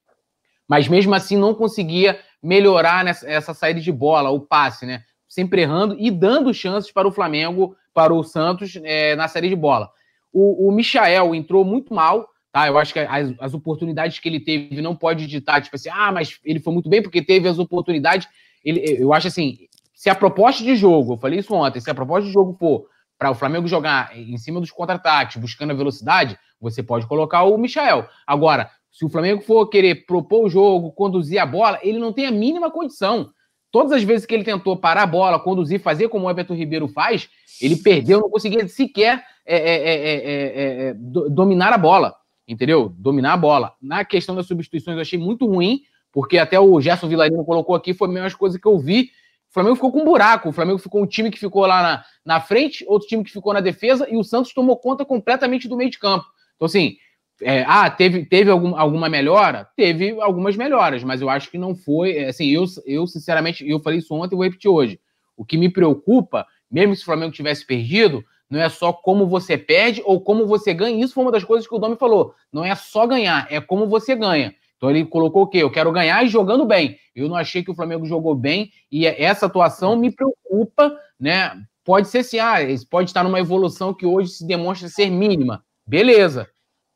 mas 0.69 0.87
mesmo 0.87 1.15
assim 1.15 1.39
não 1.39 1.55
conseguia 1.55 2.21
melhorar 2.43 3.03
nessa, 3.03 3.29
essa 3.29 3.55
saída 3.55 3.81
de 3.81 3.91
bola, 3.91 4.29
o 4.31 4.41
passe, 4.41 4.85
né? 4.85 5.03
Sempre 5.29 5.63
errando 5.63 5.95
e 5.99 6.11
dando 6.11 6.55
chances 6.55 6.91
para 6.91 7.07
o 7.07 7.13
Flamengo, 7.13 7.77
para 7.93 8.15
o 8.15 8.25
Santos 8.25 8.79
é, 8.83 9.15
na 9.15 9.29
série 9.29 9.49
de 9.49 9.57
bola. 9.57 9.91
O, 10.33 10.69
o 10.69 10.73
Michael 10.73 11.35
entrou 11.35 11.65
muito 11.65 11.93
mal, 11.95 12.29
tá? 12.53 12.67
Eu 12.67 12.79
acho 12.79 12.93
que 12.93 12.99
as, 12.99 13.35
as, 13.39 13.55
oportunidades 13.55 14.19
que 14.19 14.29
ele 14.29 14.41
teve 14.41 14.81
não 14.81 14.97
pode 14.97 15.27
ditar, 15.27 15.61
tipo 15.61 15.77
assim, 15.77 15.91
ah, 15.91 16.11
mas 16.11 16.39
ele 16.45 16.61
foi 16.61 16.73
muito 16.73 16.89
bem 16.89 17.03
porque 17.03 17.23
teve 17.23 17.49
as 17.49 17.59
oportunidades. 17.59 18.27
Ele, 18.65 19.03
eu 19.03 19.13
acho 19.13 19.29
assim, 19.29 19.59
se 19.95 20.09
a 20.09 20.15
proposta 20.15 20.65
de 20.65 20.75
jogo, 20.77 21.15
eu 21.15 21.19
falei 21.19 21.41
isso 21.41 21.55
ontem, 21.55 21.81
se 21.81 21.91
a 21.91 21.95
proposta 21.95 22.27
de 22.27 22.33
jogo 22.33 22.57
for 22.59 22.87
para 23.19 23.31
o 23.31 23.35
Flamengo 23.35 23.67
jogar 23.67 24.17
em 24.17 24.39
cima 24.39 24.61
dos 24.61 24.71
contra-ataques, 24.71 25.37
buscando 25.37 25.73
a 25.73 25.75
velocidade, 25.75 26.39
você 26.61 26.83
pode 26.83 27.07
colocar 27.07 27.43
o 27.43 27.59
Michael. 27.59 28.09
Agora, 28.27 28.71
se 28.93 29.05
o 29.05 29.09
Flamengo 29.09 29.43
for 29.43 29.67
querer 29.69 30.07
propor 30.07 30.47
o 30.47 30.49
jogo, 30.49 30.93
conduzir 30.93 31.41
a 31.41 31.47
bola, 31.47 31.79
ele 31.83 31.99
não 31.99 32.13
tem 32.13 32.27
a 32.27 32.31
mínima 32.31 32.71
condição. 32.71 33.31
Todas 33.71 33.93
as 33.93 34.03
vezes 34.03 34.25
que 34.25 34.35
ele 34.35 34.45
tentou 34.45 34.77
parar 34.77 35.03
a 35.03 35.07
bola, 35.07 35.39
conduzir, 35.39 35.81
fazer 35.81 36.09
como 36.09 36.27
o 36.27 36.31
Everton 36.31 36.55
Ribeiro 36.55 36.89
faz, 36.89 37.29
ele 37.61 37.77
perdeu, 37.77 38.21
não 38.21 38.31
conseguia 38.31 38.67
sequer 38.67 39.23
é, 39.45 39.57
é, 39.57 40.89
é, 40.91 40.95
dominar 40.95 41.73
a 41.73 41.79
bola, 41.79 42.15
entendeu? 42.47 42.95
Dominar 42.97 43.35
a 43.35 43.37
bola. 43.37 43.75
Na 43.81 44.05
questão 44.05 44.35
das 44.35 44.47
substituições, 44.47 44.97
eu 44.97 45.03
achei 45.03 45.19
muito 45.19 45.47
ruim, 45.47 45.83
porque 46.13 46.39
até 46.39 46.59
o 46.59 46.81
Gerson 46.81 47.09
Villarino 47.09 47.45
colocou 47.45 47.75
aqui, 47.75 47.93
foi 47.93 48.09
a 48.09 48.13
mesma 48.13 48.39
coisa 48.39 48.59
que 48.59 48.67
eu 48.67 48.79
vi. 48.79 49.11
O 49.51 49.53
Flamengo 49.53 49.77
ficou 49.77 49.93
com 49.93 50.03
um 50.03 50.05
buraco, 50.05 50.49
o 50.49 50.53
Flamengo 50.53 50.79
ficou 50.79 51.03
um 51.03 51.07
time 51.07 51.31
que 51.31 51.39
ficou 51.39 51.67
lá 51.67 51.83
na, 51.83 52.05
na 52.25 52.41
frente, 52.41 52.85
outro 52.87 53.09
time 53.09 53.25
que 53.25 53.33
ficou 53.33 53.53
na 53.53 53.61
defesa, 53.61 54.07
e 54.11 54.17
o 54.17 54.25
Santos 54.25 54.53
tomou 54.53 54.77
conta 54.77 55.05
completamente 55.05 55.69
do 55.69 55.77
meio 55.77 55.91
de 55.91 55.99
campo. 55.99 56.27
Então, 56.57 56.67
assim, 56.67 56.97
é, 57.43 57.65
ah, 57.67 57.89
teve, 57.89 58.25
teve 58.25 58.51
algum, 58.51 58.77
alguma 58.77 59.09
melhora? 59.09 59.69
Teve 59.77 60.21
algumas 60.21 60.57
melhoras, 60.57 61.05
mas 61.05 61.21
eu 61.21 61.31
acho 61.31 61.51
que 61.51 61.59
não 61.59 61.75
foi. 61.75 62.17
É, 62.17 62.29
assim, 62.29 62.49
eu, 62.49 62.65
eu 62.85 63.07
sinceramente, 63.07 63.69
eu 63.69 63.79
falei 63.81 64.01
isso 64.01 64.15
ontem 64.15 64.35
e 64.35 64.37
vou 64.37 64.45
repetir 64.45 64.71
hoje. 64.71 65.01
O 65.37 65.45
que 65.45 65.57
me 65.57 65.69
preocupa, 65.69 66.47
mesmo 66.71 66.97
se 66.97 67.03
o 67.03 67.05
Flamengo 67.05 67.33
tivesse 67.33 67.65
perdido, 67.65 68.25
não 68.51 68.61
é 68.61 68.69
só 68.69 68.93
como 68.93 69.27
você 69.27 69.57
perde 69.57 70.03
ou 70.05 70.21
como 70.21 70.47
você 70.47 70.75
ganha. 70.75 71.03
Isso 71.03 71.15
foi 71.15 71.23
uma 71.23 71.33
das 71.33 71.45
coisas 71.45 71.67
que 71.67 71.75
o 71.75 71.79
Domi 71.79 71.97
falou. 71.97 72.35
Não 72.53 72.65
é 72.65 72.75
só 72.75 73.07
ganhar, 73.07 73.47
é 73.51 73.61
como 73.61 73.87
você 73.87 74.17
ganha. 74.17 74.55
Então 74.77 74.91
ele 74.91 75.05
colocou 75.05 75.43
o 75.43 75.47
quê? 75.47 75.59
Eu 75.59 75.71
quero 75.71 75.93
ganhar 75.93 76.25
jogando 76.27 76.65
bem. 76.65 76.99
Eu 77.15 77.29
não 77.29 77.37
achei 77.37 77.63
que 77.63 77.71
o 77.71 77.75
Flamengo 77.75 78.07
jogou 78.07 78.35
bem 78.35 78.71
e 78.91 79.07
essa 79.07 79.47
atuação 79.47 79.97
me 79.97 80.11
preocupa, 80.11 80.97
né? 81.19 81.53
Pode 81.85 82.09
ser 82.09 82.19
assim, 82.19 82.39
ah, 82.39 82.57
pode 82.91 83.11
estar 83.11 83.25
numa 83.25 83.41
evolução 83.41 83.95
que 83.95 84.07
hoje 84.07 84.31
se 84.31 84.47
demonstra 84.47 84.89
ser 84.89 85.11
mínima. 85.11 85.65
Beleza 85.87 86.49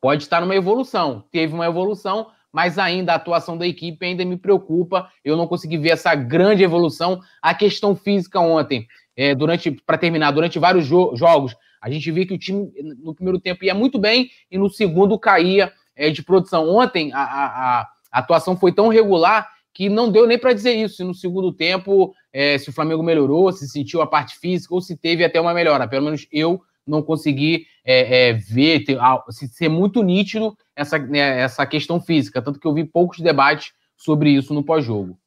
pode 0.02 0.24
estar 0.24 0.40
numa 0.40 0.56
evolução. 0.56 1.24
Teve 1.30 1.54
uma 1.54 1.64
evolução, 1.64 2.26
mas 2.52 2.76
ainda 2.76 3.12
a 3.12 3.14
atuação 3.14 3.56
da 3.56 3.64
equipe 3.64 4.04
ainda 4.04 4.24
me 4.24 4.36
preocupa. 4.36 5.08
Eu 5.24 5.36
não 5.36 5.46
consegui 5.46 5.78
ver 5.78 5.90
essa 5.90 6.12
grande 6.16 6.64
evolução. 6.64 7.20
A 7.40 7.54
questão 7.54 7.94
física 7.94 8.40
ontem, 8.40 8.88
é, 9.16 9.32
durante 9.32 9.70
para 9.70 9.96
terminar, 9.96 10.32
durante 10.32 10.58
vários 10.58 10.84
jo 10.84 11.14
jogos, 11.14 11.54
a 11.80 11.88
gente 11.88 12.10
viu 12.10 12.26
que 12.26 12.34
o 12.34 12.38
time 12.38 12.68
no 12.98 13.14
primeiro 13.14 13.38
tempo 13.38 13.64
ia 13.64 13.74
muito 13.74 13.96
bem 13.96 14.28
e 14.50 14.58
no 14.58 14.68
segundo 14.68 15.16
caía 15.18 15.72
é, 15.94 16.10
de 16.10 16.22
produção. 16.22 16.68
Ontem 16.68 17.12
a, 17.12 17.22
a, 17.22 17.80
a, 17.80 17.88
atuação 18.10 18.56
foi 18.56 18.72
tão 18.72 18.88
regular 18.88 19.48
que 19.72 19.88
não 19.88 20.10
deu 20.10 20.26
nem 20.26 20.38
para 20.38 20.52
dizer 20.52 20.72
isso. 20.72 20.96
Se 20.96 21.04
no 21.04 21.14
segundo 21.14 21.52
tempo, 21.52 22.12
é, 22.32 22.58
se 22.58 22.68
o 22.68 22.72
Flamengo 22.72 23.04
melhorou, 23.04 23.52
se 23.52 23.68
sentiu 23.68 24.02
a 24.02 24.06
parte 24.06 24.36
física 24.36 24.74
ou 24.74 24.80
se 24.80 24.96
teve 24.96 25.24
até 25.24 25.40
uma 25.40 25.54
melhora. 25.54 25.86
Pelo 25.86 26.04
menos 26.04 26.26
eu 26.32 26.60
não 26.86 27.02
consegui 27.02 27.66
é, 27.84 28.28
é, 28.28 28.32
ver, 28.32 28.84
ter, 28.84 28.98
ser 29.30 29.68
muito 29.68 30.02
nítido 30.02 30.56
essa, 30.74 30.98
né, 30.98 31.40
essa 31.40 31.64
questão 31.66 32.00
física, 32.00 32.42
tanto 32.42 32.58
que 32.58 32.66
eu 32.66 32.74
vi 32.74 32.84
poucos 32.84 33.20
debates 33.20 33.72
sobre 33.96 34.30
isso 34.30 34.52
no 34.52 34.64
pós-jogo. 34.64 35.18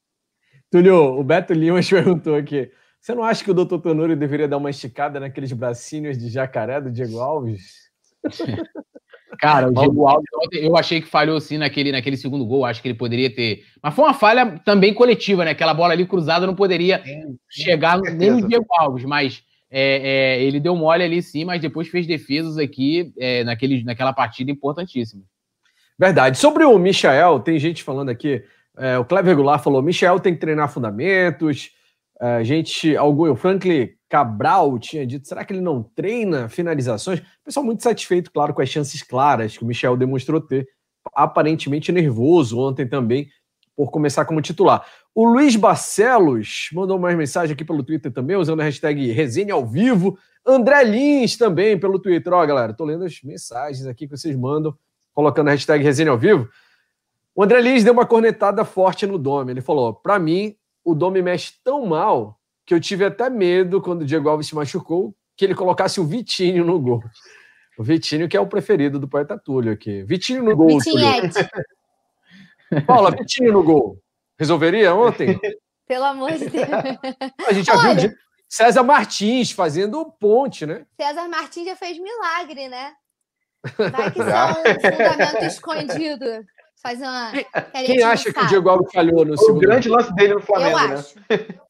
Túlio, 0.69 1.19
o 1.19 1.23
Beto 1.23 1.53
Lima 1.53 1.79
perguntou 1.87 2.35
aqui: 2.35 2.69
você 2.99 3.13
não 3.13 3.23
acha 3.23 3.43
que 3.43 3.51
o 3.51 3.53
doutor 3.53 3.79
Tonuri 3.79 4.15
deveria 4.15 4.47
dar 4.47 4.57
uma 4.57 4.69
esticada 4.69 5.19
naqueles 5.19 5.51
bracinhos 5.53 6.17
de 6.17 6.27
jacaré 6.27 6.81
do 6.81 6.91
Diego 6.91 7.19
Alves? 7.19 7.89
Cara, 9.39 9.67
o 9.67 9.73
Diego 9.73 10.07
Alves, 10.07 10.25
eu 10.53 10.77
achei 10.77 11.01
que 11.01 11.07
falhou 11.07 11.39
sim 11.39 11.57
naquele, 11.57 11.91
naquele 11.91 12.17
segundo 12.17 12.45
gol, 12.45 12.65
acho 12.65 12.81
que 12.81 12.87
ele 12.87 12.97
poderia 12.97 13.29
ter. 13.33 13.63
Mas 13.81 13.93
foi 13.93 14.05
uma 14.05 14.13
falha 14.13 14.59
também 14.65 14.93
coletiva, 14.93 15.45
né? 15.45 15.51
Aquela 15.51 15.73
bola 15.73 15.93
ali 15.93 16.05
cruzada 16.05 16.47
não 16.47 16.55
poderia 16.55 17.03
sim, 17.03 17.37
chegar 17.49 17.99
nem 17.99 18.31
no 18.31 18.47
Diego 18.47 18.65
Alves, 18.77 19.03
mas 19.03 19.43
é, 19.69 20.37
é, 20.37 20.43
ele 20.43 20.59
deu 20.59 20.75
mole 20.75 21.03
ali 21.03 21.21
sim, 21.21 21.43
mas 21.45 21.61
depois 21.61 21.87
fez 21.87 22.05
defesas 22.05 22.57
aqui 22.57 23.13
é, 23.17 23.43
naquele, 23.43 23.83
naquela 23.83 24.13
partida 24.13 24.51
importantíssima. 24.51 25.23
Verdade. 25.97 26.37
Sobre 26.37 26.63
o 26.65 26.77
Michael, 26.77 27.39
tem 27.39 27.57
gente 27.57 27.83
falando 27.83 28.09
aqui. 28.09 28.43
É, 28.77 28.97
o 28.97 29.05
Clever 29.05 29.35
Goulart 29.35 29.63
falou: 29.63 29.81
Michel 29.81 30.19
tem 30.19 30.33
que 30.33 30.39
treinar 30.39 30.71
fundamentos. 30.71 31.71
A 32.19 32.39
é, 32.39 32.43
gente, 32.43 32.95
algum, 32.95 33.31
o 33.31 33.35
Franklin 33.35 33.89
Cabral 34.09 34.77
tinha 34.77 35.05
dito: 35.05 35.27
será 35.27 35.45
que 35.45 35.53
ele 35.53 35.61
não 35.61 35.81
treina 35.81 36.49
finalizações? 36.49 37.21
pessoal 37.43 37.65
muito 37.65 37.83
satisfeito, 37.83 38.31
claro, 38.31 38.53
com 38.53 38.61
as 38.61 38.69
chances 38.69 39.01
claras 39.01 39.57
que 39.57 39.63
o 39.63 39.67
Michel 39.67 39.95
demonstrou 39.95 40.41
ter. 40.41 40.67
Aparentemente 41.13 41.91
nervoso 41.91 42.59
ontem 42.59 42.87
também 42.87 43.27
por 43.75 43.91
começar 43.91 44.25
como 44.25 44.41
titular. 44.41 44.85
O 45.15 45.23
Luiz 45.23 45.55
Barcelos 45.55 46.69
mandou 46.73 46.99
mais 46.99 47.15
mensagem 47.15 47.53
aqui 47.53 47.63
pelo 47.63 47.81
Twitter 47.81 48.11
também, 48.11 48.35
usando 48.35 48.59
a 48.59 48.65
hashtag 48.65 49.09
resenha 49.13 49.53
ao 49.53 49.65
vivo. 49.65 50.19
André 50.45 50.83
Lins 50.83 51.37
também 51.37 51.79
pelo 51.79 51.97
Twitter. 51.97 52.33
Ó, 52.33 52.45
galera, 52.45 52.73
tô 52.73 52.83
lendo 52.83 53.05
as 53.05 53.23
mensagens 53.23 53.87
aqui 53.87 54.09
que 54.09 54.17
vocês 54.17 54.35
mandam, 54.35 54.77
colocando 55.13 55.47
a 55.47 55.51
hashtag 55.51 55.81
resenha 55.81 56.11
ao 56.11 56.17
vivo. 56.17 56.49
O 57.33 57.41
André 57.41 57.61
Lins 57.61 57.81
deu 57.81 57.93
uma 57.93 58.05
cornetada 58.05 58.65
forte 58.65 59.07
no 59.07 59.17
Dome. 59.17 59.53
Ele 59.53 59.61
falou: 59.61 59.93
para 59.93 60.19
mim, 60.19 60.53
o 60.83 60.93
Dome 60.93 61.21
mexe 61.21 61.53
tão 61.63 61.85
mal 61.85 62.37
que 62.65 62.73
eu 62.73 62.79
tive 62.81 63.05
até 63.05 63.29
medo 63.29 63.81
quando 63.81 64.01
o 64.01 64.05
Diego 64.05 64.27
Alves 64.27 64.47
se 64.47 64.55
machucou 64.55 65.15
que 65.37 65.45
ele 65.45 65.55
colocasse 65.55 65.97
o 66.01 66.05
Vitinho 66.05 66.65
no 66.65 66.77
gol. 66.77 67.01
O 67.77 67.83
Vitinho, 67.83 68.27
que 68.27 68.35
é 68.35 68.39
o 68.39 68.47
preferido 68.47 68.99
do 68.99 69.07
poeta 69.07 69.37
Túlio 69.37 69.71
aqui. 69.71 70.03
Vitinho 70.03 70.43
no 70.43 70.55
gol. 70.57 70.77
Vitinhete. 70.77 71.47
Paula, 72.85 73.11
Vitinho 73.11 73.53
no 73.53 73.63
gol. 73.63 73.97
Resolveria 74.37 74.93
ontem? 74.93 75.39
Pelo 75.87 76.05
amor 76.05 76.31
de 76.31 76.49
Deus. 76.49 76.67
A 77.47 77.53
gente 77.53 77.65
já 77.65 77.77
Olha, 77.77 78.07
viu 78.07 78.17
César 78.49 78.83
Martins 78.83 79.51
fazendo 79.51 80.11
ponte, 80.19 80.65
né? 80.65 80.85
César 80.99 81.27
Martins 81.27 81.65
já 81.65 81.75
fez 81.75 81.99
milagre, 81.99 82.67
né? 82.67 82.95
Vai 83.77 84.11
que 84.11 84.17
são 84.23 84.51
um 84.51 84.91
fundamento 84.91 85.45
escondido. 85.45 86.25
Faz 86.81 86.99
uma. 86.99 87.31
Quem 87.85 88.03
acha 88.03 88.31
que 88.31 88.39
o 88.39 88.47
Diego 88.47 88.69
Alves 88.69 88.91
falhou 88.91 89.25
no 89.25 89.37
segundo? 89.37 89.57
O 89.57 89.59
grande 89.59 89.89
lance 89.89 90.13
dele 90.13 90.35
no 90.35 90.41
Flamengo, 90.41 90.79
Eu 90.79 90.87
né? 90.89 90.95
acho. 90.95 91.15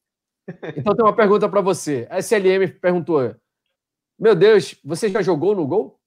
Então 0.76 0.94
tem 0.94 1.04
uma 1.04 1.16
pergunta 1.16 1.48
para 1.48 1.60
você. 1.60 2.06
A 2.08 2.18
SLM 2.20 2.68
perguntou: 2.80 3.34
Meu 4.16 4.32
Deus, 4.32 4.76
você 4.84 5.08
já 5.08 5.20
jogou 5.20 5.56
no 5.56 5.66
gol? 5.66 5.98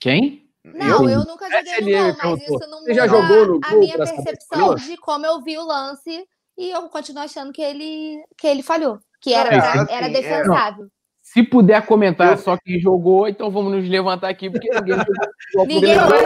Quem? 0.00 0.45
Não, 0.74 1.04
eu, 1.04 1.20
eu 1.20 1.24
nunca 1.24 1.48
joguei 1.50 1.72
SLM 1.74 2.08
no 2.08 2.16
gol, 2.16 2.30
mas 2.30 2.42
isso 2.42 2.70
não 2.70 2.80
muda 2.80 2.94
já 2.94 3.06
jogou 3.06 3.46
no 3.46 3.60
a 3.62 3.74
minha 3.76 3.96
percepção 3.96 4.74
de 4.74 4.96
como 4.96 5.24
eu 5.26 5.40
vi 5.42 5.56
o 5.58 5.64
lance 5.64 6.26
e 6.58 6.70
eu 6.70 6.82
continuo 6.88 7.22
achando 7.22 7.52
que 7.52 7.62
ele, 7.62 8.24
que 8.36 8.46
ele 8.46 8.62
falhou, 8.62 8.98
que 9.20 9.32
era, 9.32 9.54
é, 9.54 9.58
assim, 9.58 9.92
era 9.92 10.08
defensável. 10.08 10.88
Se 11.22 11.42
puder 11.42 11.84
comentar 11.84 12.32
eu... 12.32 12.38
só 12.38 12.56
quem 12.56 12.80
jogou, 12.80 13.28
então 13.28 13.50
vamos 13.50 13.72
nos 13.72 13.88
levantar 13.88 14.28
aqui, 14.28 14.48
porque 14.48 14.70
ninguém 14.70 14.96
jogou. 14.96 15.14
ninguém 15.66 15.94
jogou, 15.94 16.22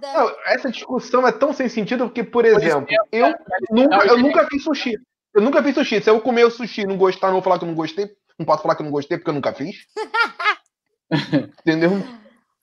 não, 0.00 0.36
Essa 0.46 0.70
discussão 0.70 1.26
é 1.26 1.32
tão 1.32 1.52
sem 1.52 1.68
sentido 1.68 2.04
porque, 2.04 2.22
por 2.22 2.44
exemplo, 2.44 2.86
eu 3.10 3.34
nunca, 3.70 4.06
eu 4.06 4.18
nunca 4.18 4.46
fiz 4.46 4.62
sushi. 4.62 4.94
Eu 5.34 5.42
nunca 5.42 5.62
fiz 5.62 5.74
sushi. 5.74 6.00
Se 6.00 6.10
eu 6.10 6.20
comer 6.20 6.44
o 6.44 6.50
sushi 6.50 6.82
e 6.82 6.86
não 6.86 6.96
gostar, 6.96 7.26
não 7.26 7.34
vou 7.34 7.42
falar 7.42 7.58
que 7.58 7.64
eu 7.64 7.68
não 7.68 7.74
gostei. 7.74 8.08
Não 8.38 8.46
posso 8.46 8.62
falar 8.62 8.74
que 8.74 8.82
eu 8.82 8.84
não 8.84 8.92
gostei 8.92 9.18
porque 9.18 9.30
eu 9.30 9.34
nunca 9.34 9.52
fiz. 9.52 9.76
Entendeu? 11.60 12.02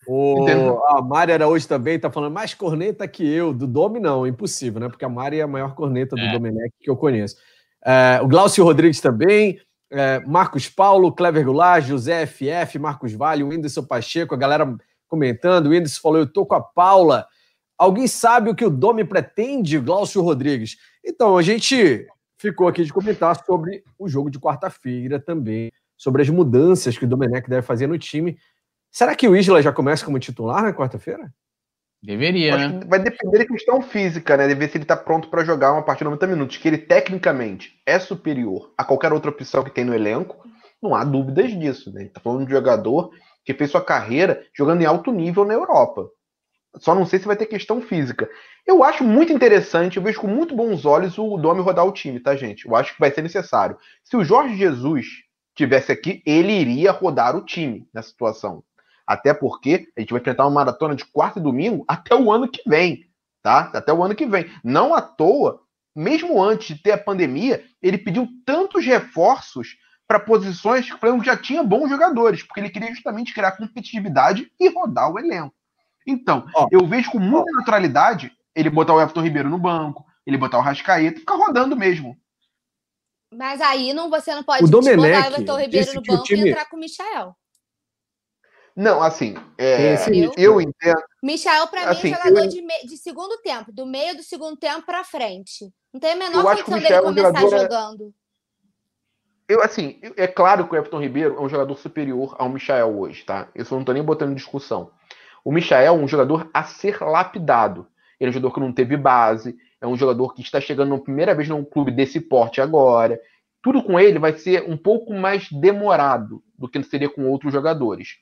O, 0.08 0.46
a 0.88 1.02
Mari 1.02 1.34
Araújo 1.34 1.68
também 1.68 2.00
tá 2.00 2.10
falando 2.10 2.34
mais 2.34 2.54
corneta 2.54 3.08
que 3.08 3.28
eu. 3.28 3.54
Do 3.54 3.68
Domi, 3.68 4.00
não, 4.00 4.26
impossível, 4.26 4.80
né? 4.80 4.88
Porque 4.88 5.04
a 5.04 5.10
Mari 5.10 5.40
é 5.40 5.44
a 5.44 5.48
maior 5.48 5.76
corneta 5.76 6.16
do 6.16 6.22
é. 6.22 6.32
Domenech 6.32 6.74
que 6.80 6.90
eu 6.90 6.96
conheço. 6.96 7.36
É, 7.86 8.20
o 8.22 8.28
Glaucio 8.28 8.64
Rodrigues 8.64 9.02
também 9.02 9.60
é, 9.92 10.20
Marcos 10.22 10.68
Paulo, 10.68 11.14
Clever 11.14 11.46
Goulart, 11.46 11.86
José 11.86 12.26
FF, 12.26 12.78
Marcos 12.78 13.14
Vale, 13.14 13.44
o 13.44 13.50
Whindersson 13.50 13.84
Pacheco, 13.84 14.34
a 14.34 14.38
galera 14.38 14.76
comentando. 15.08 15.68
O 15.68 15.70
Whindersson 15.70 16.02
falou: 16.02 16.20
Eu 16.20 16.28
tô 16.28 16.46
com 16.46 16.56
a 16.56 16.62
Paula. 16.62 17.26
Alguém 17.78 18.08
sabe 18.08 18.50
o 18.50 18.56
que 18.56 18.66
o 18.66 18.72
Domi 18.72 19.04
pretende, 19.04 19.80
Glaucio 19.80 20.22
Rodrigues? 20.22 20.78
Então, 21.06 21.38
a 21.38 21.42
gente 21.42 22.08
ficou 22.38 22.68
aqui 22.68 22.84
de 22.84 22.92
comentar 22.92 23.44
sobre 23.46 23.84
o 24.00 24.08
jogo 24.08 24.30
de 24.32 24.40
quarta-feira 24.40 25.20
também, 25.20 25.72
sobre 25.98 26.22
as 26.22 26.30
mudanças 26.30 26.98
que 26.98 27.06
o 27.06 27.08
Domenech 27.08 27.50
deve 27.50 27.64
fazer 27.64 27.88
no 27.88 27.98
time. 27.98 28.38
Será 28.92 29.16
que 29.16 29.28
o 29.28 29.36
Isla 29.36 29.62
já 29.62 29.74
começa 29.74 30.06
como 30.06 30.20
titular 30.20 30.64
na 30.64 30.74
quarta-feira? 30.74 31.34
Deveria, 32.02 32.56
né? 32.56 32.80
Vai 32.88 33.00
depender 33.00 33.40
da 33.40 33.48
questão 33.48 33.82
física, 33.82 34.38
né? 34.38 34.48
De 34.48 34.54
ver 34.54 34.70
se 34.70 34.78
ele 34.78 34.86
tá 34.86 34.96
pronto 34.96 35.30
para 35.30 35.44
jogar 35.44 35.74
uma 35.74 35.84
partida 35.84 36.06
de 36.06 36.12
90 36.12 36.28
minutos. 36.28 36.58
Que 36.58 36.68
ele, 36.68 36.78
tecnicamente, 36.78 37.82
é 37.86 38.00
superior 38.00 38.72
a 38.78 38.84
qualquer 38.84 39.12
outra 39.12 39.32
opção 39.32 39.64
que 39.64 39.72
tem 39.72 39.84
no 39.84 39.96
elenco. 39.96 40.38
Não 40.82 40.94
há 40.94 41.04
dúvidas 41.04 41.52
disso, 41.58 41.92
né? 41.92 42.02
Ele 42.02 42.10
tá 42.10 42.22
falando 42.22 42.46
de 42.46 42.54
um 42.54 42.56
jogador 42.56 43.12
que 43.44 43.54
fez 43.54 43.72
sua 43.72 43.84
carreira 43.84 44.46
jogando 44.56 44.82
em 44.82 44.86
alto 44.86 45.12
nível 45.12 45.44
na 45.44 45.56
Europa. 45.56 46.08
Só 46.78 46.94
não 46.94 47.06
sei 47.06 47.18
se 47.18 47.26
vai 47.26 47.36
ter 47.36 47.48
questão 47.48 47.82
física. 47.82 48.30
Eu 48.66 48.84
acho 48.84 49.04
muito 49.04 49.34
interessante, 49.34 49.98
eu 49.98 50.04
vejo 50.04 50.20
com 50.22 50.28
muito 50.28 50.56
bons 50.56 50.86
olhos 50.86 51.18
o 51.18 51.38
Domi 51.38 51.62
rodar 51.62 51.86
o 51.86 51.92
time, 51.92 52.20
tá, 52.20 52.36
gente? 52.36 52.68
Eu 52.68 52.76
acho 52.76 52.94
que 52.94 53.00
vai 53.00 53.10
ser 53.10 53.22
necessário. 53.22 53.78
Se 54.04 54.16
o 54.16 54.24
Jorge 54.24 54.56
Jesus 54.56 55.27
tivesse 55.58 55.92
aqui, 55.92 56.22
ele 56.26 56.54
iria 56.54 56.92
rodar 56.92 57.36
o 57.36 57.44
time 57.44 57.88
nessa 57.94 58.10
situação. 58.10 58.64
Até 59.06 59.34
porque 59.34 59.88
a 59.98 60.02
gente 60.02 60.12
vai 60.12 60.22
enfrentar 60.22 60.46
uma 60.46 60.52
maratona 60.52 60.96
de 60.96 61.06
quarta 61.06 61.40
e 61.40 61.42
domingo 61.42 61.84
até 61.88 62.16
o 62.16 62.32
ano 62.32 62.48
que 62.48 62.62
vem, 62.68 63.06
tá? 63.42 63.72
Até 63.74 63.92
o 63.92 64.04
ano 64.04 64.16
que 64.16 64.26
vem. 64.26 64.50
Não 64.64 64.94
à 64.94 65.02
toa, 65.02 65.62
mesmo 65.96 66.42
antes 66.44 66.76
de 66.76 66.82
ter 66.82 66.92
a 66.92 66.98
pandemia, 66.98 67.64
ele 67.82 67.98
pediu 67.98 68.28
tantos 68.46 68.86
reforços 68.86 69.78
para 70.08 70.20
posições 70.20 70.86
que 70.86 70.96
o 70.96 71.00
Flamengo 71.00 71.24
já 71.24 71.36
tinha 71.36 71.64
bons 71.64 71.90
jogadores, 71.90 72.44
porque 72.44 72.60
ele 72.60 72.70
queria 72.70 72.94
justamente 72.94 73.34
criar 73.34 73.54
competitividade 73.54 74.50
e 74.60 74.70
rodar 74.70 75.12
o 75.12 75.20
elenco. 75.20 75.54
Então, 76.06 76.46
oh, 76.56 76.68
eu 76.72 76.86
vejo 76.88 77.12
com 77.12 77.20
muita 77.20 77.52
oh. 77.52 77.58
naturalidade 77.58 78.32
ele 78.56 78.70
botar 78.70 78.94
o 78.94 79.02
Everton 79.02 79.22
Ribeiro 79.22 79.50
no 79.50 79.58
banco, 79.60 80.06
ele 80.26 80.38
botar 80.38 80.58
o 80.58 80.62
Rascaeta 80.62 81.18
e 81.18 81.20
ficar 81.20 81.36
rodando 81.36 81.76
mesmo. 81.76 82.18
Mas 83.34 83.60
aí 83.62 83.94
não, 83.94 84.10
você 84.10 84.34
não 84.34 84.44
pode 84.44 84.64
o 84.64 84.68
botar 84.68 84.98
o 84.98 85.06
Everton 85.06 85.60
Ribeiro 85.60 85.94
no 85.94 86.02
banco 86.02 86.24
time... 86.24 86.46
e 86.46 86.50
entrar 86.50 86.70
com 86.70 86.78
o 86.78 86.80
Michel. 86.80 87.36
Não, 88.76 89.02
assim, 89.02 89.36
é, 89.58 89.96
eu, 90.14 90.32
eu 90.38 90.62
entendo. 90.62 91.02
Michel, 91.24 91.68
para 91.68 91.82
mim, 91.82 91.88
assim, 91.88 92.14
é 92.14 92.16
jogador 92.16 92.44
eu... 92.44 92.48
de, 92.48 92.62
me... 92.62 92.86
de 92.86 92.96
segundo 92.96 93.38
tempo, 93.42 93.72
do 93.72 93.88
meio 93.88 94.16
do 94.16 94.22
segundo 94.22 94.56
tempo 94.56 94.86
para 94.86 95.04
frente. 95.04 95.74
Não 95.92 96.00
tem 96.00 96.12
a 96.12 96.16
menor 96.16 96.44
condição 96.64 96.80
dele 96.80 97.02
começar 97.02 97.44
é 97.44 97.62
jogando. 97.62 98.14
Eu, 99.50 99.64
assim, 99.64 100.00
é 100.16 100.28
claro 100.28 100.68
que 100.68 100.76
o 100.76 100.78
Everton 100.78 101.00
Ribeiro 101.00 101.38
é 101.38 101.42
um 101.42 101.50
jogador 101.50 101.76
superior 101.78 102.36
ao 102.38 102.50
Michel 102.50 103.00
hoje, 103.00 103.24
tá? 103.24 103.48
Isso 103.56 103.74
eu 103.74 103.78
não 103.78 103.86
tô 103.86 103.94
nem 103.94 104.04
botando 104.04 104.32
em 104.32 104.36
discussão. 104.36 104.92
O 105.44 105.52
Michel 105.52 105.80
é 105.80 105.92
um 105.92 106.08
jogador 106.08 106.50
a 106.54 106.64
ser 106.64 107.02
lapidado. 107.02 107.88
Ele 108.20 108.28
é 108.28 108.30
um 108.30 108.34
jogador 108.34 108.54
que 108.54 108.60
não 108.60 108.74
teve 108.74 108.98
base, 108.98 109.58
é 109.82 109.88
um 109.88 109.96
jogador 109.96 110.34
que 110.34 110.42
está 110.42 110.60
chegando 110.60 110.90
na 110.90 111.00
primeira 111.00 111.36
vez 111.36 111.48
num 111.48 111.64
clube 111.64 111.92
desse 111.92 112.20
porte 112.20 112.62
agora. 112.62 113.20
Tudo 113.62 113.84
com 113.84 114.00
ele 114.00 114.20
vai 114.20 114.34
ser 114.34 114.70
um 114.70 114.78
pouco 114.78 115.14
mais 115.14 115.52
demorado 115.52 116.44
do 116.58 116.68
que 116.68 116.82
seria 116.84 117.10
com 117.10 117.30
outros 117.30 117.54
jogadores. 117.54 118.18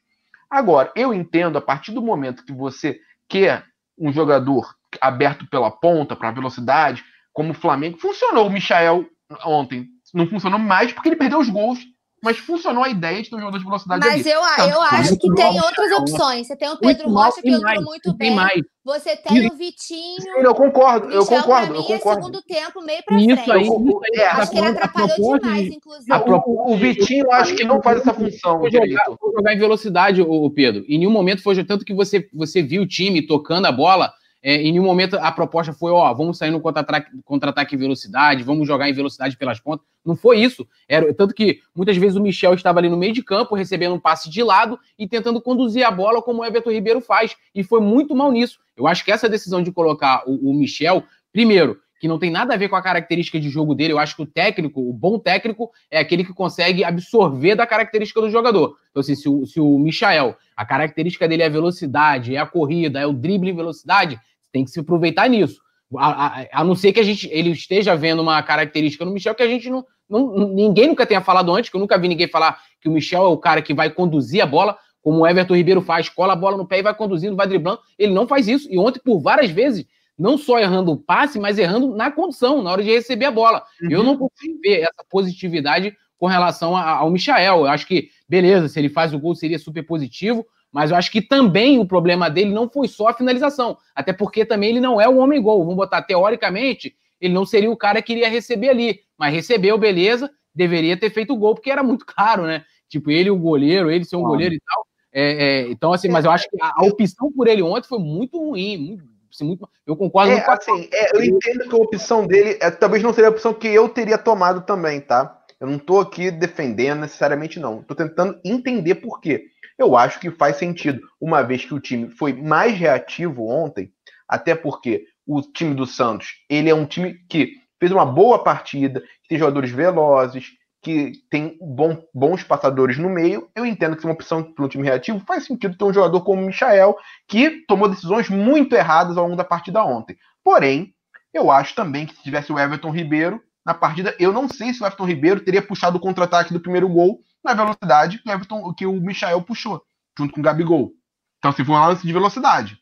Agora, 0.49 0.91
eu 0.95 1.13
entendo 1.13 1.57
a 1.57 1.61
partir 1.61 1.91
do 1.91 2.01
momento 2.01 2.45
que 2.45 2.53
você 2.53 2.99
quer 3.27 3.65
um 3.97 4.11
jogador 4.11 4.75
aberto 5.01 5.47
pela 5.49 5.71
ponta, 5.71 6.15
para 6.15 6.31
velocidade, 6.31 7.03
como 7.33 7.51
o 7.51 7.55
Flamengo, 7.55 7.97
funcionou 7.97 8.47
o 8.47 8.49
Michael 8.49 9.05
ontem. 9.45 9.87
Não 10.13 10.27
funcionou 10.27 10.59
mais 10.59 10.93
porque 10.93 11.09
ele 11.09 11.15
perdeu 11.15 11.39
os 11.39 11.49
gols 11.49 11.79
mas 12.25 12.39
funcionou 12.39 12.83
a 12.83 12.89
ideia 12.89 13.21
de 13.21 13.29
ter 13.29 13.35
um 13.35 13.39
jogador 13.39 13.59
de 13.59 13.63
velocidade 13.63 14.03
Mas 14.03 14.25
ali. 14.25 14.29
eu, 14.31 14.41
tá, 14.41 14.67
eu 14.67 14.81
acho 14.81 15.15
que 15.15 15.31
tem 15.35 15.61
outras 15.61 15.91
opções. 15.91 16.47
Você 16.47 16.55
tem 16.55 16.69
o 16.69 16.77
Pedro 16.77 17.07
Rocha, 17.07 17.39
que 17.39 17.49
entrou 17.49 17.61
mais, 17.61 17.83
muito 17.83 18.13
bem. 18.15 18.33
Mais. 18.33 18.61
Você 18.83 19.15
tem 19.15 19.47
o 19.47 19.55
Vitinho. 19.55 20.21
Sim, 20.21 20.29
eu 20.39 20.55
concordo, 20.55 21.11
eu 21.11 21.23
concordo. 21.23 21.75
eu 21.75 21.81
é 21.81 21.83
concordo. 21.83 22.25
segundo 22.25 22.41
tempo, 22.41 22.81
meio 22.81 23.03
pra 23.05 23.15
isso 23.15 23.43
frente. 23.43 23.51
Aí, 23.51 23.61
isso 23.61 24.01
aí, 24.03 24.19
é, 24.19 24.25
acho 24.25 24.51
que 24.51 24.57
ele 24.57 24.67
atrapalhou 24.67 25.39
demais, 25.39 25.67
inclusive. 25.67 26.11
O, 26.47 26.73
o, 26.73 26.77
Vitinho, 26.77 27.31
acho 27.31 27.55
que 27.55 27.63
não 27.63 27.79
faz 27.79 28.01
essa 28.01 28.13
função. 28.13 28.59
Foi 28.59 28.71
jogar, 28.71 29.05
foi 29.19 29.31
jogar 29.31 29.53
em 29.53 29.59
velocidade, 29.59 30.21
o 30.23 30.49
Pedro. 30.49 30.83
Em 30.87 30.97
nenhum 30.97 31.11
momento 31.11 31.43
foi 31.43 31.63
tanto 31.63 31.85
que 31.85 31.93
você, 31.93 32.27
você 32.33 32.63
viu 32.63 32.81
o 32.81 32.87
time 32.87 33.21
tocando 33.21 33.67
a 33.67 33.71
bola 33.71 34.11
é, 34.47 34.61
em 34.61 34.71
nenhum 34.71 34.83
momento 34.83 35.15
a 35.15 35.31
proposta 35.31 35.73
foi, 35.73 35.91
ó, 35.91 36.13
vamos 36.13 36.37
sair 36.37 36.51
no 36.51 36.61
contra-ataque 36.61 37.09
contra 37.25 37.51
em 37.71 37.77
velocidade, 37.77 38.43
vamos 38.43 38.67
jogar 38.67 38.87
em 38.87 38.93
velocidade 38.93 39.35
pelas 39.35 39.59
pontas. 39.59 39.83
Não 40.05 40.15
foi 40.15 40.37
isso. 40.37 40.67
Era 40.87 41.11
Tanto 41.15 41.33
que 41.33 41.61
muitas 41.75 41.97
vezes 41.97 42.15
o 42.15 42.21
Michel 42.21 42.53
estava 42.53 42.77
ali 42.77 42.87
no 42.87 42.95
meio 42.95 43.11
de 43.11 43.23
campo, 43.23 43.55
recebendo 43.55 43.95
um 43.95 43.99
passe 43.99 44.29
de 44.29 44.43
lado 44.43 44.79
e 44.99 45.07
tentando 45.07 45.41
conduzir 45.41 45.83
a 45.83 45.89
bola 45.89 46.21
como 46.21 46.43
o 46.43 46.45
Everton 46.45 46.69
Ribeiro 46.69 47.01
faz. 47.01 47.35
E 47.55 47.63
foi 47.63 47.81
muito 47.81 48.13
mal 48.13 48.31
nisso. 48.31 48.59
Eu 48.77 48.85
acho 48.85 49.03
que 49.03 49.11
essa 49.11 49.27
decisão 49.27 49.63
de 49.63 49.71
colocar 49.71 50.21
o, 50.27 50.51
o 50.51 50.53
Michel, 50.53 51.03
primeiro, 51.33 51.79
que 51.99 52.07
não 52.07 52.19
tem 52.19 52.29
nada 52.29 52.53
a 52.53 52.57
ver 52.57 52.69
com 52.69 52.75
a 52.75 52.83
característica 52.83 53.39
de 53.39 53.49
jogo 53.49 53.73
dele. 53.73 53.93
Eu 53.93 53.99
acho 53.99 54.15
que 54.15 54.21
o 54.21 54.27
técnico, 54.27 54.79
o 54.79 54.93
bom 54.93 55.17
técnico, 55.17 55.71
é 55.89 55.97
aquele 55.97 56.23
que 56.23 56.33
consegue 56.33 56.83
absorver 56.83 57.55
da 57.55 57.65
característica 57.65 58.21
do 58.21 58.29
jogador. 58.29 58.77
Então, 58.91 59.01
assim, 59.01 59.15
se 59.15 59.27
o, 59.27 59.43
se 59.47 59.59
o 59.59 59.79
Michael, 59.79 60.37
a 60.55 60.63
característica 60.63 61.27
dele 61.27 61.41
é 61.41 61.47
a 61.47 61.49
velocidade, 61.49 62.35
é 62.35 62.39
a 62.39 62.45
corrida, 62.45 62.99
é 62.99 63.07
o 63.07 63.13
drible 63.13 63.49
em 63.49 63.55
velocidade, 63.55 64.19
tem 64.55 64.63
que 64.63 64.71
se 64.71 64.79
aproveitar 64.79 65.27
nisso. 65.27 65.59
A, 65.97 66.27
a, 66.27 66.47
a, 66.61 66.63
não 66.63 66.75
ser 66.75 66.93
que 66.93 66.99
a 66.99 67.03
gente, 67.03 67.27
ele 67.29 67.51
esteja 67.51 67.93
vendo 67.93 68.21
uma 68.21 68.41
característica 68.41 69.03
no 69.03 69.11
Michel 69.11 69.35
que 69.35 69.43
a 69.43 69.47
gente 69.47 69.69
não, 69.69 69.85
não, 70.09 70.47
Ninguém 70.47 70.87
nunca 70.87 71.05
tenha 71.05 71.19
falado 71.19 71.53
antes, 71.53 71.69
que 71.69 71.75
eu 71.75 71.79
nunca 71.79 71.97
vi 71.97 72.07
ninguém 72.07 72.29
falar 72.29 72.57
que 72.79 72.87
o 72.87 72.91
Michel 72.91 73.25
é 73.25 73.27
o 73.27 73.37
cara 73.37 73.61
que 73.61 73.73
vai 73.73 73.89
conduzir 73.89 74.41
a 74.41 74.45
bola, 74.45 74.77
como 75.01 75.19
o 75.19 75.27
Everton 75.27 75.55
Ribeiro 75.55 75.81
faz, 75.81 76.07
cola 76.07 76.33
a 76.33 76.35
bola 76.37 76.55
no 76.55 76.65
pé 76.65 76.79
e 76.79 76.83
vai 76.83 76.95
conduzindo, 76.95 77.35
vai 77.35 77.47
driblando. 77.47 77.79
Ele 77.99 78.13
não 78.13 78.25
faz 78.25 78.47
isso. 78.47 78.71
E 78.71 78.79
ontem, 78.79 79.01
por 79.03 79.19
várias 79.19 79.51
vezes, 79.51 79.85
não 80.17 80.37
só 80.37 80.57
errando 80.57 80.93
o 80.93 80.97
passe, 80.97 81.37
mas 81.37 81.59
errando 81.59 81.93
na 81.93 82.09
condução, 82.09 82.63
na 82.63 82.71
hora 82.71 82.81
de 82.81 82.89
receber 82.89 83.25
a 83.25 83.31
bola. 83.31 83.61
Uhum. 83.81 83.91
Eu 83.91 84.03
não 84.03 84.17
consigo 84.17 84.57
ver 84.61 84.83
essa 84.83 85.05
positividade 85.09 85.95
com 86.17 86.27
relação 86.27 86.77
ao 86.77 87.11
Michael. 87.11 87.59
Eu 87.59 87.67
acho 87.67 87.85
que, 87.85 88.07
beleza, 88.27 88.69
se 88.69 88.79
ele 88.79 88.87
faz 88.87 89.13
o 89.13 89.19
gol 89.19 89.35
seria 89.35 89.59
super 89.59 89.85
positivo, 89.85 90.45
mas 90.75 90.91
eu 90.91 90.97
acho 90.97 91.09
que 91.09 91.21
também 91.21 91.79
o 91.79 91.87
problema 91.87 92.29
dele 92.29 92.53
não 92.53 92.69
foi 92.69 92.89
só 92.89 93.07
a 93.07 93.13
finalização, 93.13 93.77
até 93.95 94.11
porque 94.11 94.43
também 94.43 94.71
ele 94.71 94.81
não 94.81 94.99
é 94.99 95.07
o 95.07 95.19
homem 95.19 95.41
gol. 95.41 95.59
Vamos 95.59 95.77
botar 95.77 96.01
teoricamente, 96.01 96.93
ele 97.21 97.33
não 97.33 97.45
seria 97.45 97.71
o 97.71 97.77
cara 97.77 98.01
que 98.01 98.11
iria 98.11 98.27
receber 98.27 98.67
ali, 98.67 98.99
mas 99.17 99.33
recebeu, 99.33 99.77
beleza, 99.77 100.29
deveria 100.53 100.99
ter 100.99 101.09
feito 101.11 101.31
o 101.31 101.37
gol, 101.37 101.55
porque 101.55 101.71
era 101.71 101.81
muito 101.81 102.03
caro, 102.13 102.43
né? 102.43 102.65
Tipo, 102.89 103.09
ele 103.09 103.31
o 103.31 103.37
goleiro, 103.37 103.89
ele 103.89 104.03
ser 104.03 104.17
um 104.17 104.25
ah. 104.25 104.27
goleiro 104.27 104.53
e 104.53 104.59
tal. 104.59 104.85
É, 105.13 105.45
é, 105.45 105.71
então, 105.71 105.93
assim, 105.93 106.09
mas 106.09 106.25
eu 106.25 106.31
acho 106.31 106.49
que 106.49 106.57
a, 106.61 106.83
opção 106.83 107.31
por 107.31 107.47
ele 107.47 107.63
ontem 107.63 107.87
foi 107.87 107.99
muito 107.99 108.37
ruim, 108.37 108.77
muito, 108.77 109.03
assim, 109.33 109.45
muito, 109.45 109.69
eu 109.87 109.95
concordo 109.95 110.33
é, 110.33 110.45
assim, 110.45 110.89
é, 110.91 111.15
eu 111.15 111.23
entendo 111.23 111.69
que 111.69 111.73
a 111.73 111.77
opção 111.77 112.27
dele 112.27 112.57
é, 112.59 112.69
talvez 112.69 113.01
não 113.01 113.13
seria 113.13 113.29
a 113.29 113.31
opção 113.31 113.53
que 113.53 113.69
eu 113.69 113.87
teria 113.87 114.17
tomado 114.17 114.65
também, 114.65 114.99
tá? 114.99 115.41
Eu 115.57 115.67
não 115.67 115.79
tô 115.79 115.99
aqui 115.99 116.29
defendendo 116.29 116.99
necessariamente, 116.99 117.59
não. 117.59 117.81
Tô 117.81 117.95
tentando 117.95 118.39
entender 118.43 118.95
por 118.95 119.21
quê. 119.21 119.45
Eu 119.77 119.97
acho 119.97 120.19
que 120.19 120.31
faz 120.31 120.57
sentido, 120.57 121.01
uma 121.19 121.41
vez 121.41 121.65
que 121.65 121.73
o 121.73 121.79
time 121.79 122.09
foi 122.09 122.33
mais 122.33 122.77
reativo 122.77 123.47
ontem, 123.47 123.91
até 124.27 124.55
porque 124.55 125.05
o 125.27 125.41
time 125.41 125.73
do 125.73 125.85
Santos, 125.85 126.33
ele 126.49 126.69
é 126.69 126.75
um 126.75 126.85
time 126.85 127.15
que 127.29 127.53
fez 127.79 127.91
uma 127.91 128.05
boa 128.05 128.43
partida, 128.43 129.03
tem 129.27 129.37
jogadores 129.37 129.71
velozes, 129.71 130.53
que 130.81 131.13
tem 131.31 131.57
bom, 131.59 131.99
bons 132.13 132.43
passadores 132.43 132.97
no 132.97 133.09
meio. 133.09 133.49
Eu 133.55 133.65
entendo 133.65 133.95
que 133.95 134.01
se 134.01 134.07
uma 134.07 134.13
opção 134.13 134.43
para 134.43 134.65
um 134.65 134.67
time 134.67 134.83
reativo, 134.83 135.19
faz 135.25 135.45
sentido 135.45 135.75
ter 135.75 135.83
um 135.83 135.93
jogador 135.93 136.21
como 136.21 136.43
o 136.43 136.45
Michael, 136.45 136.95
que 137.27 137.65
tomou 137.67 137.89
decisões 137.89 138.29
muito 138.29 138.75
erradas 138.75 139.17
ao 139.17 139.23
longo 139.23 139.35
da 139.35 139.43
partida 139.43 139.83
ontem. 139.83 140.15
Porém, 140.43 140.93
eu 141.33 141.49
acho 141.49 141.73
também 141.73 142.05
que 142.05 142.15
se 142.15 142.21
tivesse 142.21 142.53
o 142.53 142.59
Everton 142.59 142.91
Ribeiro 142.91 143.41
na 143.65 143.73
partida, 143.73 144.15
eu 144.19 144.31
não 144.31 144.47
sei 144.47 144.73
se 144.73 144.83
o 144.83 144.85
Everton 144.85 145.05
Ribeiro 145.05 145.39
teria 145.39 145.61
puxado 145.61 145.97
o 145.97 145.99
contra-ataque 145.99 146.53
do 146.53 146.59
primeiro 146.59 146.87
gol 146.87 147.19
na 147.45 147.53
velocidade 147.53 148.19
que 148.19 148.27
o, 148.27 148.31
Everton, 148.31 148.73
que 148.73 148.85
o 148.85 148.93
Michael 148.93 149.41
puxou, 149.43 149.81
junto 150.17 150.33
com 150.33 150.41
o 150.41 150.43
Gabigol. 150.43 150.91
Então, 151.37 151.51
se 151.51 151.61
assim, 151.61 151.65
foi 151.65 151.75
um 151.75 151.87
lance 151.87 152.05
de 152.05 152.11
velocidade. 152.11 152.77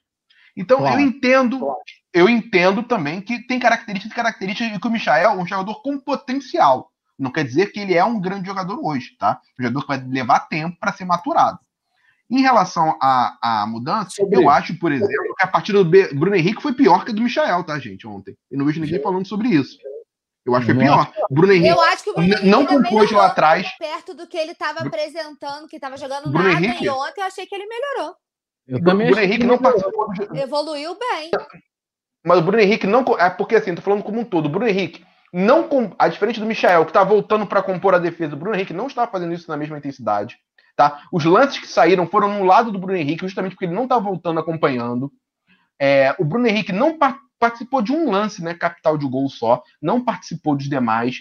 Então, 0.56 0.80
claro. 0.80 1.00
eu 1.00 1.06
entendo, 1.06 1.60
claro. 1.60 1.80
eu 2.14 2.30
entendo 2.30 2.82
também 2.84 3.22
que 3.22 3.46
tem 3.46 3.60
características 3.60 4.12
e 4.12 4.16
características 4.16 4.78
que 4.78 4.88
o 4.88 4.92
Michael 4.92 5.32
é 5.32 5.36
um 5.36 5.46
jogador 5.46 5.82
com 5.82 6.00
potencial. 6.00 6.90
Não 7.20 7.32
quer 7.32 7.44
dizer 7.44 7.72
que 7.72 7.80
ele 7.80 7.94
é 7.94 8.04
um 8.04 8.20
grande 8.20 8.48
jogador 8.48 8.80
hoje, 8.84 9.16
tá? 9.20 9.40
Um 9.60 9.64
jogador 9.64 9.82
que 9.82 9.88
vai 9.88 9.98
levar 9.98 10.40
tempo 10.42 10.78
para 10.80 10.94
ser 10.94 11.06
maturado. 11.06 11.60
Em 12.30 12.42
relação 12.42 12.98
à, 13.02 13.38
à 13.42 13.68
mudança, 13.68 14.12
Sobre 14.12 14.38
eu 14.38 14.50
acho, 14.50 14.78
por 14.80 14.92
exemplo, 14.92 15.36
que 15.38 15.44
a 15.44 15.48
partida 15.48 15.84
do 15.84 15.90
Bruno 15.90 16.36
Henrique 16.36 16.62
foi 16.62 16.74
pior 16.74 17.04
que 17.04 17.12
a 17.12 17.14
do 17.14 17.22
Michael, 17.22 17.64
tá, 17.64 17.78
gente, 17.78 18.08
ontem. 18.08 18.36
Eu 18.50 18.58
não 18.58 18.66
vejo 18.66 18.82
ninguém 18.82 19.02
falando 19.02 19.28
sobre 19.28 19.50
isso. 19.50 19.78
Eu 20.46 20.56
acho 20.56 20.66
que 20.68 20.74
foi 20.74 20.84
pior. 20.84 21.12
Bruno 21.30 21.54
Henrique, 21.54 21.70
eu 21.70 21.82
acho 21.82 22.04
que 22.04 22.10
o 22.10 22.14
Bruno 22.14 22.34
Henrique 22.34 22.48
não 22.48 22.66
compôs 22.66 23.12
lá 23.12 23.28
atrás. 23.28 23.68
Perto 23.78 24.14
do 24.14 24.28
que 24.28 24.38
ele 24.38 24.52
estava 24.52 24.82
apresentando, 24.82 25.68
que 25.68 25.78
estava 25.78 25.96
jogando 25.96 26.30
Bruno 26.30 26.50
nada, 26.50 26.66
Henrique, 26.66 26.86
e 26.86 26.90
ontem 26.90 27.22
eu 27.22 27.26
achei 27.26 27.46
que 27.46 27.56
ele 27.56 27.66
melhorou. 27.66 28.16
Eu 28.68 28.84
também 28.84 29.08
Bruno 29.08 29.22
Henrique 29.22 29.46
não 29.46 29.58
participou. 29.58 30.08
Evoluiu 30.36 30.98
bem. 30.98 31.32
Mas 32.26 32.40
o 32.40 32.42
Bruno 32.42 32.62
Henrique 32.62 32.88
não. 32.88 33.04
É 33.18 33.30
porque 33.30 33.56
assim, 33.56 33.74
tô 33.74 33.82
falando 33.82 34.04
como 34.04 34.20
um 34.20 34.26
todo. 34.26 34.48
O 34.48 34.50
Bruno 34.50 34.68
Henrique, 34.68 35.06
não 35.34 35.68
a 35.98 36.08
diferente 36.10 36.40
do 36.40 36.46
Michel, 36.46 36.84
que 36.84 36.92
está 36.92 37.04
voltando 37.04 37.48
para 37.48 37.64
compor 37.64 37.96
a 37.96 38.00
defesa, 38.00 38.36
o 38.36 38.38
Bruno 38.38 38.56
Henrique 38.56 38.74
não 38.74 38.88
está 38.88 39.08
fazendo 39.08 39.34
isso 39.34 39.50
na 39.50 39.58
mesma 39.58 39.78
intensidade. 39.78 40.38
Tá? 40.76 41.04
Os 41.12 41.24
lances 41.24 41.60
que 41.60 41.68
saíram 41.68 42.08
foram 42.08 42.40
no 42.40 42.44
lado 42.44 42.72
do 42.72 42.80
Bruno 42.80 42.98
Henrique, 42.98 43.26
justamente 43.26 43.54
porque 43.54 43.66
ele 43.66 43.76
não 43.76 43.84
está 43.84 43.98
voltando 44.00 44.40
acompanhando. 44.40 45.12
É, 45.80 46.16
o 46.20 46.26
Bruno 46.26 46.48
Henrique 46.48 46.72
não 46.72 46.98
participou 47.44 47.82
de 47.82 47.92
um 47.92 48.10
lance, 48.10 48.42
né, 48.42 48.54
capital 48.54 48.98
de 48.98 49.06
gol 49.06 49.28
só, 49.28 49.62
não 49.82 50.02
participou 50.02 50.56
dos 50.56 50.70
demais. 50.70 51.18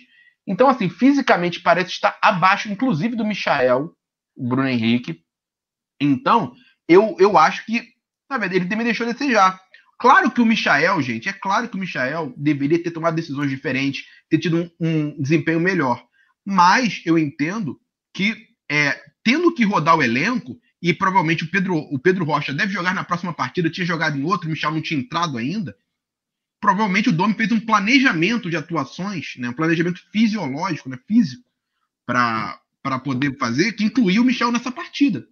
Então, 0.47 0.68
assim, 0.68 0.89
fisicamente 0.89 1.61
parece 1.61 1.91
estar 1.91 2.16
abaixo, 2.23 2.70
inclusive 2.70 3.16
do 3.16 3.27
Michael, 3.27 3.91
o 4.37 4.49
Bruno 4.49 4.68
Henrique. 4.68 5.20
Então, 6.01 6.55
eu, 6.87 7.16
eu 7.18 7.37
acho 7.37 7.66
que, 7.66 7.89
na 8.31 8.39
verdade, 8.39 8.61
ele 8.61 8.68
também 8.68 8.85
deixou 8.85 9.05
de 9.05 9.14
desejar. 9.14 9.61
Claro 9.99 10.31
que 10.31 10.41
o 10.41 10.47
Michael, 10.47 11.03
gente, 11.03 11.29
é 11.29 11.33
claro 11.33 11.68
que 11.68 11.77
o 11.77 11.81
Michael 11.81 12.33
deveria 12.37 12.81
ter 12.81 12.93
tomado 12.93 13.16
decisões 13.16 13.51
diferentes, 13.51 14.05
ter 14.31 14.39
tido 14.39 14.59
um, 14.59 14.70
um 14.81 15.20
desempenho 15.20 15.59
melhor. 15.59 16.05
Mas 16.47 17.03
eu 17.05 17.18
entendo 17.18 17.81
que, 18.14 18.37
é, 18.70 18.97
tendo 19.25 19.53
que 19.53 19.64
rodar 19.64 19.97
o 19.97 20.03
elenco, 20.05 20.57
e 20.81 20.95
provavelmente 20.95 21.43
o 21.43 21.51
Pedro, 21.51 21.77
o 21.77 21.99
Pedro 21.99 22.25
Rocha 22.25 22.53
deve 22.53 22.73
jogar 22.73 22.95
na 22.95 23.03
próxima 23.03 23.33
partida, 23.33 23.68
tinha 23.68 23.87
jogado 23.87 24.16
em 24.16 24.23
outro, 24.23 24.47
o 24.47 24.51
Michel 24.51 24.70
não 24.70 24.81
tinha 24.81 25.01
entrado 25.01 25.37
ainda 25.37 25.75
provavelmente 26.63 27.09
o 27.09 27.13
Domi 27.13 27.35
fez 27.35 27.51
um 27.51 27.59
planejamento 27.59 28.49
de 28.49 28.57
atuações, 28.57 29.35
né, 29.37 29.49
um 29.49 29.53
planejamento 29.53 30.01
fisiológico, 30.13 30.89
né, 30.89 30.97
físico, 31.09 31.43
para 32.07 32.99
poder 33.03 33.37
fazer, 33.37 33.73
que 33.73 33.85
incluiu 33.85 34.23
o 34.23 34.25
Michel 34.25 34.53
nessa 34.53 34.71
partida. 34.71 35.27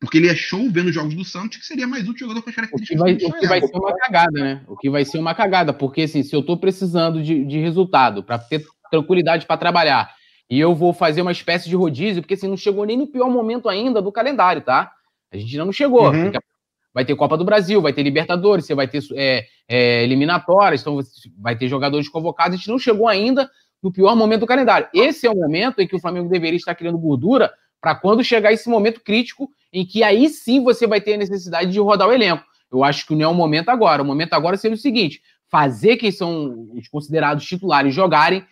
Porque 0.00 0.16
ele 0.16 0.30
achou, 0.30 0.70
vendo 0.70 0.88
os 0.88 0.94
jogos 0.94 1.14
do 1.14 1.22
Santos, 1.22 1.58
que 1.58 1.66
seria 1.66 1.86
mais 1.86 2.08
útil 2.08 2.20
jogador 2.20 2.40
com 2.40 2.48
as 2.48 2.56
características. 2.56 2.98
O 2.98 3.04
que 3.04 3.18
vai, 3.18 3.28
o 3.28 3.40
que 3.40 3.46
vai 3.46 3.60
ser 3.60 3.76
uma 3.76 3.94
cagada, 3.94 4.40
né? 4.40 4.64
O 4.66 4.76
que 4.78 4.90
vai 4.90 5.04
ser 5.04 5.18
uma 5.18 5.34
cagada, 5.34 5.72
porque 5.74 6.02
assim, 6.02 6.22
se 6.22 6.34
eu 6.34 6.40
estou 6.40 6.56
precisando 6.56 7.22
de, 7.22 7.44
de 7.44 7.58
resultado, 7.58 8.24
para 8.24 8.38
ter 8.38 8.64
tranquilidade 8.90 9.44
para 9.44 9.58
trabalhar, 9.58 10.10
e 10.48 10.58
eu 10.58 10.74
vou 10.74 10.94
fazer 10.94 11.20
uma 11.20 11.30
espécie 11.30 11.68
de 11.68 11.76
rodízio, 11.76 12.22
porque 12.22 12.32
assim, 12.32 12.48
não 12.48 12.56
chegou 12.56 12.86
nem 12.86 12.96
no 12.96 13.06
pior 13.06 13.28
momento 13.28 13.68
ainda 13.68 14.00
do 14.00 14.10
calendário, 14.10 14.62
tá? 14.62 14.90
A 15.30 15.36
gente 15.36 15.52
ainda 15.52 15.66
não 15.66 15.72
chegou. 15.72 16.10
Uhum. 16.10 16.24
Daqui 16.24 16.38
a 16.38 16.42
vai 16.92 17.04
ter 17.04 17.14
Copa 17.14 17.36
do 17.36 17.44
Brasil, 17.44 17.80
vai 17.80 17.92
ter 17.92 18.02
Libertadores, 18.02 18.66
você 18.66 18.74
vai 18.74 18.88
ter 18.88 19.02
é, 19.14 19.46
é, 19.68 20.02
eliminatórias, 20.02 20.80
então 20.80 20.98
vai 21.38 21.56
ter 21.56 21.68
jogadores 21.68 22.08
convocados. 22.08 22.54
A 22.54 22.56
gente 22.56 22.68
não 22.68 22.78
chegou 22.78 23.08
ainda 23.08 23.50
no 23.82 23.92
pior 23.92 24.14
momento 24.14 24.40
do 24.40 24.46
calendário. 24.46 24.88
Esse 24.92 25.26
é 25.26 25.30
o 25.30 25.36
momento 25.36 25.80
em 25.80 25.86
que 25.86 25.96
o 25.96 26.00
Flamengo 26.00 26.28
deveria 26.28 26.56
estar 26.56 26.74
criando 26.74 26.98
gordura 26.98 27.52
para 27.80 27.94
quando 27.94 28.22
chegar 28.22 28.52
esse 28.52 28.68
momento 28.68 29.00
crítico 29.00 29.50
em 29.72 29.86
que 29.86 30.02
aí 30.02 30.28
sim 30.28 30.62
você 30.62 30.86
vai 30.86 31.00
ter 31.00 31.14
a 31.14 31.18
necessidade 31.18 31.70
de 31.70 31.78
rodar 31.78 32.08
o 32.08 32.12
elenco. 32.12 32.44
Eu 32.70 32.84
acho 32.84 33.06
que 33.06 33.14
não 33.14 33.24
é 33.24 33.28
o 33.28 33.34
momento 33.34 33.70
agora. 33.70 34.02
O 34.02 34.04
momento 34.04 34.34
agora 34.34 34.56
seria 34.56 34.74
o 34.74 34.78
seguinte: 34.78 35.22
fazer 35.50 35.96
quem 35.96 36.10
são 36.10 36.68
os 36.74 36.88
considerados 36.88 37.44
titulares 37.44 37.94
jogarem, 37.94 38.44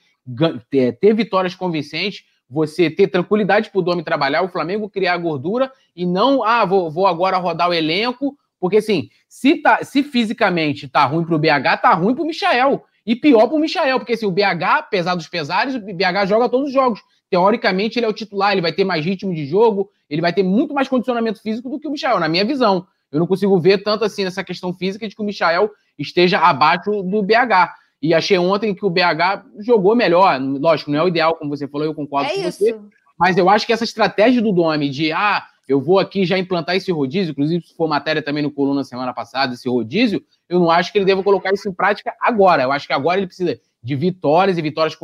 ter 0.71 1.15
vitórias 1.15 1.55
convincentes, 1.55 2.25
você 2.49 2.89
ter 2.89 3.09
tranquilidade 3.09 3.71
para 3.71 3.79
o 3.79 3.83
Domi 3.83 4.03
trabalhar, 4.03 4.43
o 4.43 4.49
Flamengo 4.49 4.89
criar 4.89 5.17
gordura 5.19 5.71
e 5.95 6.07
não, 6.07 6.43
ah, 6.43 6.65
vou, 6.65 6.91
vou 6.91 7.07
agora 7.07 7.37
rodar 7.37 7.69
o 7.69 7.75
elenco, 7.75 8.37
porque 8.59 8.79
assim, 8.79 9.11
se, 9.29 9.57
tá, 9.57 9.85
se 9.85 10.03
fisicamente 10.03 10.89
tá 10.89 11.05
ruim 11.05 11.25
para 11.25 11.35
o 11.35 11.39
BH, 11.39 11.83
tá 11.83 11.95
ruim 11.95 12.15
para 12.15 12.25
o 12.25 12.27
Michael. 12.27 12.85
E 13.07 13.17
pior 13.17 13.47
para 13.47 13.57
o 13.57 13.59
Michael, 13.59 13.99
porque 13.99 14.13
assim, 14.13 14.27
o 14.27 14.31
BH, 14.31 14.65
apesar 14.79 15.15
dos 15.15 15.29
pesares, 15.29 15.75
o 15.75 15.81
BH 15.81 16.27
joga 16.27 16.49
todos 16.49 16.69
os 16.69 16.73
jogos. 16.73 17.01
Teoricamente, 17.31 17.99
ele 17.99 18.07
é 18.07 18.09
o 18.09 18.13
titular, 18.13 18.53
ele 18.53 18.61
vai 18.61 18.73
ter 18.73 18.85
mais 18.85 19.05
ritmo 19.05 19.35
de 19.35 19.47
jogo, 19.47 19.91
ele 20.09 20.21
vai 20.21 20.33
ter 20.33 20.43
muito 20.43 20.75
mais 20.75 20.89
condicionamento 20.89 21.41
físico 21.41 21.69
do 21.69 21.79
que 21.79 21.89
o 21.89 21.91
Michael, 21.91 22.21
na 22.21 22.29
minha 22.29 22.45
visão. 22.45 22.87
Eu 23.11 23.19
não 23.19 23.27
consigo 23.27 23.59
ver 23.59 23.79
tanto 23.79 24.05
assim 24.05 24.25
nessa 24.25 24.45
questão 24.45 24.75
física 24.75 25.09
de 25.09 25.15
que 25.15 25.23
o 25.23 25.25
Michael 25.25 25.71
esteja 25.99 26.39
abaixo 26.39 27.03
do 27.03 27.23
BH. 27.23 27.73
E 28.01 28.15
achei 28.15 28.39
ontem 28.39 28.75
que 28.75 28.85
o 28.85 28.91
BH 28.91 29.45
jogou 29.61 29.97
melhor. 29.97 30.41
Lógico, 30.41 30.91
não 30.91 31.01
é 31.01 31.03
o 31.03 31.09
ideal, 31.09 31.35
como 31.35 31.57
você 31.57 31.67
falou, 31.67 31.87
eu 31.87 31.95
concordo 31.95 32.31
é 32.31 32.35
com 32.35 32.49
isso. 32.49 32.59
você. 32.59 32.79
Mas 33.19 33.37
eu 33.37 33.51
acho 33.51 33.67
que 33.67 33.73
essa 33.73 33.85
estratégia 33.85 34.41
do 34.41 34.53
Domi 34.53 34.89
de 34.89 35.13
ah, 35.13 35.45
eu 35.69 35.81
vou 35.81 35.99
aqui 35.99 36.25
já 36.25 36.39
implantar 36.39 36.77
esse 36.77 36.91
rodízio, 36.93 37.33
inclusive 37.33 37.67
se 37.67 37.75
for 37.75 37.89
matéria 37.89 38.23
também 38.23 38.43
no 38.43 38.51
coluna 38.51 38.85
semana 38.85 39.13
passada, 39.13 39.55
esse 39.55 39.69
rodízio, 39.69 40.25
eu 40.49 40.61
não 40.61 40.71
acho 40.71 40.91
que 40.93 40.99
ele 40.99 41.05
deva 41.05 41.23
colocar 41.23 41.53
isso 41.53 41.69
em 41.69 41.73
prática 41.73 42.15
agora. 42.21 42.63
Eu 42.63 42.73
acho 42.73 42.87
que 42.87 42.93
agora 42.93 43.19
ele 43.19 43.27
precisa 43.27 43.61
de 43.83 43.97
vitórias 43.97 44.57
e 44.57 44.63
vitórias 44.63 44.97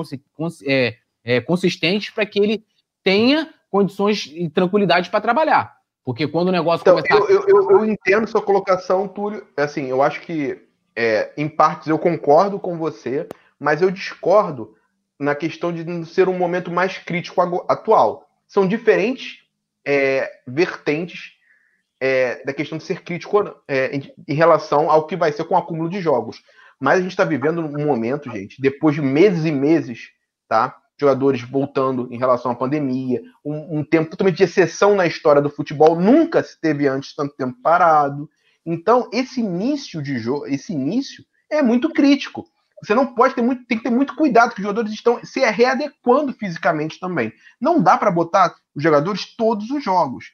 é, 0.65 0.95
é, 1.25 1.41
consistentes 1.41 2.11
para 2.11 2.25
que 2.25 2.39
ele 2.39 2.65
tenha 3.03 3.53
condições 3.71 4.31
e 4.33 4.49
tranquilidade 4.49 5.11
para 5.11 5.21
trabalhar. 5.21 5.75
Porque 6.05 6.27
quando 6.29 6.49
o 6.49 6.53
negócio 6.53 6.83
então, 6.83 6.97
começar... 6.97 7.33
Eu, 7.33 7.49
eu, 7.49 7.71
eu, 7.71 7.85
entendo 7.85 8.27
sua 8.27 8.41
colocação, 8.41 9.09
Túlio. 9.09 9.47
Assim, 9.57 9.87
eu 9.87 10.03
acho 10.03 10.21
que 10.21 10.64
é, 10.97 11.33
em 11.37 11.49
partes 11.49 11.89
eu 11.89 11.99
concordo 11.99 12.59
com 12.59 12.79
você, 12.79 13.29
mas 13.59 13.83
eu 13.83 13.91
discordo 13.91 14.77
na 15.19 15.35
questão 15.35 15.73
de 15.73 16.07
ser 16.07 16.29
um 16.29 16.37
momento 16.37 16.71
mais 16.71 16.99
crítico 16.99 17.41
atual. 17.69 18.29
São 18.47 18.67
diferentes 18.67 19.45
é, 19.85 20.31
vertentes 20.47 21.33
é, 22.01 22.45
da 22.45 22.53
questão 22.53 22.79
de 22.79 22.85
ser 22.85 23.03
crítico 23.03 23.39
é, 23.69 23.97
em, 23.97 24.13
em, 24.29 24.35
relação 24.35 24.91
ao 24.91 25.07
que 25.07 25.17
vai 25.17 25.33
ser 25.33 25.45
com 25.45 25.55
o 25.55 25.59
acúmulo 25.59 25.89
de 25.89 26.01
jogos. 26.01 26.43
mas 26.81 26.99
a 26.99 27.03
gente 27.03 27.13
está 27.13 27.25
vivendo 27.25 27.61
um 27.61 27.87
momento, 27.87 28.31
gente, 28.31 28.61
depois 28.61 28.95
de 28.95 29.01
meses 29.01 29.45
e 29.45 29.53
meses, 29.53 30.11
tá? 30.49 30.77
Jogadores 31.01 31.41
voltando 31.43 32.09
em 32.13 32.19
relação 32.19 32.51
à 32.51 32.55
pandemia, 32.55 33.23
um, 33.45 33.79
um 33.79 33.85
tempo 33.85 34.11
totalmente 34.11 34.37
de 34.37 34.45
exceção 34.45 34.95
na 34.95 35.07
história 35.07 35.41
do 35.41 35.51
futebol, 35.51 35.99
nunca 35.99 36.43
se 36.43 36.61
teve 36.61 36.87
antes 36.87 37.15
tanto 37.15 37.35
tempo 37.37 37.57
parado. 37.63 38.29
Então, 38.65 39.09
esse 39.13 39.41
início 39.41 40.03
de 40.03 40.19
jogo, 40.19 40.47
esse 40.47 40.73
início 40.73 41.25
é 41.51 41.63
muito 41.63 41.91
crítico. 41.91 42.47
Você 42.83 42.95
não 42.95 43.15
pode 43.15 43.35
ter 43.35 43.43
muito, 43.43 43.65
tem 43.67 43.79
que 43.79 43.85
ter 43.85 43.91
muito 43.91 44.15
cuidado, 44.15 44.55
que 44.55 44.61
os 44.61 44.63
jogadores 44.63 44.93
estão 44.93 45.25
se 45.25 45.41
readequando 45.41 46.33
fisicamente 46.33 46.99
também. 46.99 47.33
Não 47.61 47.83
dá 47.83 47.97
para 47.97 48.11
botar 48.11 48.55
os 48.75 48.83
jogadores 48.83 49.35
todos 49.37 49.71
os 49.71 49.83
jogos. 49.83 50.33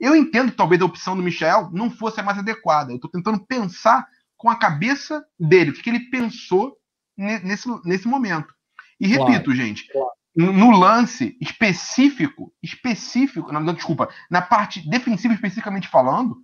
Eu 0.00 0.16
entendo 0.16 0.50
que 0.50 0.56
talvez 0.56 0.80
a 0.80 0.84
opção 0.84 1.16
do 1.16 1.22
Michel 1.22 1.70
não 1.72 1.90
fosse 1.90 2.20
a 2.20 2.22
mais 2.22 2.38
adequada. 2.38 2.90
Eu 2.90 2.96
estou 2.96 3.10
tentando 3.10 3.44
pensar 3.46 4.06
com 4.36 4.50
a 4.50 4.56
cabeça 4.56 5.24
dele, 5.38 5.70
o 5.70 5.74
que, 5.74 5.88
ele 5.88 6.10
pensou 6.10 6.76
nesse, 7.16 7.68
nesse 7.84 8.08
momento. 8.08 8.52
E 8.98 9.06
repito, 9.06 9.44
claro, 9.44 9.54
gente, 9.54 9.86
claro. 9.92 10.10
no 10.34 10.70
lance 10.72 11.36
específico, 11.40 12.52
específico, 12.60 13.52
não, 13.52 13.72
desculpa, 13.72 14.08
na 14.28 14.42
parte 14.42 14.88
defensiva 14.88 15.34
especificamente 15.34 15.86
falando, 15.86 16.38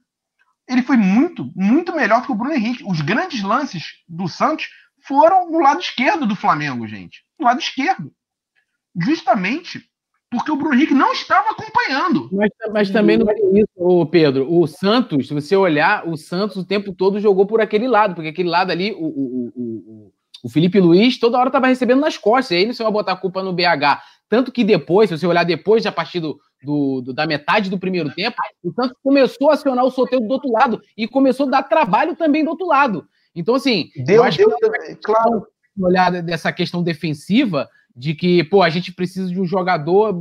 ele 0.68 0.82
foi 0.82 0.96
muito, 0.96 1.50
muito 1.56 1.94
melhor 1.94 2.24
que 2.24 2.30
o 2.30 2.34
Bruno 2.34 2.54
Henrique. 2.54 2.84
Os 2.86 3.00
grandes 3.00 3.42
lances 3.42 3.84
do 4.06 4.28
Santos 4.28 4.68
foram 5.06 5.50
no 5.50 5.60
lado 5.60 5.80
esquerdo 5.80 6.26
do 6.26 6.36
Flamengo, 6.36 6.86
gente. 6.86 7.22
No 7.38 7.46
lado 7.46 7.58
esquerdo. 7.58 8.12
Justamente 9.00 9.82
porque 10.30 10.50
o 10.50 10.56
Bruno 10.56 10.74
Henrique 10.74 10.92
não 10.92 11.12
estava 11.12 11.48
acompanhando. 11.50 12.28
Mas, 12.30 12.50
mas 12.70 12.90
também 12.90 13.16
não 13.16 13.30
é 13.30 13.34
isso, 13.54 14.06
Pedro. 14.10 14.46
O 14.52 14.66
Santos, 14.66 15.26
se 15.26 15.32
você 15.32 15.56
olhar, 15.56 16.06
o 16.06 16.16
Santos 16.16 16.56
o 16.58 16.66
tempo 16.66 16.92
todo 16.92 17.18
jogou 17.18 17.46
por 17.46 17.62
aquele 17.62 17.88
lado, 17.88 18.14
porque 18.14 18.28
aquele 18.28 18.48
lado 18.50 18.70
ali, 18.70 18.92
o, 18.92 19.06
o, 19.06 19.52
o, 19.56 20.12
o 20.44 20.48
Felipe 20.50 20.78
Luiz 20.78 21.18
toda 21.18 21.38
hora 21.38 21.48
estava 21.48 21.66
recebendo 21.66 22.00
nas 22.00 22.18
costas, 22.18 22.50
e 22.50 22.56
aí 22.56 22.66
você 22.66 22.82
vai 22.82 22.92
botar 22.92 23.12
a 23.12 23.16
culpa 23.16 23.42
no 23.42 23.54
BH. 23.54 24.02
Tanto 24.28 24.52
que 24.52 24.62
depois, 24.62 25.08
se 25.08 25.18
você 25.18 25.26
olhar 25.26 25.44
depois, 25.44 25.86
a 25.86 25.92
partir 25.92 26.20
do, 26.20 26.38
do, 26.62 27.00
do, 27.00 27.14
da 27.14 27.26
metade 27.26 27.70
do 27.70 27.78
primeiro 27.78 28.10
tempo, 28.14 28.36
o 28.62 28.72
Santos 28.72 28.96
começou 29.02 29.50
a 29.50 29.54
acionar 29.54 29.84
o 29.84 29.90
sorteio 29.90 30.20
do 30.20 30.32
outro 30.32 30.50
lado 30.52 30.80
e 30.96 31.08
começou 31.08 31.46
a 31.46 31.50
dar 31.50 31.62
trabalho 31.62 32.14
também 32.14 32.44
do 32.44 32.50
outro 32.50 32.66
lado. 32.66 33.06
Então, 33.34 33.54
assim, 33.54 33.90
deu, 34.04 34.16
eu 34.16 34.22
acho 34.24 34.38
deu, 34.38 34.50
que, 34.50 34.96
claro. 34.96 35.46
olhar 35.80 36.10
dessa 36.22 36.52
questão 36.52 36.82
defensiva, 36.82 37.68
de 37.96 38.14
que, 38.14 38.44
pô, 38.44 38.62
a 38.62 38.70
gente 38.70 38.92
precisa 38.92 39.28
de 39.28 39.40
um 39.40 39.46
jogador, 39.46 40.14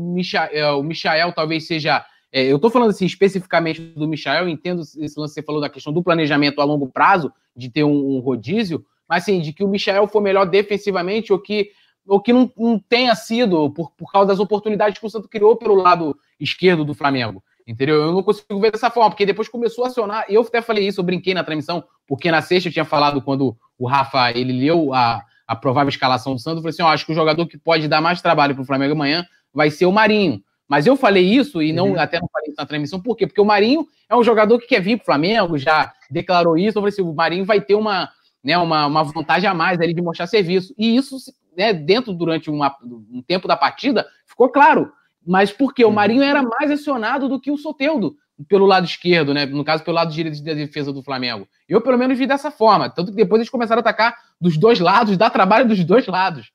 é, 0.51 0.71
o 0.71 0.83
Michael 0.83 1.31
talvez 1.33 1.67
seja. 1.67 2.03
É, 2.31 2.43
eu 2.43 2.59
tô 2.59 2.69
falando 2.69 2.89
assim 2.89 3.05
especificamente 3.05 3.79
do 3.79 4.07
Michael, 4.07 4.49
entendo 4.49 4.81
esse 4.81 4.97
lance 5.17 5.33
que 5.33 5.41
você 5.41 5.41
falou 5.41 5.61
da 5.61 5.69
questão 5.69 5.93
do 5.93 6.03
planejamento 6.03 6.59
a 6.59 6.63
longo 6.63 6.87
prazo, 6.87 7.31
de 7.55 7.69
ter 7.69 7.83
um, 7.83 8.17
um 8.17 8.19
rodízio, 8.19 8.83
mas 9.07 9.23
assim, 9.23 9.39
de 9.39 9.53
que 9.53 9.63
o 9.63 9.67
Michael 9.67 10.07
for 10.07 10.21
melhor 10.21 10.45
defensivamente 10.45 11.31
ou 11.31 11.39
que, 11.39 11.71
ou 12.07 12.21
que 12.21 12.31
não, 12.31 12.51
não 12.57 12.79
tenha 12.79 13.13
sido 13.15 13.69
por, 13.71 13.91
por 13.91 14.11
causa 14.11 14.29
das 14.29 14.39
oportunidades 14.39 14.97
que 14.97 15.05
o 15.05 15.09
Santos 15.09 15.29
criou 15.29 15.55
pelo 15.55 15.75
lado 15.75 16.17
esquerdo 16.39 16.85
do 16.85 16.93
Flamengo. 16.93 17.43
Entendeu? 17.67 17.95
Eu 17.95 18.13
não 18.13 18.23
consigo 18.23 18.59
ver 18.61 18.71
dessa 18.71 18.89
forma, 18.89 19.09
porque 19.09 19.25
depois 19.25 19.49
começou 19.49 19.83
a 19.83 19.87
acionar. 19.87 20.25
Eu 20.29 20.41
até 20.41 20.61
falei 20.61 20.87
isso, 20.87 21.01
eu 21.01 21.03
brinquei 21.03 21.33
na 21.33 21.43
transmissão, 21.43 21.83
porque 22.07 22.31
na 22.31 22.41
sexta 22.41 22.69
eu 22.69 22.73
tinha 22.73 22.85
falado 22.85 23.21
quando 23.21 23.57
o 23.77 23.85
Rafa 23.85 24.31
ele 24.31 24.53
leu 24.53 24.93
a, 24.93 25.21
a 25.45 25.55
provável 25.55 25.89
escalação 25.89 26.33
do 26.33 26.39
Santos. 26.39 26.59
Eu 26.59 26.61
falei 26.61 26.73
assim: 26.73 26.83
ó, 26.83 26.87
acho 26.87 27.05
que 27.05 27.11
o 27.11 27.15
jogador 27.15 27.45
que 27.45 27.57
pode 27.57 27.87
dar 27.89 27.99
mais 27.99 28.21
trabalho 28.21 28.55
para 28.55 28.61
o 28.61 28.65
Flamengo 28.65 28.93
amanhã 28.93 29.25
vai 29.53 29.69
ser 29.69 29.85
o 29.85 29.91
Marinho. 29.91 30.41
Mas 30.67 30.87
eu 30.87 30.95
falei 30.95 31.23
isso 31.25 31.61
e 31.61 31.73
não 31.73 31.91
uhum. 31.91 31.99
até 31.99 32.19
não 32.19 32.29
falei 32.31 32.49
isso 32.49 32.57
na 32.57 32.65
transmissão, 32.65 33.01
por 33.01 33.15
quê? 33.15 33.25
Porque 33.25 33.39
o 33.39 33.45
Marinho 33.45 33.85
é 34.09 34.15
um 34.15 34.23
jogador 34.23 34.59
que 34.59 34.67
quer 34.67 34.81
vir 34.81 34.97
para 34.97 35.03
o 35.03 35.05
Flamengo, 35.05 35.57
já 35.57 35.91
declarou 36.09 36.57
isso. 36.57 36.77
Eu 36.77 36.81
falei 36.81 36.89
assim: 36.89 37.01
o 37.01 37.13
Marinho 37.13 37.43
vai 37.43 37.59
ter 37.59 37.75
uma, 37.75 38.09
né, 38.41 38.57
uma, 38.57 38.85
uma 38.85 39.03
vantagem 39.03 39.49
a 39.49 39.53
mais 39.53 39.79
ali 39.81 39.93
de 39.93 40.01
mostrar 40.01 40.27
serviço. 40.27 40.73
E 40.77 40.95
isso, 40.95 41.17
né, 41.57 41.73
dentro 41.73 42.13
durante 42.13 42.49
uma, 42.49 42.77
um 42.83 43.23
tempo 43.25 43.47
da 43.47 43.57
partida, 43.57 44.05
ficou 44.27 44.47
claro. 44.49 44.91
Mas 45.25 45.51
porque 45.51 45.83
o 45.83 45.87
uhum. 45.87 45.93
Marinho 45.93 46.21
era 46.23 46.43
mais 46.43 46.69
acionado 46.69 47.27
do 47.27 47.41
que 47.41 47.51
o 47.51 47.57
Soteudo 47.57 48.15
pelo 48.47 48.67
lado 48.67 48.85
esquerdo, 48.85 49.33
né? 49.33 49.45
No 49.47 49.65
caso, 49.65 49.83
pelo 49.83 49.95
lado 49.95 50.13
direito 50.13 50.35
de 50.35 50.43
defesa 50.43 50.93
do 50.93 51.01
Flamengo. 51.01 51.47
Eu, 51.67 51.81
pelo 51.81 51.97
menos, 51.97 52.17
vi 52.17 52.27
dessa 52.27 52.51
forma. 52.51 52.89
Tanto 52.89 53.11
que 53.11 53.17
depois 53.17 53.39
eles 53.39 53.49
começaram 53.49 53.79
a 53.79 53.81
atacar 53.81 54.15
dos 54.39 54.57
dois 54.57 54.79
lados, 54.79 55.17
dá 55.17 55.29
trabalho 55.29 55.67
dos 55.67 55.83
dois 55.83 56.05
lados. 56.05 56.51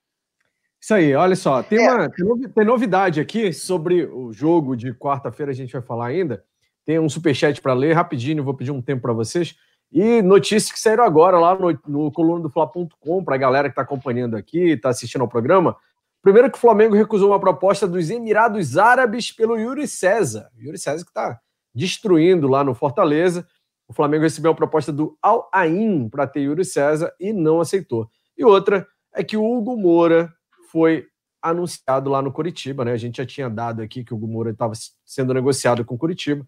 Isso 0.80 0.94
aí, 0.94 1.14
olha 1.14 1.34
só. 1.34 1.62
Tem, 1.62 1.80
uma, 1.80 2.08
tem 2.08 2.64
novidade 2.64 3.20
aqui 3.20 3.52
sobre 3.52 4.04
o 4.04 4.32
jogo 4.32 4.76
de 4.76 4.92
quarta-feira, 4.94 5.50
a 5.50 5.54
gente 5.54 5.72
vai 5.72 5.82
falar 5.82 6.06
ainda. 6.06 6.44
Tem 6.84 6.98
um 6.98 7.08
superchat 7.08 7.60
para 7.60 7.74
ler 7.74 7.94
rapidinho, 7.94 8.44
vou 8.44 8.54
pedir 8.54 8.70
um 8.70 8.82
tempo 8.82 9.02
para 9.02 9.12
vocês. 9.12 9.56
E 9.92 10.22
notícias 10.22 10.72
que 10.72 10.80
saíram 10.80 11.04
agora 11.04 11.38
lá 11.38 11.54
no, 11.54 11.78
no 11.86 12.10
coluna 12.10 12.42
do 12.42 12.48
Fla.com, 12.48 13.22
para 13.22 13.34
a 13.34 13.38
galera 13.38 13.68
que 13.68 13.72
está 13.72 13.82
acompanhando 13.82 14.36
aqui, 14.36 14.70
está 14.70 14.88
assistindo 14.88 15.20
ao 15.20 15.28
programa. 15.28 15.76
Primeiro 16.22 16.50
que 16.50 16.56
o 16.56 16.60
Flamengo 16.60 16.94
recusou 16.94 17.30
uma 17.30 17.40
proposta 17.40 17.86
dos 17.86 18.08
Emirados 18.08 18.78
Árabes 18.78 19.30
pelo 19.30 19.58
Yuri 19.58 19.86
César. 19.86 20.48
Yuri 20.58 20.78
César 20.78 21.04
que 21.04 21.10
está 21.10 21.38
destruindo 21.74 22.48
lá 22.48 22.64
no 22.64 22.74
Fortaleza. 22.74 23.46
O 23.86 23.92
Flamengo 23.92 24.22
recebeu 24.22 24.52
a 24.52 24.54
proposta 24.54 24.90
do 24.90 25.18
Al 25.20 25.50
Ain 25.52 26.08
para 26.08 26.26
ter 26.26 26.40
Yuri 26.40 26.64
César 26.64 27.12
e 27.20 27.32
não 27.32 27.60
aceitou. 27.60 28.08
E 28.38 28.44
outra 28.44 28.86
é 29.12 29.22
que 29.22 29.36
o 29.36 29.44
Hugo 29.44 29.76
Moura 29.76 30.32
foi 30.70 31.06
anunciado 31.42 32.08
lá 32.08 32.22
no 32.22 32.32
Curitiba, 32.32 32.84
né? 32.84 32.92
A 32.92 32.96
gente 32.96 33.16
já 33.16 33.26
tinha 33.26 33.50
dado 33.50 33.82
aqui 33.82 34.04
que 34.04 34.14
o 34.14 34.16
Hugo 34.16 34.28
Moura 34.28 34.50
estava 34.52 34.72
sendo 35.04 35.34
negociado 35.34 35.84
com 35.84 35.96
o 35.96 35.98
Curitiba 35.98 36.46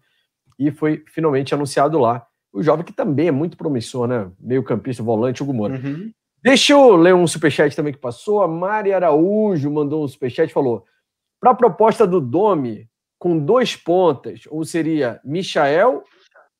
e 0.57 0.71
foi 0.71 1.03
finalmente 1.07 1.53
anunciado 1.53 1.99
lá. 1.99 2.25
O 2.55 2.63
jovem 2.63 2.85
que 2.85 2.93
também 2.93 3.27
é 3.27 3.31
muito 3.31 3.57
promissor, 3.57 4.07
né? 4.07 4.31
Meio 4.39 4.63
campista, 4.63 5.03
volante, 5.03 5.43
Hugo 5.43 5.53
Moura. 5.53 5.75
Uhum. 5.75 6.09
Deixa 6.41 6.71
eu 6.71 6.95
ler 6.95 7.13
um 7.13 7.27
superchat 7.27 7.75
também 7.75 7.91
que 7.91 7.99
passou. 7.99 8.41
A 8.41 8.47
Mari 8.47 8.93
Araújo 8.93 9.69
mandou 9.69 10.05
um 10.05 10.07
superchat 10.07 10.49
e 10.49 10.53
falou: 10.53 10.85
para 11.39 11.51
a 11.51 11.55
proposta 11.55 12.07
do 12.07 12.21
Domi, 12.21 12.89
com 13.19 13.37
dois 13.37 13.75
pontas, 13.75 14.43
ou 14.49 14.63
seria 14.63 15.19
Michael 15.23 16.03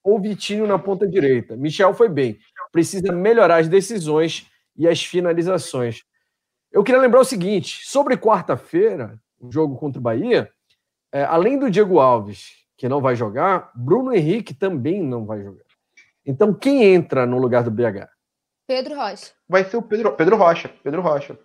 ou 0.04 0.20
Vitinho 0.20 0.68
na 0.68 0.78
ponta 0.78 1.08
direita. 1.08 1.56
Michel 1.56 1.94
foi 1.94 2.10
bem. 2.10 2.38
Precisa 2.72 3.12
melhorar 3.14 3.58
as 3.58 3.68
decisões 3.68 4.52
e 4.76 4.88
as 4.88 5.04
finalizações. 5.04 6.04
Eu 6.72 6.84
queria 6.84 7.00
lembrar 7.00 7.22
o 7.22 7.26
seguinte: 7.26 7.86
sobre 7.86 8.18
quarta-feira, 8.18 9.18
o 9.40 9.52
jogo 9.52 9.78
contra 9.78 10.00
o 10.00 10.04
Bahia, 10.04 10.52
é, 11.12 11.24
além 11.24 11.58
do 11.58 11.72
Diego 11.72 12.00
Alves, 12.00 12.50
que 12.78 12.90
não 12.90 13.00
vai 13.00 13.16
jogar, 13.16 13.72
Bruno 13.74 14.14
Henrique 14.14 14.54
também 14.54 15.02
não 15.02 15.26
vai 15.26 15.42
jogar. 15.42 15.65
Então, 16.26 16.53
quem 16.53 16.84
entra 16.84 17.26
no 17.26 17.38
lugar 17.38 17.64
do 17.64 17.72
BH? 17.72 18.07
Pedro 18.68 18.95
Rocha. 18.95 19.31
Vai 19.47 19.64
ser 19.64 19.77
o 19.77 19.81
Pedro, 19.81 20.11
Pedro 20.14 20.35
Rocha. 20.35 20.72
Pedro 20.84 21.02
Rocha. 21.02 21.38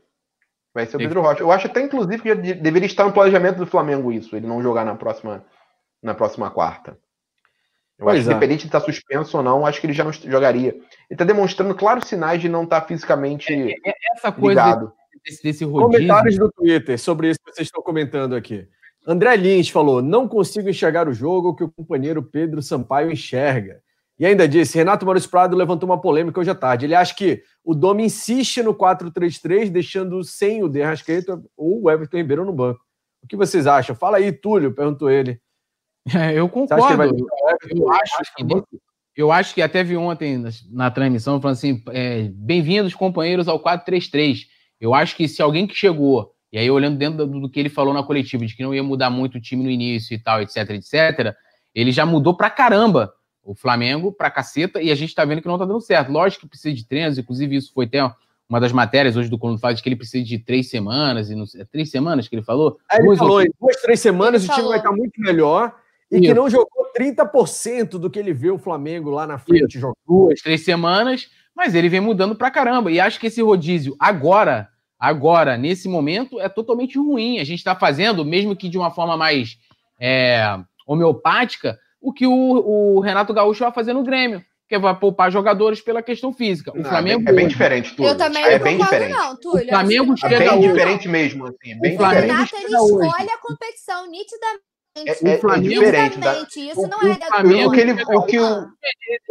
Vai 0.72 0.86
ser 0.86 0.96
o 0.96 0.98
Pedro 0.98 1.20
Rocha. 1.20 1.42
Eu 1.42 1.50
acho 1.50 1.66
até, 1.66 1.82
inclusive, 1.82 2.22
que 2.22 2.34
deveria 2.34 2.86
estar 2.86 3.04
no 3.04 3.12
planejamento 3.12 3.58
do 3.58 3.66
Flamengo 3.66 4.12
isso, 4.12 4.36
ele 4.36 4.46
não 4.46 4.62
jogar 4.62 4.84
na 4.84 4.94
próxima, 4.94 5.44
na 6.02 6.14
próxima 6.14 6.50
quarta. 6.50 6.96
Eu 7.98 8.06
pois 8.06 8.16
acho 8.16 8.24
que, 8.24 8.30
é. 8.30 8.32
independente 8.32 8.60
de 8.60 8.68
estar 8.68 8.80
suspenso 8.80 9.36
ou 9.36 9.42
não, 9.42 9.66
acho 9.66 9.80
que 9.80 9.86
ele 9.86 9.92
já 9.92 10.04
não 10.04 10.12
jogaria. 10.12 10.70
Ele 10.70 10.84
está 11.10 11.24
demonstrando 11.24 11.74
claros 11.74 12.08
sinais 12.08 12.40
de 12.40 12.48
não 12.48 12.64
estar 12.64 12.80
fisicamente 12.82 13.52
é, 13.52 13.72
é, 13.72 13.94
essa 14.16 14.32
coisa 14.32 14.64
ligado. 14.64 14.92
Desse, 15.22 15.42
desse 15.42 15.64
rodízio... 15.64 16.08
Comentários 16.08 16.38
do 16.38 16.50
Twitter 16.50 16.98
sobre 16.98 17.28
isso 17.28 17.38
que 17.44 17.52
vocês 17.52 17.68
estão 17.68 17.82
comentando 17.82 18.34
aqui. 18.34 18.66
André 19.06 19.36
Lins 19.36 19.68
falou: 19.68 20.00
não 20.00 20.26
consigo 20.26 20.68
enxergar 20.68 21.08
o 21.08 21.12
jogo 21.12 21.54
que 21.54 21.64
o 21.64 21.70
companheiro 21.70 22.22
Pedro 22.22 22.62
Sampaio 22.62 23.10
enxerga. 23.10 23.82
E 24.20 24.26
ainda 24.26 24.46
disse: 24.46 24.76
Renato 24.76 25.06
Maurício 25.06 25.30
Prado 25.30 25.56
levantou 25.56 25.88
uma 25.88 25.98
polêmica 25.98 26.38
hoje 26.38 26.50
à 26.50 26.54
tarde. 26.54 26.84
Ele 26.84 26.94
acha 26.94 27.14
que 27.14 27.42
o 27.64 27.74
Domi 27.74 28.04
insiste 28.04 28.62
no 28.62 28.74
4-3-3, 28.74 29.70
deixando 29.70 30.22
sem 30.22 30.62
o 30.62 30.68
Derrascaeta 30.68 31.42
ou 31.56 31.84
o 31.84 31.90
Everton 31.90 32.18
Ribeiro 32.18 32.44
no 32.44 32.52
banco. 32.52 32.80
O 33.24 33.26
que 33.26 33.34
vocês 33.34 33.66
acham? 33.66 33.96
Fala 33.96 34.18
aí, 34.18 34.30
Túlio, 34.30 34.74
perguntou 34.74 35.10
ele. 35.10 35.40
É, 36.16 36.32
eu 36.32 36.48
concordo. 36.48 36.96
Vai... 36.96 37.08
Eu, 37.08 37.92
acho 37.92 38.34
que, 38.34 38.78
eu 39.14 39.30
acho 39.30 39.54
que 39.54 39.60
até 39.60 39.84
vi 39.84 39.98
ontem 39.98 40.38
na, 40.38 40.48
na 40.70 40.90
transmissão 40.90 41.38
falando 41.40 41.56
assim: 41.56 41.82
é, 41.90 42.22
bem-vindos, 42.34 42.94
companheiros, 42.94 43.48
ao 43.48 43.62
4-3-3. 43.62 44.46
Eu 44.80 44.94
acho 44.94 45.14
que 45.14 45.28
se 45.28 45.42
alguém 45.42 45.66
que 45.66 45.74
chegou, 45.74 46.32
e 46.50 46.58
aí 46.58 46.70
olhando 46.70 46.96
dentro 46.96 47.26
do, 47.26 47.40
do 47.40 47.50
que 47.50 47.60
ele 47.60 47.68
falou 47.68 47.92
na 47.92 48.02
coletiva, 48.02 48.46
de 48.46 48.56
que 48.56 48.62
não 48.62 48.74
ia 48.74 48.82
mudar 48.82 49.10
muito 49.10 49.36
o 49.36 49.40
time 49.40 49.62
no 49.62 49.70
início 49.70 50.14
e 50.14 50.18
tal, 50.18 50.40
etc, 50.40 50.70
etc, 50.70 51.34
ele 51.74 51.92
já 51.92 52.06
mudou 52.06 52.34
pra 52.34 52.48
caramba 52.48 53.12
o 53.50 53.54
Flamengo 53.54 54.12
pra 54.12 54.30
caceta, 54.30 54.80
e 54.80 54.92
a 54.92 54.94
gente 54.94 55.12
tá 55.12 55.24
vendo 55.24 55.42
que 55.42 55.48
não 55.48 55.58
tá 55.58 55.64
dando 55.64 55.80
certo. 55.80 56.12
Lógico 56.12 56.42
que 56.42 56.50
precisa 56.50 56.72
de 56.72 56.86
treinos, 56.86 57.18
inclusive 57.18 57.56
isso 57.56 57.72
foi 57.74 57.84
até 57.84 57.98
uma 58.48 58.60
das 58.60 58.70
matérias 58.70 59.16
hoje 59.16 59.28
do 59.28 59.36
Coluna 59.36 59.58
faz 59.58 59.80
que 59.80 59.88
ele 59.88 59.96
precisa 59.96 60.24
de 60.24 60.38
três 60.38 60.70
semanas, 60.70 61.30
e 61.30 61.34
não 61.34 61.46
sei, 61.46 61.62
é 61.62 61.64
três 61.64 61.90
semanas 61.90 62.28
que 62.28 62.36
ele 62.36 62.44
falou? 62.44 62.78
É, 62.90 62.98
ele 62.98 63.06
duas, 63.06 63.18
falou, 63.18 63.42
em 63.42 63.50
duas, 63.60 63.76
três 63.82 63.98
semanas 63.98 64.42
ele 64.42 64.52
o 64.52 64.54
time 64.54 64.62
falou. 64.62 64.70
vai 64.70 64.78
estar 64.78 64.92
muito 64.92 65.20
melhor, 65.20 65.74
e 66.10 66.16
isso. 66.16 66.24
que 66.26 66.34
não 66.34 66.48
jogou 66.48 66.92
30% 66.96 67.90
do 67.90 68.08
que 68.08 68.20
ele 68.20 68.32
vê 68.32 68.50
o 68.50 68.58
Flamengo 68.58 69.10
lá 69.10 69.26
na 69.26 69.38
frente 69.38 69.80
jogando. 69.80 69.96
Duas, 70.06 70.40
três 70.40 70.64
semanas, 70.64 71.28
mas 71.54 71.74
ele 71.74 71.88
vem 71.88 72.00
mudando 72.00 72.36
pra 72.36 72.52
caramba, 72.52 72.90
e 72.92 73.00
acho 73.00 73.18
que 73.18 73.26
esse 73.26 73.42
rodízio 73.42 73.96
agora, 73.98 74.68
agora, 74.96 75.56
nesse 75.56 75.88
momento, 75.88 76.40
é 76.40 76.48
totalmente 76.48 76.96
ruim. 76.98 77.40
A 77.40 77.44
gente 77.44 77.64
tá 77.64 77.74
fazendo, 77.74 78.24
mesmo 78.24 78.54
que 78.54 78.68
de 78.68 78.78
uma 78.78 78.92
forma 78.92 79.16
mais 79.16 79.58
é, 79.98 80.56
homeopática, 80.86 81.78
o 82.00 82.12
que 82.12 82.26
o, 82.26 82.32
o 82.96 83.00
Renato 83.00 83.32
Gaúcho 83.34 83.64
vai 83.64 83.72
fazer 83.72 83.92
no 83.92 84.02
Grêmio, 84.02 84.42
que 84.68 84.78
vai 84.78 84.94
poupar 84.98 85.30
jogadores 85.32 85.80
pela 85.80 86.02
questão 86.02 86.32
física. 86.32 86.72
O 86.72 86.78
Não, 86.78 86.84
Flamengo 86.88 87.22
é 87.22 87.24
bem, 87.24 87.32
é 87.32 87.36
bem 87.36 87.48
diferente, 87.48 87.94
Túlio. 87.94 88.12
Eu 88.12 88.16
também 88.16 88.44
é 88.44 88.56
não 88.58 88.64
bem 88.64 88.78
concordo, 88.78 88.94
diferente. 89.04 89.18
não, 89.18 89.36
Túlio. 89.36 89.64
O 89.66 89.68
Flamengo 89.68 90.14
que 90.14 90.26
É 90.26 90.38
bem 90.38 90.48
hoje. 90.48 90.68
diferente 90.68 91.08
mesmo, 91.08 91.46
assim, 91.46 91.80
bem 91.80 91.94
O 91.94 91.96
Flamengo 91.96 92.20
diferente. 92.44 92.54
Renato, 92.54 92.56
ele 92.56 92.76
escolhe 92.76 93.30
a 93.30 93.38
competição, 93.38 94.10
nitidamente. 94.10 94.64
É, 94.96 95.02
é- 95.10 95.34
é 95.34 95.38
Flamengo- 95.38 95.68
diferente. 95.84 96.18
Da... 96.18 96.40
Isso 96.40 96.80
o- 96.80 96.88
não 96.88 96.98
o 96.98 97.06
é 97.12 97.18
da 97.18 97.26
Flamengo- 97.26 97.68
O 97.68 97.72
que 97.72 97.80
ele, 97.80 97.92
o 97.92 98.22
que 98.26 98.40
o... 98.40 98.66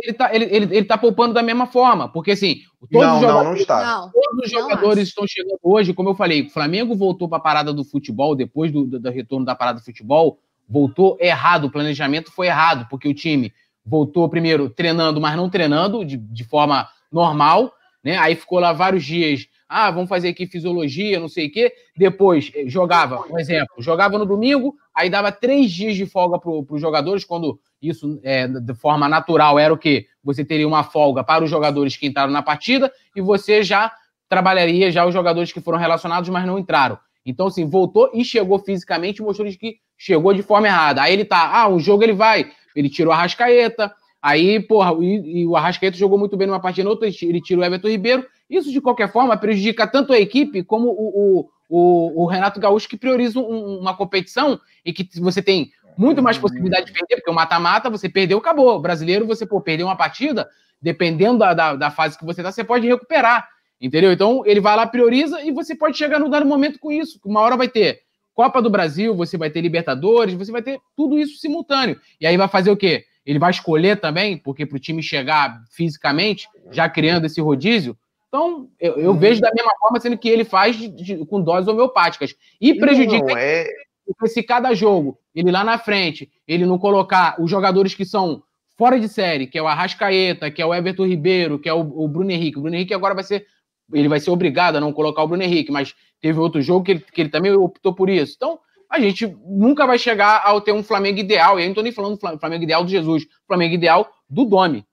ele 0.03 0.13
tá, 0.13 0.33
ele, 0.33 0.45
ele, 0.45 0.77
ele 0.77 0.85
tá 0.85 0.97
poupando 0.97 1.33
da 1.33 1.43
mesma 1.43 1.67
forma, 1.67 2.07
porque 2.11 2.31
assim, 2.31 2.59
todos 2.91 3.05
Não, 3.07 3.15
os 3.15 3.21
jogadores, 3.21 3.47
não 3.49 3.55
está. 3.55 3.83
Não. 3.85 4.11
todos 4.11 4.45
os 4.45 4.51
jogadores 4.51 5.07
estão 5.09 5.25
chegando 5.27 5.59
hoje, 5.61 5.93
como 5.93 6.09
eu 6.09 6.15
falei, 6.15 6.43
o 6.43 6.49
Flamengo 6.49 6.95
voltou 6.95 7.27
para 7.27 7.39
a 7.39 7.41
parada 7.41 7.73
do 7.73 7.83
futebol, 7.83 8.35
depois 8.35 8.71
do, 8.71 8.85
do, 8.85 8.99
do 8.99 9.09
retorno 9.11 9.45
da 9.45 9.53
parada 9.53 9.79
do 9.79 9.85
futebol, 9.85 10.39
voltou 10.69 11.17
errado, 11.19 11.65
o 11.65 11.71
planejamento 11.71 12.31
foi 12.31 12.47
errado, 12.47 12.87
porque 12.89 13.07
o 13.07 13.13
time 13.13 13.51
voltou 13.83 14.29
primeiro 14.29 14.69
treinando, 14.69 15.19
mas 15.19 15.35
não 15.35 15.49
treinando 15.49 16.05
de, 16.05 16.15
de 16.15 16.43
forma 16.43 16.87
normal, 17.11 17.73
né? 18.03 18.17
Aí 18.17 18.35
ficou 18.35 18.59
lá 18.59 18.71
vários 18.71 19.03
dias, 19.03 19.47
ah, 19.67 19.89
vamos 19.89 20.07
fazer 20.07 20.29
aqui 20.29 20.45
fisiologia, 20.45 21.19
não 21.19 21.27
sei 21.27 21.47
o 21.47 21.51
quê. 21.51 21.73
Depois 21.97 22.51
eh, 22.55 22.67
jogava, 22.67 23.25
um 23.29 23.39
exemplo, 23.39 23.75
jogava 23.79 24.17
no 24.17 24.25
domingo, 24.25 24.75
aí 24.93 25.09
dava 25.09 25.31
três 25.31 25.71
dias 25.71 25.95
de 25.95 26.05
folga 26.05 26.39
para 26.39 26.51
os 26.51 26.81
jogadores, 26.81 27.25
quando 27.25 27.59
isso 27.81 28.19
é, 28.23 28.47
de 28.47 28.73
forma 28.75 29.09
natural 29.09 29.57
era 29.57 29.73
o 29.73 29.77
quê? 29.77 30.07
Você 30.23 30.45
teria 30.45 30.67
uma 30.67 30.83
folga 30.83 31.23
para 31.23 31.43
os 31.43 31.49
jogadores 31.49 31.97
que 31.97 32.05
entraram 32.07 32.31
na 32.31 32.43
partida 32.43 32.91
e 33.15 33.21
você 33.21 33.63
já 33.63 33.91
trabalharia 34.27 34.91
já 34.91 35.05
os 35.05 35.13
jogadores 35.13 35.51
que 35.51 35.61
foram 35.61 35.79
relacionados, 35.79 36.29
mas 36.29 36.45
não 36.45 36.59
entraram. 36.59 36.99
Então, 37.29 37.47
assim, 37.47 37.69
voltou 37.69 38.09
e 38.13 38.25
chegou 38.25 38.57
fisicamente, 38.59 39.21
mostrou 39.21 39.47
que 39.49 39.77
chegou 39.97 40.33
de 40.33 40.41
forma 40.41 40.67
errada. 40.67 41.01
Aí 41.01 41.13
ele 41.13 41.25
tá, 41.25 41.49
ah, 41.53 41.69
um 41.69 41.79
jogo 41.79 42.03
ele 42.03 42.13
vai, 42.13 42.51
ele 42.75 42.89
tirou 42.89 43.13
a 43.13 43.17
Rascaeta, 43.17 43.93
aí, 44.21 44.59
porra, 44.59 44.93
e, 45.03 45.41
e 45.41 45.47
o 45.47 45.55
Arrascaeta 45.55 45.95
jogou 45.95 46.17
muito 46.17 46.35
bem 46.35 46.47
numa 46.47 46.59
partida, 46.59 46.85
na 46.85 46.89
outra 46.89 47.07
ele 47.07 47.41
tira 47.41 47.61
o 47.61 47.63
Everton 47.63 47.87
Ribeiro. 47.89 48.25
Isso, 48.49 48.71
de 48.71 48.81
qualquer 48.81 49.11
forma, 49.11 49.37
prejudica 49.37 49.85
tanto 49.85 50.11
a 50.11 50.19
equipe 50.19 50.63
como 50.63 50.89
o, 50.89 51.39
o, 51.39 51.49
o, 51.69 52.23
o 52.23 52.25
Renato 52.25 52.59
Gaúcho, 52.59 52.89
que 52.89 52.97
prioriza 52.97 53.39
um- 53.39 53.79
uma 53.79 53.95
competição 53.95 54.59
e 54.83 54.91
que 54.91 55.07
você 55.19 55.41
tem 55.41 55.71
muito 55.95 56.23
mais 56.23 56.37
possibilidade 56.37 56.87
de 56.87 56.93
perder, 56.93 57.17
porque 57.17 57.29
o 57.29 57.33
mata-mata, 57.33 57.89
você 57.89 58.09
perdeu, 58.09 58.37
acabou. 58.39 58.75
O 58.75 58.79
brasileiro, 58.79 59.27
você, 59.27 59.45
pô, 59.45 59.61
perdeu 59.61 59.85
uma 59.85 59.95
partida, 59.95 60.49
dependendo 60.81 61.39
da, 61.39 61.53
da, 61.53 61.75
da 61.75 61.91
fase 61.91 62.17
que 62.17 62.25
você 62.25 62.41
tá, 62.41 62.51
você 62.51 62.63
pode 62.63 62.87
recuperar. 62.87 63.47
Entendeu? 63.81 64.11
Então, 64.11 64.43
ele 64.45 64.59
vai 64.59 64.75
lá, 64.75 64.85
prioriza 64.85 65.41
e 65.41 65.51
você 65.51 65.73
pode 65.73 65.97
chegar 65.97 66.19
no 66.19 66.29
dado 66.29 66.45
momento 66.45 66.79
com 66.79 66.91
isso. 66.91 67.19
Uma 67.23 67.39
hora 67.41 67.55
vai 67.55 67.69
ter 67.69 68.01
Copa 68.33 68.61
do 68.61 68.69
Brasil, 68.69 69.15
você 69.15 69.37
vai 69.37 69.49
ter 69.49 69.61
Libertadores, 69.61 70.33
você 70.33 70.51
vai 70.51 70.61
ter 70.61 70.79
tudo 70.95 71.17
isso 71.17 71.39
simultâneo. 71.39 71.99
E 72.19 72.27
aí 72.27 72.37
vai 72.37 72.47
fazer 72.47 72.71
o 72.71 72.77
quê? 72.77 73.05
Ele 73.25 73.39
vai 73.39 73.51
escolher 73.51 73.99
também, 73.99 74.37
porque 74.37 74.65
para 74.65 74.75
o 74.75 74.79
time 74.79 75.03
chegar 75.03 75.61
fisicamente, 75.71 76.47
já 76.71 76.89
criando 76.89 77.25
esse 77.25 77.39
rodízio. 77.41 77.97
Então, 78.27 78.69
eu, 78.79 78.97
eu 78.97 79.13
vejo 79.13 79.41
da 79.41 79.51
mesma 79.53 79.71
forma, 79.79 79.99
sendo 79.99 80.17
que 80.17 80.29
ele 80.29 80.43
faz 80.43 80.75
de- 80.75 80.87
de- 80.87 81.25
com 81.25 81.41
doses 81.41 81.67
homeopáticas. 81.67 82.35
E 82.61 82.75
prejudica 82.75 83.25
Não, 83.25 83.37
é... 83.37 83.67
porque 84.05 84.27
se 84.27 84.43
cada 84.43 84.73
jogo, 84.73 85.17
ele 85.33 85.51
lá 85.51 85.63
na 85.63 85.77
frente, 85.77 86.29
ele 86.47 86.65
não 86.65 86.77
colocar 86.77 87.35
os 87.41 87.49
jogadores 87.49 87.93
que 87.95 88.05
são 88.05 88.43
fora 88.77 88.99
de 88.99 89.09
série, 89.09 89.47
que 89.47 89.57
é 89.57 89.61
o 89.61 89.67
Arrascaeta, 89.67 90.49
que 90.49 90.61
é 90.61 90.65
o 90.65 90.73
Everton 90.73 91.05
Ribeiro, 91.05 91.59
que 91.59 91.67
é 91.67 91.73
o, 91.73 91.79
o 91.81 92.07
Bruno 92.07 92.31
Henrique. 92.31 92.57
O 92.57 92.61
Bruno 92.61 92.75
Henrique 92.75 92.93
agora 92.93 93.13
vai 93.15 93.23
ser. 93.23 93.45
Ele 93.93 94.07
vai 94.07 94.19
ser 94.19 94.31
obrigado 94.31 94.75
a 94.75 94.79
não 94.79 94.93
colocar 94.93 95.23
o 95.23 95.27
Bruno 95.27 95.43
Henrique, 95.43 95.71
mas 95.71 95.95
teve 96.21 96.39
outro 96.39 96.61
jogo 96.61 96.85
que 96.85 96.91
ele, 96.91 96.99
que 96.99 97.21
ele 97.21 97.29
também 97.29 97.51
optou 97.51 97.93
por 97.93 98.09
isso. 98.09 98.33
Então, 98.35 98.59
a 98.89 98.99
gente 98.99 99.27
nunca 99.45 99.85
vai 99.85 99.97
chegar 99.97 100.41
ao 100.43 100.61
ter 100.61 100.71
um 100.71 100.83
Flamengo 100.83 101.19
ideal. 101.19 101.59
E 101.59 101.63
aí 101.63 101.67
não 101.67 101.75
tô 101.75 101.81
nem 101.81 101.91
falando 101.91 102.15
do 102.15 102.19
Fla- 102.19 102.39
Flamengo 102.39 102.63
ideal 102.63 102.83
do 102.83 102.89
Jesus, 102.89 103.25
Flamengo 103.47 103.73
ideal 103.73 104.11
do 104.29 104.45
Domi. 104.45 104.85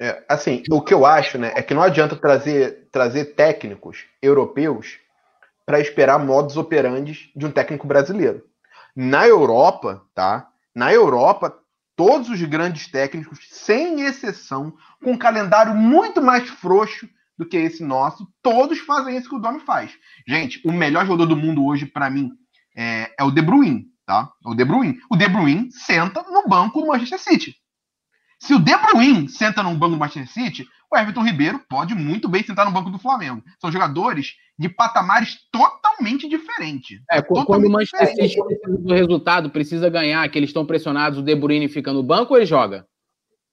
É, 0.00 0.22
assim, 0.28 0.62
o 0.70 0.80
que 0.82 0.92
eu 0.92 1.06
acho, 1.06 1.38
né, 1.38 1.52
é 1.56 1.62
que 1.62 1.72
não 1.72 1.82
adianta 1.82 2.16
trazer, 2.16 2.88
trazer 2.90 3.34
técnicos 3.34 4.04
europeus 4.20 4.98
para 5.64 5.80
esperar 5.80 6.18
modus 6.18 6.56
operandi 6.56 7.30
de 7.34 7.46
um 7.46 7.50
técnico 7.50 7.86
brasileiro. 7.86 8.44
Na 8.94 9.26
Europa, 9.26 10.02
tá? 10.14 10.48
Na 10.74 10.92
Europa, 10.92 11.58
todos 11.96 12.28
os 12.28 12.40
grandes 12.42 12.90
técnicos, 12.90 13.38
sem 13.50 14.02
exceção, 14.02 14.74
com 15.02 15.12
um 15.12 15.18
calendário 15.18 15.74
muito 15.74 16.22
mais 16.22 16.48
frouxo 16.48 17.08
do 17.38 17.46
que 17.46 17.56
esse 17.56 17.84
nosso, 17.84 18.26
todos 18.42 18.78
fazem 18.80 19.16
isso 19.16 19.28
que 19.28 19.36
o 19.36 19.38
Domi 19.38 19.60
faz. 19.60 19.92
Gente, 20.26 20.60
o 20.64 20.72
melhor 20.72 21.06
jogador 21.06 21.26
do 21.26 21.36
mundo 21.36 21.64
hoje, 21.64 21.86
para 21.86 22.10
mim, 22.10 22.30
é, 22.76 23.12
é 23.18 23.24
o 23.24 23.30
De 23.30 23.42
Bruyne, 23.42 23.86
tá? 24.06 24.30
É 24.44 24.48
o 24.48 24.54
De 24.54 24.64
Bruyne. 24.64 24.98
O 25.10 25.16
De 25.16 25.28
Bruyne 25.28 25.70
senta 25.70 26.22
no 26.22 26.48
banco 26.48 26.80
do 26.80 26.86
Manchester 26.86 27.20
City. 27.20 27.54
Se 28.38 28.54
o 28.54 28.58
De 28.58 28.76
Bruyne 28.76 29.28
senta 29.28 29.62
no 29.62 29.74
banco 29.74 29.94
do 29.94 29.98
Manchester 29.98 30.28
City, 30.28 30.68
o 30.90 30.96
Everton 30.96 31.24
Ribeiro 31.24 31.60
pode 31.68 31.94
muito 31.94 32.28
bem 32.28 32.42
sentar 32.44 32.64
no 32.64 32.72
banco 32.72 32.90
do 32.90 32.98
Flamengo. 32.98 33.42
São 33.60 33.72
jogadores 33.72 34.34
de 34.58 34.68
patamares 34.68 35.36
totalmente 35.50 36.28
diferentes. 36.28 37.00
É, 37.10 37.20
quando 37.20 37.46
Totalmente 37.46 37.68
o 37.68 37.72
Manchester 37.72 38.08
City 38.08 38.42
precisa 38.44 38.78
do 38.78 38.94
resultado, 38.94 39.50
precisa 39.50 39.90
ganhar, 39.90 40.28
que 40.28 40.38
eles 40.38 40.50
estão 40.50 40.66
pressionados, 40.66 41.18
o 41.18 41.22
De 41.22 41.34
Bruyne 41.34 41.68
fica 41.68 41.92
no 41.92 42.02
banco 42.02 42.34
ou 42.34 42.38
ele 42.38 42.46
joga? 42.46 42.86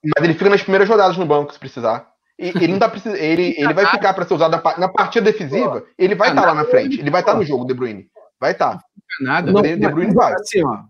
Mas 0.04 0.24
ele 0.24 0.34
fica 0.34 0.50
nas 0.50 0.62
primeiras 0.62 0.88
rodadas 0.88 1.18
no 1.18 1.26
banco, 1.26 1.54
se 1.54 1.60
precisar. 1.60 2.13
E 2.40 2.48
ele 2.50 2.68
não 2.70 2.80
tá 2.80 2.90
precisando. 2.90 3.18
Ele, 3.18 3.56
ele 3.58 3.74
vai 3.74 3.86
ficar 3.86 4.14
para 4.14 4.26
ser 4.26 4.34
usado 4.34 4.52
na, 4.52 4.58
pa- 4.58 4.78
na 4.78 4.90
partida 4.90 5.32
decisiva. 5.32 5.86
Ele 5.98 6.16
vai 6.16 6.30
estar 6.30 6.46
lá 6.46 6.56
na 6.56 6.66
frente. 6.66 7.00
Ele 7.00 7.12
vai 7.12 7.22
estar 7.22 7.36
no 7.36 7.44
jogo, 7.44 7.66
De 7.66 7.74
Bruyne. 7.74 8.08
Vai 8.40 8.52
estar. 8.52 8.80
Nada. 9.22 9.52
Não, 9.52 9.62
De 9.62 9.78
Bruyne 9.78 10.14
vai. 10.14 10.34
Assim, 10.34 10.64
ó, 10.66 10.84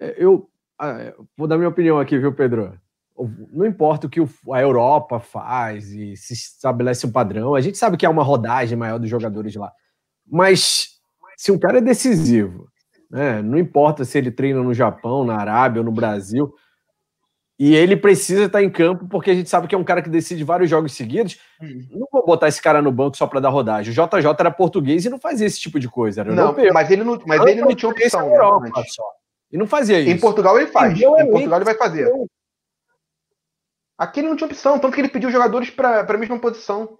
é, 0.00 0.14
eu 0.16 0.48
ah, 0.78 1.12
vou 1.36 1.48
dar 1.48 1.56
minha 1.56 1.68
opinião 1.68 1.98
aqui, 1.98 2.18
viu, 2.18 2.32
Pedro? 2.32 2.78
Não 3.52 3.66
importa 3.66 4.06
o 4.06 4.10
que 4.10 4.20
a 4.20 4.60
Europa 4.60 5.18
faz 5.18 5.90
e 5.92 6.16
se 6.16 6.34
estabelece 6.34 7.04
um 7.04 7.10
padrão, 7.10 7.54
a 7.54 7.60
gente 7.60 7.76
sabe 7.76 7.96
que 7.96 8.06
há 8.06 8.10
uma 8.10 8.22
rodagem 8.22 8.78
maior 8.78 8.98
dos 8.98 9.10
jogadores 9.10 9.56
lá. 9.56 9.72
Mas 10.24 10.90
se 11.36 11.50
um 11.50 11.58
cara 11.58 11.78
é 11.78 11.80
decisivo, 11.80 12.68
né, 13.10 13.42
não 13.42 13.58
importa 13.58 14.04
se 14.04 14.16
ele 14.16 14.30
treina 14.30 14.62
no 14.62 14.72
Japão, 14.72 15.24
na 15.24 15.36
Arábia 15.36 15.80
ou 15.80 15.84
no 15.84 15.90
Brasil, 15.90 16.54
e 17.58 17.74
ele 17.74 17.96
precisa 17.96 18.44
estar 18.44 18.62
em 18.62 18.70
campo 18.70 19.06
porque 19.08 19.30
a 19.30 19.34
gente 19.34 19.48
sabe 19.50 19.66
que 19.66 19.74
é 19.74 19.78
um 19.78 19.82
cara 19.84 20.00
que 20.00 20.08
decide 20.08 20.44
vários 20.44 20.70
jogos 20.70 20.92
seguidos, 20.92 21.38
não 21.90 22.06
vou 22.12 22.24
botar 22.24 22.46
esse 22.48 22.62
cara 22.62 22.80
no 22.80 22.92
banco 22.92 23.16
só 23.16 23.26
para 23.26 23.40
dar 23.40 23.48
rodagem. 23.48 23.90
O 23.90 23.94
JJ 23.94 24.26
era 24.38 24.50
português 24.50 25.04
e 25.04 25.10
não 25.10 25.18
fazia 25.18 25.46
esse 25.46 25.58
tipo 25.60 25.80
de 25.80 25.88
coisa, 25.88 26.20
era 26.20 26.34
Não, 26.34 26.44
europeu. 26.44 26.72
mas 26.72 26.90
ele 26.90 27.02
não, 27.04 27.20
mas 27.26 27.44
ele 27.46 27.60
não 27.60 27.74
tinha 27.74 27.90
opção. 27.90 28.28
né, 28.28 28.34
Europa 28.36 28.70
antes. 28.80 28.94
só. 28.94 29.02
E 29.50 29.56
não 29.56 29.66
fazia 29.66 29.98
isso. 29.98 30.10
Em 30.10 30.18
Portugal 30.18 30.56
ele 30.58 30.68
faz. 30.70 30.98
Em 30.98 31.04
É 31.04 31.24
Portugal 31.26 31.58
ele 31.58 31.64
vai 31.64 31.74
fazer. 31.74 32.12
Aqui 33.96 34.20
ele 34.20 34.28
não 34.28 34.36
tinha 34.36 34.46
opção, 34.46 34.78
tanto 34.78 34.94
que 34.94 35.00
ele 35.00 35.08
pediu 35.08 35.30
jogadores 35.30 35.70
para 35.70 36.00
a 36.08 36.18
mesma 36.18 36.38
posição. 36.38 36.98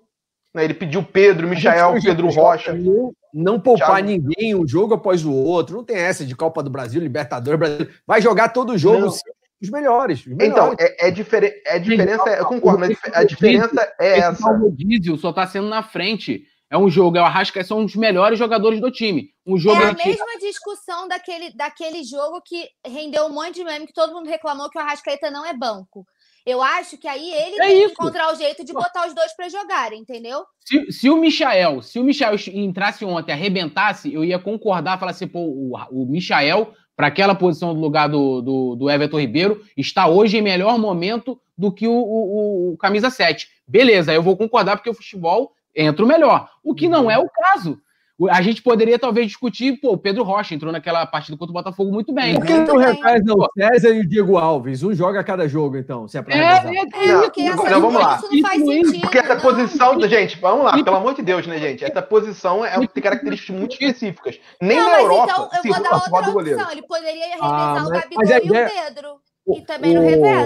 Né, 0.55 0.65
Ele 0.65 0.75
pediu 0.75 1.05
Pedro, 1.05 1.47
Michael, 1.47 1.95
Pedro 2.03 2.29
Rocha. 2.31 2.73
Não, 2.73 3.13
não 3.35 3.61
poupar 3.61 4.03
Thiago. 4.03 4.07
ninguém 4.09 4.55
um 4.55 4.67
jogo 4.67 4.95
após 4.95 5.25
o 5.25 5.33
outro. 5.33 5.77
Não 5.77 5.85
tem 5.85 5.97
essa 5.99 6.25
de 6.25 6.35
Copa 6.35 6.63
do 6.63 6.71
Brasil, 6.71 7.01
Libertadores, 7.01 7.59
Brasil. 7.61 7.89
Vai 8.07 8.21
jogar 8.23 8.49
todo 8.49 8.77
jogo 8.79 8.99
Não. 9.01 9.11
sim, 9.11 9.21
os 9.61 9.71
melhores. 9.71 10.21
Os 10.27 10.33
Então, 10.41 10.75
é, 10.79 11.09
é, 11.09 11.11
difere, 11.11 11.61
é 11.67 11.79
diferença, 11.79 12.29
eu 12.31 12.47
concordo, 12.47 12.81
mas 12.81 12.97
a 13.13 13.25
diferença 13.25 13.93
é 14.01 14.19
essa. 14.21 14.49
O 14.51 14.59
rodízio 14.61 15.17
só 15.17 15.33
tá 15.33 15.47
sendo 15.47 15.69
na 15.69 15.83
frente. 15.83 16.45
É 16.71 16.77
um 16.77 16.91
jogo, 16.91 17.17
é 17.17 17.23
o 17.23 17.25
Arrasca, 17.25 17.65
são 17.65 17.83
os 17.83 17.97
melhores 17.97 18.39
jogadores 18.39 18.79
do 18.79 18.91
time. 18.91 19.31
Um 19.47 19.57
jogo 19.57 19.81
É 19.81 19.87
a 19.87 19.95
tira- 19.95 20.09
mesma 20.11 20.39
discussão 20.39 21.09
daquele, 21.09 21.51
daquele 21.57 22.05
jogo 22.05 22.43
que 22.45 22.67
rendeu 22.87 23.25
um 23.25 23.33
monte 23.33 23.55
de 23.55 23.65
meme 23.65 23.87
que 23.87 23.93
todo 23.95 24.13
mundo 24.13 24.29
reclamou 24.29 24.69
que 24.69 24.77
o 24.79 24.81
Arrascaeta 24.83 25.31
não 25.31 25.47
é 25.47 25.55
banco. 25.57 26.05
Eu 26.45 26.63
acho 26.63 26.99
que 26.99 27.09
aí 27.09 27.27
ele 27.31 27.57
É 27.57 27.67
tem 27.67 27.69
que 27.69 27.85
isso. 27.85 27.93
encontrar 27.93 28.31
o 28.33 28.37
jeito 28.37 28.65
de 28.67 28.73
botar 28.75 29.07
os 29.07 29.15
dois 29.15 29.35
para 29.35 29.49
jogarem, 29.49 30.01
entendeu? 30.01 30.45
Se, 30.61 30.93
se 30.93 31.09
o 31.11 31.17
Michael, 31.17 31.81
se 31.81 31.99
o 31.99 32.05
Michael 32.05 32.37
entrasse 32.53 33.03
ontem, 33.03 33.33
arrebentasse, 33.33 34.13
eu 34.13 34.23
ia 34.23 34.39
concordar, 34.39 34.99
falar 34.99 35.13
assim, 35.13 35.27
pô, 35.27 35.41
o, 35.41 35.73
o 35.91 36.07
Michael, 36.07 36.73
para 36.99 37.07
aquela 37.07 37.33
posição 37.33 37.73
do 37.73 37.81
lugar 37.81 38.09
do, 38.09 38.43
do, 38.43 38.75
do 38.75 38.91
Everton 38.91 39.21
Ribeiro, 39.21 39.65
está 39.77 40.09
hoje 40.09 40.37
em 40.37 40.43
melhor 40.43 40.77
momento 40.81 41.41
do 41.57 41.71
que 41.71 41.87
o, 41.87 41.93
o, 41.93 42.73
o 42.73 42.77
camisa 42.77 43.09
7. 43.09 43.49
Beleza, 43.69 44.13
eu 44.13 44.21
vou 44.21 44.37
concordar 44.37 44.77
porque 44.77 44.91
o 44.91 44.95
futebol 44.95 45.53
entra 45.73 46.05
o 46.05 46.09
melhor. 46.09 46.51
O 46.61 46.75
que 46.75 46.89
não 46.89 47.09
é 47.09 47.17
o 47.17 47.31
caso. 47.31 47.81
O- 48.19 48.29
A 48.29 48.43
gente 48.43 48.61
poderia 48.63 48.99
talvez 48.99 49.29
discutir, 49.29 49.79
pô, 49.81 49.93
o 49.93 49.97
Pedro 49.99 50.25
Rocha 50.25 50.55
entrou 50.55 50.73
naquela 50.73 51.07
partida 51.07 51.37
contra 51.39 51.51
o 51.51 51.55
Botafogo 51.55 51.93
muito 51.93 52.13
bem. 52.13 52.35
Por 52.35 52.45
que 52.47 52.53
não 52.53 52.77
bem. 52.77 52.87
refaz 52.87 53.23
não? 53.25 53.37
César 53.57 53.91
e 53.91 54.01
o 54.01 54.09
Diego 54.09 54.37
Alves. 54.37 54.83
Um 54.83 54.93
joga 54.93 55.21
a 55.21 55.25
cada 55.25 55.47
jogo, 55.49 55.77
então, 55.77 56.09
se 56.09 56.19
é 56.19 56.23
pra. 56.23 56.35
É, 56.35 56.63
Não, 56.65 57.23
porque 57.23 57.45
não, 57.45 57.55
essa, 57.55 57.71
não, 57.71 57.81
vamos 57.81 58.03
lá. 58.03 58.17
isso 58.17 58.29
não 58.35 58.41
faz 58.43 58.61
Isso, 58.63 58.71
sentido. 58.91 59.01
Porque 59.03 59.19
essa 59.19 59.35
não. 59.37 59.41
posição, 59.41 60.09
gente, 60.09 60.37
vamos 60.41 60.65
lá, 60.65 60.83
pelo 60.83 60.97
amor 60.97 61.15
de 61.15 61.23
Deus, 61.23 61.47
né, 61.47 61.59
gente? 61.59 61.85
Essa 61.85 62.03
posição 62.03 62.65
é, 62.65 62.77
tem 62.89 63.03
características 63.03 63.55
muito 63.57 63.73
específicas. 63.73 64.41
Nem 64.61 64.79
Não, 64.79 64.87
na 64.87 64.91
mas 64.95 65.03
Europa 65.03 65.33
então 65.33 65.45
eu 65.65 65.73
vou 65.75 65.83
dar 65.83 65.95
outra 65.95 66.33
goleiro. 66.33 66.59
opção. 66.59 66.73
Ele 66.73 66.83
poderia 66.83 67.27
revezar 67.29 67.79
Ah, 67.79 67.85
o 67.87 67.91
Gabigol 67.91 68.25
e 68.25 68.51
o 68.51 68.53
Pedro. 68.53 69.09
Que 69.55 69.63
também. 69.63 69.95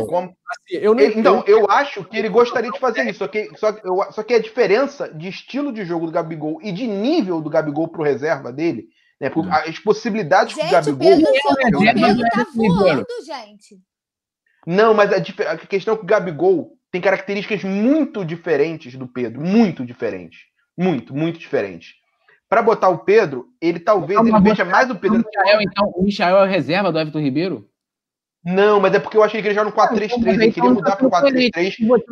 Como- 0.07 0.37
Assim, 0.53 0.77
eu 0.77 0.95
não 0.95 1.03
Ele- 1.03 1.19
Então, 1.19 1.43
eu 1.47 1.71
acho 1.71 2.05
que 2.05 2.17
ele 2.17 2.29
gostaria 2.29 2.71
de 2.71 2.79
fazer 2.79 3.09
isso. 3.09 3.21
Só 3.21 3.29
que, 3.29 3.51
só, 3.57 3.73
que- 3.73 3.87
eu- 3.87 4.13
só 4.13 4.23
que 4.23 4.35
a 4.35 4.39
diferença 4.39 5.13
de 5.13 5.29
estilo 5.29 5.73
de 5.73 5.85
jogo 5.85 6.07
do 6.07 6.13
Gabigol 6.13 6.61
e 6.63 6.71
de 6.73 6.87
nível 6.87 7.41
do 7.41 7.51
Gabigol 7.51 7.89
pro 7.89 8.03
reserva 8.03 8.53
dele, 8.53 8.87
né? 9.21 9.31
Porque 9.31 9.51
as 9.51 9.79
possibilidades 9.79 10.55
do 10.55 10.61
Gente, 10.61 10.69
o 10.69 10.73
Gabigol. 10.73 10.99
Pedro, 10.99 11.27
é 11.27 11.31
o 11.31 11.41
Pedro 11.41 11.79
do 11.79 11.85
tá 11.85 12.09
Everton 12.11 12.63
Ribeiro. 12.63 12.79
voando, 12.79 13.07
gente. 13.25 13.81
Não, 14.67 14.95
mas 14.95 15.13
a, 15.13 15.17
a, 15.53 15.57
questão 15.59 15.95
é 15.95 15.97
que 15.97 16.03
o 16.05 16.07
Gabigol 16.07 16.73
tem 16.91 17.01
características 17.01 17.65
muito 17.65 18.25
diferentes 18.25 18.95
do 18.95 19.09
Pedro. 19.09 19.41
Muito 19.41 19.85
diferentes. 19.85 20.41
Muito, 20.77 21.15
muito 21.15 21.39
diferentes. 21.39 21.95
Para 22.49 22.63
botar 22.63 22.91
o 22.91 22.99
Pedro, 22.99 23.47
ele 23.61 23.81
talvez 23.81 24.21
ele 24.21 24.41
veja 24.41 24.65
mais 24.65 24.91
o 24.91 24.95
Pedro. 24.95 25.21
O 25.21 25.25
Michael, 25.25 25.63
então, 25.63 25.93
o 25.97 26.03
Michael 26.05 26.37
é 26.37 26.43
a 26.43 26.47
reserva 26.47 26.93
do 26.93 26.99
Everton 26.99 27.21
Ribeiro? 27.21 27.67
Não, 28.45 28.81
mas 28.81 28.93
é 28.93 28.99
porque 28.99 29.17
eu 29.17 29.23
achei 29.23 29.41
que 29.41 29.47
ele 29.47 29.55
joga 29.55 29.71
no 29.71 29.77
4-3-3. 29.77 30.27
Ele 30.27 30.53
queria 30.53 30.71
mudar 30.71 30.97
para 30.97 31.07
o 31.07 31.11
4-3-3 31.11 31.51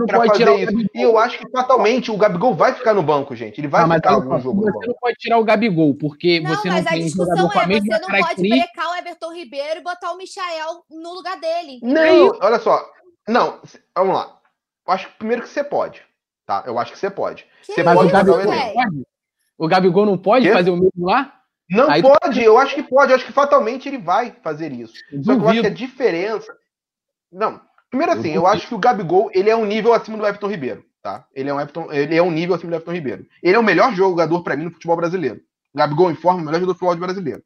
para 0.07 0.27
fazer 0.27 0.61
isso. 0.61 0.87
E 0.95 1.03
eu 1.03 1.19
acho 1.19 1.39
que 1.39 1.51
fatalmente 1.51 2.11
o 2.11 2.17
Gabigol 2.17 2.55
vai 2.55 2.73
ficar 2.73 2.95
no 2.95 3.03
banco, 3.03 3.35
gente. 3.35 3.61
Ele 3.61 3.67
vai 3.67 3.85
não, 3.85 3.97
ficar 3.97 4.13
algum 4.13 4.41
jogo. 4.41 4.63
Você 4.63 4.87
não 4.87 4.95
pode 4.95 5.17
tirar 5.19 5.39
o 5.39 5.45
Gabigol, 5.45 5.95
porque 5.95 6.39
não, 6.39 6.51
você 6.55 6.69
não 6.69 6.77
mas 6.77 6.85
tem 6.85 7.01
a 7.01 7.05
discussão 7.05 7.35
é, 7.35 7.81
você 7.81 7.99
não 7.99 8.09
pode 8.09 8.49
brecar 8.49 8.91
o 8.91 8.97
Everton 8.97 9.33
Ribeiro 9.35 9.81
e 9.81 9.83
botar 9.83 10.13
o 10.13 10.17
Michael 10.17 10.85
no 10.89 11.15
lugar 11.15 11.39
dele. 11.41 11.81
Não, 11.83 12.39
olha 12.41 12.61
só. 12.61 12.81
Não, 13.27 13.61
vamos 13.97 14.15
lá. 14.15 14.39
Eu 14.87 14.95
acho 14.95 15.09
que 15.09 15.15
primeiro 15.15 15.43
que 15.43 15.49
você 15.49 15.65
pode. 15.65 16.01
Tá? 16.47 16.63
Eu 16.65 16.79
acho 16.79 16.93
que 16.93 16.99
você 16.99 17.11
pode. 17.11 17.45
Que 17.65 17.75
você 17.75 17.85
pode 17.85 18.07
o 18.07 18.11
Gabigol, 18.11 18.43
pode? 18.43 19.07
o 19.59 19.69
Gabigol 19.69 20.07
não 20.07 20.19
pode 20.19 20.47
que? 20.47 20.53
fazer 20.53 20.71
o 20.71 20.77
mesmo 20.77 21.07
lá? 21.07 21.40
Não 21.71 21.89
Aí 21.89 22.03
pode, 22.03 22.43
eu 22.43 22.59
acho 22.59 22.75
que 22.75 22.83
pode, 22.83 23.13
eu 23.13 23.17
acho 23.17 23.25
que 23.25 23.33
fatalmente 23.33 23.89
ele 23.89 23.99
vai 23.99 24.35
fazer 24.43 24.73
isso. 24.73 24.95
Só 25.23 25.37
que 25.37 25.41
eu 25.41 25.49
acho 25.49 25.61
que 25.61 25.67
a 25.69 25.71
diferença. 25.71 26.53
Não. 27.31 27.61
Primeiro 27.89 28.13
assim, 28.13 28.31
eu, 28.31 28.43
eu 28.43 28.47
acho 28.47 28.67
que 28.67 28.75
o 28.75 28.79
Gabigol 28.79 29.31
ele 29.33 29.49
é 29.49 29.57
um 29.57 29.65
nível 29.65 29.93
acima 29.93 30.19
do 30.19 30.27
Everton 30.27 30.49
Ribeiro, 30.49 30.85
tá? 31.01 31.27
Ele 31.35 31.49
é 31.49 31.55
um, 31.55 31.61
Everton, 31.61 31.93
ele 31.93 32.17
é 32.17 32.23
um 32.23 32.31
nível 32.31 32.57
acima 32.57 32.71
do 32.71 32.75
Everton 32.75 32.93
Ribeiro. 32.93 33.27
Ele 33.43 33.55
é 33.55 33.59
o 33.59 33.65
melhor 33.65 33.95
jogador 33.95 34.43
para 34.43 34.57
mim 34.57 34.65
no 34.65 34.73
futebol 34.73 34.97
brasileiro. 34.97 35.41
Gabigol 35.73 36.11
em 36.11 36.17
forma, 36.17 36.41
o 36.41 36.45
melhor 36.45 36.59
jogador 36.59 36.73
do 36.73 36.79
futebol 36.79 36.97
brasileiro. 36.97 37.43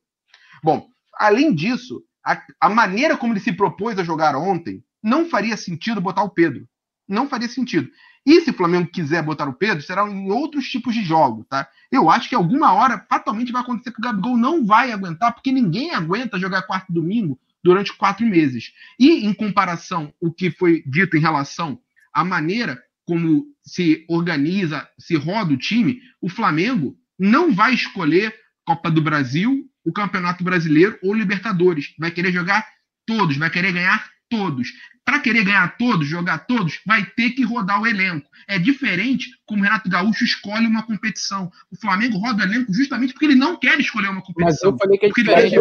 Bom, 0.62 0.86
além 1.14 1.54
disso, 1.54 2.02
a, 2.24 2.40
a 2.60 2.70
maneira 2.70 3.18
como 3.18 3.34
ele 3.34 3.40
se 3.40 3.52
propôs 3.52 3.98
a 3.98 4.04
jogar 4.04 4.34
ontem 4.36 4.82
não 5.02 5.28
faria 5.28 5.56
sentido 5.56 6.00
botar 6.00 6.22
o 6.22 6.30
Pedro. 6.30 6.66
Não 7.06 7.28
faria 7.28 7.48
sentido. 7.48 7.90
E 8.26 8.40
se 8.40 8.50
o 8.50 8.54
Flamengo 8.54 8.88
quiser 8.90 9.22
botar 9.22 9.48
o 9.48 9.52
Pedro, 9.52 9.82
será 9.82 10.08
em 10.08 10.30
outros 10.30 10.66
tipos 10.68 10.94
de 10.94 11.04
jogo, 11.04 11.44
tá? 11.44 11.68
Eu 11.92 12.08
acho 12.08 12.28
que 12.28 12.34
alguma 12.34 12.72
hora 12.72 13.04
fatalmente 13.08 13.52
vai 13.52 13.62
acontecer 13.62 13.92
que 13.92 13.98
o 13.98 14.02
Gabigol 14.02 14.36
não 14.36 14.64
vai 14.64 14.92
aguentar, 14.92 15.32
porque 15.34 15.52
ninguém 15.52 15.92
aguenta 15.92 16.38
jogar 16.38 16.62
quarto 16.62 16.92
domingo 16.92 17.38
durante 17.62 17.92
quatro 17.92 18.26
meses. 18.26 18.72
E 18.98 19.26
em 19.26 19.32
comparação 19.32 20.12
o 20.20 20.32
que 20.32 20.50
foi 20.50 20.82
dito 20.86 21.16
em 21.16 21.20
relação 21.20 21.78
à 22.12 22.24
maneira 22.24 22.82
como 23.04 23.46
se 23.62 24.04
organiza, 24.08 24.88
se 24.98 25.14
roda 25.16 25.52
o 25.52 25.58
time, 25.58 26.00
o 26.20 26.28
Flamengo 26.28 26.96
não 27.18 27.52
vai 27.52 27.74
escolher 27.74 28.34
Copa 28.64 28.90
do 28.90 29.02
Brasil, 29.02 29.70
o 29.84 29.92
Campeonato 29.92 30.42
Brasileiro 30.42 30.98
ou 31.02 31.12
Libertadores. 31.12 31.94
Vai 31.98 32.10
querer 32.10 32.32
jogar 32.32 32.66
todos, 33.06 33.36
vai 33.36 33.50
querer 33.50 33.72
ganhar 33.72 34.08
todos. 34.36 34.68
Para 35.04 35.20
querer 35.20 35.44
ganhar 35.44 35.76
todos, 35.76 36.08
jogar 36.08 36.46
todos, 36.46 36.80
vai 36.86 37.04
ter 37.04 37.30
que 37.30 37.44
rodar 37.44 37.80
o 37.82 37.86
elenco. 37.86 38.26
É 38.48 38.58
diferente 38.58 39.26
como 39.44 39.60
o 39.60 39.64
Renato 39.64 39.88
Gaúcho 39.88 40.24
escolhe 40.24 40.66
uma 40.66 40.82
competição. 40.82 41.52
O 41.70 41.76
Flamengo 41.78 42.16
roda 42.16 42.42
o 42.42 42.46
elenco 42.46 42.72
justamente 42.72 43.12
porque 43.12 43.26
ele 43.26 43.34
não 43.34 43.54
quer 43.56 43.78
escolher 43.78 44.08
uma 44.08 44.22
competição. 44.22 44.72
Mas 44.72 44.72
eu 44.72 44.78
falei 44.78 44.98
que 44.98 45.06
é 45.06 45.08
diferente. 45.10 45.56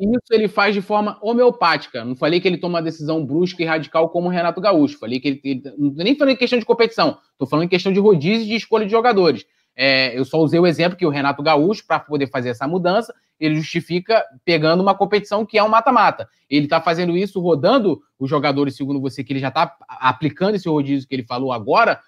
Isso 0.00 0.30
ele 0.30 0.46
faz 0.46 0.72
de 0.72 0.80
forma 0.80 1.18
homeopática. 1.20 2.04
Não 2.04 2.14
falei 2.14 2.40
que 2.40 2.46
ele 2.46 2.58
toma 2.58 2.78
uma 2.78 2.82
decisão 2.82 3.26
brusca 3.26 3.60
e 3.60 3.66
radical 3.66 4.08
como 4.10 4.28
o 4.28 4.30
Renato 4.30 4.60
Gaúcho. 4.60 4.98
Falei 4.98 5.18
que 5.18 5.28
ele, 5.28 5.40
ele 5.44 5.62
nem 5.96 6.16
falei 6.16 6.34
em 6.34 6.38
questão 6.38 6.60
de 6.60 6.64
competição. 6.64 7.18
Estou 7.32 7.48
falando 7.48 7.64
em 7.64 7.68
questão 7.68 7.92
de 7.92 7.98
rodízio 7.98 8.44
e 8.44 8.50
de 8.50 8.54
escolha 8.54 8.86
de 8.86 8.92
jogadores. 8.92 9.44
É, 9.76 10.16
eu 10.16 10.24
só 10.24 10.38
usei 10.38 10.58
o 10.60 10.66
exemplo 10.66 10.96
que 10.96 11.06
o 11.06 11.10
Renato 11.10 11.42
Gaúcho, 11.42 11.84
para 11.86 11.98
poder 11.98 12.28
fazer 12.28 12.50
essa 12.50 12.66
mudança, 12.66 13.14
ele 13.38 13.56
justifica 13.56 14.24
pegando 14.44 14.82
uma 14.82 14.94
competição 14.94 15.44
que 15.44 15.58
é 15.58 15.62
um 15.62 15.68
mata-mata. 15.68 16.28
Ele 16.48 16.66
está 16.66 16.80
fazendo 16.80 17.16
isso 17.16 17.40
rodando 17.40 18.00
os 18.18 18.30
jogadores, 18.30 18.76
segundo 18.76 19.00
você, 19.00 19.24
que 19.24 19.32
ele 19.32 19.40
já 19.40 19.48
está 19.48 19.76
aplicando 19.88 20.54
esse 20.54 20.68
rodízio 20.68 21.08
que 21.08 21.14
ele 21.14 21.24
falou 21.24 21.52
agora, 21.52 22.00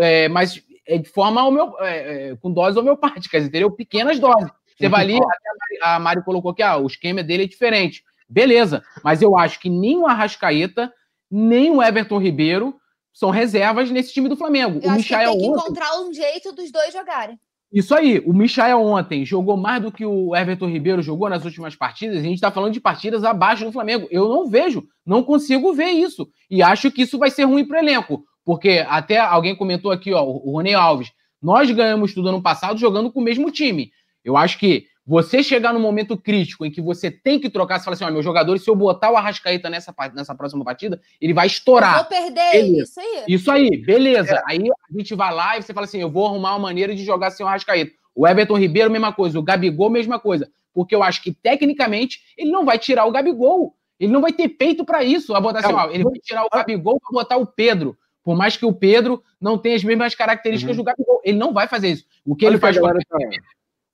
é, 0.00 0.28
mas 0.28 0.62
é 0.86 0.98
de 0.98 1.08
forma 1.08 1.44
homeo, 1.44 1.74
é, 1.80 2.30
é, 2.30 2.36
com 2.36 2.52
doses 2.52 2.76
homeopáticas, 2.76 3.44
entendeu? 3.44 3.70
Pequenas 3.70 4.18
doses. 4.18 4.50
Você 4.76 4.88
vai 4.88 5.02
ali, 5.02 5.18
a 5.80 5.98
Mari 6.00 6.24
colocou 6.24 6.52
que 6.52 6.62
ah, 6.62 6.76
o 6.76 6.86
esquema 6.86 7.22
dele 7.22 7.44
é 7.44 7.46
diferente. 7.48 8.02
Beleza, 8.28 8.82
mas 9.04 9.22
eu 9.22 9.36
acho 9.36 9.60
que 9.60 9.70
nem 9.70 9.96
o 9.98 10.06
Arrascaeta, 10.06 10.92
nem 11.30 11.70
o 11.70 11.82
Everton 11.82 12.18
Ribeiro 12.18 12.74
são 13.14 13.30
reservas 13.30 13.90
nesse 13.90 14.12
time 14.12 14.28
do 14.28 14.36
Flamengo. 14.36 14.80
Eu 14.82 14.90
o 14.90 14.94
Michael 14.96 15.30
tem 15.30 15.40
que 15.40 15.46
ontem... 15.46 15.60
encontrar 15.60 16.00
um 16.00 16.12
jeito 16.12 16.52
dos 16.52 16.70
dois 16.72 16.92
jogarem. 16.92 17.38
Isso 17.72 17.94
aí, 17.94 18.20
o 18.26 18.32
Michael 18.32 18.80
ontem 18.80 19.24
jogou 19.24 19.56
mais 19.56 19.82
do 19.82 19.90
que 19.90 20.04
o 20.04 20.34
Everton 20.36 20.68
Ribeiro 20.68 21.02
jogou 21.02 21.28
nas 21.28 21.44
últimas 21.44 21.74
partidas. 21.74 22.18
A 22.18 22.22
gente 22.22 22.34
está 22.34 22.50
falando 22.50 22.72
de 22.72 22.80
partidas 22.80 23.24
abaixo 23.24 23.64
do 23.64 23.72
Flamengo. 23.72 24.06
Eu 24.10 24.28
não 24.28 24.46
vejo, 24.46 24.86
não 25.06 25.22
consigo 25.22 25.72
ver 25.72 25.90
isso. 25.90 26.28
E 26.50 26.62
acho 26.62 26.90
que 26.90 27.02
isso 27.02 27.18
vai 27.18 27.30
ser 27.30 27.44
ruim 27.44 27.64
para 27.64 27.76
o 27.76 27.80
elenco. 27.80 28.24
Porque 28.44 28.84
até 28.86 29.18
alguém 29.18 29.56
comentou 29.56 29.90
aqui, 29.90 30.12
ó, 30.12 30.22
o 30.22 30.52
Rony 30.52 30.74
Alves. 30.74 31.10
Nós 31.42 31.70
ganhamos 31.70 32.14
tudo 32.14 32.28
ano 32.28 32.42
passado 32.42 32.78
jogando 32.78 33.10
com 33.10 33.20
o 33.20 33.24
mesmo 33.24 33.50
time. 33.50 33.90
Eu 34.24 34.36
acho 34.36 34.58
que 34.58 34.86
você 35.06 35.42
chegar 35.42 35.72
no 35.74 35.80
momento 35.80 36.16
crítico 36.16 36.64
em 36.64 36.70
que 36.70 36.80
você 36.80 37.10
tem 37.10 37.38
que 37.38 37.50
trocar, 37.50 37.78
você 37.78 37.84
fala 37.84 37.94
assim: 37.94 38.04
ó, 38.04 38.10
meu 38.10 38.22
jogador, 38.22 38.58
se 38.58 38.68
eu 38.70 38.74
botar 38.74 39.10
o 39.10 39.16
Arrascaeta 39.16 39.68
nessa, 39.68 39.94
nessa 40.14 40.34
próxima 40.34 40.64
partida, 40.64 41.00
ele 41.20 41.34
vai 41.34 41.46
estourar. 41.46 41.92
Eu 41.92 42.00
vou 42.00 42.08
perder, 42.08 42.52
beleza. 42.52 42.82
isso 42.82 43.00
aí. 43.00 43.24
Isso 43.28 43.50
aí, 43.50 43.76
beleza. 43.84 44.34
É. 44.34 44.42
Aí 44.46 44.68
a 44.68 44.96
gente 44.96 45.14
vai 45.14 45.34
lá 45.34 45.58
e 45.58 45.62
você 45.62 45.74
fala 45.74 45.84
assim: 45.84 46.00
eu 46.00 46.10
vou 46.10 46.26
arrumar 46.26 46.52
uma 46.52 46.60
maneira 46.60 46.94
de 46.94 47.04
jogar 47.04 47.30
sem 47.30 47.44
o 47.44 47.48
Arrascaeta. 47.48 47.92
O 48.14 48.26
Everton 48.26 48.58
Ribeiro, 48.58 48.90
mesma 48.90 49.12
coisa. 49.12 49.38
O 49.38 49.42
Gabigol, 49.42 49.90
mesma 49.90 50.18
coisa. 50.18 50.48
Porque 50.72 50.94
eu 50.94 51.02
acho 51.02 51.22
que, 51.22 51.32
tecnicamente, 51.32 52.20
ele 52.38 52.50
não 52.50 52.64
vai 52.64 52.78
tirar 52.78 53.04
o 53.04 53.12
Gabigol. 53.12 53.74
Ele 53.98 54.12
não 54.12 54.20
vai 54.20 54.32
ter 54.32 54.48
peito 54.48 54.84
para 54.84 55.04
isso. 55.04 55.34
A 55.34 55.40
botar 55.40 55.60
assim, 55.60 55.72
ó, 55.72 55.90
ele 55.90 56.04
vai 56.04 56.14
tirar 56.14 56.44
o 56.44 56.50
Gabigol 56.50 56.98
para 57.00 57.12
botar 57.12 57.36
o 57.36 57.46
Pedro. 57.46 57.96
Por 58.22 58.36
mais 58.36 58.56
que 58.56 58.64
o 58.64 58.72
Pedro 58.72 59.22
não 59.40 59.58
tenha 59.58 59.76
as 59.76 59.84
mesmas 59.84 60.14
características 60.14 60.76
uhum. 60.76 60.82
do 60.82 60.86
Gabigol. 60.86 61.20
Ele 61.24 61.38
não 61.38 61.52
vai 61.52 61.68
fazer 61.68 61.88
isso. 61.88 62.04
O 62.24 62.34
que 62.34 62.46
Olha 62.46 62.54
ele 62.54 62.60
faz 62.60 62.78
com 62.78 62.86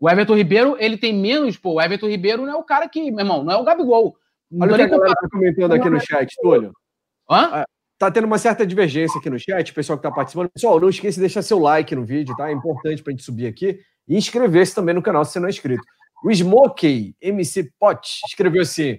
o 0.01 0.09
Everton 0.09 0.35
Ribeiro, 0.35 0.77
ele 0.79 0.97
tem 0.97 1.15
menos, 1.15 1.59
pô, 1.59 1.75
o 1.75 1.81
Everton 1.81 2.09
Ribeiro 2.09 2.47
não 2.47 2.53
é 2.53 2.57
o 2.57 2.65
cara 2.65 2.89
que, 2.89 3.11
meu 3.11 3.21
irmão, 3.21 3.45
não 3.45 3.53
é 3.53 3.57
o 3.57 3.65
Gabigol. 3.65 4.17
Olha 4.59 4.73
o 4.73 4.77
que 4.77 4.83
a 4.83 4.89
galera 4.89 5.15
tá 5.15 5.29
comentando 5.31 5.73
aqui 5.73 5.91
no 5.91 6.01
chat, 6.01 6.35
Túlio. 6.41 6.73
Hã? 7.31 7.51
Ah, 7.53 7.65
tá 7.99 8.11
tendo 8.11 8.25
uma 8.25 8.39
certa 8.39 8.67
divergência 8.67 9.19
aqui 9.21 9.29
no 9.29 9.39
chat, 9.39 9.71
o 9.71 9.75
pessoal 9.75 9.99
que 9.99 10.03
tá 10.03 10.11
participando. 10.11 10.49
Pessoal, 10.51 10.81
não 10.81 10.89
esqueça 10.89 11.17
de 11.17 11.21
deixar 11.21 11.43
seu 11.43 11.59
like 11.59 11.95
no 11.95 12.05
vídeo, 12.05 12.35
tá? 12.35 12.49
É 12.49 12.53
importante 12.53 13.03
pra 13.03 13.11
gente 13.11 13.23
subir 13.23 13.47
aqui. 13.47 13.79
E 14.09 14.17
inscrever-se 14.17 14.75
também 14.75 14.95
no 14.95 15.03
canal 15.03 15.25
se 15.25 15.33
você 15.33 15.39
não 15.39 15.47
é 15.47 15.51
inscrito. 15.51 15.83
O 16.25 16.33
Smokey 16.33 17.15
MC 17.21 17.71
Pot 17.79 18.21
escreveu 18.27 18.63
assim: 18.63 18.99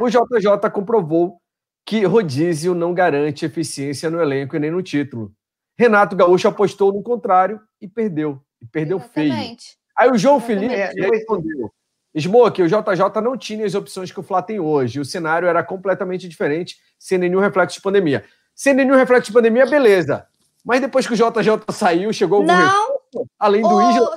o 0.00 0.08
JJ 0.08 0.70
comprovou 0.72 1.40
que 1.86 2.04
rodízio 2.04 2.74
não 2.74 2.92
garante 2.92 3.44
eficiência 3.44 4.10
no 4.10 4.20
elenco 4.20 4.56
e 4.56 4.58
nem 4.58 4.70
no 4.70 4.82
título. 4.82 5.32
Renato 5.78 6.14
Gaúcho 6.14 6.48
apostou 6.48 6.92
no 6.92 7.02
contrário 7.02 7.60
e 7.80 7.88
perdeu. 7.88 8.42
E 8.60 8.66
perdeu 8.66 8.98
Exatamente. 8.98 9.64
feio. 9.64 9.79
Aí 9.96 10.10
o 10.10 10.18
João 10.18 10.40
Felipe 10.40 10.74
é, 10.74 10.92
respondeu. 10.92 11.70
Smoke, 12.18 12.62
o 12.62 12.66
JJ 12.66 13.22
não 13.22 13.36
tinha 13.36 13.64
as 13.64 13.74
opções 13.74 14.10
que 14.10 14.18
o 14.18 14.22
Flá 14.22 14.42
tem 14.42 14.58
hoje. 14.58 14.98
O 14.98 15.04
cenário 15.04 15.46
era 15.46 15.62
completamente 15.62 16.28
diferente, 16.28 16.76
sem 16.98 17.18
nenhum 17.18 17.38
reflexo 17.38 17.76
de 17.76 17.82
pandemia. 17.82 18.24
Sem 18.54 18.74
nenhum 18.74 18.96
reflexo 18.96 19.30
de 19.30 19.32
pandemia, 19.32 19.66
beleza. 19.66 20.26
Mas 20.64 20.80
depois 20.80 21.06
que 21.06 21.12
o 21.12 21.16
JJ 21.16 21.72
saiu, 21.72 22.12
chegou 22.12 22.38
algum 22.38 22.48
não. 22.48 22.66
Reforço, 22.66 23.30
além 23.38 23.62
do 23.62 23.80
Isla, 23.80 24.16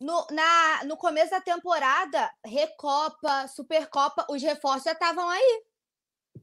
no, 0.00 0.26
na, 0.30 0.84
no 0.84 0.96
começo 0.96 1.30
da 1.30 1.40
temporada, 1.40 2.30
Recopa, 2.44 3.48
Supercopa, 3.48 4.26
os 4.30 4.40
reforços 4.42 4.84
já 4.84 4.92
estavam 4.92 5.28
aí. 5.28 5.62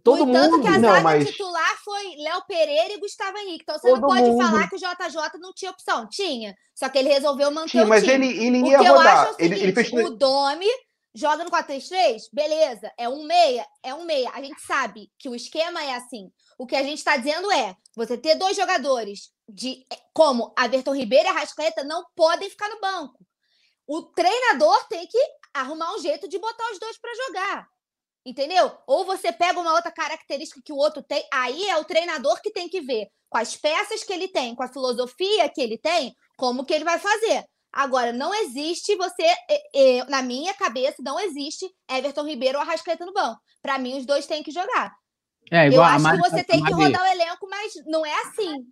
Todo 0.03 0.25
no 0.25 0.31
entanto, 0.31 0.61
que 0.61 0.67
a 0.67 0.77
não, 0.77 0.89
zaga 0.89 1.01
mas... 1.01 1.29
titular 1.29 1.54
foi 1.85 2.15
Léo 2.17 2.43
Pereira 2.47 2.93
e 2.95 2.99
Gustavo 2.99 3.37
Henrique. 3.37 3.61
Então 3.61 3.77
você 3.77 3.89
Todo 3.89 4.01
não 4.01 4.07
pode 4.09 4.23
mundo. 4.23 4.43
falar 4.43 4.67
que 4.67 4.75
o 4.75 4.79
JJ 4.79 5.39
não 5.39 5.53
tinha 5.53 5.69
opção. 5.69 6.09
Tinha. 6.09 6.55
Só 6.73 6.89
que 6.89 6.97
ele 6.97 7.09
resolveu 7.09 7.51
manter 7.51 7.69
Tinha, 7.69 7.85
o 7.85 7.87
mas 7.87 8.03
time. 8.03 8.27
ele, 8.27 8.57
ele 8.57 8.69
ia 8.69 8.79
rodar. 8.79 9.27
É 9.27 9.29
o, 9.29 9.33
seguinte, 9.35 9.53
ele, 9.53 9.63
ele 9.63 9.73
fez... 9.73 9.93
o 9.93 10.09
Domi 10.09 10.67
joga 11.13 11.43
no 11.45 11.51
4-3-3, 11.51 12.23
beleza. 12.33 12.91
É 12.97 13.07
um 13.07 13.23
meia, 13.23 13.65
é 13.83 13.93
um 13.93 14.03
meia. 14.03 14.31
A 14.31 14.41
gente 14.41 14.59
sabe 14.61 15.09
que 15.17 15.29
o 15.29 15.35
esquema 15.35 15.81
é 15.83 15.95
assim. 15.95 16.29
O 16.57 16.65
que 16.65 16.75
a 16.75 16.83
gente 16.83 16.97
está 16.97 17.15
dizendo 17.15 17.49
é, 17.51 17.75
você 17.95 18.17
ter 18.17 18.35
dois 18.35 18.57
jogadores 18.57 19.29
de 19.47 19.85
como 20.13 20.53
Averton 20.57 20.95
Ribeiro 20.95 21.27
e 21.27 21.29
Arrascaeta 21.29 21.83
não 21.83 22.03
podem 22.15 22.49
ficar 22.49 22.67
no 22.69 22.81
banco. 22.81 23.25
O 23.87 24.01
treinador 24.01 24.87
tem 24.89 25.07
que 25.07 25.19
arrumar 25.53 25.93
um 25.95 25.99
jeito 25.99 26.27
de 26.27 26.39
botar 26.39 26.71
os 26.71 26.79
dois 26.79 26.97
para 26.97 27.15
jogar. 27.27 27.67
Entendeu? 28.25 28.71
Ou 28.87 29.05
você 29.05 29.31
pega 29.31 29.59
uma 29.59 29.73
outra 29.73 29.91
característica 29.91 30.61
que 30.63 30.73
o 30.73 30.77
outro 30.77 31.03
tem, 31.03 31.23
aí 31.31 31.69
é 31.69 31.77
o 31.77 31.85
treinador 31.85 32.41
que 32.41 32.51
tem 32.51 32.67
que 32.67 32.81
ver 32.81 33.07
com 33.29 33.37
as 33.37 33.55
peças 33.55 34.03
que 34.03 34.11
ele 34.11 34.27
tem, 34.27 34.55
com 34.55 34.63
a 34.63 34.67
filosofia 34.67 35.49
que 35.49 35.61
ele 35.61 35.77
tem, 35.77 36.15
como 36.35 36.65
que 36.65 36.73
ele 36.73 36.83
vai 36.83 36.97
fazer. 36.97 37.45
Agora, 37.71 38.13
não 38.13 38.33
existe 38.33 38.95
você, 38.95 39.25
na 40.07 40.21
minha 40.21 40.53
cabeça, 40.53 40.95
não 41.03 41.19
existe 41.19 41.69
Everton 41.91 42.23
Ribeiro 42.23 42.57
ou 42.57 42.63
Arrascaeta 42.63 43.05
no 43.05 43.13
banco. 43.13 43.39
Para 43.61 43.77
mim, 43.77 43.97
os 43.97 44.05
dois 44.05 44.25
têm 44.25 44.41
que 44.41 44.51
jogar. 44.51 44.95
É, 45.51 45.67
igual 45.67 45.87
Eu 45.87 45.95
acho 45.95 46.03
Mari, 46.03 46.21
que 46.21 46.29
você 46.29 46.43
tem 46.43 46.63
que 46.63 46.71
rodar 46.71 47.01
o 47.01 47.05
elenco, 47.05 47.47
mas 47.49 47.73
não 47.85 48.05
é 48.05 48.21
assim. 48.21 48.65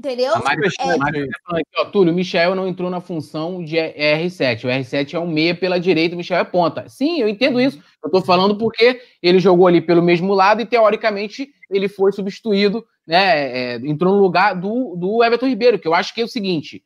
Entendeu? 0.00 0.34
A 0.34 0.38
É. 0.38 0.96
Mari 0.96 1.28
tá 1.28 1.38
falando 1.44 1.60
aqui, 1.60 1.70
ó, 1.76 1.84
Túlio, 1.84 2.10
o 2.10 2.16
Michel 2.16 2.54
não 2.54 2.66
entrou 2.66 2.88
na 2.88 3.02
função 3.02 3.62
de 3.62 3.76
R7. 3.76 4.64
O 4.64 4.68
R7 4.68 5.12
é 5.12 5.18
um 5.18 5.26
meia 5.30 5.54
pela 5.54 5.78
direita, 5.78 6.14
o 6.14 6.18
Michel 6.18 6.38
é 6.38 6.44
ponta. 6.44 6.88
Sim, 6.88 7.20
eu 7.20 7.28
entendo 7.28 7.60
isso. 7.60 7.78
Eu 8.02 8.10
tô 8.10 8.22
falando 8.22 8.56
porque 8.56 8.98
ele 9.22 9.38
jogou 9.38 9.66
ali 9.66 9.82
pelo 9.82 10.00
mesmo 10.00 10.32
lado 10.32 10.62
e, 10.62 10.66
teoricamente, 10.66 11.50
ele 11.70 11.86
foi 11.86 12.12
substituído, 12.12 12.82
né? 13.06 13.74
é, 13.74 13.76
entrou 13.84 14.14
no 14.14 14.22
lugar 14.22 14.54
do, 14.54 14.96
do 14.96 15.22
Everton 15.22 15.48
Ribeiro, 15.48 15.78
que 15.78 15.86
eu 15.86 15.92
acho 15.92 16.14
que 16.14 16.22
é 16.22 16.24
o 16.24 16.28
seguinte: 16.28 16.82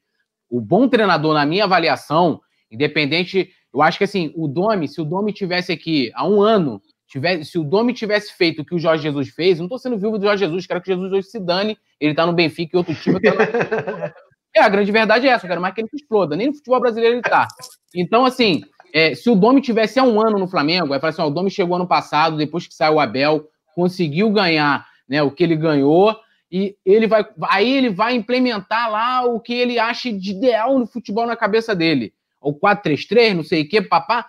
o 0.50 0.60
bom 0.60 0.88
treinador, 0.88 1.34
na 1.34 1.46
minha 1.46 1.64
avaliação, 1.64 2.40
independente, 2.68 3.48
eu 3.72 3.80
acho 3.80 3.96
que 3.96 4.04
assim, 4.04 4.32
o 4.34 4.48
Domi, 4.48 4.88
se 4.88 5.00
o 5.00 5.04
Domi 5.04 5.32
tivesse 5.32 5.70
aqui 5.70 6.10
há 6.16 6.26
um 6.26 6.42
ano, 6.42 6.82
tivesse, 7.14 7.44
se 7.52 7.58
o 7.58 7.62
Domi 7.62 7.94
tivesse 7.94 8.32
feito 8.32 8.62
o 8.62 8.64
que 8.64 8.74
o 8.74 8.78
Jorge 8.78 9.04
Jesus 9.04 9.28
fez, 9.28 9.60
não 9.60 9.68
tô 9.68 9.78
sendo 9.78 9.96
viúvo 9.96 10.18
do 10.18 10.24
Jorge 10.24 10.44
Jesus, 10.44 10.66
quero 10.66 10.80
que 10.80 10.88
Jesus 10.92 11.12
hoje 11.12 11.28
se 11.28 11.38
dane, 11.38 11.78
ele 12.00 12.12
tá 12.12 12.26
no 12.26 12.32
Benfica 12.32 12.76
e 12.76 12.78
outro 12.78 12.92
time. 12.94 13.16
eu 13.16 13.20
quero- 13.38 14.14
É, 14.56 14.60
a 14.60 14.68
grande 14.68 14.90
verdade 14.90 15.28
é 15.28 15.30
essa, 15.30 15.46
eu 15.46 15.48
quero 15.48 15.60
mais 15.60 15.72
que 15.74 15.80
ele 15.80 15.88
exploda. 15.94 16.34
Nem 16.34 16.48
no 16.48 16.54
futebol 16.54 16.80
brasileiro 16.80 17.14
ele 17.14 17.22
tá. 17.22 17.46
Então, 17.94 18.24
assim, 18.24 18.62
é, 18.92 19.14
se 19.14 19.30
o 19.30 19.36
Domi 19.36 19.60
tivesse 19.60 19.98
há 20.00 20.02
um 20.02 20.20
ano 20.20 20.38
no 20.38 20.48
Flamengo, 20.48 20.92
aí 20.92 20.98
fala 21.00 21.12
assim: 21.12 21.22
ó, 21.22 21.26
o 21.28 21.30
Domi 21.30 21.50
chegou 21.50 21.76
ano 21.76 21.86
passado, 21.86 22.36
depois 22.36 22.66
que 22.66 22.74
saiu 22.74 22.94
o 22.94 23.00
Abel, 23.00 23.46
conseguiu 23.76 24.28
ganhar 24.30 24.84
né, 25.08 25.22
o 25.22 25.30
que 25.30 25.44
ele 25.44 25.54
ganhou, 25.56 26.16
e 26.50 26.76
ele 26.84 27.06
vai. 27.06 27.24
Aí 27.48 27.72
ele 27.76 27.90
vai 27.90 28.14
implementar 28.16 28.90
lá 28.90 29.24
o 29.24 29.38
que 29.40 29.54
ele 29.54 29.78
acha 29.78 30.12
de 30.12 30.32
ideal 30.32 30.78
no 30.78 30.86
futebol 30.86 31.26
na 31.26 31.36
cabeça 31.36 31.74
dele. 31.74 32.12
O 32.40 32.52
4-3-3, 32.52 33.34
não 33.34 33.44
sei 33.44 33.62
o 33.62 33.68
que, 33.68 33.80
papá. 33.82 34.26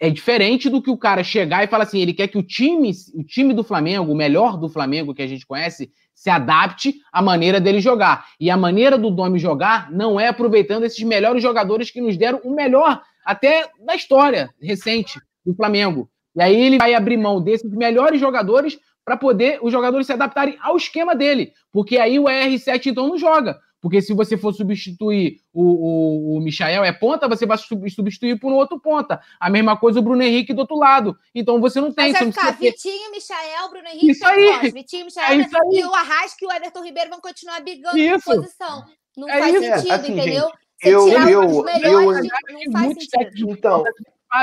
É 0.00 0.08
diferente 0.08 0.70
do 0.70 0.80
que 0.80 0.90
o 0.90 0.96
cara 0.96 1.24
chegar 1.24 1.64
e 1.64 1.68
falar 1.68 1.84
assim: 1.84 2.00
ele 2.00 2.14
quer 2.14 2.28
que 2.28 2.38
o 2.38 2.42
time, 2.42 2.92
o 3.14 3.24
time 3.24 3.52
do 3.52 3.64
Flamengo, 3.64 4.12
o 4.12 4.16
melhor 4.16 4.56
do 4.56 4.68
Flamengo 4.68 5.14
que 5.14 5.22
a 5.22 5.26
gente 5.26 5.46
conhece, 5.46 5.90
se 6.14 6.30
adapte 6.30 6.94
à 7.12 7.20
maneira 7.20 7.60
dele 7.60 7.80
jogar. 7.80 8.26
E 8.40 8.50
a 8.50 8.56
maneira 8.56 8.96
do 8.96 9.10
Domi 9.10 9.38
jogar 9.38 9.90
não 9.90 10.18
é 10.18 10.28
aproveitando 10.28 10.84
esses 10.84 11.02
melhores 11.02 11.42
jogadores 11.42 11.90
que 11.90 12.00
nos 12.00 12.16
deram 12.16 12.40
o 12.44 12.54
melhor 12.54 13.00
até 13.24 13.68
da 13.84 13.94
história 13.94 14.50
recente 14.60 15.20
do 15.44 15.54
Flamengo. 15.54 16.08
E 16.34 16.42
aí 16.42 16.60
ele 16.60 16.78
vai 16.78 16.94
abrir 16.94 17.16
mão 17.16 17.40
desses 17.40 17.70
melhores 17.70 18.20
jogadores 18.20 18.78
para 19.04 19.16
poder 19.16 19.58
os 19.62 19.72
jogadores 19.72 20.06
se 20.06 20.12
adaptarem 20.12 20.56
ao 20.60 20.76
esquema 20.76 21.14
dele. 21.14 21.52
Porque 21.72 21.98
aí 21.98 22.18
o 22.18 22.24
R7 22.24 22.86
então 22.86 23.08
não 23.08 23.18
joga. 23.18 23.58
Porque 23.80 24.02
se 24.02 24.12
você 24.12 24.36
for 24.36 24.52
substituir 24.52 25.40
o, 25.52 25.62
o, 25.62 26.36
o 26.36 26.40
Michael 26.40 26.84
é 26.84 26.92
ponta, 26.92 27.28
você 27.28 27.46
vai 27.46 27.56
sub- 27.58 27.88
substituir 27.90 28.38
por 28.40 28.50
um 28.52 28.56
outro 28.56 28.80
ponta. 28.80 29.20
A 29.38 29.48
mesma 29.48 29.76
coisa 29.76 30.00
o 30.00 30.02
Bruno 30.02 30.22
Henrique 30.22 30.52
do 30.52 30.60
outro 30.60 30.76
lado. 30.76 31.16
Então 31.34 31.60
você 31.60 31.80
não 31.80 31.92
tem. 31.92 32.06
Você 32.06 32.18
vai 32.18 32.24
não 32.26 32.32
ficar 32.32 32.56
precisa 32.56 32.72
ter- 32.72 32.76
Vitinho, 32.92 33.10
Michael, 33.12 33.68
Bruno 33.70 33.88
Henrique 33.88 34.10
Isso 34.10 34.26
aí. 34.26 34.70
Vitinho, 34.72 35.04
Michael 35.06 35.32
É 35.32 35.36
isso 35.44 35.56
aí. 35.56 35.78
e 35.80 35.84
o 35.84 35.94
Arrasca 35.94 36.44
e 36.44 36.46
o 36.46 36.52
Everton 36.52 36.82
Ribeiro 36.84 37.10
vão 37.10 37.20
continuar 37.20 37.60
brigando 37.60 37.96
Isso. 37.98 38.24
por 38.24 38.36
posição. 38.36 38.84
Não 39.16 39.28
É 39.28 39.38
faz 39.38 39.54
isso. 39.54 39.64
sentido, 39.64 39.90
É, 39.90 39.94
assim, 39.94 40.12
entendeu? 40.12 40.42
gente, 40.44 40.52
Você 40.82 40.88
eu- 40.94 41.08
tirar 41.08 41.30
eu- 41.30 41.40
um 41.42 41.46
dos 41.46 41.56
eu- 41.56 41.64
melhores, 41.64 42.28
Tem 42.46 42.64
não 42.66 42.72
faz 42.72 42.84
muitos 42.84 43.06
sentido. 43.10 43.50
Então, 43.50 43.84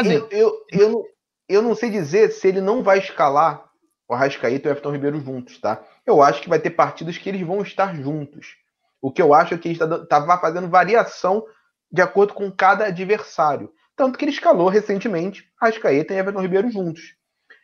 eu, 0.06 0.28
eu, 0.32 0.66
eu, 0.72 0.90
não- 0.90 1.04
eu 1.50 1.62
não 1.62 1.76
sei 1.76 1.90
dizer 1.90 2.32
se 2.32 2.48
ele 2.48 2.62
não 2.62 2.82
vai 2.84 3.00
escalar 3.00 3.66
o 4.08 4.14
Arrascaeta 4.14 4.68
e 4.68 4.70
o 4.70 4.72
Everton 4.72 4.92
Ribeiro 4.92 5.20
juntos, 5.20 5.58
tá? 5.60 5.84
Eu 6.06 6.22
acho 6.22 6.42
que 6.42 6.50
vai 6.50 6.60
ter 6.60 6.70
partidas 6.72 7.18
que 7.18 7.28
eles 7.28 7.42
vão 7.42 7.62
estar 7.62 7.96
juntos. 7.96 8.56
O 9.06 9.12
que 9.12 9.22
eu 9.22 9.36
acho 9.36 9.54
é 9.54 9.58
que 9.60 9.68
ele 9.68 9.76
estava 9.76 10.40
fazendo 10.40 10.68
variação 10.68 11.46
de 11.92 12.02
acordo 12.02 12.34
com 12.34 12.52
cada 12.52 12.88
adversário. 12.88 13.72
Tanto 13.96 14.18
que 14.18 14.26
ele 14.26 14.32
escalou 14.32 14.68
recentemente 14.68 15.48
Arrascaeta 15.62 16.12
e 16.12 16.18
Everton 16.18 16.42
Ribeiro 16.42 16.72
juntos. 16.72 17.16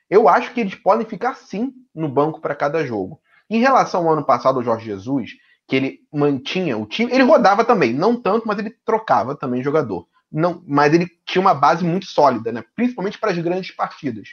Eu 0.07 0.29
acho 0.29 0.53
que 0.53 0.61
eles 0.61 0.75
podem 0.75 1.03
ficar 1.03 1.33
sim 1.33 1.73
no 1.95 2.07
banco 2.07 2.39
para 2.39 2.53
cada 2.53 2.85
jogo. 2.85 3.19
Em 3.49 3.59
relação 3.59 4.07
ao 4.07 4.13
ano 4.13 4.23
passado, 4.23 4.59
o 4.59 4.63
Jorge 4.63 4.85
Jesus, 4.85 5.31
que 5.67 5.75
ele 5.75 5.99
mantinha 6.13 6.77
o 6.77 6.85
time, 6.85 7.11
ele 7.11 7.23
rodava 7.23 7.65
também, 7.65 7.91
não 7.91 8.21
tanto, 8.21 8.47
mas 8.47 8.59
ele 8.59 8.75
trocava 8.85 9.35
também 9.35 9.63
jogador. 9.63 10.07
Não, 10.31 10.63
mas 10.67 10.93
ele 10.93 11.07
tinha 11.25 11.41
uma 11.41 11.55
base 11.55 11.83
muito 11.83 12.05
sólida, 12.05 12.51
né? 12.51 12.63
principalmente 12.75 13.17
para 13.17 13.31
as 13.31 13.37
grandes 13.39 13.71
partidas. 13.71 14.29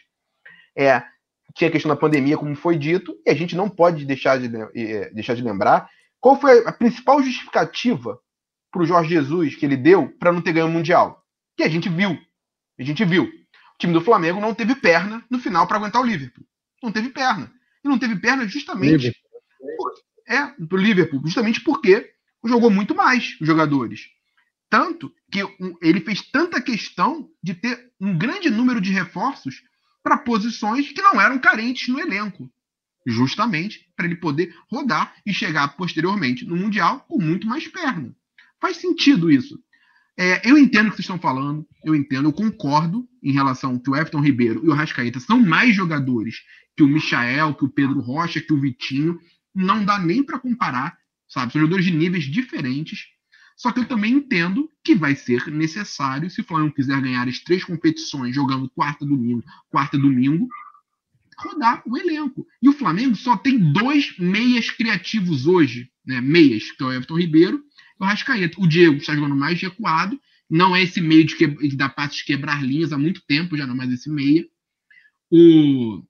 É, 0.76 1.02
tinha 1.54 1.70
a 1.70 1.72
questão 1.72 1.88
da 1.88 1.96
pandemia, 1.96 2.36
como 2.36 2.54
foi 2.54 2.76
dito, 2.76 3.18
e 3.24 3.30
a 3.30 3.34
gente 3.34 3.56
não 3.56 3.66
pode 3.66 4.04
deixar 4.04 4.38
de, 4.38 4.54
eh, 4.76 5.10
deixar 5.14 5.34
de 5.34 5.42
lembrar 5.42 5.88
qual 6.20 6.40
foi 6.40 6.66
a 6.66 6.72
principal 6.72 7.22
justificativa 7.22 8.18
para 8.70 8.82
o 8.82 8.86
Jorge 8.86 9.10
Jesus 9.10 9.54
que 9.56 9.64
ele 9.64 9.76
deu 9.76 10.08
para 10.18 10.32
não 10.32 10.40
ter 10.42 10.52
ganho 10.52 10.66
o 10.66 10.70
Mundial. 10.70 11.24
Que 11.56 11.62
a 11.62 11.68
gente 11.68 11.88
viu. 11.88 12.18
A 12.78 12.82
gente 12.82 13.04
viu. 13.04 13.24
O 13.24 13.78
time 13.78 13.92
do 13.92 14.00
Flamengo 14.00 14.40
não 14.40 14.54
teve 14.54 14.74
perna 14.74 15.24
no 15.30 15.38
final 15.38 15.66
para 15.66 15.76
aguentar 15.78 16.02
o 16.02 16.04
Liverpool. 16.04 16.44
Não 16.82 16.92
teve 16.92 17.10
perna. 17.10 17.52
E 17.84 17.88
não 17.88 17.98
teve 17.98 18.16
perna 18.16 18.46
justamente 18.46 19.12
por- 19.76 19.92
é, 20.28 20.46
pro 20.68 20.76
Liverpool, 20.78 21.20
justamente 21.24 21.60
porque 21.62 22.12
jogou 22.44 22.70
muito 22.70 22.94
mais 22.94 23.36
os 23.40 23.46
jogadores. 23.46 24.08
Tanto 24.70 25.12
que 25.32 25.40
ele 25.80 26.00
fez 26.00 26.22
tanta 26.30 26.60
questão 26.60 27.28
de 27.42 27.54
ter 27.54 27.90
um 28.00 28.16
grande 28.16 28.50
número 28.50 28.80
de 28.80 28.92
reforços 28.92 29.62
para 30.02 30.18
posições 30.18 30.92
que 30.92 31.00
não 31.02 31.20
eram 31.20 31.38
carentes 31.38 31.88
no 31.88 31.98
elenco. 31.98 32.50
Justamente 33.10 33.86
para 33.96 34.06
ele 34.06 34.16
poder 34.16 34.54
rodar 34.70 35.14
e 35.24 35.32
chegar 35.32 35.68
posteriormente 35.76 36.44
no 36.44 36.56
Mundial 36.56 37.00
com 37.08 37.18
muito 37.18 37.46
mais 37.46 37.66
perna. 37.66 38.14
Faz 38.60 38.76
sentido 38.76 39.30
isso. 39.30 39.58
É, 40.16 40.50
eu 40.50 40.58
entendo 40.58 40.88
o 40.88 40.90
que 40.90 40.96
vocês 40.96 41.04
estão 41.04 41.18
falando, 41.18 41.66
eu 41.84 41.94
entendo, 41.94 42.28
eu 42.28 42.32
concordo 42.32 43.08
em 43.22 43.32
relação 43.32 43.78
que 43.78 43.88
o 43.88 43.94
Everton 43.94 44.20
Ribeiro 44.20 44.60
e 44.64 44.68
o 44.68 44.74
Rascaeta 44.74 45.20
são 45.20 45.40
mais 45.40 45.74
jogadores 45.74 46.42
que 46.76 46.82
o 46.82 46.88
Michael, 46.88 47.54
que 47.54 47.64
o 47.64 47.68
Pedro 47.68 48.00
Rocha, 48.00 48.40
que 48.40 48.52
o 48.52 48.60
Vitinho. 48.60 49.18
Não 49.54 49.84
dá 49.84 49.98
nem 49.98 50.22
para 50.22 50.38
comparar, 50.38 50.96
sabe? 51.28 51.52
São 51.52 51.60
jogadores 51.60 51.84
de 51.84 51.92
níveis 51.92 52.24
diferentes. 52.24 53.06
Só 53.56 53.72
que 53.72 53.80
eu 53.80 53.84
também 53.86 54.12
entendo 54.12 54.70
que 54.84 54.94
vai 54.94 55.16
ser 55.16 55.48
necessário, 55.48 56.30
se 56.30 56.40
o 56.40 56.44
Flamengo 56.44 56.74
quiser 56.74 57.00
ganhar 57.00 57.26
as 57.26 57.40
três 57.40 57.64
competições 57.64 58.34
jogando 58.34 58.70
quarta 58.70 59.04
domingo, 59.04 59.42
quarta 59.68 59.98
domingo, 59.98 60.48
rodar 61.38 61.82
o 61.86 61.96
elenco. 61.96 62.46
E 62.62 62.68
o 62.68 62.72
Flamengo 62.72 63.14
só 63.14 63.36
tem 63.36 63.72
dois 63.72 64.16
meias 64.18 64.70
criativos 64.70 65.46
hoje, 65.46 65.90
né? 66.04 66.20
Meias, 66.20 66.70
que 66.70 66.82
é 66.82 66.86
o 66.86 66.92
Everton 66.92 67.18
Ribeiro 67.18 67.62
e 68.00 68.04
o 68.04 68.06
Rascaeta. 68.06 68.60
O 68.60 68.66
Diego 68.66 68.96
está 68.96 69.14
jogando 69.14 69.36
mais 69.36 69.60
recuado, 69.60 70.20
não 70.50 70.74
é 70.74 70.82
esse 70.82 71.00
meio 71.00 71.24
de, 71.24 71.36
que, 71.36 71.46
de 71.46 72.24
quebrar 72.24 72.64
linhas 72.64 72.92
há 72.92 72.98
muito 72.98 73.22
tempo, 73.26 73.56
já 73.56 73.66
não 73.66 73.74
é 73.74 73.76
mais 73.76 73.92
esse 73.92 74.10
meia. 74.10 74.46
O, 75.30 76.02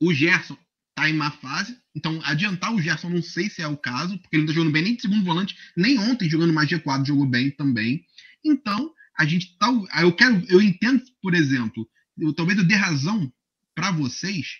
o 0.00 0.14
Gerson 0.14 0.56
tá 0.94 1.10
em 1.10 1.12
má 1.12 1.30
fase, 1.30 1.76
então 1.94 2.20
adiantar 2.24 2.74
o 2.74 2.80
Gerson 2.80 3.10
não 3.10 3.22
sei 3.22 3.50
se 3.50 3.60
é 3.60 3.68
o 3.68 3.76
caso, 3.76 4.18
porque 4.18 4.36
ele 4.36 4.44
não 4.44 4.48
tá 4.48 4.54
jogando 4.54 4.72
bem 4.72 4.82
nem 4.82 4.96
de 4.96 5.02
segundo 5.02 5.24
volante, 5.24 5.54
nem 5.76 5.98
ontem 5.98 6.30
jogando 6.30 6.54
mais 6.54 6.70
recuado 6.70 7.06
jogou 7.06 7.26
bem 7.26 7.50
também. 7.50 8.02
Então, 8.44 8.92
a 9.18 9.26
gente 9.26 9.58
tá. 9.58 9.68
Eu 10.00 10.12
quero, 10.12 10.42
eu 10.48 10.62
entendo, 10.62 11.02
por 11.20 11.34
exemplo, 11.34 11.86
eu, 12.18 12.32
talvez 12.32 12.58
eu 12.58 12.64
dê 12.64 12.74
razão 12.74 13.30
para 13.76 13.92
vocês 13.92 14.56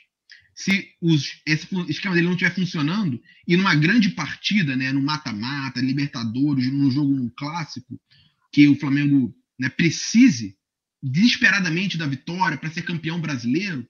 se 0.54 0.90
os, 1.02 1.42
esse 1.44 1.66
esquema 1.88 2.14
dele 2.14 2.26
não 2.26 2.34
estiver 2.34 2.54
funcionando 2.54 3.20
e 3.46 3.56
numa 3.56 3.74
grande 3.74 4.10
partida, 4.10 4.76
né, 4.76 4.92
no 4.92 5.02
mata-mata, 5.02 5.80
Libertadores, 5.80 6.72
num 6.72 6.90
jogo 6.90 7.12
num 7.12 7.28
clássico, 7.36 8.00
que 8.52 8.68
o 8.68 8.78
Flamengo 8.78 9.34
né, 9.58 9.68
precise 9.68 10.56
desesperadamente 11.02 11.98
da 11.98 12.06
vitória 12.06 12.56
para 12.56 12.70
ser 12.70 12.82
campeão 12.82 13.20
brasileiro, 13.20 13.86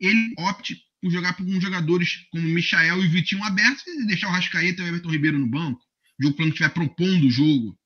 ele 0.00 0.32
opte 0.38 0.80
por 1.02 1.10
jogar 1.10 1.34
com 1.34 1.60
jogadores 1.60 2.26
como 2.30 2.44
Michael 2.44 3.04
e 3.04 3.08
Vitinho 3.08 3.42
abertos 3.42 3.86
e 3.86 4.06
deixar 4.06 4.28
o 4.28 4.32
Rascaeta 4.32 4.82
e 4.82 4.84
o 4.84 4.88
Everton 4.88 5.10
Ribeiro 5.10 5.38
no 5.38 5.48
banco. 5.48 5.80
O 6.18 6.22
jogo 6.22 6.36
Flamengo 6.36 6.54
estiver 6.54 6.72
propondo 6.72 7.26
o 7.26 7.30
jogo. 7.30 7.76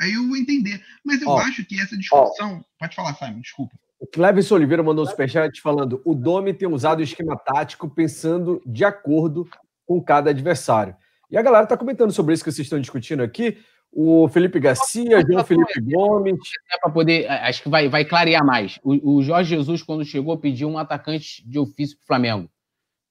Aí 0.00 0.14
eu 0.14 0.26
vou 0.26 0.36
entender. 0.36 0.82
Mas 1.04 1.20
eu 1.20 1.28
Ó, 1.28 1.38
acho 1.38 1.64
que 1.64 1.78
essa 1.78 1.96
discussão. 1.96 2.64
Pode 2.78 2.94
falar, 2.94 3.14
Simon, 3.14 3.40
desculpa. 3.40 3.78
O 4.00 4.06
Cleves 4.06 4.50
Oliveira 4.52 4.82
mandou 4.82 5.04
um 5.04 5.08
superchat 5.08 5.60
falando: 5.60 6.00
o 6.04 6.14
Domi 6.14 6.54
tem 6.54 6.68
usado 6.68 7.00
o 7.00 7.02
esquema 7.02 7.36
tático 7.36 7.88
pensando 7.90 8.62
de 8.64 8.84
acordo 8.84 9.46
com 9.86 10.02
cada 10.02 10.30
adversário. 10.30 10.94
E 11.30 11.36
a 11.36 11.42
galera 11.42 11.64
está 11.64 11.76
comentando 11.76 12.12
sobre 12.12 12.32
isso 12.34 12.44
que 12.44 12.50
vocês 12.52 12.66
estão 12.66 12.80
discutindo 12.80 13.22
aqui. 13.22 13.58
O 13.92 14.28
Felipe 14.28 14.60
Garcia, 14.60 15.22
João 15.26 15.42
Felipe 15.44 15.80
Gomes. 15.80 16.38
É 16.72 16.78
para 16.78 16.90
poder. 16.90 17.26
Acho 17.30 17.62
que 17.62 17.68
vai, 17.68 17.88
vai 17.88 18.04
clarear 18.04 18.44
mais. 18.44 18.78
O, 18.84 19.16
o 19.16 19.22
Jorge 19.22 19.56
Jesus, 19.56 19.82
quando 19.82 20.04
chegou, 20.04 20.36
pediu 20.38 20.68
um 20.68 20.78
atacante 20.78 21.42
de 21.48 21.58
ofício 21.58 21.96
para 21.96 22.04
o 22.04 22.06
Flamengo. 22.06 22.48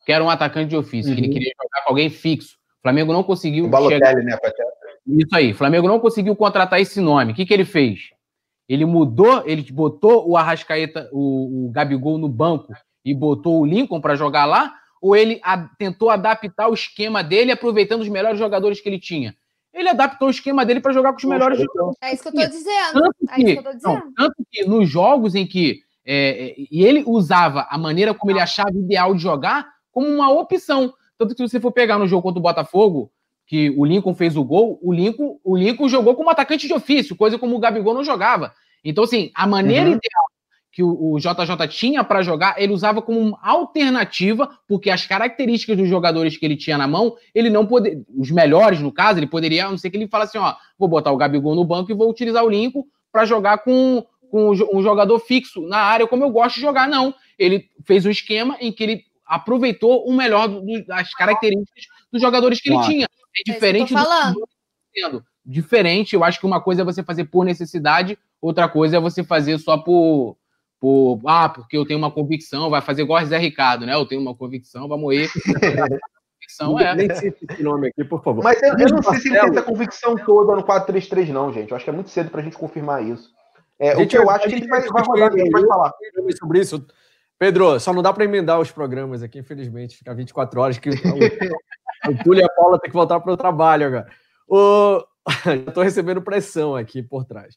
Que 0.06 0.12
era 0.14 0.24
um 0.24 0.30
atacante 0.30 0.70
de 0.70 0.78
ofício, 0.78 1.14
que 1.14 1.20
ele 1.20 1.28
Uhum. 1.28 1.34
queria 1.34 1.52
jogar 1.62 1.84
com 1.84 1.90
alguém 1.90 2.10
fixo. 2.10 2.56
O 2.80 2.82
Flamengo 2.84 3.12
não 3.12 3.24
conseguiu. 3.24 3.66
O 3.66 3.68
chegar- 3.68 3.78
Balotelli, 3.82 4.24
né, 4.24 4.38
Patel? 4.38 4.68
Isso 5.08 5.36
aí. 5.36 5.52
O 5.52 5.56
Flamengo 5.56 5.88
não 5.88 6.00
conseguiu 6.00 6.36
contratar 6.36 6.80
esse 6.80 7.02
nome. 7.02 7.34
O 7.34 7.36
que, 7.36 7.46
que 7.46 7.54
ele 7.54 7.66
fez? 7.66 8.12
Ele 8.68 8.86
mudou, 8.86 9.44
ele 9.46 9.62
botou 9.72 10.30
o 10.30 10.36
Arrascaeta, 10.36 11.10
o, 11.12 11.68
o 11.68 11.72
Gabigol 11.72 12.18
no 12.18 12.28
banco 12.28 12.74
e 13.06 13.14
botou 13.14 13.62
o 13.62 13.66
Lincoln 13.66 14.02
para 14.02 14.16
jogar 14.16 14.46
lá? 14.46 14.74
Ou 15.02 15.16
ele 15.16 15.40
a- 15.44 15.70
tentou 15.78 16.10
adaptar 16.10 16.68
o 16.68 16.74
esquema 16.74 17.24
dele, 17.24 17.52
aproveitando 17.52 18.02
os 18.02 18.10
melhores 18.10 18.38
jogadores 18.40 18.82
que 18.82 18.90
ele 18.90 19.00
tinha? 19.00 19.36
Ele 19.74 19.90
adaptou 19.90 20.28
o 20.28 20.32
esquema 20.32 20.66
dele 20.66 20.80
para 20.80 20.92
jogar 20.92 21.12
com 21.14 21.20
os 21.20 21.24
melhores 21.24 21.60
jogadores. 21.60 21.98
É 22.02 22.14
isso 22.14 22.24
que 22.24 22.30
eu 22.30 22.34
tô 22.34 22.48
dizendo. 22.50 22.94
Tanto 22.94 23.16
É 23.30 23.36
isso 23.36 23.36
que, 23.36 23.44
que 23.54 23.60
eu 23.60 23.64
tô 23.64 23.70
não, 23.70 23.76
dizendo. 23.96 24.14
tanto 24.16 24.36
que 24.52 24.66
nos 24.66 24.90
jogos 24.90 25.36
em 25.36 25.46
que 25.46 25.82
é, 26.10 26.56
e 26.58 26.84
ele 26.86 27.04
usava 27.06 27.68
a 27.70 27.78
maneira 27.78 28.14
como 28.14 28.32
ele 28.32 28.40
achava 28.40 28.72
ideal 28.72 29.14
de 29.14 29.22
jogar 29.22 29.68
como 29.92 30.08
uma 30.08 30.32
opção. 30.32 30.94
Tanto 31.18 31.36
que 31.36 31.44
se 31.44 31.50
você 31.50 31.60
for 31.60 31.72
pegar 31.72 31.98
no 32.00 32.08
jogo 32.08 32.24
contra 32.24 32.40
o 32.40 32.42
Botafogo, 32.42 33.12
que 33.48 33.70
o 33.72 33.86
Lincoln 33.86 34.14
fez 34.14 34.36
o 34.36 34.44
gol, 34.44 34.78
o 34.84 34.94
Lincoln, 34.94 35.40
o 35.42 35.58
Lincoln 35.58 35.88
jogou 35.88 36.14
como 36.16 36.30
atacante 36.30 36.68
de 36.68 36.74
ofício, 36.74 37.16
coisa 37.16 37.40
como 37.40 37.56
o 37.56 37.60
Gabigol 37.60 37.94
não 37.94 38.04
jogava. 38.04 38.54
Então, 38.84 39.06
assim, 39.06 39.32
a 39.34 39.48
maneira 39.48 39.86
uhum. 39.86 39.96
ideal 39.96 40.26
que 40.70 40.84
o, 40.84 41.14
o 41.14 41.18
JJ 41.18 41.68
tinha 41.70 42.04
para 42.04 42.22
jogar, 42.22 42.56
ele 42.62 42.74
usava 42.74 43.02
como 43.02 43.40
alternativa, 43.42 44.48
porque 44.68 44.90
as 44.90 45.08
características 45.08 45.78
dos 45.78 45.88
jogadores 45.88 46.38
que 46.38 46.46
ele 46.46 46.58
tinha 46.58 46.78
na 46.78 46.88
mão, 46.88 47.16
ele 47.34 47.50
não 47.50 47.66
poderia, 47.66 48.04
os 48.16 48.30
melhores 48.30 48.80
no 48.82 48.92
caso, 48.92 49.18
ele 49.18 49.26
poderia, 49.26 49.66
a 49.66 49.72
não 49.72 49.78
ser 49.78 49.90
que 49.90 49.98
ele 49.98 50.08
fala 50.08 50.26
assim, 50.26 50.38
ó, 50.38 50.54
vou 50.78 50.88
botar 50.88 51.12
o 51.12 51.18
Gabigol 51.18 51.56
no 51.56 51.64
banco 51.64 51.90
e 51.90 51.96
vou 51.96 52.10
utilizar 52.10 52.44
o 52.44 52.50
Lincoln 52.50 52.84
para 53.12 53.26
jogar 53.26 53.60
com, 53.60 54.06
com 54.30 54.52
um 54.52 54.84
jogador 54.84 55.18
fixo 55.20 55.62
na 55.62 55.80
área, 55.80 56.06
como 56.06 56.24
eu 56.24 56.30
gosto 56.30 56.56
de 56.56 56.62
jogar. 56.62 56.88
Não, 56.88 57.16
ele 57.40 57.70
fez 57.86 58.06
um 58.06 58.12
esquema 58.12 58.58
em 58.60 58.72
que 58.72 58.84
ele 58.84 59.04
aproveitou 59.26 60.06
o 60.06 60.14
melhor 60.14 60.48
das 60.86 61.12
características 61.14 61.86
dos 62.12 62.22
jogadores 62.22 62.62
que 62.62 62.72
ele 62.72 62.82
tinha. 62.84 63.06
É, 63.06 63.52
é 63.52 63.54
diferente 63.54 63.94
é 63.96 65.10
do 65.10 65.22
que 65.22 65.26
Diferente, 65.46 66.14
eu 66.14 66.26
acho 66.26 66.42
que 66.42 66.46
uma 66.46 66.62
coisa 66.62 66.82
é 66.82 66.86
você 66.86 67.02
fazer 67.02 67.24
por 67.26 67.46
necessidade, 67.46 68.20
outra 68.42 68.68
coisa 68.68 68.98
é 68.98 69.00
você 69.00 69.24
fazer 69.24 69.58
só 69.60 69.78
por, 69.78 70.36
por 70.78 71.22
ah, 71.26 71.48
porque 71.48 71.78
eu 71.78 71.86
tenho 71.86 71.98
uma 71.98 72.12
convicção, 72.12 72.70
vai 72.70 72.82
fazer 72.82 73.04
igual 73.04 73.26
Zé 73.26 73.38
Ricardo, 73.38 73.86
né? 73.86 73.94
Eu 73.94 74.06
tenho 74.06 74.20
uma 74.20 74.36
convicção, 74.36 74.90
vai 74.90 74.98
morrer. 74.98 75.30
convicção 76.38 76.80
é. 76.80 76.96
Nem 76.96 77.14
cite 77.16 77.46
esse 77.50 77.64
nome 77.64 77.88
aqui, 77.88 78.04
por 78.04 78.24
favor. 78.24 78.44
Mas 78.44 78.62
eu, 78.62 78.78
eu 78.78 78.90
não 78.90 79.04
sei 79.04 79.20
se 79.20 79.28
ele 79.30 79.40
tem 79.40 79.50
essa 79.50 79.62
convicção 79.62 80.16
toda 80.16 80.56
no 80.56 80.64
4-3-3, 80.64 81.30
não, 81.30 81.52
gente. 81.52 81.72
Eu 81.72 81.78
acho 81.78 81.86
que 81.86 81.90
é 81.90 81.94
muito 81.94 82.10
cedo 82.10 82.30
pra 82.30 82.42
gente 82.42 82.58
confirmar 82.58 83.04
isso. 83.04 83.32
É, 83.80 83.96
gente, 83.96 84.06
o 84.06 84.10
que 84.10 84.18
eu 84.18 84.30
acho 84.30 84.48
que 84.48 84.56
ele 84.56 84.68
vai, 84.68 84.82
vai 84.82 85.04
rodar, 85.04 85.32
ele 85.34 85.50
vai 85.50 85.66
falar. 85.66 85.94
Sobre 86.38 86.60
isso, 86.60 86.86
Pedro, 87.38 87.80
só 87.80 87.94
não 87.94 88.02
dá 88.02 88.12
para 88.12 88.24
emendar 88.26 88.60
os 88.60 88.72
programas 88.72 89.22
aqui, 89.22 89.40
infelizmente, 89.40 89.98
ficar 89.98 90.14
24 90.14 90.60
horas 90.60 90.78
que 90.78 90.90
o, 92.10 92.24
Túlio 92.24 92.42
e 92.42 92.44
a 92.44 92.50
Paula 92.50 92.80
tem 92.80 92.90
que 92.90 92.96
voltar 92.96 93.20
para 93.20 93.34
o 93.34 93.38
trabalho 93.38 93.88
agora. 93.88 94.08
O... 94.48 95.04
Estou 95.68 95.84
recebendo 95.84 96.22
pressão 96.22 96.76
aqui 96.76 97.04
por 97.04 97.26
trás. 97.26 97.56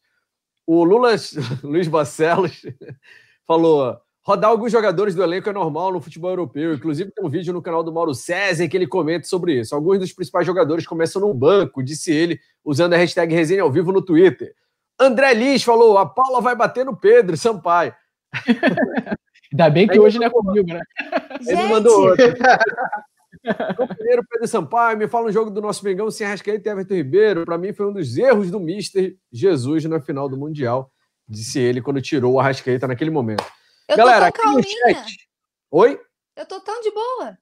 O 0.66 0.84
Lula 0.84 1.16
Luiz 1.64 1.88
Barcelos 1.88 2.62
falou: 3.46 3.98
rodar 4.22 4.50
alguns 4.50 4.70
jogadores 4.70 5.14
do 5.14 5.22
elenco 5.22 5.48
é 5.48 5.52
normal 5.52 5.92
no 5.92 6.00
futebol 6.00 6.30
europeu. 6.30 6.74
Inclusive, 6.74 7.10
tem 7.10 7.24
um 7.24 7.28
vídeo 7.28 7.52
no 7.52 7.62
canal 7.62 7.82
do 7.82 7.92
Mauro 7.92 8.14
César 8.14 8.68
que 8.68 8.76
ele 8.76 8.86
comenta 8.86 9.26
sobre 9.26 9.60
isso. 9.60 9.74
Alguns 9.74 9.98
dos 9.98 10.12
principais 10.12 10.46
jogadores 10.46 10.86
começam 10.86 11.20
no 11.20 11.34
banco, 11.34 11.82
disse 11.82 12.12
ele, 12.12 12.38
usando 12.64 12.94
a 12.94 12.96
hashtag 12.96 13.34
resenha 13.34 13.62
ao 13.62 13.70
vivo 13.72 13.90
no 13.90 14.02
Twitter. 14.02 14.54
André 14.98 15.34
Liz 15.34 15.62
falou: 15.62 15.98
a 15.98 16.06
Paula 16.06 16.40
vai 16.40 16.54
bater 16.54 16.84
no 16.84 16.96
Pedro 16.96 17.36
Sampaio. 17.36 17.94
Ainda 19.52 19.70
bem 19.70 19.88
que 19.88 19.94
Aí 19.94 19.98
hoje 19.98 20.18
não 20.20 20.26
é 20.26 20.30
comigo, 20.30 20.68
né? 20.68 20.80
Ele 21.44 21.62
mandou 21.64 22.10
outro. 22.10 22.24
O 23.78 23.86
primeiro, 23.86 24.24
Pedro 24.28 24.46
Sampaio, 24.46 24.98
me 24.98 25.08
fala 25.08 25.28
um 25.28 25.32
jogo 25.32 25.50
do 25.50 25.60
nosso 25.60 25.84
Mengão 25.84 26.10
sem 26.10 26.26
Arrascaeta 26.26 26.68
e 26.68 26.72
Everton 26.72 26.94
Ribeiro. 26.94 27.44
Para 27.44 27.58
mim, 27.58 27.72
foi 27.72 27.86
um 27.86 27.92
dos 27.92 28.16
erros 28.16 28.50
do 28.50 28.60
Mister 28.60 29.16
Jesus 29.32 29.84
na 29.84 30.00
final 30.00 30.28
do 30.28 30.36
Mundial, 30.36 30.90
disse 31.28 31.58
ele 31.58 31.80
quando 31.80 32.00
tirou 32.00 32.34
o 32.34 32.40
Arrascaeta 32.40 32.86
naquele 32.86 33.10
momento. 33.10 33.44
Eu 33.88 33.96
Galera, 33.96 34.26
aqui 34.26 34.44
no 34.46 34.62
chat. 34.62 35.28
Oi? 35.70 36.00
Eu 36.36 36.46
tô 36.46 36.60
tão 36.60 36.80
de 36.80 36.90
boa. 36.90 37.38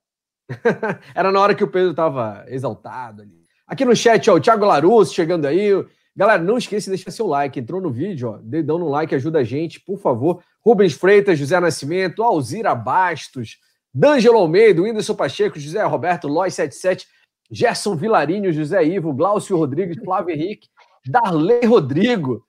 Era 1.14 1.30
na 1.30 1.40
hora 1.40 1.54
que 1.54 1.64
o 1.64 1.68
Pedro 1.68 1.92
tava 1.92 2.44
exaltado 2.48 3.22
ali. 3.22 3.42
Aqui 3.66 3.84
no 3.84 3.94
chat, 3.94 4.30
ó, 4.30 4.34
o 4.34 4.40
Thiago 4.40 4.64
Larusso 4.64 5.14
chegando 5.14 5.46
aí, 5.46 5.72
Galera, 6.18 6.42
não 6.42 6.58
esqueça 6.58 6.90
de 6.90 6.96
deixar 6.96 7.12
seu 7.12 7.28
like. 7.28 7.60
Entrou 7.60 7.80
no 7.80 7.92
vídeo, 7.92 8.30
ó, 8.30 8.38
dedão 8.42 8.76
no 8.76 8.88
like 8.88 9.14
ajuda 9.14 9.38
a 9.38 9.44
gente, 9.44 9.78
por 9.78 10.00
favor. 10.00 10.42
Rubens 10.60 10.92
Freitas, 10.92 11.38
José 11.38 11.60
Nascimento, 11.60 12.24
Alzira 12.24 12.74
Bastos, 12.74 13.58
D'Angelo 13.94 14.38
Almeida, 14.38 14.82
Whindersson 14.82 15.14
Pacheco, 15.14 15.58
José 15.58 15.82
Roberto, 15.82 16.28
Lois 16.28 16.54
77, 16.54 17.06
Gerson 17.50 17.96
Vilarinho, 17.96 18.52
José 18.52 18.84
Ivo, 18.84 19.12
Glaucio 19.12 19.56
Rodrigues, 19.56 19.96
Flávio 20.04 20.34
Henrique, 20.34 20.68
Darley 21.06 21.64
Rodrigo. 21.64 22.46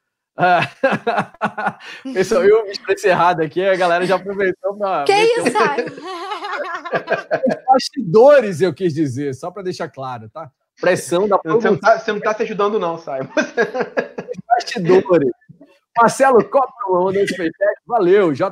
Pessoal, 2.14 2.44
eu 2.44 2.64
me 2.66 2.72
expressei 2.72 3.12
errado 3.12 3.42
aqui, 3.42 3.62
a 3.62 3.76
galera 3.76 4.06
já 4.06 4.16
aproveitou 4.16 4.78
para. 4.78 5.04
Que 5.06 5.14
isso, 5.14 5.52
Bastidores, 7.68 8.62
eu 8.62 8.74
quis 8.74 8.94
dizer, 8.94 9.34
só 9.36 9.52
para 9.52 9.64
deixar 9.64 9.90
claro, 9.90 10.30
tá? 10.30 10.50
Pressão 10.80 11.28
da 11.28 11.38
Você 11.44 11.70
não 11.70 11.78
tá, 11.78 12.00
você 12.00 12.14
não 12.14 12.20
tá 12.22 12.34
se 12.34 12.44
ajudando, 12.44 12.80
não, 12.80 12.98
Simon. 12.98 13.28
Bastidores. 14.48 15.32
Marcelo 16.02 16.50
Coppelman 16.50 17.06
mandou 17.06 17.22
esse 17.22 17.52
Valeu. 17.86 18.32
JJ 18.32 18.46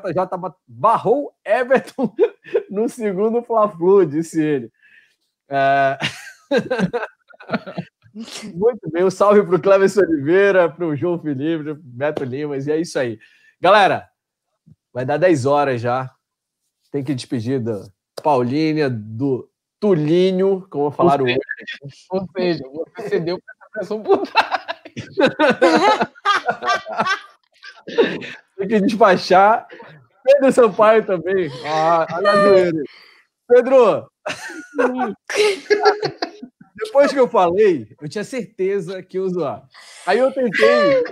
barrou 0.67 1.33
Everton 1.45 2.13
no 2.69 2.89
segundo 2.89 3.41
Fla-Flu, 3.41 4.05
disse 4.05 4.41
ele. 4.41 4.69
É... 5.47 5.97
Muito 8.53 8.89
bem. 8.91 9.05
Um 9.05 9.11
salve 9.11 9.43
para 9.43 9.55
o 9.55 9.61
Cleves 9.61 9.95
Oliveira, 9.95 10.69
para 10.69 10.85
o 10.85 10.95
João 10.95 11.19
Felipe, 11.19 11.63
para 11.63 11.73
o 11.73 11.79
Beto 11.79 12.25
Limas. 12.25 12.67
E 12.67 12.71
é 12.71 12.77
isso 12.77 12.99
aí. 12.99 13.17
Galera, 13.61 14.09
vai 14.91 15.05
dar 15.05 15.17
10 15.17 15.45
horas 15.45 15.79
já. 15.79 16.11
Tem 16.91 17.03
que 17.03 17.15
despedir 17.15 17.61
da 17.61 17.87
Paulinha, 18.21 18.89
do 18.89 19.49
Tulinho, 19.79 20.67
como 20.69 20.91
falaram 20.91 21.23
hoje. 21.25 21.37
Ou 22.09 22.27
seja, 22.35 22.63
você 22.67 23.09
cedeu 23.09 23.39
para 23.39 23.55
essa 23.55 23.69
pressão 23.71 24.03
por 24.03 24.27
trás. 24.27 24.75
Tem 28.57 28.67
que 28.67 28.79
despachar. 28.81 29.67
Pedro 30.23 30.51
Sampaio 30.51 31.05
também. 31.05 31.49
Ah, 31.65 32.05
olha 32.11 32.71
Pedro! 33.47 34.11
Depois 36.75 37.13
que 37.13 37.19
eu 37.19 37.27
falei, 37.27 37.87
eu 38.01 38.09
tinha 38.09 38.23
certeza 38.23 39.01
que 39.01 39.17
ia 39.17 39.23
usar. 39.23 39.63
Aí 40.05 40.19
eu 40.19 40.31
tentei. 40.31 41.03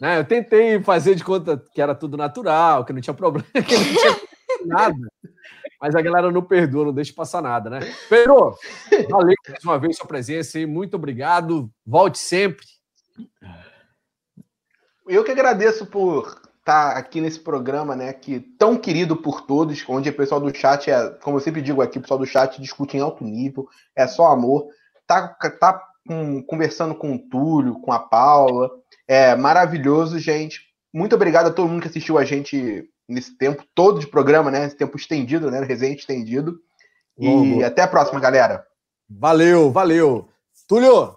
Né, 0.00 0.18
eu 0.18 0.24
tentei 0.24 0.82
fazer 0.82 1.14
de 1.14 1.22
conta 1.22 1.62
que 1.72 1.80
era 1.80 1.94
tudo 1.94 2.16
natural, 2.16 2.84
que 2.84 2.92
não 2.92 3.00
tinha 3.00 3.14
problema, 3.14 3.46
que 3.54 3.76
não 3.76 3.84
tinha 3.84 4.20
nada 4.66 4.96
mas 5.84 5.94
a 5.94 6.00
galera 6.00 6.32
não 6.32 6.40
perdoa, 6.40 6.86
não 6.86 6.94
deixa 6.94 7.12
passar 7.12 7.42
nada, 7.42 7.68
né? 7.68 7.80
Pedro, 8.08 8.56
valeu 9.10 9.34
mais 9.46 9.64
uma 9.64 9.78
vez 9.78 9.98
sua 9.98 10.06
presença 10.06 10.58
e 10.58 10.64
muito 10.64 10.94
obrigado. 10.94 11.70
Volte 11.86 12.18
sempre. 12.18 12.64
Eu 15.06 15.22
que 15.22 15.30
agradeço 15.30 15.86
por 15.86 16.40
estar 16.58 16.96
aqui 16.96 17.20
nesse 17.20 17.38
programa, 17.38 17.94
né? 17.94 18.12
Que 18.12 18.40
tão 18.40 18.76
querido 18.76 19.16
por 19.16 19.42
todos, 19.42 19.84
onde 19.88 20.08
o 20.08 20.16
pessoal 20.16 20.40
do 20.40 20.54
chat 20.56 20.90
é, 20.90 21.10
como 21.22 21.36
eu 21.36 21.40
sempre 21.40 21.60
digo 21.60 21.82
aqui, 21.82 21.98
o 21.98 22.00
pessoal 22.00 22.18
do 22.18 22.26
chat 22.26 22.60
discute 22.60 22.96
em 22.96 23.00
alto 23.00 23.22
nível, 23.22 23.68
é 23.94 24.06
só 24.06 24.26
amor. 24.28 24.66
Tá, 25.06 25.28
tá 25.28 25.82
com, 26.06 26.42
conversando 26.42 26.94
com 26.94 27.14
o 27.14 27.18
Túlio, 27.18 27.80
com 27.80 27.92
a 27.92 27.98
Paula. 27.98 28.70
É 29.06 29.36
maravilhoso, 29.36 30.18
gente. 30.18 30.60
Muito 30.92 31.14
obrigado 31.14 31.48
a 31.48 31.52
todo 31.52 31.68
mundo 31.68 31.82
que 31.82 31.88
assistiu 31.88 32.16
a 32.16 32.24
gente 32.24 32.88
nesse 33.06 33.36
tempo 33.36 33.62
todo 33.74 34.00
de 34.00 34.06
programa, 34.06 34.50
né? 34.50 34.64
Esse 34.64 34.76
tempo 34.76 34.96
estendido, 34.96 35.50
né? 35.50 35.62
Resenha 35.62 35.94
estendido. 35.94 36.58
E 37.18 37.62
até 37.62 37.82
a 37.82 37.88
próxima, 37.88 38.18
galera. 38.18 38.64
Valeu, 39.08 39.70
valeu. 39.70 40.28
Túlio, 40.66 41.14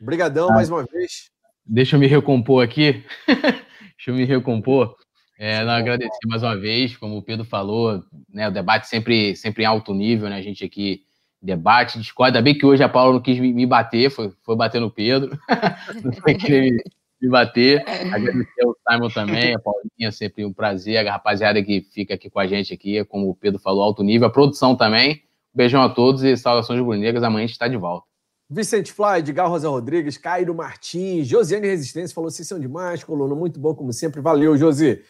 brigadão 0.00 0.48
ah, 0.50 0.54
mais 0.54 0.70
uma 0.70 0.84
vez. 0.84 1.30
Deixa 1.68 1.96
eu 1.96 2.00
me 2.00 2.06
recompor 2.06 2.64
aqui. 2.64 3.04
deixa 3.26 4.08
eu 4.08 4.14
me 4.14 4.24
recompor. 4.24 4.96
É, 5.38 5.62
não, 5.64 5.72
agradecer 5.72 6.26
mais 6.26 6.42
uma 6.42 6.56
vez, 6.56 6.96
como 6.96 7.16
o 7.16 7.22
Pedro 7.22 7.44
falou, 7.44 8.02
né, 8.28 8.48
o 8.48 8.50
debate 8.50 8.88
sempre, 8.88 9.36
sempre 9.36 9.62
em 9.62 9.66
alto 9.66 9.94
nível, 9.94 10.28
né, 10.28 10.36
a 10.36 10.42
gente 10.42 10.64
aqui 10.64 11.04
debate, 11.40 11.96
discorda, 12.00 12.42
bem 12.42 12.58
que 12.58 12.66
hoje 12.66 12.82
a 12.82 12.88
Paula 12.88 13.12
não 13.12 13.20
quis 13.20 13.38
me, 13.38 13.52
me 13.52 13.64
bater, 13.64 14.10
foi, 14.10 14.32
foi 14.42 14.56
bater 14.56 14.80
no 14.80 14.90
Pedro, 14.90 15.38
não 16.02 16.12
foi 16.14 16.34
querer 16.34 16.82
me 17.20 17.28
bater. 17.28 17.84
Agradecer 18.12 18.64
ao 18.64 18.76
Simon 18.88 19.08
também, 19.08 19.54
a 19.54 19.58
Paulinha, 19.58 20.10
sempre 20.10 20.44
um 20.44 20.52
prazer. 20.52 21.06
A 21.06 21.12
rapaziada 21.12 21.62
que 21.62 21.82
fica 21.92 22.14
aqui 22.14 22.30
com 22.30 22.38
a 22.38 22.46
gente 22.46 22.72
aqui, 22.72 23.04
como 23.04 23.28
o 23.28 23.34
Pedro 23.34 23.60
falou, 23.60 23.82
alto 23.82 24.02
nível. 24.02 24.28
A 24.28 24.30
produção 24.30 24.76
também. 24.76 25.22
beijão 25.54 25.82
a 25.82 25.88
todos 25.88 26.22
e 26.22 26.36
saudações 26.36 26.80
bonitas. 26.80 27.22
Amanhã 27.22 27.44
a 27.44 27.46
gente 27.46 27.54
está 27.54 27.68
de 27.68 27.76
volta. 27.76 28.06
Vicente 28.50 28.92
Fly, 28.92 29.18
Edgar 29.18 29.48
Rosa 29.48 29.68
Rodrigues, 29.68 30.16
Cairo 30.16 30.54
Martins, 30.54 31.26
Josiane 31.26 31.66
Resistência 31.66 32.14
falou: 32.14 32.30
vocês 32.30 32.48
são 32.48 32.58
demais, 32.58 33.04
colono, 33.04 33.36
muito 33.36 33.60
bom 33.60 33.74
como 33.74 33.92
sempre. 33.92 34.20
Valeu, 34.20 34.56
Josi. 34.56 35.04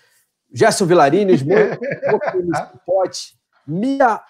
Gerson 0.52 0.86
Vilarines, 0.86 1.42
Pote, 2.84 3.38
Mia. 3.66 4.20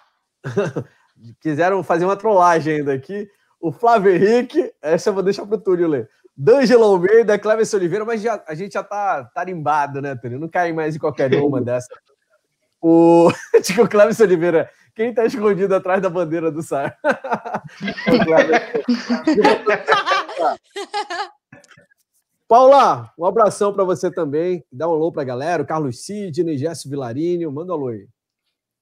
Quiseram 1.41 1.83
fazer 1.83 2.05
uma 2.05 2.15
trollagem 2.15 2.77
ainda 2.77 2.93
aqui. 2.93 3.29
O 3.59 3.71
Flávio 3.71 4.13
Henrique, 4.13 4.71
essa 4.81 5.09
eu 5.09 5.13
vou 5.13 5.23
deixar 5.23 5.45
para 5.45 5.55
o 5.55 5.59
Túlio 5.59 5.87
ler. 5.87 6.09
D'Angelo 6.35 6.85
Almeida, 6.85 7.37
Cleves 7.37 7.73
Oliveira, 7.73 8.05
mas 8.05 8.21
já, 8.21 8.41
a 8.47 8.55
gente 8.55 8.73
já 8.73 8.83
tá 8.83 9.25
tarimbado, 9.35 10.01
né, 10.01 10.15
Túlio? 10.15 10.39
Não 10.39 10.47
cai 10.47 10.71
mais 10.71 10.95
em 10.95 10.99
qualquer 10.99 11.33
uma 11.35 11.59
dessa. 11.59 11.89
O, 12.81 13.29
tipo, 13.61 13.83
o 13.83 13.89
Cleves 13.89 14.19
Oliveira, 14.21 14.69
quem 14.99 15.13
tá 15.13 15.25
escondido 15.25 15.73
atrás 15.73 16.01
da 16.01 16.09
bandeira 16.09 16.51
do 16.51 16.61
SAR? 16.61 16.99
Paula, 22.45 23.09
um 23.17 23.25
abração 23.25 23.73
para 23.73 23.85
você 23.85 24.11
também. 24.11 24.61
Dá 24.69 24.89
um 24.89 24.91
alô 24.91 25.09
para 25.09 25.21
a 25.21 25.25
galera. 25.25 25.63
O 25.63 25.65
Carlos 25.65 26.03
Sidney, 26.03 26.57
Jéssico 26.57 26.89
Vilarinho. 26.89 27.49
Manda 27.49 27.71
um 27.71 27.75
alô 27.75 27.87
aí. 27.87 28.09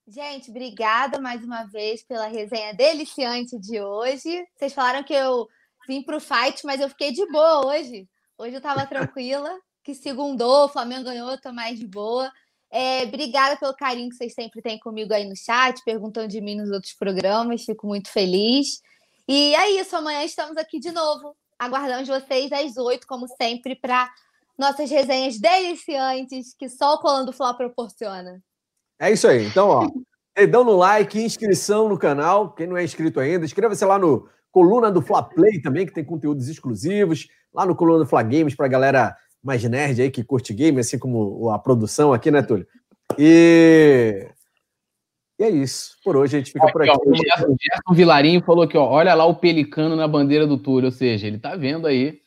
Gente, 0.08 0.50
obrigada 0.50 1.22
mais 1.22 1.44
uma 1.44 1.66
vez 1.66 2.04
pela 2.04 2.26
resenha 2.26 2.74
deliciante 2.74 3.60
de 3.60 3.80
hoje. 3.80 4.44
Vocês 4.56 4.74
falaram 4.74 5.04
que 5.04 5.14
eu 5.14 5.48
vim 5.88 6.02
para 6.02 6.18
o 6.18 6.20
fight, 6.20 6.66
mas 6.66 6.82
eu 6.82 6.90
fiquei 6.90 7.12
de 7.12 7.28
boa 7.28 7.68
hoje. 7.68 8.10
Hoje 8.40 8.54
eu 8.54 8.58
estava 8.58 8.88
tranquila, 8.88 9.56
que 9.84 9.94
segundou, 9.94 10.66
o 10.66 10.70
Flamengo 10.70 11.04
ganhou, 11.04 11.30
eu 11.30 11.40
tô 11.40 11.54
mais 11.54 11.78
de 11.78 11.86
boa. 11.86 12.32
É, 12.72 13.04
obrigada 13.04 13.58
pelo 13.58 13.74
carinho 13.76 14.10
que 14.10 14.16
vocês 14.16 14.34
sempre 14.34 14.62
têm 14.62 14.78
comigo 14.80 15.14
aí 15.14 15.26
no 15.28 15.36
chat, 15.36 15.82
perguntando 15.86 16.28
de 16.28 16.42
mim 16.42 16.56
nos 16.56 16.70
outros 16.70 16.94
programas, 16.94 17.64
fico 17.64 17.88
muito 17.88 18.10
feliz. 18.10 18.82
E 19.28 19.56
é 19.56 19.72
isso, 19.80 19.96
amanhã 19.96 20.24
estamos 20.24 20.58
aqui 20.58 20.80
de 20.80 20.92
novo. 20.92 21.36
Aguardamos 21.58 22.08
vocês 22.08 22.52
às 22.52 22.78
oito, 22.78 23.08
como 23.08 23.28
sempre, 23.28 23.76
para 23.76 24.10
nossas 24.58 24.90
resenhas 24.90 25.40
deliciantes 25.40 26.54
que 26.58 26.68
só 26.68 26.96
o 26.96 27.00
Colando 27.00 27.32
Fla 27.32 27.54
proporciona. 27.54 28.42
É 29.00 29.12
isso 29.12 29.28
aí. 29.28 29.46
Então, 29.46 29.70
ó, 29.70 29.88
dedão 30.36 30.64
no 30.64 30.76
like, 30.76 31.20
inscrição 31.20 31.88
no 31.88 31.98
canal. 31.98 32.54
Quem 32.54 32.68
não 32.68 32.78
é 32.78 32.84
inscrito 32.84 33.20
ainda, 33.20 33.46
inscreva-se 33.46 33.86
lá 33.86 33.98
no 33.98 34.30
Coluna 34.52 34.92
do 34.92 35.02
Fla 35.02 35.24
Play 35.24 35.62
também, 35.62 35.86
que 35.86 35.94
tem 35.94 36.04
conteúdos 36.04 36.48
exclusivos. 36.48 37.28
Lá 37.54 37.66
no 37.66 37.76
Coluna 37.76 38.00
do 38.00 38.10
Fla 38.10 38.24
Games, 38.24 38.56
para 38.56 38.68
galera 38.68 39.16
mais 39.48 39.64
nerd 39.64 40.02
aí 40.02 40.12
que 40.12 40.26
curte 40.26 40.54
game, 40.54 40.78
assim 40.82 41.00
como 41.00 41.50
a 41.50 41.58
produção 41.58 42.12
aqui, 42.12 42.30
né, 42.30 42.42
Túlio? 42.42 42.68
E... 43.18 44.28
e 45.40 45.44
é 45.46 45.50
isso. 45.50 45.96
Por 46.04 46.18
hoje 46.18 46.36
a 46.36 46.40
gente 46.40 46.52
fica 46.52 46.70
por 46.70 46.82
aqui. 46.82 46.92
Ó, 46.92 46.98
o, 47.10 47.16
Gerson, 47.16 47.56
Gerson 47.58 47.94
Vilarinho 47.94 48.44
falou 48.44 48.68
que, 48.68 48.78
ó, 48.78 48.86
olha 48.86 49.14
lá 49.14 49.26
o 49.26 49.36
pelicano 49.36 49.96
na 49.96 50.06
bandeira 50.06 50.46
do 50.46 50.58
Túlio, 50.58 50.88
ou 50.88 50.92
seja, 50.92 51.28
ele 51.28 51.40
tá 51.40 51.56
vendo 51.56 51.88
aí. 51.88 52.20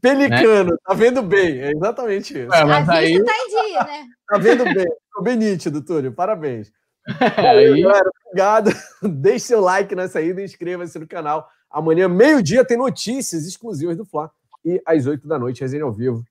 Pelicano, 0.00 0.70
né? 0.70 0.76
tá 0.82 0.94
vendo 0.94 1.22
bem, 1.22 1.60
é 1.60 1.72
exatamente 1.72 2.32
isso. 2.32 2.54
É, 2.54 2.64
mas 2.64 2.88
aí... 2.88 3.22
tá 3.22 3.32
em 3.36 3.48
dia, 3.48 3.84
né? 3.84 4.06
Tá 4.26 4.38
vendo 4.38 4.64
bem, 4.64 4.86
ficou 5.08 5.22
bem 5.22 5.36
nítido, 5.36 5.84
Túlio, 5.84 6.10
parabéns. 6.10 6.72
aí... 7.36 7.82
Galera, 7.82 8.10
obrigado. 8.24 8.70
Deixe 9.20 9.48
seu 9.48 9.60
like 9.60 9.94
nessa 9.94 10.22
ida 10.22 10.40
e 10.40 10.44
inscreva-se 10.46 10.98
no 10.98 11.06
canal. 11.06 11.46
Amanhã, 11.70 12.08
meio-dia, 12.08 12.64
tem 12.64 12.78
notícias 12.78 13.46
exclusivas 13.46 13.94
do 13.94 14.06
Fla. 14.06 14.30
E 14.64 14.80
às 14.86 15.04
oito 15.06 15.28
da 15.28 15.38
noite, 15.38 15.60
resenha 15.60 15.84
ao 15.84 15.92
vivo. 15.92 16.24